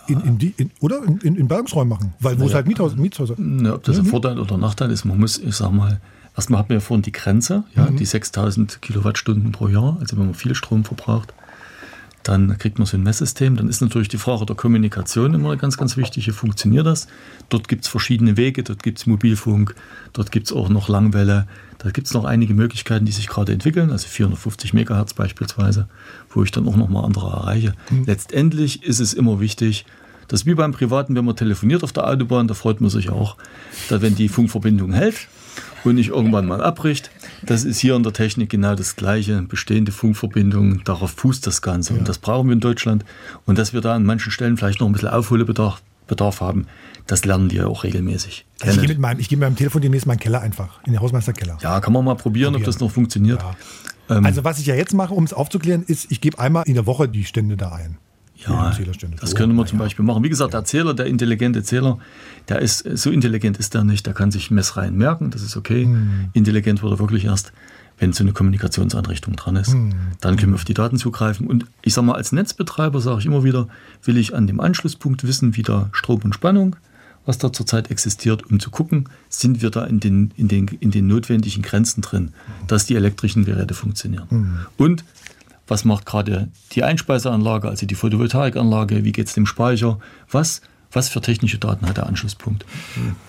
in, 0.07 0.21
in 0.21 0.37
die, 0.37 0.53
in, 0.57 0.71
oder 0.79 1.03
in, 1.03 1.17
in, 1.19 1.35
in 1.35 1.47
Ballungsräumen 1.47 1.89
machen, 1.89 2.13
weil 2.19 2.37
wo 2.39 2.43
ja. 2.43 2.49
es 2.49 2.53
halt 2.55 2.67
Miethaus, 2.67 2.95
Mietshäuser. 2.95 3.35
Ja, 3.37 3.75
ob 3.75 3.83
das 3.83 3.99
ein 3.99 4.05
Vorteil 4.05 4.39
oder 4.39 4.57
Nachteil 4.57 4.91
ist, 4.91 5.05
man 5.05 5.19
muss, 5.19 5.37
ich 5.37 5.55
sag 5.55 5.71
mal, 5.71 5.99
erstmal 6.39 6.59
hat 6.61 6.69
man 6.69 6.77
ja 6.77 6.79
vorhin 6.79 7.01
die 7.01 7.11
Grenze, 7.11 7.63
ja, 7.75 7.89
mhm. 7.89 7.97
die 7.97 8.05
6000 8.05 8.81
Kilowattstunden 8.81 9.51
pro 9.51 9.67
Jahr, 9.67 9.97
also 9.99 10.17
wenn 10.17 10.25
man 10.25 10.33
viel 10.33 10.55
Strom 10.55 10.85
verbraucht. 10.85 11.33
Dann 12.23 12.57
kriegt 12.57 12.79
man 12.79 12.85
so 12.85 12.97
ein 12.97 13.03
Messsystem. 13.03 13.55
Dann 13.55 13.69
ist 13.69 13.81
natürlich 13.81 14.09
die 14.09 14.17
Frage 14.17 14.45
der 14.45 14.55
Kommunikation 14.55 15.33
immer 15.33 15.55
ganz, 15.55 15.77
ganz 15.77 15.95
wichtig. 15.95 16.27
Wie 16.27 16.31
funktioniert 16.31 16.85
das? 16.85 17.07
Dort 17.47 17.69
gibt 17.69 17.85
es 17.85 17.89
verschiedene 17.89 18.35
Wege. 18.35 18.61
Dort 18.61 18.83
gibt 18.83 18.99
es 18.99 19.07
Mobilfunk. 19.07 19.73
Dort 20.11 20.31
gibt 20.31 20.47
es 20.47 20.53
auch 20.53 20.67
noch 20.67 20.89
Langwelle. 20.89 21.47
Da 21.77 21.91
gibt 21.91 22.07
es 22.07 22.13
noch 22.13 22.25
einige 22.25 22.53
Möglichkeiten, 22.53 23.05
die 23.05 23.13
sich 23.13 23.27
gerade 23.27 23.53
entwickeln. 23.53 23.89
Also 23.89 24.07
450 24.09 24.73
Megahertz 24.73 25.13
beispielsweise, 25.13 25.87
wo 26.29 26.43
ich 26.43 26.51
dann 26.51 26.67
auch 26.67 26.75
noch 26.75 26.89
mal 26.89 27.05
andere 27.05 27.31
erreiche. 27.31 27.73
Mhm. 27.89 28.03
Letztendlich 28.05 28.83
ist 28.83 28.99
es 28.99 29.13
immer 29.13 29.39
wichtig, 29.39 29.85
dass 30.27 30.45
wie 30.45 30.55
beim 30.55 30.73
Privaten, 30.73 31.15
wenn 31.15 31.25
man 31.25 31.37
telefoniert 31.37 31.83
auf 31.83 31.93
der 31.93 32.07
Autobahn, 32.07 32.47
da 32.47 32.53
freut 32.53 32.81
man 32.81 32.89
sich 32.89 33.09
auch, 33.09 33.37
dass 33.87 34.01
wenn 34.01 34.15
die 34.15 34.27
Funkverbindung 34.27 34.91
hält 34.91 35.27
und 35.83 35.95
nicht 35.95 36.09
irgendwann 36.09 36.45
mal 36.45 36.61
abbricht. 36.61 37.11
Das 37.43 37.63
ist 37.63 37.79
hier 37.79 37.95
in 37.95 38.03
der 38.03 38.13
Technik 38.13 38.49
genau 38.49 38.75
das 38.75 38.95
Gleiche. 38.95 39.41
Bestehende 39.41 39.91
Funkverbindungen, 39.91 40.81
darauf 40.85 41.11
fußt 41.11 41.45
das 41.47 41.61
Ganze. 41.61 41.93
Ja. 41.93 41.99
Und 41.99 42.09
das 42.09 42.17
brauchen 42.17 42.47
wir 42.47 42.53
in 42.53 42.59
Deutschland. 42.59 43.05
Und 43.45 43.57
dass 43.57 43.73
wir 43.73 43.81
da 43.81 43.95
an 43.95 44.05
manchen 44.05 44.31
Stellen 44.31 44.57
vielleicht 44.57 44.79
noch 44.79 44.87
ein 44.87 44.93
bisschen 44.93 45.09
Aufholbedarf 45.09 45.81
Bedarf 46.07 46.41
haben, 46.41 46.65
das 47.07 47.23
lernen 47.23 47.51
wir 47.51 47.69
auch 47.69 47.83
regelmäßig. 47.83 48.45
Also 48.61 48.75
ich 48.75 48.79
gehe 48.81 48.89
mit 48.89 48.99
meinem, 48.99 49.19
ich 49.19 49.29
gehe 49.29 49.37
mit 49.37 49.47
meinem 49.47 49.55
Telefon 49.55 49.81
demnächst 49.81 50.07
mal 50.07 50.13
in 50.13 50.17
den 50.17 50.23
Keller 50.23 50.41
einfach, 50.41 50.79
in 50.85 50.93
den 50.93 51.01
Hausmeisterkeller. 51.01 51.59
Ja, 51.61 51.79
kann 51.79 51.93
man 51.93 52.03
mal 52.03 52.15
probieren, 52.15 52.53
probieren. 52.53 52.55
ob 52.55 52.65
das 52.65 52.79
noch 52.79 52.91
funktioniert. 52.91 53.41
Ja. 54.09 54.17
Ähm, 54.17 54.25
also 54.25 54.43
was 54.43 54.59
ich 54.59 54.65
ja 54.65 54.75
jetzt 54.75 54.93
mache, 54.93 55.13
um 55.13 55.23
es 55.23 55.33
aufzuklären, 55.33 55.83
ist, 55.83 56.11
ich 56.11 56.19
gebe 56.19 56.39
einmal 56.39 56.63
in 56.65 56.73
der 56.73 56.85
Woche 56.85 57.07
die 57.07 57.23
Stände 57.23 57.55
da 57.55 57.71
ein. 57.71 57.97
Ja, 58.47 58.73
das 59.19 59.35
können 59.35 59.55
wir 59.55 59.65
zum 59.65 59.79
Beispiel 59.79 60.05
machen. 60.05 60.23
Wie 60.23 60.29
gesagt, 60.29 60.53
der 60.53 60.63
Zähler, 60.63 60.93
der 60.93 61.07
intelligente 61.07 61.61
Zähler, 61.61 61.99
der 62.47 62.59
ist 62.59 62.87
so 62.97 63.11
intelligent 63.11 63.57
ist 63.57 63.73
der 63.73 63.83
nicht. 63.83 64.05
Der 64.05 64.13
kann 64.13 64.31
sich 64.31 64.49
Messreihen 64.49 64.97
merken, 64.97 65.29
das 65.29 65.41
ist 65.41 65.57
okay. 65.57 65.83
Hm. 65.83 66.29
Intelligent 66.33 66.81
wird 66.81 66.93
er 66.93 66.99
wirklich 66.99 67.25
erst, 67.25 67.51
wenn 67.97 68.13
so 68.13 68.23
eine 68.23 68.31
Kommunikationseinrichtung 68.31 69.35
dran 69.35 69.57
ist. 69.57 69.73
Hm. 69.73 69.93
Dann 70.21 70.37
können 70.37 70.53
wir 70.53 70.55
auf 70.55 70.63
die 70.63 70.73
Daten 70.73 70.97
zugreifen. 70.97 71.47
Und 71.47 71.65
ich 71.81 71.93
sage 71.93 72.07
mal, 72.07 72.15
als 72.15 72.31
Netzbetreiber 72.31 73.01
sage 73.01 73.19
ich 73.19 73.25
immer 73.25 73.43
wieder, 73.43 73.67
will 74.03 74.17
ich 74.17 74.33
an 74.33 74.47
dem 74.47 74.61
Anschlusspunkt 74.61 75.25
wissen, 75.25 75.57
wie 75.57 75.63
der 75.63 75.89
Strom 75.91 76.21
und 76.23 76.33
Spannung, 76.33 76.77
was 77.25 77.39
da 77.39 77.51
zurzeit 77.51 77.91
existiert, 77.91 78.49
um 78.49 78.61
zu 78.61 78.71
gucken, 78.71 79.09
sind 79.27 79.61
wir 79.61 79.69
da 79.69 79.83
in 79.83 79.99
den, 79.99 80.31
in 80.37 80.47
den, 80.47 80.67
in 80.67 80.91
den 80.91 81.07
notwendigen 81.07 81.61
Grenzen 81.61 82.01
drin, 82.01 82.31
dass 82.67 82.85
die 82.85 82.95
elektrischen 82.95 83.43
Geräte 83.43 83.73
funktionieren. 83.73 84.29
Hm. 84.29 84.59
Und 84.77 85.03
was 85.69 85.85
macht 85.85 86.05
gerade 86.05 86.49
die 86.71 86.83
Einspeiseanlage, 86.83 87.67
also 87.67 87.85
die 87.85 87.95
Photovoltaikanlage, 87.95 89.03
wie 89.03 89.11
geht 89.11 89.27
es 89.27 89.33
dem 89.33 89.45
Speicher, 89.45 89.99
was 90.29 90.61
was 90.91 91.09
für 91.09 91.21
technische 91.21 91.59
Daten 91.59 91.87
hat 91.87 91.97
der 91.97 92.07
Anschlusspunkt? 92.07 92.65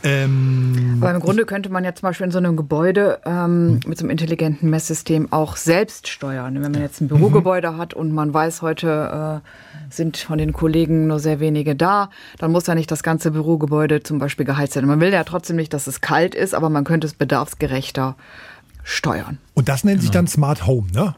Ähm, 0.03 0.99
Aber 1.01 1.11
im 1.11 1.20
Grunde 1.20 1.45
könnte 1.45 1.68
man 1.68 1.84
ja 1.84 1.95
zum 1.95 2.09
Beispiel 2.09 2.24
in 2.24 2.30
so 2.30 2.38
einem 2.38 2.57
Gebäude 2.57 3.20
ähm, 3.26 3.80
mit 3.86 3.99
so 3.99 4.05
einem 4.05 4.11
intelligenten 4.11 4.70
Messsystem 4.70 5.30
auch 5.30 5.57
selbst 5.57 6.09
steuern. 6.09 6.55
Wenn 6.55 6.72
man 6.72 6.80
jetzt 6.80 7.01
ein 7.01 7.09
Bürogebäude 7.09 7.72
mhm. 7.72 7.76
hat 7.76 7.93
und 7.93 8.12
man 8.12 8.32
weiß, 8.32 8.62
heute 8.62 9.43
äh, 9.45 9.93
sind 9.95 10.16
von 10.16 10.38
den 10.38 10.53
Kollegen 10.53 11.07
nur 11.07 11.20
sehr 11.20 11.41
wenige 11.41 11.76
da, 11.76 12.09
dann 12.38 12.51
muss 12.51 12.66
ja 12.66 12.74
nicht 12.74 12.91
das 12.91 13.03
ganze 13.03 13.30
Bürogebäude 13.30 14.03
zum 14.03 14.18
Beispiel 14.18 14.47
geheizt 14.47 14.74
werden. 14.74 14.86
Man 14.86 15.01
will 15.01 15.12
ja 15.12 15.24
trotzdem 15.24 15.57
nicht, 15.57 15.74
dass 15.74 15.86
es 15.86 16.01
kalt 16.01 16.34
ist, 16.34 16.55
aber 16.55 16.70
man 16.70 16.84
könnte 16.84 17.07
es 17.07 17.14
bedarfsgerechter 17.14 18.16
steuern. 18.84 19.38
Und 19.53 19.68
das 19.68 19.84
nennt 19.84 20.01
sich 20.01 20.11
dann 20.11 20.26
Smart 20.26 20.66
Home, 20.66 20.86
ne? 20.93 21.14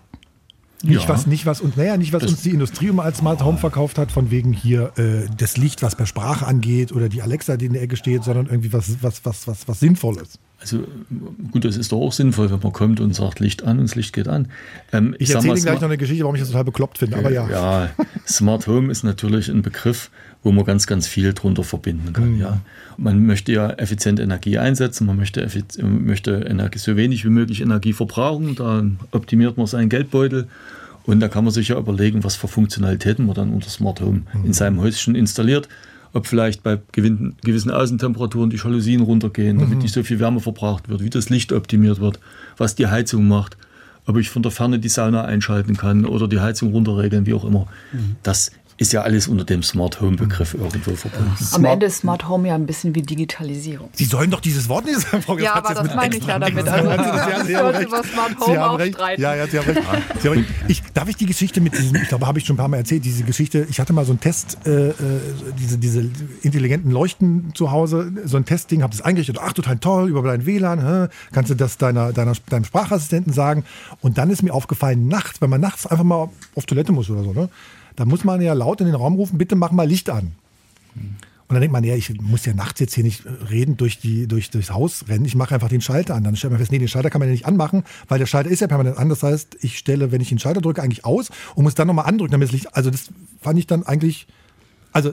Nicht, 0.83 1.03
ja. 1.03 1.09
was, 1.09 1.27
nicht 1.27 1.47
was, 1.47 1.61
und 1.61 1.77
naja, 1.77 1.97
nicht 1.97 2.13
was 2.13 2.23
das 2.23 2.33
uns 2.33 2.43
die 2.43 2.51
Industrie 2.51 2.89
immer 2.89 3.05
als 3.05 3.19
Smart 3.19 3.43
Home 3.45 3.59
verkauft 3.59 3.99
hat, 3.99 4.11
von 4.11 4.31
wegen 4.31 4.53
hier 4.53 4.93
äh, 4.97 5.29
das 5.37 5.57
Licht, 5.57 5.83
was 5.83 5.95
per 5.95 6.07
Sprache 6.07 6.47
angeht 6.47 6.93
oder 6.93 7.09
die 7.09 7.23
Alexa, 7.23 7.57
die 7.57 7.67
in 7.67 7.73
der 7.73 7.83
Ecke 7.83 7.97
steht, 7.97 8.25
sondern 8.25 8.47
irgendwie 8.47 8.73
was, 8.73 8.97
was, 9.01 9.25
was, 9.25 9.47
was, 9.47 9.69
was 9.69 9.81
Sinnvolles. 9.81 10.39
Also 10.61 10.85
gut, 11.51 11.65
das 11.65 11.77
ist 11.77 11.91
doch 11.91 11.99
auch 11.99 12.13
sinnvoll, 12.13 12.51
wenn 12.51 12.61
man 12.61 12.73
kommt 12.73 13.01
und 13.01 13.15
sagt 13.15 13.41
Licht 13.41 13.65
an 13.65 13.79
und 13.79 13.89
das 13.89 13.97
Licht 13.97 14.13
geht 14.13 14.29
an. 14.29 14.49
Ähm, 14.93 15.15
ich, 15.19 15.29
ich 15.29 15.35
erzähle 15.35 15.55
Ihnen 15.55 15.63
gleich 15.65 15.81
noch 15.81 15.89
eine 15.89 15.99
Geschichte, 15.99 16.23
warum 16.23 16.37
ich 16.37 16.41
das 16.41 16.51
total 16.51 16.65
bekloppt 16.65 16.99
finde, 16.99 17.17
aber 17.17 17.31
ja. 17.33 17.49
Ja, 17.49 17.91
Smart 18.29 18.69
Home 18.69 18.91
ist 18.91 19.03
natürlich 19.03 19.49
ein 19.49 19.63
Begriff, 19.63 20.11
wo 20.43 20.53
man 20.53 20.65
ganz, 20.65 20.87
ganz 20.87 21.07
viel 21.07 21.33
drunter 21.33 21.63
verbinden 21.63 22.13
kann. 22.13 22.35
Mhm. 22.35 22.41
Ja. 22.41 22.61
Man 22.97 23.25
möchte 23.27 23.53
ja 23.53 23.71
effizient 23.71 24.21
Energie 24.21 24.59
einsetzen, 24.59 25.07
man 25.07 25.17
möchte, 25.17 25.47
möchte 25.83 26.45
Energie, 26.49 26.79
so 26.79 26.97
wenig 26.97 27.25
wie 27.25 27.31
möglich 27.31 27.61
Energie 27.61 27.93
verbrauchen, 27.93 28.55
da 28.55 28.85
optimiert 29.13 29.57
man 29.57 29.67
seinen 29.67 29.89
Geldbeutel 29.89 30.49
und 31.05 31.21
da 31.21 31.29
kann 31.29 31.45
man 31.45 31.53
sich 31.53 31.69
ja 31.69 31.79
überlegen, 31.79 32.25
was 32.25 32.37
für 32.37 32.49
Funktionalitäten 32.49 33.27
man 33.27 33.35
dann 33.35 33.51
unter 33.51 33.69
Smart 33.69 34.01
Home 34.01 34.23
mhm. 34.33 34.47
in 34.47 34.53
seinem 34.53 34.81
Häuschen 34.81 35.15
installiert. 35.15 35.69
Ob 36.15 36.27
vielleicht 36.27 36.63
bei 36.63 36.79
gewissen 36.93 37.71
Außentemperaturen 37.71 38.51
die 38.51 38.59
Jalousien 38.59 39.01
runtergehen, 39.01 39.59
damit 39.59 39.77
mhm. 39.77 39.83
nicht 39.83 39.95
so 39.95 40.03
viel 40.03 40.21
Wärme 40.21 40.41
verbraucht 40.41 40.91
wird, 40.91 41.03
wie 41.03 41.09
das 41.09 41.31
Licht 41.31 41.53
optimiert 41.53 42.01
wird, 42.01 42.21
was 42.59 42.75
die 42.75 42.87
Heizung 42.87 43.27
macht, 43.29 43.57
ob 44.05 44.19
ich 44.19 44.29
von 44.29 44.43
der 44.43 44.53
Ferne 44.53 44.79
die 44.79 44.91
Sauna 44.91 45.25
einschalten 45.25 45.75
kann 45.77 46.05
oder 46.05 46.29
die 46.29 46.41
Heizung 46.41 46.73
runterregeln, 46.73 47.25
wie 47.25 47.33
auch 47.33 47.45
immer. 47.45 47.67
Mhm. 47.93 48.17
Das 48.23 48.53
ist 48.77 48.93
ja 48.93 49.03
alles 49.03 49.29
unter 49.29 49.45
dem 49.45 49.63
Smart 49.63 50.01
Home 50.01 50.17
Begriff 50.17 50.55
irgendwo 50.55 50.95
verbunden. 50.95 51.37
Am 51.53 51.65
Ende 51.65 51.87
ist 51.87 51.99
Smart 51.99 52.29
Home 52.29 52.49
ja 52.49 52.55
ein 52.55 52.67
bisschen 52.67 52.95
wie 52.95 53.03
Digitalisierung. 53.03 53.91
Sie 53.95 54.05
sollen 54.05 54.31
doch 54.31 54.41
dieses 54.41 54.69
Wort 54.69 54.87
nicht 54.87 55.01
sagen, 55.01 55.23
Frau 55.23 55.39
Ja, 55.39 55.55
aber 55.55 55.75
das 55.75 55.95
meine 55.95 56.17
ich 56.17 56.27
ja 56.27 56.39
damit. 56.39 56.67
Also, 56.69 56.91
Sie 57.47 57.57
haben 57.57 57.69
recht. 57.75 57.89
Smart 57.89 58.41
Home 58.41 58.53
Sie 58.53 58.59
haben 58.59 58.77
recht. 58.77 58.99
Ja, 59.19 59.35
ja, 59.35 59.47
Sie 59.47 59.59
haben 59.59 59.67
recht. 59.67 59.83
Sie 60.21 60.29
haben 60.29 60.39
recht. 60.39 60.49
Ich, 60.69 60.83
darf 60.95 61.09
ich 61.09 61.17
die 61.17 61.27
Geschichte 61.27 61.61
mit 61.61 61.77
diesem, 61.77 61.97
ich 61.97 62.09
glaube, 62.09 62.27
habe 62.27 62.39
ich 62.39 62.47
schon 62.47 62.55
ein 62.55 62.59
paar 62.59 62.69
Mal 62.69 62.79
erzählt, 62.79 63.05
diese 63.05 63.25
Geschichte, 63.25 63.67
ich 63.69 63.79
hatte 63.79 63.93
mal 63.93 64.05
so 64.05 64.13
einen 64.13 64.21
Test, 64.21 64.59
äh, 64.67 64.89
äh 64.89 64.95
diese, 65.59 65.79
diese 65.79 66.11
intelligenten 66.43 66.91
Leuchten 66.91 67.53
zu 67.55 67.71
Hause, 67.71 68.13
so 68.25 68.37
ein 68.37 68.45
Testding, 68.45 68.83
habe 68.83 68.93
das 68.93 69.03
eingerichtet, 69.03 69.39
ach, 69.41 69.53
total 69.53 69.79
toll, 69.79 70.09
über 70.09 70.23
dein 70.23 70.47
WLAN, 70.47 70.81
hä? 70.81 71.09
kannst 71.33 71.51
du 71.51 71.55
das 71.55 71.79
deiner, 71.79 72.13
deiner, 72.13 72.33
deinem 72.49 72.65
Sprachassistenten 72.65 73.33
sagen. 73.33 73.65
Und 74.01 74.19
dann 74.19 74.31
ist 74.31 74.43
mir 74.43 74.53
aufgefallen, 74.53 75.09
nachts, 75.09 75.41
wenn 75.41 75.51
man 75.51 75.61
nachts 75.61 75.87
einfach 75.87 76.05
mal 76.05 76.29
auf 76.55 76.67
Toilette 76.67 76.93
muss 76.93 77.11
oder 77.11 77.23
so, 77.23 77.33
ne? 77.33 77.49
Da 77.97 78.05
muss 78.05 78.25
man 78.25 78.41
ja 78.41 78.53
laut 78.53 78.81
in 78.81 78.87
den 78.87 78.95
Raum 78.95 79.15
rufen, 79.15 79.39
bitte 79.39 79.57
mach 79.57 79.73
mal 79.73 79.87
Licht 79.87 80.11
an. 80.11 80.33
Und 81.53 81.57
dann 81.57 81.61
denkt 81.61 81.73
man, 81.73 81.85
ja, 81.85 81.95
ich 81.95 82.19
muss 82.19 82.47
ja 82.47 82.55
nachts 82.55 82.81
jetzt 82.81 82.95
hier 82.95 83.05
nicht 83.05 83.25
reden 83.51 83.77
durch 83.77 83.99
die, 83.99 84.27
durch, 84.27 84.49
durchs 84.49 84.71
Haus 84.71 85.05
rennen, 85.09 85.27
ich 85.27 85.35
mache 85.35 85.55
einfach 85.55 85.69
den 85.69 85.83
Schalter 85.83 86.15
an. 86.15 86.25
Dann 86.25 86.35
stellt 86.35 86.51
man 86.51 86.59
fest, 86.59 86.73
nee, 86.73 86.79
den 86.79 86.89
Schalter 86.89 87.11
kann 87.11 87.19
man 87.19 87.29
ja 87.29 87.33
nicht 87.33 87.45
anmachen, 87.45 87.85
weil 88.09 88.19
der 88.19 88.25
Schalter 88.25 88.49
ist 88.49 88.61
ja 88.61 88.69
permanent 88.69 88.97
an. 88.97 89.11
Das 89.11 89.23
heißt, 89.23 89.59
ich 89.61 89.77
stelle, 89.77 90.13
wenn 90.13 90.23
ich 90.23 90.31
den 90.31 90.39
Schalter 90.39 90.63
drücke, 90.63 90.83
eigentlich 90.83 91.05
aus 91.05 91.29
und 91.55 91.65
muss 91.65 91.75
dann 91.75 91.89
nochmal 91.89 92.07
andrücken, 92.07 92.33
damit 92.33 92.49
das 92.49 92.53
Licht. 92.53 92.75
Also 92.75 92.91
das 92.91 93.11
fand 93.41 93.59
ich 93.59 93.67
dann 93.67 93.83
eigentlich. 93.83 94.27
Also, 94.95 95.13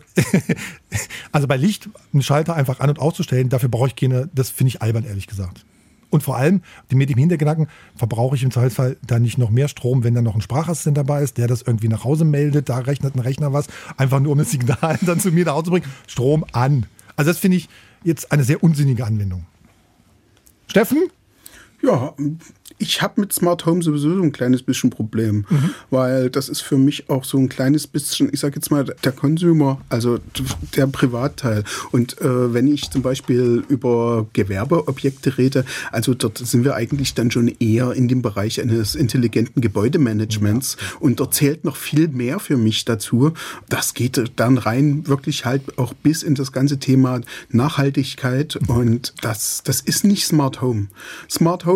also 1.33 1.47
bei 1.47 1.57
Licht 1.57 1.89
einen 2.13 2.21
Schalter 2.21 2.55
einfach 2.55 2.79
an- 2.79 2.89
und 2.89 2.99
auszustellen, 2.99 3.49
dafür 3.49 3.69
brauche 3.69 3.87
ich 3.87 3.97
keine, 3.97 4.29
das 4.33 4.49
finde 4.49 4.69
ich 4.69 4.81
albern, 4.81 5.03
ehrlich 5.03 5.27
gesagt. 5.27 5.65
Und 6.09 6.23
vor 6.23 6.37
allem, 6.37 6.61
mit 6.91 7.09
dem 7.09 7.17
Hintergedanken, 7.17 7.67
verbrauche 7.95 8.35
ich 8.35 8.43
im 8.43 8.51
Zweifelsfall 8.51 8.97
dann 9.05 9.21
nicht 9.21 9.37
noch 9.37 9.49
mehr 9.51 9.67
Strom, 9.67 10.03
wenn 10.03 10.15
da 10.15 10.21
noch 10.21 10.35
ein 10.35 10.41
Sprachassistent 10.41 10.97
dabei 10.97 11.21
ist, 11.21 11.37
der 11.37 11.47
das 11.47 11.61
irgendwie 11.61 11.87
nach 11.87 12.03
Hause 12.03 12.25
meldet, 12.25 12.69
da 12.69 12.79
rechnet 12.79 13.15
ein 13.15 13.19
Rechner 13.19 13.53
was, 13.53 13.67
einfach 13.97 14.19
nur 14.19 14.31
um 14.31 14.37
das 14.37 14.51
Signal 14.51 14.97
dann 15.05 15.19
zu 15.19 15.31
mir 15.31 15.45
nach 15.45 15.53
Hause 15.53 15.65
zu 15.65 15.71
bringen, 15.71 15.85
Strom 16.07 16.45
an. 16.51 16.85
Also 17.15 17.31
das 17.31 17.39
finde 17.39 17.57
ich 17.57 17.69
jetzt 18.03 18.31
eine 18.31 18.43
sehr 18.43 18.63
unsinnige 18.63 19.05
Anwendung. 19.05 19.45
Steffen? 20.67 21.09
Ja, 21.81 22.13
ich 22.77 23.01
habe 23.01 23.21
mit 23.21 23.33
Smart 23.33 23.65
Home 23.65 23.81
sowieso 23.81 24.15
so 24.15 24.21
ein 24.23 24.31
kleines 24.31 24.63
bisschen 24.63 24.89
Problem, 24.89 25.45
mhm. 25.49 25.71
weil 25.89 26.29
das 26.29 26.49
ist 26.49 26.61
für 26.61 26.77
mich 26.77 27.09
auch 27.09 27.25
so 27.25 27.37
ein 27.37 27.49
kleines 27.49 27.87
bisschen, 27.87 28.29
ich 28.31 28.39
sage 28.39 28.55
jetzt 28.55 28.71
mal, 28.71 28.85
der 28.85 29.11
Consumer, 29.11 29.81
also 29.89 30.19
der 30.75 30.87
Privatteil. 30.87 31.63
Und 31.91 32.19
äh, 32.21 32.53
wenn 32.53 32.67
ich 32.67 32.89
zum 32.89 33.01
Beispiel 33.01 33.63
über 33.67 34.27
Gewerbeobjekte 34.33 35.37
rede, 35.37 35.65
also 35.91 36.13
dort 36.13 36.37
sind 36.37 36.63
wir 36.63 36.75
eigentlich 36.75 37.13
dann 37.13 37.31
schon 37.31 37.49
eher 37.59 37.91
in 37.93 38.07
dem 38.07 38.21
Bereich 38.21 38.61
eines 38.61 38.95
intelligenten 38.95 39.61
Gebäudemanagements 39.61 40.77
ja. 40.79 40.97
und 40.99 41.19
dort 41.19 41.33
zählt 41.33 41.65
noch 41.65 41.75
viel 41.75 42.07
mehr 42.07 42.39
für 42.39 42.57
mich 42.57 42.85
dazu. 42.85 43.33
Das 43.67 43.93
geht 43.93 44.31
dann 44.37 44.57
rein 44.57 45.07
wirklich 45.07 45.45
halt 45.45 45.77
auch 45.77 45.93
bis 45.93 46.23
in 46.23 46.35
das 46.35 46.53
ganze 46.53 46.79
Thema 46.79 47.21
Nachhaltigkeit 47.49 48.57
mhm. 48.61 48.75
und 48.75 49.13
das, 49.21 49.63
das 49.63 49.81
ist 49.81 50.05
nicht 50.05 50.25
Smart 50.25 50.61
Home. 50.61 50.87
Smart 51.29 51.65
Home 51.65 51.68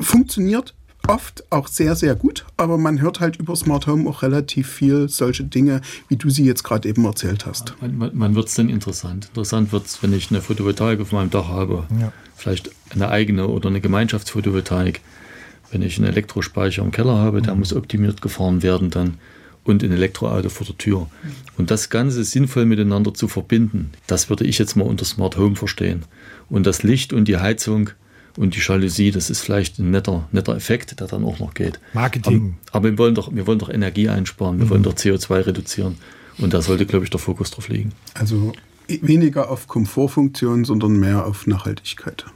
funktioniert 0.00 0.74
oft 1.08 1.44
auch 1.50 1.68
sehr, 1.68 1.94
sehr 1.94 2.14
gut, 2.14 2.44
aber 2.56 2.78
man 2.78 3.00
hört 3.00 3.20
halt 3.20 3.36
über 3.36 3.54
Smart 3.56 3.86
Home 3.86 4.08
auch 4.08 4.22
relativ 4.22 4.68
viel 4.68 5.08
solche 5.08 5.44
Dinge, 5.44 5.80
wie 6.08 6.16
du 6.16 6.30
sie 6.30 6.44
jetzt 6.44 6.64
gerade 6.64 6.88
eben 6.88 7.04
erzählt 7.04 7.46
hast. 7.46 7.74
Man, 7.80 7.96
man, 7.96 8.16
man 8.16 8.34
wird 8.34 8.48
es 8.48 8.54
dann 8.54 8.68
interessant. 8.68 9.26
Interessant 9.26 9.72
wird 9.72 9.86
es, 9.86 10.02
wenn 10.02 10.12
ich 10.12 10.30
eine 10.30 10.40
Photovoltaik 10.40 11.00
auf 11.00 11.12
meinem 11.12 11.30
Dach 11.30 11.48
habe, 11.48 11.86
ja. 12.00 12.12
vielleicht 12.34 12.70
eine 12.90 13.08
eigene 13.08 13.48
oder 13.48 13.68
eine 13.68 13.80
Gemeinschaftsphotovoltaik. 13.80 15.00
Wenn 15.70 15.82
ich 15.82 15.98
einen 15.98 16.06
Elektrospeicher 16.06 16.82
im 16.82 16.92
Keller 16.92 17.16
habe, 17.16 17.42
der 17.42 17.54
mhm. 17.54 17.60
muss 17.60 17.74
optimiert 17.74 18.22
gefahren 18.22 18.62
werden 18.62 18.90
dann 18.90 19.14
und 19.64 19.82
ein 19.82 19.90
Elektroauto 19.90 20.48
vor 20.48 20.66
der 20.66 20.78
Tür. 20.78 21.08
Und 21.58 21.72
das 21.72 21.90
Ganze 21.90 22.22
sinnvoll 22.22 22.66
miteinander 22.66 23.12
zu 23.14 23.26
verbinden, 23.26 23.90
das 24.06 24.30
würde 24.30 24.44
ich 24.44 24.58
jetzt 24.58 24.76
mal 24.76 24.84
unter 24.84 25.04
Smart 25.04 25.36
Home 25.36 25.56
verstehen. 25.56 26.04
Und 26.48 26.66
das 26.66 26.84
Licht 26.84 27.12
und 27.12 27.26
die 27.26 27.38
Heizung 27.38 27.90
und 28.36 28.54
die 28.54 28.60
Jalousie, 28.60 29.10
das 29.10 29.30
ist 29.30 29.40
vielleicht 29.40 29.78
ein 29.78 29.90
netter, 29.90 30.28
netter 30.32 30.54
Effekt, 30.54 31.00
der 31.00 31.06
dann 31.06 31.24
auch 31.24 31.38
noch 31.38 31.54
geht. 31.54 31.80
Marketing. 31.92 32.56
Aber, 32.68 32.76
aber 32.78 32.90
wir, 32.90 32.98
wollen 32.98 33.14
doch, 33.14 33.34
wir 33.34 33.46
wollen 33.46 33.58
doch 33.58 33.70
Energie 33.70 34.08
einsparen, 34.08 34.58
wir 34.58 34.66
mhm. 34.66 34.70
wollen 34.70 34.82
doch 34.82 34.94
CO2 34.94 35.46
reduzieren. 35.46 35.98
Und 36.38 36.52
da 36.52 36.60
sollte, 36.60 36.86
glaube 36.86 37.04
ich, 37.04 37.10
der 37.10 37.20
Fokus 37.20 37.50
drauf 37.50 37.68
liegen. 37.68 37.92
Also 38.14 38.52
weniger 38.88 39.50
auf 39.50 39.66
Komfortfunktion, 39.68 40.64
sondern 40.64 40.98
mehr 40.98 41.26
auf 41.26 41.46
Nachhaltigkeit. 41.46 42.26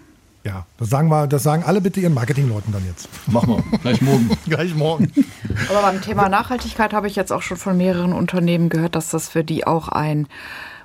Ja, 0.43 0.67
das 0.79 0.89
sagen 0.89 1.09
wir, 1.09 1.27
das 1.27 1.43
sagen 1.43 1.65
alle 1.65 1.83
bitte 1.83 2.01
ihren 2.01 2.15
Marketingleuten 2.15 2.73
dann 2.73 2.85
jetzt. 2.87 3.09
Machen 3.31 3.63
wir, 3.71 3.79
gleich 3.79 4.01
morgen. 4.01 4.31
gleich 4.47 4.75
morgen. 4.75 5.13
Aber 5.69 5.83
beim 5.83 6.01
Thema 6.01 6.31
Nachhaltigkeit 6.31 6.95
habe 6.95 7.09
ich 7.09 7.17
jetzt 7.17 7.31
auch 7.31 7.43
schon 7.43 7.59
von 7.59 7.77
mehreren 7.77 8.15
Unternehmen 8.15 8.71
gehört, 8.71 8.95
dass 8.95 9.11
das 9.11 9.29
für 9.29 9.45
die 9.45 9.67
auch 9.67 9.89
ein 9.89 10.29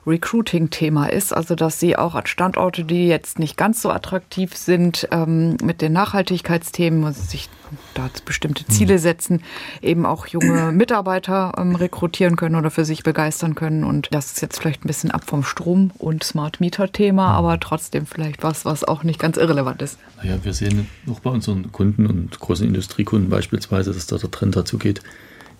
Recruiting-Thema 0.07 1.07
ist. 1.07 1.33
Also 1.33 1.55
dass 1.55 1.79
sie 1.79 1.97
auch 1.97 2.15
an 2.15 2.25
Standorte, 2.25 2.83
die 2.83 3.07
jetzt 3.07 3.39
nicht 3.39 3.57
ganz 3.57 3.81
so 3.81 3.89
attraktiv 3.89 4.55
sind, 4.55 5.07
ähm, 5.11 5.57
mit 5.63 5.81
den 5.81 5.93
Nachhaltigkeitsthemen 5.93 7.03
und 7.03 7.15
sich 7.15 7.49
da 7.93 8.09
bestimmte 8.25 8.65
Ziele 8.67 8.99
setzen, 8.99 9.41
eben 9.81 10.05
auch 10.05 10.27
junge 10.27 10.71
Mitarbeiter 10.73 11.53
ähm, 11.57 11.75
rekrutieren 11.75 12.35
können 12.35 12.55
oder 12.55 12.71
für 12.71 12.85
sich 12.85 13.03
begeistern 13.03 13.55
können. 13.55 13.83
Und 13.83 14.09
das 14.11 14.33
ist 14.33 14.41
jetzt 14.41 14.59
vielleicht 14.59 14.85
ein 14.85 14.87
bisschen 14.87 15.11
ab 15.11 15.23
vom 15.25 15.43
Strom- 15.43 15.91
und 15.97 16.23
Smart-Meter-Thema, 16.23 17.31
aber 17.31 17.59
trotzdem 17.59 18.05
vielleicht 18.05 18.43
was, 18.43 18.65
was 18.65 18.83
auch 18.83 19.03
nicht 19.03 19.19
ganz 19.19 19.37
irrelevant 19.37 19.81
ist. 19.81 19.97
Naja, 20.17 20.37
wir 20.43 20.53
sehen 20.53 20.87
auch 21.09 21.19
bei 21.19 21.29
unseren 21.29 21.71
Kunden 21.71 22.05
und 22.05 22.39
großen 22.39 22.67
Industriekunden 22.67 23.29
beispielsweise, 23.29 23.93
dass 23.93 24.07
da 24.07 24.17
der 24.17 24.31
Trend 24.31 24.55
dazu 24.55 24.77
geht, 24.77 25.01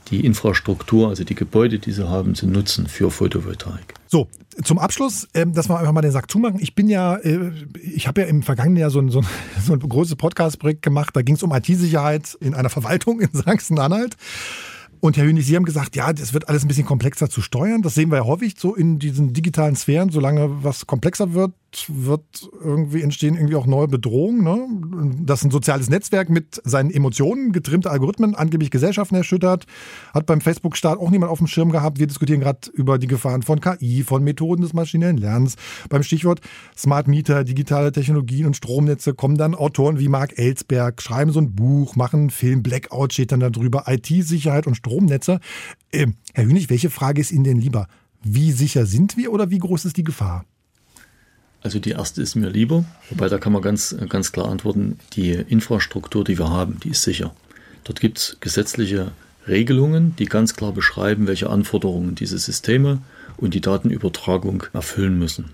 die 0.10 0.26
Infrastruktur, 0.26 1.10
also 1.10 1.24
die 1.24 1.36
Gebäude, 1.36 1.80
die 1.80 1.92
sie 1.92 2.08
haben, 2.08 2.36
zu 2.36 2.48
nutzen 2.48 2.88
für 2.88 3.12
Photovoltaik. 3.12 3.94
So, 4.08 4.28
zum 4.64 4.80
Abschluss, 4.80 5.28
ähm, 5.34 5.54
dass 5.54 5.70
wir 5.70 5.78
einfach 5.80 5.92
mal 5.92 6.02
den 6.02 6.12
Sack 6.12 6.32
zumachen. 6.32 6.60
Ich 6.60 6.76
bin 6.76 6.90
ja, 6.90 7.16
äh, 7.18 7.52
ich 7.82 8.08
habe 8.08 8.22
ja 8.22 8.28
im 8.28 8.44
vergangenen 8.44 8.78
Jahr 8.78 8.90
so 8.90 9.00
ein, 9.00 9.10
so 9.10 9.20
ein, 9.20 9.26
so 9.66 9.74
ein 9.74 9.80
großes 9.80 10.16
Podcast-Projekt 10.16 10.82
gemacht. 10.82 11.16
Da 11.16 11.22
ging 11.22 11.36
es 11.36 11.44
um 11.44 11.54
IT-Sicherheit 11.54 12.38
in 12.40 12.54
einer 12.54 12.70
Verwaltung 12.76 13.20
in 13.20 13.30
Sachsen-Anhalt. 13.32 14.16
Und 15.02 15.18
Herr 15.18 15.26
Hünig, 15.26 15.46
Sie 15.46 15.56
haben 15.56 15.66
gesagt, 15.66 15.96
ja, 15.96 16.14
das 16.14 16.34
wird 16.34 16.50
alles 16.50 16.64
ein 16.64 16.68
bisschen 16.68 16.86
komplexer 16.86 17.30
zu 17.30 17.42
steuern. 17.42 17.82
Das 17.82 17.94
sehen 17.94 18.10
wir 18.10 18.18
ja 18.18 18.26
häufig 18.26 18.56
so 18.58 18.74
in 18.74 18.98
diesen 18.98 19.34
digitalen 19.34 19.76
Sphären. 19.76 20.10
Solange 20.10 20.64
was 20.64 20.88
komplexer 20.88 21.34
wird, 21.34 21.52
wird 21.90 22.50
irgendwie 22.64 23.02
entstehen 23.02 23.36
irgendwie 23.36 23.56
auch 23.56 23.66
neue 23.66 23.88
Bedrohungen. 23.88 24.44
Ne? 24.44 25.16
Dass 25.26 25.44
ein 25.44 25.52
soziales 25.52 25.90
Netzwerk 25.90 26.30
mit 26.30 26.62
seinen 26.64 26.92
Emotionen 26.92 27.52
getrimmte 27.52 27.92
Algorithmen 27.92 28.36
angeblich 28.36 28.72
Gesellschaften 28.72 29.16
erschüttert, 29.16 29.66
hat 30.14 30.26
beim 30.26 30.42
Facebook-Start 30.42 31.00
auch 31.00 31.10
niemand 31.12 31.32
auf 31.32 31.40
dem 31.40 31.48
Schirm 31.48 31.72
gehabt. 31.72 32.00
Wir 32.00 32.08
diskutieren 32.08 32.40
gerade 32.40 32.70
über 32.74 32.98
die 32.98 33.08
Gefahren 33.08 33.44
von 33.44 33.60
KI, 33.60 34.04
von 34.04 34.24
Methoden 34.24 34.62
des 34.62 34.74
maschinellen 34.74 35.18
Lernens. 35.18 35.56
Beim 35.90 36.04
Stichwort 36.04 36.42
Smart 36.78 37.08
Meter, 37.08 37.44
digitale 37.44 37.92
Technologien 37.92 38.46
und 38.46 38.56
Stromnetze 38.56 39.14
kommen 39.14 39.38
dann 39.38 39.56
Autoren 39.56 40.00
wie 40.00 40.10
Mark 40.10 40.38
Ellsberg, 40.38 41.02
schreiben 41.02 41.32
so 41.32 41.40
ein 41.40 41.56
Buch, 41.56 41.96
machen 41.96 42.22
einen 42.22 42.30
Film, 42.30 42.64
Blackout 42.64 43.14
steht 43.14 43.32
dann 43.32 43.40
darüber, 43.40 43.86
IT-Sicherheit 43.88 44.68
und 44.68 44.76
Stromnetze. 44.76 45.40
Äh, 45.92 46.08
Herr 46.34 46.46
Hünig, 46.46 46.70
welche 46.70 46.90
Frage 46.90 47.22
ist 47.22 47.32
Ihnen 47.32 47.44
denn 47.44 47.60
lieber? 47.60 47.88
Wie 48.24 48.52
sicher 48.52 48.86
sind 48.86 49.18
wir 49.18 49.32
oder 49.32 49.52
wie 49.52 49.60
groß 49.60 49.86
ist 49.86 49.98
die 49.98 50.04
Gefahr? 50.04 50.46
Also 51.66 51.80
die 51.80 51.94
erste 51.94 52.22
ist 52.22 52.36
mir 52.36 52.50
lieber, 52.52 52.86
wobei 53.10 53.28
da 53.28 53.40
kann 53.40 53.52
man 53.52 53.64
ganz, 53.64 53.96
ganz 54.08 54.32
klar 54.32 54.50
antworten, 54.50 55.00
die 55.14 55.32
Infrastruktur, 55.32 56.24
die 56.24 56.38
wir 56.38 56.52
haben, 56.52 56.80
die 56.84 56.90
ist 56.90 57.02
sicher. 57.02 57.34
Dort 57.86 58.00
gibt 58.00 58.20
es 58.20 58.38
gesetzliche 58.40 59.14
Regelungen, 59.48 60.16
die 60.18 60.26
ganz 60.26 60.56
klar 60.56 60.74
beschreiben, 60.74 61.26
welche 61.26 61.50
Anforderungen 61.50 62.14
diese 62.14 62.38
Systeme 62.38 63.00
und 63.38 63.56
die 63.56 63.62
Datenübertragung 63.62 64.62
erfüllen 64.74 65.18
müssen. 65.18 65.54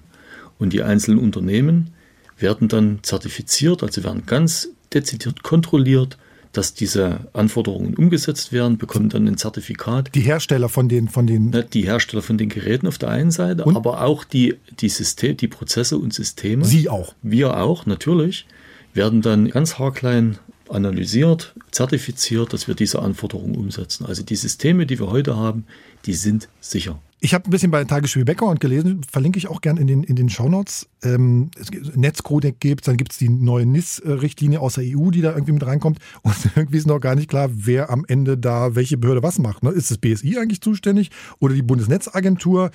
Und 0.60 0.74
die 0.74 0.84
einzelnen 0.84 1.18
Unternehmen 1.18 1.94
werden 2.38 2.68
dann 2.68 3.00
zertifiziert, 3.04 3.82
also 3.82 4.04
werden 4.04 4.26
ganz 4.26 4.68
dezidiert 4.94 5.44
kontrolliert, 5.44 6.18
dass 6.52 6.74
diese 6.74 7.28
Anforderungen 7.34 7.96
umgesetzt 7.96 8.52
werden, 8.52 8.78
bekommen 8.78 9.10
dann 9.10 9.28
ein 9.28 9.38
Zertifikat. 9.38 10.14
Die 10.14 10.22
Hersteller 10.22 10.70
von 10.70 10.90
den, 10.90 11.08
von 11.08 11.28
den 11.28 11.52
die 11.74 11.84
Hersteller 11.84 12.22
von 12.22 12.38
den 12.38 12.50
Geräten 12.50 12.88
auf 12.88 12.98
der 12.98 13.10
einen 13.10 13.32
Seite, 13.32 13.64
und? 13.64 13.76
aber 13.76 14.04
auch 14.04 14.24
die, 14.24 14.56
die, 14.80 14.90
System, 14.90 15.38
die 15.38 15.48
Prozesse 15.48 15.98
und 15.98 16.14
Systeme. 16.14 16.66
Sie 16.66 16.90
auch. 16.90 17.16
Wir 17.22 17.58
auch, 17.58 17.86
natürlich, 17.86 18.46
werden 18.94 19.22
dann 19.22 19.50
ganz 19.50 19.80
haarklein 19.80 20.38
analysiert, 20.70 21.54
zertifiziert, 21.72 22.54
dass 22.54 22.68
wir 22.68 22.76
diese 22.76 23.02
Anforderungen 23.02 23.56
umsetzen. 23.56 24.06
Also 24.06 24.24
die 24.24 24.36
Systeme, 24.36 24.86
die 24.86 25.00
wir 25.00 25.10
heute 25.12 25.36
haben, 25.36 25.66
die 26.06 26.14
sind 26.14 26.50
sicher. 26.60 27.00
Ich 27.24 27.36
habe 27.36 27.48
ein 27.48 27.52
bisschen 27.52 27.70
bei 27.70 27.84
Tagesspiel 27.84 28.26
Background 28.26 28.60
gelesen, 28.60 29.04
verlinke 29.04 29.38
ich 29.38 29.48
auch 29.48 29.62
gerne 29.62 29.80
in 29.80 29.86
den, 29.86 30.04
in 30.04 30.16
den 30.16 30.28
Shownotes. 30.28 30.88
Ähm, 31.04 31.52
Netzcodec 31.94 32.60
gibt 32.60 32.88
dann 32.88 32.98
gibt 32.98 33.12
es 33.12 33.20
die 33.20 33.30
neue 33.30 33.68
NIS-Richtlinie 33.68 34.60
aus 34.60 34.74
der 34.74 34.86
EU, 34.88 35.12
die 35.12 35.22
da 35.22 35.32
irgendwie 35.32 35.52
mit 35.52 35.64
reinkommt. 35.64 36.00
Und 36.24 36.36
irgendwie 36.56 36.80
ist 36.80 36.88
noch 36.88 37.00
gar 37.00 37.14
nicht 37.14 37.30
klar, 37.30 37.50
wer 37.54 37.92
am 37.92 38.06
Ende 38.08 38.40
da 38.40 38.74
welche 38.74 38.98
Behörde 38.98 39.22
was 39.22 39.38
macht. 39.38 39.62
Ne? 39.62 39.70
Ist 39.70 39.92
das 39.92 40.00
BSI 40.00 40.40
eigentlich 40.40 40.62
zuständig 40.62 41.12
oder 41.38 41.54
die 41.54 41.62
Bundesnetzagentur? 41.62 42.72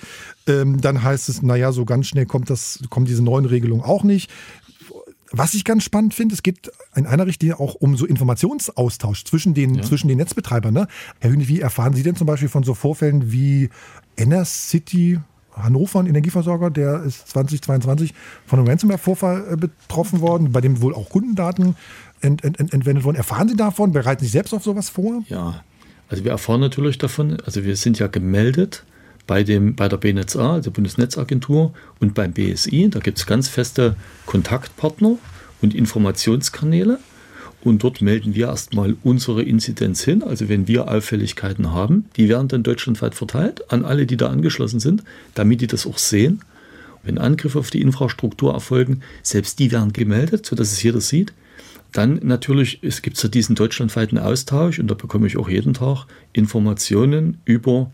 Ähm, 0.47 0.79
dann 0.79 1.03
heißt 1.03 1.27
es, 1.27 1.41
naja, 1.41 1.73
so 1.73 1.83
ganz 1.83 2.07
schnell 2.07 2.25
kommt, 2.25 2.49
das, 2.49 2.79
kommt 2.89 3.09
diese 3.09 3.23
neuen 3.23 3.45
Regelungen 3.45 3.83
auch 3.83 4.05
nicht. 4.05 4.31
Was 5.31 5.55
ich 5.55 5.65
ganz 5.65 5.83
spannend 5.83 6.13
finde, 6.13 6.35
es 6.35 6.41
geht 6.41 6.71
in 6.95 7.05
einer 7.05 7.27
Richtlinie 7.27 7.59
auch 7.59 7.75
um 7.75 7.97
so 7.97 8.05
Informationsaustausch 8.05 9.25
zwischen 9.25 9.53
den, 9.53 9.75
ja. 9.75 9.81
zwischen 9.81 10.07
den 10.07 10.19
Netzbetreibern. 10.19 10.73
Ne? 10.73 10.87
Herr 11.19 11.31
Hühne, 11.31 11.49
wie 11.49 11.59
erfahren 11.59 11.93
Sie 11.93 12.03
denn 12.03 12.15
zum 12.15 12.27
Beispiel 12.27 12.47
von 12.47 12.63
so 12.63 12.73
Vorfällen 12.73 13.29
wie 13.29 13.69
City 14.45 15.19
Hannover, 15.51 15.99
ein 15.99 16.07
Energieversorger, 16.07 16.69
der 16.69 17.03
ist 17.03 17.29
2022 17.29 18.13
von 18.45 18.59
einem 18.59 18.67
Ransomware-Vorfall 18.67 19.53
äh, 19.53 19.55
betroffen 19.55 20.21
worden, 20.21 20.51
bei 20.51 20.61
dem 20.61 20.81
wohl 20.81 20.93
auch 20.93 21.09
Kundendaten 21.09 21.75
ent, 22.21 22.43
ent, 22.43 22.59
ent, 22.59 22.73
entwendet 22.73 23.03
wurden. 23.03 23.17
Erfahren 23.17 23.49
Sie 23.49 23.55
davon? 23.55 23.91
Bereiten 23.91 24.23
Sie 24.23 24.29
selbst 24.29 24.53
auf 24.53 24.63
sowas 24.63 24.89
vor? 24.89 25.23
Ja, 25.27 25.63
also 26.09 26.23
wir 26.23 26.31
erfahren 26.31 26.61
natürlich 26.61 26.97
davon. 26.97 27.37
Also 27.45 27.63
wir 27.63 27.75
sind 27.75 27.99
ja 27.99 28.07
gemeldet 28.07 28.83
bei, 29.25 29.43
dem, 29.43 29.75
bei 29.75 29.89
der 29.89 29.97
BNetzA, 29.97 30.53
also 30.53 30.71
Bundesnetzagentur, 30.71 31.73
und 31.99 32.13
beim 32.13 32.33
BSI. 32.33 32.89
Da 32.89 32.99
gibt 32.99 33.17
es 33.17 33.25
ganz 33.25 33.47
feste 33.47 33.95
Kontaktpartner 34.25 35.17
und 35.61 35.75
Informationskanäle. 35.75 36.99
Und 37.63 37.83
dort 37.83 38.01
melden 38.01 38.35
wir 38.35 38.47
erstmal 38.47 38.95
unsere 39.03 39.43
Inzidenz 39.43 40.03
hin. 40.03 40.23
Also 40.23 40.47
wenn 40.47 40.67
wir 40.67 40.89
Auffälligkeiten 40.89 41.71
haben, 41.71 42.05
die 42.15 42.29
werden 42.29 42.47
dann 42.47 42.63
deutschlandweit 42.63 43.15
verteilt 43.15 43.71
an 43.71 43.83
alle, 43.83 44.05
die 44.05 44.17
da 44.17 44.29
angeschlossen 44.29 44.79
sind, 44.79 45.03
damit 45.33 45.61
die 45.61 45.67
das 45.67 45.87
auch 45.87 45.97
sehen. 45.97 46.41
Wenn 47.03 47.17
Angriffe 47.17 47.59
auf 47.59 47.69
die 47.69 47.81
Infrastruktur 47.81 48.53
erfolgen, 48.53 49.01
selbst 49.23 49.59
die 49.59 49.71
werden 49.71 49.93
gemeldet, 49.93 50.45
sodass 50.45 50.71
es 50.71 50.83
jeder 50.83 51.01
sieht. 51.01 51.33
Dann 51.93 52.19
natürlich, 52.21 52.79
es 52.83 53.01
gibt 53.01 53.17
so 53.17 53.27
diesen 53.27 53.55
deutschlandweiten 53.55 54.17
Austausch 54.17 54.77
und 54.79 54.87
da 54.87 54.93
bekomme 54.93 55.25
ich 55.25 55.37
auch 55.37 55.49
jeden 55.49 55.73
Tag 55.73 56.05
Informationen 56.33 57.39
über 57.45 57.91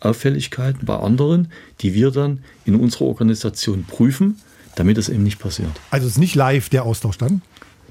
Auffälligkeiten 0.00 0.84
bei 0.84 0.96
anderen, 0.96 1.48
die 1.80 1.94
wir 1.94 2.10
dann 2.10 2.44
in 2.64 2.76
unserer 2.76 3.06
Organisation 3.06 3.84
prüfen, 3.84 4.36
damit 4.76 4.98
das 4.98 5.08
eben 5.08 5.22
nicht 5.22 5.38
passiert. 5.38 5.70
Also 5.90 6.06
es 6.06 6.14
ist 6.14 6.18
nicht 6.18 6.34
live 6.34 6.68
der 6.68 6.84
Austausch 6.84 7.18
dann? 7.18 7.42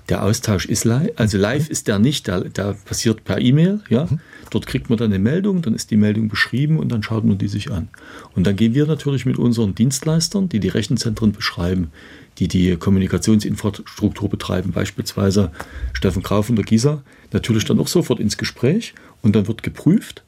Der 0.09 0.23
Austausch 0.23 0.65
ist 0.65 0.83
live, 0.83 1.11
also 1.15 1.37
live 1.37 1.69
ist 1.69 1.87
der 1.87 1.99
nicht, 1.99 2.27
der, 2.27 2.41
der 2.41 2.73
passiert 2.85 3.23
per 3.23 3.39
E-Mail. 3.39 3.81
Ja? 3.89 4.07
Dort 4.49 4.67
kriegt 4.67 4.89
man 4.89 4.97
dann 4.97 5.11
eine 5.11 5.19
Meldung, 5.19 5.61
dann 5.61 5.75
ist 5.75 5.91
die 5.91 5.97
Meldung 5.97 6.27
beschrieben 6.27 6.77
und 6.79 6.89
dann 6.89 7.03
schaut 7.03 7.23
man 7.23 7.37
die 7.37 7.47
sich 7.47 7.71
an. 7.71 7.87
Und 8.35 8.45
dann 8.45 8.55
gehen 8.55 8.73
wir 8.73 8.85
natürlich 8.87 9.25
mit 9.25 9.37
unseren 9.37 9.75
Dienstleistern, 9.75 10.49
die 10.49 10.59
die 10.59 10.69
Rechenzentren 10.69 11.31
beschreiben, 11.31 11.91
die 12.39 12.47
die 12.47 12.75
Kommunikationsinfrastruktur 12.75 14.29
betreiben, 14.29 14.71
beispielsweise 14.71 15.51
Steffen 15.93 16.23
Grau 16.23 16.41
von 16.41 16.55
der 16.55 16.65
GISA, 16.65 17.03
natürlich 17.31 17.65
dann 17.65 17.79
auch 17.79 17.87
sofort 17.87 18.19
ins 18.19 18.37
Gespräch 18.37 18.93
und 19.21 19.35
dann 19.35 19.47
wird 19.47 19.63
geprüft, 19.63 20.23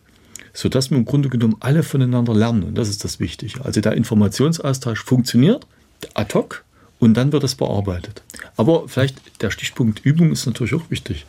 sodass 0.54 0.92
wir 0.92 0.98
im 0.98 1.06
Grunde 1.06 1.30
genommen 1.30 1.56
alle 1.60 1.84
voneinander 1.84 2.34
lernen. 2.34 2.64
Und 2.64 2.78
das 2.78 2.90
ist 2.90 3.04
das 3.04 3.20
Wichtige. 3.20 3.66
Also 3.66 3.82
der 3.82 3.94
Informationsaustausch 3.94 5.04
funktioniert 5.04 5.66
ad 6.14 6.34
hoc 6.34 6.63
und 7.04 7.16
dann 7.16 7.32
wird 7.32 7.44
es 7.44 7.56
bearbeitet. 7.56 8.24
Aber 8.56 8.88
vielleicht 8.88 9.42
der 9.42 9.52
Stichpunkt 9.52 10.06
Übung 10.06 10.32
ist 10.32 10.46
natürlich 10.46 10.74
auch 10.74 10.90
wichtig. 10.90 11.26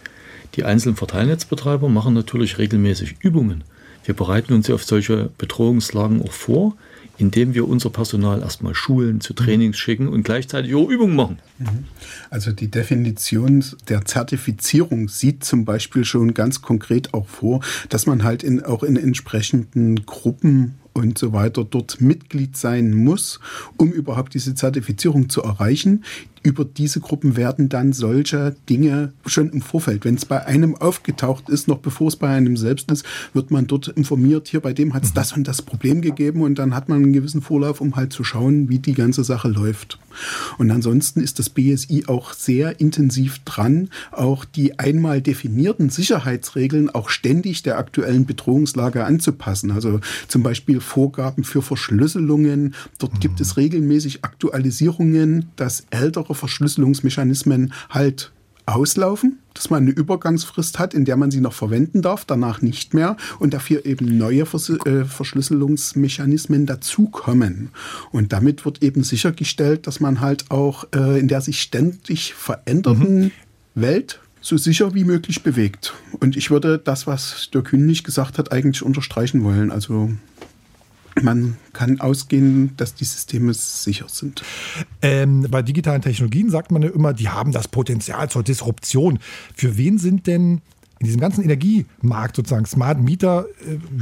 Die 0.55 0.65
einzelnen 0.65 0.97
Verteilnetzbetreiber 0.97 1.89
machen 1.89 2.15
natürlich 2.15 2.59
regelmäßig 2.59 3.17
Übungen. 3.21 3.65
Wir 4.05 4.15
bereiten 4.15 4.53
uns 4.53 4.71
auf 4.71 4.85
solche 4.85 5.31
Bedrohungslagen 5.39 6.23
auch 6.23 6.33
vor, 6.33 6.77
indem 7.17 7.55
wir 7.55 7.67
unser 7.67 7.91
Personal 7.91 8.41
erstmal 8.41 8.75
schulen, 8.75 9.21
zu 9.21 9.35
Trainings 9.35 9.77
schicken 9.77 10.09
und 10.09 10.25
gleichzeitig 10.25 10.75
auch 10.75 10.89
Übungen 10.89 11.17
machen. 11.17 11.39
Mhm. 11.59 11.85
Also 12.31 12.53
die 12.53 12.71
Definition 12.71 13.65
der 13.89 14.05
Zertifizierung 14.05 15.09
sieht 15.09 15.45
zum 15.45 15.65
Beispiel 15.65 16.05
schon 16.05 16.35
ganz 16.35 16.61
konkret 16.61 17.15
auch 17.15 17.29
vor, 17.29 17.61
dass 17.89 18.07
man 18.07 18.25
halt 18.25 18.43
in, 18.43 18.63
auch 18.65 18.83
in 18.83 18.97
entsprechenden 18.97 20.07
Gruppen 20.07 20.75
und 20.95 21.19
so 21.19 21.33
weiter 21.33 21.65
dort 21.65 22.01
Mitglied 22.01 22.57
sein 22.57 22.95
muss, 22.95 23.41
um 23.77 23.93
überhaupt 23.93 24.33
diese 24.35 24.55
Zertifizierung 24.55 25.29
zu 25.29 25.43
erreichen. 25.43 26.05
Über 26.43 26.65
diese 26.65 27.01
Gruppen 27.01 27.37
werden 27.37 27.69
dann 27.69 27.93
solche 27.93 28.55
Dinge 28.69 29.13
schon 29.27 29.51
im 29.51 29.61
Vorfeld, 29.61 30.05
wenn 30.05 30.15
es 30.15 30.25
bei 30.25 30.45
einem 30.47 30.77
aufgetaucht 30.77 31.49
ist, 31.49 31.69
noch 31.69 31.79
bevor 31.79 32.09
es 32.09 32.17
bei 32.17 32.29
einem 32.29 32.57
selbst 32.57 32.91
ist, 32.91 33.05
wird 33.33 33.51
man 33.51 33.67
dort 33.67 33.89
informiert, 33.89 34.49
hier 34.49 34.61
bei 34.61 34.73
dem 34.73 34.95
hat 34.95 35.05
es 35.05 35.11
mhm. 35.11 35.15
das 35.15 35.33
und 35.33 35.49
das 35.49 35.63
Problem 35.63 36.01
gegeben 36.01 36.43
und 36.43 36.59
dann 36.59 36.75
hat 36.75 36.89
man 36.89 37.03
einen 37.03 37.13
gewissen 37.13 37.43
Vorlauf, 37.43 37.81
um 37.81 37.97
halt 37.97 38.13
zu 38.13 38.25
schauen, 38.25 38.69
wie 38.69 38.79
die 38.79 38.95
ganze 38.95 39.25
Sache 39.25 39.49
läuft. 39.49 39.99
Und 40.59 40.71
ansonsten 40.71 41.21
ist 41.21 41.39
das 41.39 41.51
BSI 41.51 42.05
auch 42.07 42.33
sehr 42.33 42.81
intensiv 42.81 43.41
dran, 43.45 43.89
auch 44.13 44.45
die 44.45 44.79
einmal 44.79 45.21
definierten 45.21 45.91
Sicherheitsregeln 45.91 46.91
auch 46.91 47.09
ständig 47.09 47.63
der 47.63 47.79
aktuellen 47.79 48.27
Bedrohungslage 48.27 49.05
anzupassen. 49.05 49.71
Also 49.71 50.01
zum 50.29 50.43
Beispiel 50.43 50.81
Vorgaben 50.81 51.45
für 51.45 51.63
Verschlüsselungen. 51.63 52.75
Dort 52.99 53.15
mhm. 53.15 53.21
gibt 53.21 53.41
es 53.41 53.57
regelmäßig 53.57 54.25
Aktualisierungen, 54.25 55.51
dass 55.57 55.87
ältere 55.91 56.35
Verschlüsselungsmechanismen 56.35 57.73
halt 57.91 58.33
auslaufen, 58.67 59.39
dass 59.53 59.71
man 59.71 59.83
eine 59.83 59.91
Übergangsfrist 59.91 60.79
hat, 60.79 60.95
in 60.95 61.05
der 61.05 61.17
man 61.17 61.31
sie 61.31 61.41
noch 61.41 61.53
verwenden 61.53 62.03
darf, 62.03 62.25
danach 62.25 62.63
nicht 62.63 62.95
mehr 62.95 63.17
und 63.39 63.55
dafür 63.55 63.85
eben 63.85 64.19
neue 64.19 64.47
Vers 64.47 64.71
äh, 64.71 65.05
Verschlüsselungsmechanismen 65.05 66.67
dazukommen. 66.67 67.71
Und 68.11 68.33
damit 68.33 68.65
wird 68.65 68.83
eben 68.83 69.05
sichergestellt, 69.05 69.87
dass 69.87 70.01
man 70.01 70.21
halt 70.21 70.51
auch 70.51 70.87
äh, 70.95 71.19
in 71.19 71.29
der 71.29 71.41
sich 71.41 71.61
ständig 71.61 72.35
verändernden 72.35 73.25
mhm. 73.25 73.31
Welt 73.75 74.21
so 74.41 74.59
sicher 74.59 74.95
wie 74.95 75.05
möglich 75.05 75.43
bewegt. 75.43 75.95
Und 76.21 76.37
ich 76.37 76.51
würde 76.51 76.79
das, 76.79 77.07
was 77.07 77.49
Dirk 77.53 77.73
Hünnig 77.73 78.05
gesagt 78.05 78.39
hat, 78.39 78.53
eigentlich 78.53 78.83
unterstreichen 78.83 79.43
wollen. 79.43 79.71
Also 79.71 80.11
man 81.23 81.57
kann 81.73 82.01
ausgehen, 82.01 82.77
dass 82.77 82.95
die 82.95 83.05
Systeme 83.05 83.55
sicher 83.55 84.07
sind. 84.09 84.43
Ähm, 85.03 85.47
bei 85.51 85.63
digitalen 85.63 86.03
Technologien 86.03 86.51
sagt 86.51 86.71
man 86.71 86.83
ja 86.83 86.91
immer, 86.91 87.13
die 87.13 87.29
haben 87.29 87.53
das 87.53 87.69
Potenzial 87.69 88.29
zur 88.31 88.43
Disruption. 88.43 89.19
Für 89.55 89.77
wen 89.77 89.99
sind 89.99 90.27
denn 90.27 90.61
in 91.01 91.07
diesem 91.07 91.21
ganzen 91.21 91.45
Energiemarkt 91.45 92.37
sozusagen 92.37 92.67
Smart 92.67 93.01
Meter 93.01 93.47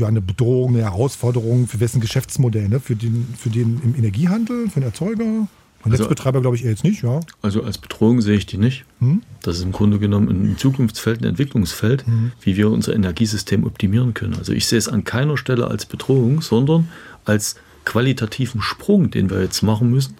äh, 0.01 0.05
eine 0.05 0.21
Bedrohung, 0.21 0.75
eine 0.75 0.85
Herausforderung 0.85 1.67
für 1.67 1.81
wessen 1.81 2.01
Geschäftsmodell? 2.01 2.69
Ne? 2.69 2.81
Für, 2.81 2.97
den, 2.97 3.27
für 3.39 3.51
den 3.51 3.81
im 3.83 3.95
Energiehandel, 3.97 4.69
für 4.69 4.81
den 4.81 4.87
Erzeuger? 4.87 5.49
Und 5.85 5.93
also, 5.93 6.05
Netzbetreiber 6.05 6.41
glaube 6.41 6.57
ich 6.57 6.63
jetzt 6.63 6.85
nicht, 6.85 7.03
ja. 7.03 7.21
Also 7.41 7.63
als 7.65 7.79
Bedrohung 7.79 8.21
sehe 8.21 8.37
ich 8.37 8.47
die 8.47 8.59
nicht. 8.59 8.85
Hm? 9.01 9.23
Das 9.43 9.57
ist 9.57 9.63
im 9.65 9.73
Grunde 9.73 9.99
genommen 9.99 10.29
ein 10.29 10.59
Zukunftsfeld, 10.59 11.23
ein 11.23 11.29
Entwicklungsfeld, 11.29 12.07
hm. 12.07 12.33
wie 12.41 12.57
wir 12.57 12.71
unser 12.71 12.95
Energiesystem 12.95 13.65
optimieren 13.65 14.15
können. 14.15 14.35
Also 14.35 14.53
ich 14.53 14.67
sehe 14.67 14.79
es 14.79 14.89
an 14.89 15.05
keiner 15.05 15.37
Stelle 15.37 15.67
als 15.67 15.87
Bedrohung, 15.87 16.41
sondern 16.41 16.89
als 17.25 17.57
qualitativen 17.85 18.63
Sprung, 18.63 19.11
den 19.11 19.29
wir 19.29 19.41
jetzt 19.43 19.63
machen 19.63 19.91
müssen, 19.91 20.15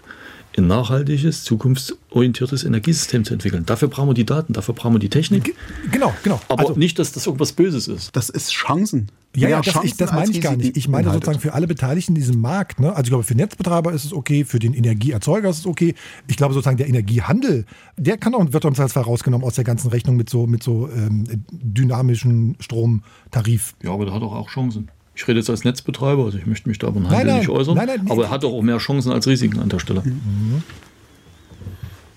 ein 0.57 0.67
nachhaltiges, 0.67 1.45
zukunftsorientiertes 1.45 2.65
Energiesystem 2.65 3.25
zu 3.25 3.33
entwickeln. 3.35 3.65
Dafür 3.65 3.89
brauchen 3.89 4.11
wir 4.11 4.15
die 4.15 4.27
Daten, 4.27 4.53
dafür 4.53 4.75
brauchen 4.75 4.95
wir 4.95 4.99
die 4.99 5.09
Technik. 5.09 5.55
Genau, 5.91 6.13
genau. 6.23 6.41
Aber 6.49 6.69
also, 6.69 6.79
nicht, 6.79 6.99
dass 6.99 7.13
das 7.13 7.27
irgendwas 7.27 7.53
Böses 7.53 7.89
ist. 7.89 8.15
Das 8.15 8.29
ist 8.29 8.51
Chancen. 8.51 9.09
Ja, 9.35 9.49
ja, 9.49 9.61
das, 9.63 9.83
ich, 9.83 9.97
das 9.97 10.13
meine 10.13 10.31
ich 10.31 10.41
gar 10.43 10.57
nicht. 10.57 10.77
Ich 10.77 10.89
meine 10.89 11.05
inhaltet. 11.05 11.25
sozusagen 11.25 11.41
für 11.41 11.55
alle 11.55 11.67
Beteiligten 11.67 12.13
in 12.13 12.17
diesem 12.17 12.41
Markt. 12.41 12.81
Ne? 12.81 12.91
Also 12.91 13.05
ich 13.05 13.09
glaube, 13.09 13.25
für 13.25 13.35
Netzbetreiber 13.35 13.93
ist 13.93 14.05
es 14.05 14.13
okay, 14.13 14.45
für 14.45 14.59
den 14.59 14.75
Energieerzeuger 14.75 15.49
ist 15.49 15.61
es 15.61 15.67
okay. 15.67 15.95
Ich 16.29 16.37
glaube 16.37 16.53
sozusagen 16.53 16.77
der 16.77 16.89
Energiehandel, 16.89 17.65
der 17.97 18.19
kann 18.19 18.35
auch, 18.35 18.53
wird 18.53 18.65
uns 18.67 18.79
als 18.79 18.95
rausgenommen 18.95 19.47
aus 19.47 19.55
der 19.55 19.65
ganzen 19.65 19.89
Rechnung 19.89 20.17
mit 20.17 20.29
so, 20.29 20.47
mit 20.47 20.63
so 20.63 20.89
ähm, 20.91 21.25
dynamischen 21.51 22.57
Stromtarif. 22.61 23.75
Ja, 23.83 23.93
aber 23.93 24.05
der 24.05 24.15
hat 24.15 24.23
auch, 24.23 24.35
auch 24.35 24.51
Chancen. 24.51 24.91
Ich 25.15 25.27
rede 25.29 25.39
jetzt 25.39 25.51
als 25.51 25.65
Netzbetreiber, 25.65 26.25
also 26.25 26.39
ich 26.39 26.47
möchte 26.47 26.69
mich 26.69 26.79
da 26.79 26.89
aber 26.89 27.01
nein, 27.01 27.27
nein, 27.27 27.39
nicht 27.39 27.49
äußern. 27.49 27.75
Nein, 27.75 27.87
nein, 27.87 28.11
aber 28.11 28.25
er 28.25 28.31
hat 28.31 28.45
auch 28.45 28.63
mehr 28.63 28.79
Chancen 28.79 29.13
als 29.13 29.27
Risiken 29.27 29.61
an 29.61 29.69
der 29.69 29.79
Stelle. 29.79 30.03
Mhm. 30.05 30.63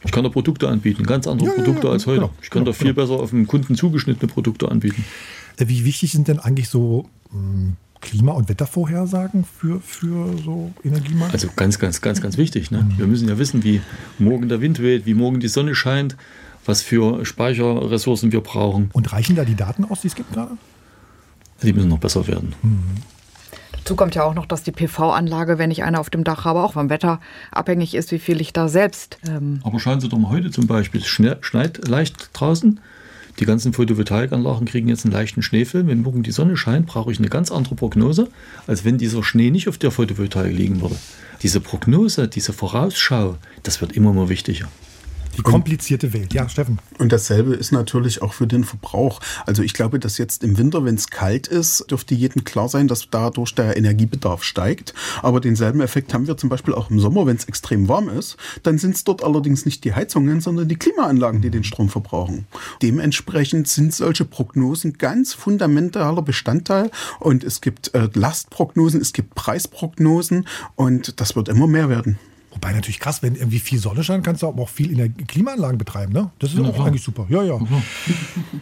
Ich 0.05 0.11
kann 0.11 0.24
da 0.24 0.30
Produkte 0.30 0.68
anbieten, 0.70 1.03
ganz 1.03 1.28
andere 1.28 1.49
ja, 1.49 1.55
Produkte 1.55 1.88
ja, 1.88 1.93
als 1.93 2.05
heute. 2.05 2.20
Genau, 2.22 2.32
ich 2.41 2.49
kann 2.49 2.63
genau, 2.63 2.72
da 2.72 2.78
viel 2.78 2.93
genau. 2.93 3.07
besser 3.07 3.22
auf 3.22 3.32
den 3.32 3.47
Kunden 3.47 3.76
zugeschnittene 3.76 4.32
Produkte 4.32 4.70
anbieten. 4.70 5.03
Äh, 5.57 5.67
wie 5.67 5.85
wichtig 5.85 6.11
sind 6.11 6.27
denn 6.27 6.39
eigentlich 6.39 6.69
so 6.69 7.09
hm, 7.31 7.77
Klima- 8.01 8.33
und 8.33 8.49
Wettervorhersagen 8.49 9.45
für, 9.45 9.81
für 9.81 10.37
so 10.37 10.71
Energiemarkt? 10.83 11.33
Also 11.33 11.49
ganz, 11.55 11.79
ganz, 11.79 12.01
ganz, 12.01 12.21
ganz 12.21 12.37
wichtig. 12.37 12.71
Ne? 12.71 12.83
Mhm. 12.83 12.97
Wir 12.97 13.07
müssen 13.07 13.27
ja 13.27 13.37
wissen, 13.37 13.63
wie 13.63 13.81
morgen 14.19 14.49
der 14.49 14.61
Wind 14.61 14.79
weht, 14.81 15.05
wie 15.05 15.13
morgen 15.13 15.39
die 15.39 15.47
Sonne 15.47 15.75
scheint, 15.75 16.15
was 16.65 16.81
für 16.81 17.25
Speicherressourcen 17.25 18.31
wir 18.31 18.41
brauchen. 18.41 18.89
Und 18.93 19.11
reichen 19.11 19.35
da 19.35 19.45
die 19.45 19.55
Daten 19.55 19.85
aus, 19.85 20.01
die 20.01 20.07
es 20.07 20.15
gibt 20.15 20.33
gerade? 20.33 20.57
Die 21.63 21.73
müssen 21.73 21.89
noch 21.89 21.99
besser 21.99 22.27
werden. 22.27 22.53
Mhm. 22.61 22.79
Dazu 23.71 23.95
kommt 23.95 24.15
ja 24.15 24.23
auch 24.23 24.33
noch, 24.33 24.47
dass 24.47 24.63
die 24.63 24.71
PV-Anlage, 24.71 25.59
wenn 25.59 25.69
ich 25.69 25.83
eine 25.83 25.99
auf 25.99 26.09
dem 26.09 26.23
Dach 26.23 26.43
habe, 26.43 26.63
auch 26.63 26.73
vom 26.73 26.89
Wetter 26.89 27.19
abhängig 27.51 27.93
ist, 27.93 28.11
wie 28.11 28.17
viel 28.17 28.41
ich 28.41 28.51
da 28.51 28.67
selbst. 28.67 29.19
Ähm 29.27 29.59
Aber 29.63 29.79
schauen 29.79 30.01
Sie 30.01 30.09
doch 30.09 30.17
mal 30.17 30.31
heute 30.31 30.49
zum 30.49 30.65
Beispiel, 30.65 31.01
es 31.01 31.07
schneit 31.07 31.87
leicht 31.87 32.31
draußen. 32.33 32.79
Die 33.39 33.45
ganzen 33.45 33.73
Photovoltaikanlagen 33.73 34.65
kriegen 34.65 34.88
jetzt 34.88 35.03
einen 35.03 35.13
leichten 35.13 35.41
Schneefilm. 35.41 35.88
Wenn 35.88 36.03
morgen 36.03 36.23
die 36.23 36.31
Sonne 36.31 36.55
scheint, 36.55 36.86
brauche 36.86 37.11
ich 37.11 37.19
eine 37.19 37.27
ganz 37.27 37.51
andere 37.51 37.75
Prognose, 37.75 38.29
als 38.65 38.86
wenn 38.86 38.97
dieser 38.97 39.23
Schnee 39.23 39.51
nicht 39.51 39.67
auf 39.67 39.77
der 39.77 39.91
Photovoltaik 39.91 40.53
liegen 40.53 40.81
würde. 40.81 40.95
Diese 41.41 41.59
Prognose, 41.59 42.29
diese 42.29 42.53
Vorausschau, 42.53 43.38
das 43.63 43.81
wird 43.81 43.91
immer 43.91 44.13
mehr 44.13 44.29
wichtiger. 44.29 44.69
Die 45.38 45.41
komplizierte 45.41 46.13
Welt. 46.13 46.33
Ja, 46.33 46.47
Steffen. 46.47 46.79
Und 46.97 47.11
dasselbe 47.11 47.55
ist 47.55 47.71
natürlich 47.71 48.21
auch 48.21 48.33
für 48.33 48.47
den 48.47 48.63
Verbrauch. 48.63 49.19
Also 49.45 49.63
ich 49.63 49.73
glaube, 49.73 49.99
dass 49.99 50.17
jetzt 50.17 50.43
im 50.43 50.57
Winter, 50.57 50.86
wenn 50.86 50.95
es 50.95 51.09
kalt 51.09 51.47
ist, 51.47 51.89
dürfte 51.91 52.15
jedem 52.15 52.43
klar 52.43 52.69
sein, 52.69 52.88
dass 52.88 53.09
dadurch 53.09 53.53
der 53.53 53.75
Energiebedarf 53.75 54.43
steigt. 54.43 54.93
Aber 55.21 55.41
denselben 55.41 55.81
Effekt 55.81 56.13
haben 56.13 56.27
wir 56.27 56.38
zum 56.38 56.49
Beispiel 56.49 56.73
auch 56.73 56.89
im 56.89 56.99
Sommer, 56.99 57.25
wenn 57.25 57.36
es 57.36 57.45
extrem 57.45 57.88
warm 57.88 58.09
ist. 58.09 58.38
Dann 58.63 58.77
sind 58.77 58.95
es 58.95 59.03
dort 59.03 59.23
allerdings 59.23 59.65
nicht 59.65 59.83
die 59.83 59.93
Heizungen, 59.93 60.41
sondern 60.41 60.67
die 60.67 60.77
Klimaanlagen, 60.77 61.41
die 61.41 61.49
den 61.49 61.63
Strom 61.63 61.89
verbrauchen. 61.89 62.47
Dementsprechend 62.81 63.67
sind 63.67 63.93
solche 63.93 64.25
Prognosen 64.25 64.97
ganz 64.97 65.33
fundamentaler 65.33 66.21
Bestandteil. 66.21 66.91
Und 67.19 67.43
es 67.43 67.61
gibt 67.61 67.93
äh, 67.93 68.09
Lastprognosen, 68.13 69.01
es 69.01 69.13
gibt 69.13 69.36
Preisprognosen 69.36 70.47
und 70.75 71.19
das 71.19 71.36
wird 71.36 71.49
immer 71.49 71.67
mehr 71.67 71.89
werden. 71.89 72.17
Wobei 72.55 72.71
natürlich 72.71 73.01
krass, 73.01 73.21
wenn 73.21 73.35
irgendwie 73.35 73.59
viel 73.59 73.79
Sonne 73.79 74.01
scheint, 74.01 74.23
kannst 74.23 74.41
du 74.41 74.47
auch 74.47 74.69
viel 74.69 74.89
in 74.89 74.97
der 74.97 75.09
Klimaanlagen 75.09 75.77
betreiben. 75.77 76.13
Ne? 76.13 76.31
Das 76.39 76.53
ist 76.53 76.57
ja, 76.57 76.63
auch 76.63 76.85
eigentlich 76.85 77.03
super. 77.03 77.25
Ja, 77.27 77.43
ja. 77.43 77.59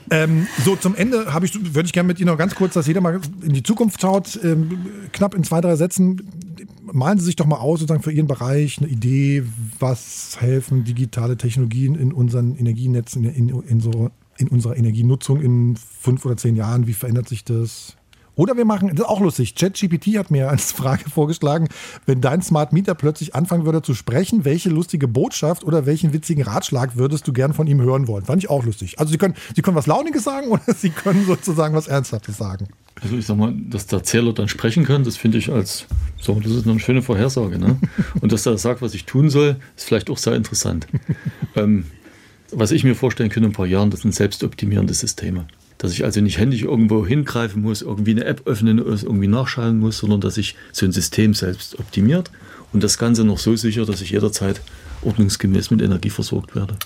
ähm, 0.09 0.47
so, 0.65 0.75
zum 0.75 0.95
Ende 0.95 1.27
ich, 1.43 1.75
würde 1.75 1.85
ich 1.85 1.93
gerne 1.93 2.07
mit 2.07 2.19
Ihnen 2.19 2.29
noch 2.29 2.37
ganz 2.37 2.55
kurz, 2.55 2.73
dass 2.73 2.87
jeder 2.87 3.01
mal 3.01 3.21
in 3.43 3.53
die 3.53 3.61
Zukunft 3.61 4.01
schaut, 4.01 4.39
ähm, 4.43 4.79
knapp 5.11 5.35
in 5.35 5.43
zwei, 5.43 5.61
drei 5.61 5.75
Sätzen. 5.75 6.27
Malen 6.91 7.19
Sie 7.19 7.25
sich 7.25 7.35
doch 7.35 7.45
mal 7.45 7.57
aus, 7.57 7.79
sozusagen 7.79 8.01
für 8.01 8.11
Ihren 8.11 8.27
Bereich 8.27 8.79
eine 8.79 8.87
Idee, 8.87 9.43
was 9.77 10.37
helfen 10.39 10.83
digitale 10.83 11.37
Technologien 11.37 11.93
in 11.93 12.11
unseren 12.13 12.57
Energienetzen, 12.57 13.23
in, 13.25 13.49
in, 13.49 13.61
in, 13.61 13.79
so, 13.79 14.09
in 14.37 14.47
unserer 14.47 14.75
Energienutzung 14.75 15.39
in 15.39 15.75
fünf 15.75 16.25
oder 16.25 16.35
zehn 16.35 16.55
Jahren. 16.55 16.87
Wie 16.87 16.93
verändert 16.93 17.29
sich 17.29 17.43
das? 17.43 17.95
Oder 18.35 18.57
wir 18.57 18.65
machen, 18.65 18.89
das 18.89 18.99
ist 18.99 19.05
auch 19.05 19.21
lustig, 19.21 19.55
ChatGPT 19.55 20.17
hat 20.17 20.31
mir 20.31 20.49
als 20.49 20.71
Frage 20.71 21.09
vorgeschlagen, 21.09 21.67
wenn 22.05 22.21
dein 22.21 22.41
Smart 22.41 22.73
Meter 22.73 22.95
plötzlich 22.95 23.35
anfangen 23.35 23.65
würde 23.65 23.81
zu 23.81 23.93
sprechen, 23.93 24.43
welche 24.45 24.69
lustige 24.69 25.07
Botschaft 25.07 25.63
oder 25.63 25.85
welchen 25.85 26.13
witzigen 26.13 26.43
Ratschlag 26.43 26.97
würdest 26.97 27.27
du 27.27 27.33
gern 27.33 27.53
von 27.53 27.67
ihm 27.67 27.81
hören 27.81 28.07
wollen? 28.07 28.25
Fand 28.25 28.43
ich 28.43 28.49
auch 28.49 28.63
lustig. 28.63 28.99
Also 28.99 29.11
Sie 29.11 29.17
können, 29.17 29.35
Sie 29.55 29.61
können 29.61 29.77
was 29.77 29.87
Launiges 29.87 30.23
sagen 30.23 30.47
oder 30.47 30.61
Sie 30.75 30.89
können 30.89 31.25
sozusagen 31.25 31.75
was 31.75 31.87
Ernsthaftes 31.87 32.37
sagen. 32.37 32.67
Also 33.01 33.17
ich 33.17 33.25
sag 33.25 33.37
mal, 33.37 33.53
dass 33.69 33.87
der 33.87 34.03
Zähler 34.03 34.33
dann 34.33 34.47
sprechen 34.47 34.85
kann, 34.85 35.03
das 35.03 35.17
finde 35.17 35.37
ich 35.37 35.51
als, 35.51 35.85
so, 36.19 36.39
das 36.39 36.51
ist 36.51 36.67
eine 36.67 36.79
schöne 36.79 37.01
Vorhersage. 37.01 37.59
Ne? 37.59 37.79
Und 38.21 38.31
dass 38.31 38.45
er 38.45 38.57
sagt, 38.57 38.81
was 38.81 38.93
ich 38.93 39.05
tun 39.05 39.29
soll, 39.29 39.57
ist 39.75 39.85
vielleicht 39.85 40.09
auch 40.09 40.17
sehr 40.17 40.35
interessant. 40.35 40.87
ähm, 41.55 41.85
was 42.51 42.71
ich 42.71 42.83
mir 42.83 42.95
vorstellen 42.95 43.29
könnte 43.29 43.47
in 43.47 43.51
ein 43.51 43.55
paar 43.55 43.65
Jahren, 43.65 43.89
das 43.89 44.01
sind 44.01 44.13
selbstoptimierende 44.13 44.93
Systeme. 44.93 45.47
Dass 45.83 45.91
ich 45.91 46.05
also 46.05 46.21
nicht 46.21 46.37
händisch 46.37 46.61
irgendwo 46.61 47.05
hingreifen 47.05 47.61
muss, 47.61 47.81
irgendwie 47.81 48.11
eine 48.11 48.23
App 48.23 48.47
öffnen, 48.47 48.77
irgendwie 48.77 49.27
nachschalten 49.27 49.79
muss, 49.79 49.97
sondern 49.97 50.21
dass 50.21 50.37
ich 50.37 50.55
so 50.71 50.85
ein 50.85 50.93
System 50.93 51.33
selbst 51.33 51.77
optimiert 51.77 52.31
und 52.71 52.81
das 52.85 52.97
Ganze 52.97 53.25
noch 53.25 53.37
so 53.37 53.57
sicher, 53.57 53.85
dass 53.85 53.99
ich 53.99 54.11
jederzeit 54.11 54.61
ordnungsgemäß 55.01 55.71
mit 55.71 55.81
Energie 55.81 56.09
versorgt 56.09 56.55
werde. 56.55 56.77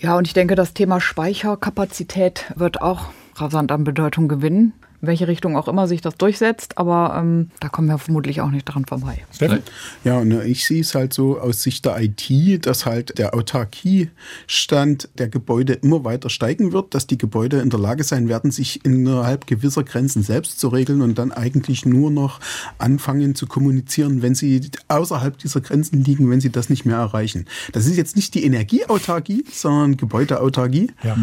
Ja, 0.00 0.18
und 0.18 0.26
ich 0.26 0.34
denke, 0.34 0.54
das 0.54 0.74
Thema 0.74 1.00
Speicherkapazität 1.00 2.52
wird 2.56 2.82
auch 2.82 3.06
rasant 3.36 3.72
an 3.72 3.84
Bedeutung 3.84 4.28
gewinnen 4.28 4.74
in 5.04 5.06
welche 5.06 5.28
Richtung 5.28 5.56
auch 5.56 5.68
immer 5.68 5.86
sich 5.86 6.00
das 6.00 6.16
durchsetzt, 6.16 6.78
aber 6.78 7.14
ähm, 7.18 7.50
da 7.60 7.68
kommen 7.68 7.88
wir 7.88 7.98
vermutlich 7.98 8.40
auch 8.40 8.50
nicht 8.50 8.64
dran 8.64 8.86
vorbei. 8.86 9.22
Steffen? 9.32 9.62
Ja, 10.02 10.18
und 10.18 10.32
ich 10.32 10.64
sehe 10.64 10.80
es 10.80 10.94
halt 10.94 11.12
so 11.12 11.38
aus 11.38 11.62
Sicht 11.62 11.84
der 11.84 12.00
IT, 12.00 12.66
dass 12.66 12.86
halt 12.86 13.18
der 13.18 13.34
Autarkiestand 13.34 15.10
der 15.18 15.28
Gebäude 15.28 15.74
immer 15.74 16.04
weiter 16.04 16.30
steigen 16.30 16.72
wird, 16.72 16.94
dass 16.94 17.06
die 17.06 17.18
Gebäude 17.18 17.60
in 17.60 17.68
der 17.68 17.78
Lage 17.78 18.02
sein 18.02 18.28
werden, 18.28 18.50
sich 18.50 18.84
innerhalb 18.84 19.46
gewisser 19.46 19.84
Grenzen 19.84 20.22
selbst 20.22 20.58
zu 20.58 20.68
regeln 20.68 21.02
und 21.02 21.18
dann 21.18 21.32
eigentlich 21.32 21.84
nur 21.84 22.10
noch 22.10 22.40
anfangen 22.78 23.34
zu 23.34 23.46
kommunizieren, 23.46 24.22
wenn 24.22 24.34
sie 24.34 24.70
außerhalb 24.88 25.36
dieser 25.36 25.60
Grenzen 25.60 26.02
liegen, 26.02 26.30
wenn 26.30 26.40
sie 26.40 26.50
das 26.50 26.70
nicht 26.70 26.86
mehr 26.86 26.96
erreichen. 26.96 27.44
Das 27.72 27.86
ist 27.86 27.96
jetzt 27.96 28.16
nicht 28.16 28.34
die 28.34 28.44
Energieautarkie, 28.44 29.44
sondern 29.52 29.98
Gebäudeautarkie. 29.98 30.90
Ja. 31.02 31.16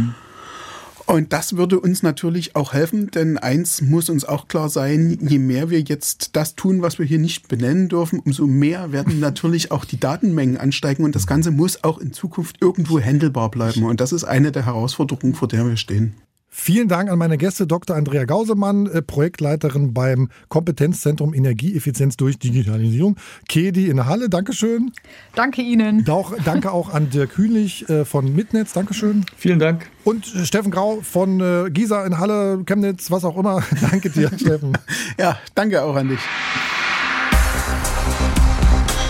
Und 1.12 1.34
das 1.34 1.58
würde 1.58 1.78
uns 1.78 2.04
natürlich 2.04 2.56
auch 2.56 2.72
helfen, 2.72 3.12
denn 3.12 3.38
eins 3.38 3.82
muss 3.82 4.10
uns 4.10 4.24
auch 4.24 4.48
klar 4.48 4.70
sein, 4.70 5.18
je 5.22 5.40
mehr 5.40 5.70
wir 5.70 5.82
jetzt 5.82 6.38
das 6.38 6.56
tun, 6.56 6.82
was 6.82 7.00
wir 7.00 7.06
hier 7.06 7.20
nicht 7.20 7.50
benennen 7.50 7.90
dürfen, 7.90 8.20
umso 8.20 8.48
mehr 8.48 8.94
werden 8.94 9.20
natürlich 9.20 9.72
auch 9.72 9.84
die 9.84 10.00
Datenmengen 10.00 10.56
ansteigen 10.56 11.04
und 11.04 11.14
das 11.14 11.28
Ganze 11.28 11.52
muss 11.52 11.84
auch 11.84 11.98
in 11.98 12.14
Zukunft 12.14 12.62
irgendwo 12.62 12.98
handelbar 12.98 13.52
bleiben. 13.52 13.84
Und 13.84 14.00
das 14.00 14.14
ist 14.14 14.24
eine 14.24 14.54
der 14.54 14.66
Herausforderungen, 14.66 15.36
vor 15.36 15.50
der 15.50 15.68
wir 15.68 15.76
stehen. 15.76 16.16
Vielen 16.54 16.90
Dank 16.90 17.10
an 17.10 17.18
meine 17.18 17.38
Gäste, 17.38 17.66
Dr. 17.66 17.96
Andrea 17.96 18.26
Gausemann, 18.26 18.86
äh, 18.88 19.02
Projektleiterin 19.02 19.94
beim 19.94 20.28
Kompetenzzentrum 20.50 21.34
Energieeffizienz 21.34 22.18
durch 22.18 22.40
Digitalisierung, 22.40 23.16
KEDI 23.48 23.88
in 23.88 24.06
Halle. 24.06 24.28
Dankeschön. 24.28 24.92
Danke 25.34 25.62
Ihnen. 25.62 26.08
Auch, 26.10 26.34
danke 26.44 26.74
auch 26.74 26.94
an 26.94 27.10
Dirk 27.10 27.38
Hühnlich 27.38 27.90
äh, 27.90 28.04
von 28.04 28.36
Mitnetz. 28.36 28.74
Dankeschön. 28.74 29.26
Vielen 29.38 29.60
Dank. 29.60 29.90
Und 30.04 30.36
äh, 30.36 30.46
Steffen 30.46 30.72
Grau 30.72 31.00
von 31.02 31.72
Gisa 31.74 32.06
in 32.06 32.20
Halle, 32.20 32.64
Chemnitz, 32.66 33.10
was 33.10 33.24
auch 33.24 33.38
immer. 33.38 33.64
danke 33.90 34.10
dir, 34.10 34.30
Steffen. 34.38 34.78
Ja, 35.18 35.40
danke 35.56 35.82
auch 35.82 35.96
an 35.96 36.10
dich. 36.10 36.20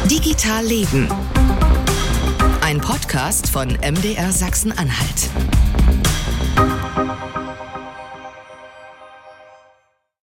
Digital 0.08 0.64
Leben. 0.64 1.08
Ein 2.62 2.80
Podcast 2.80 3.50
von 3.50 3.70
MDR 3.70 4.32
Sachsen-Anhalt. 4.32 5.30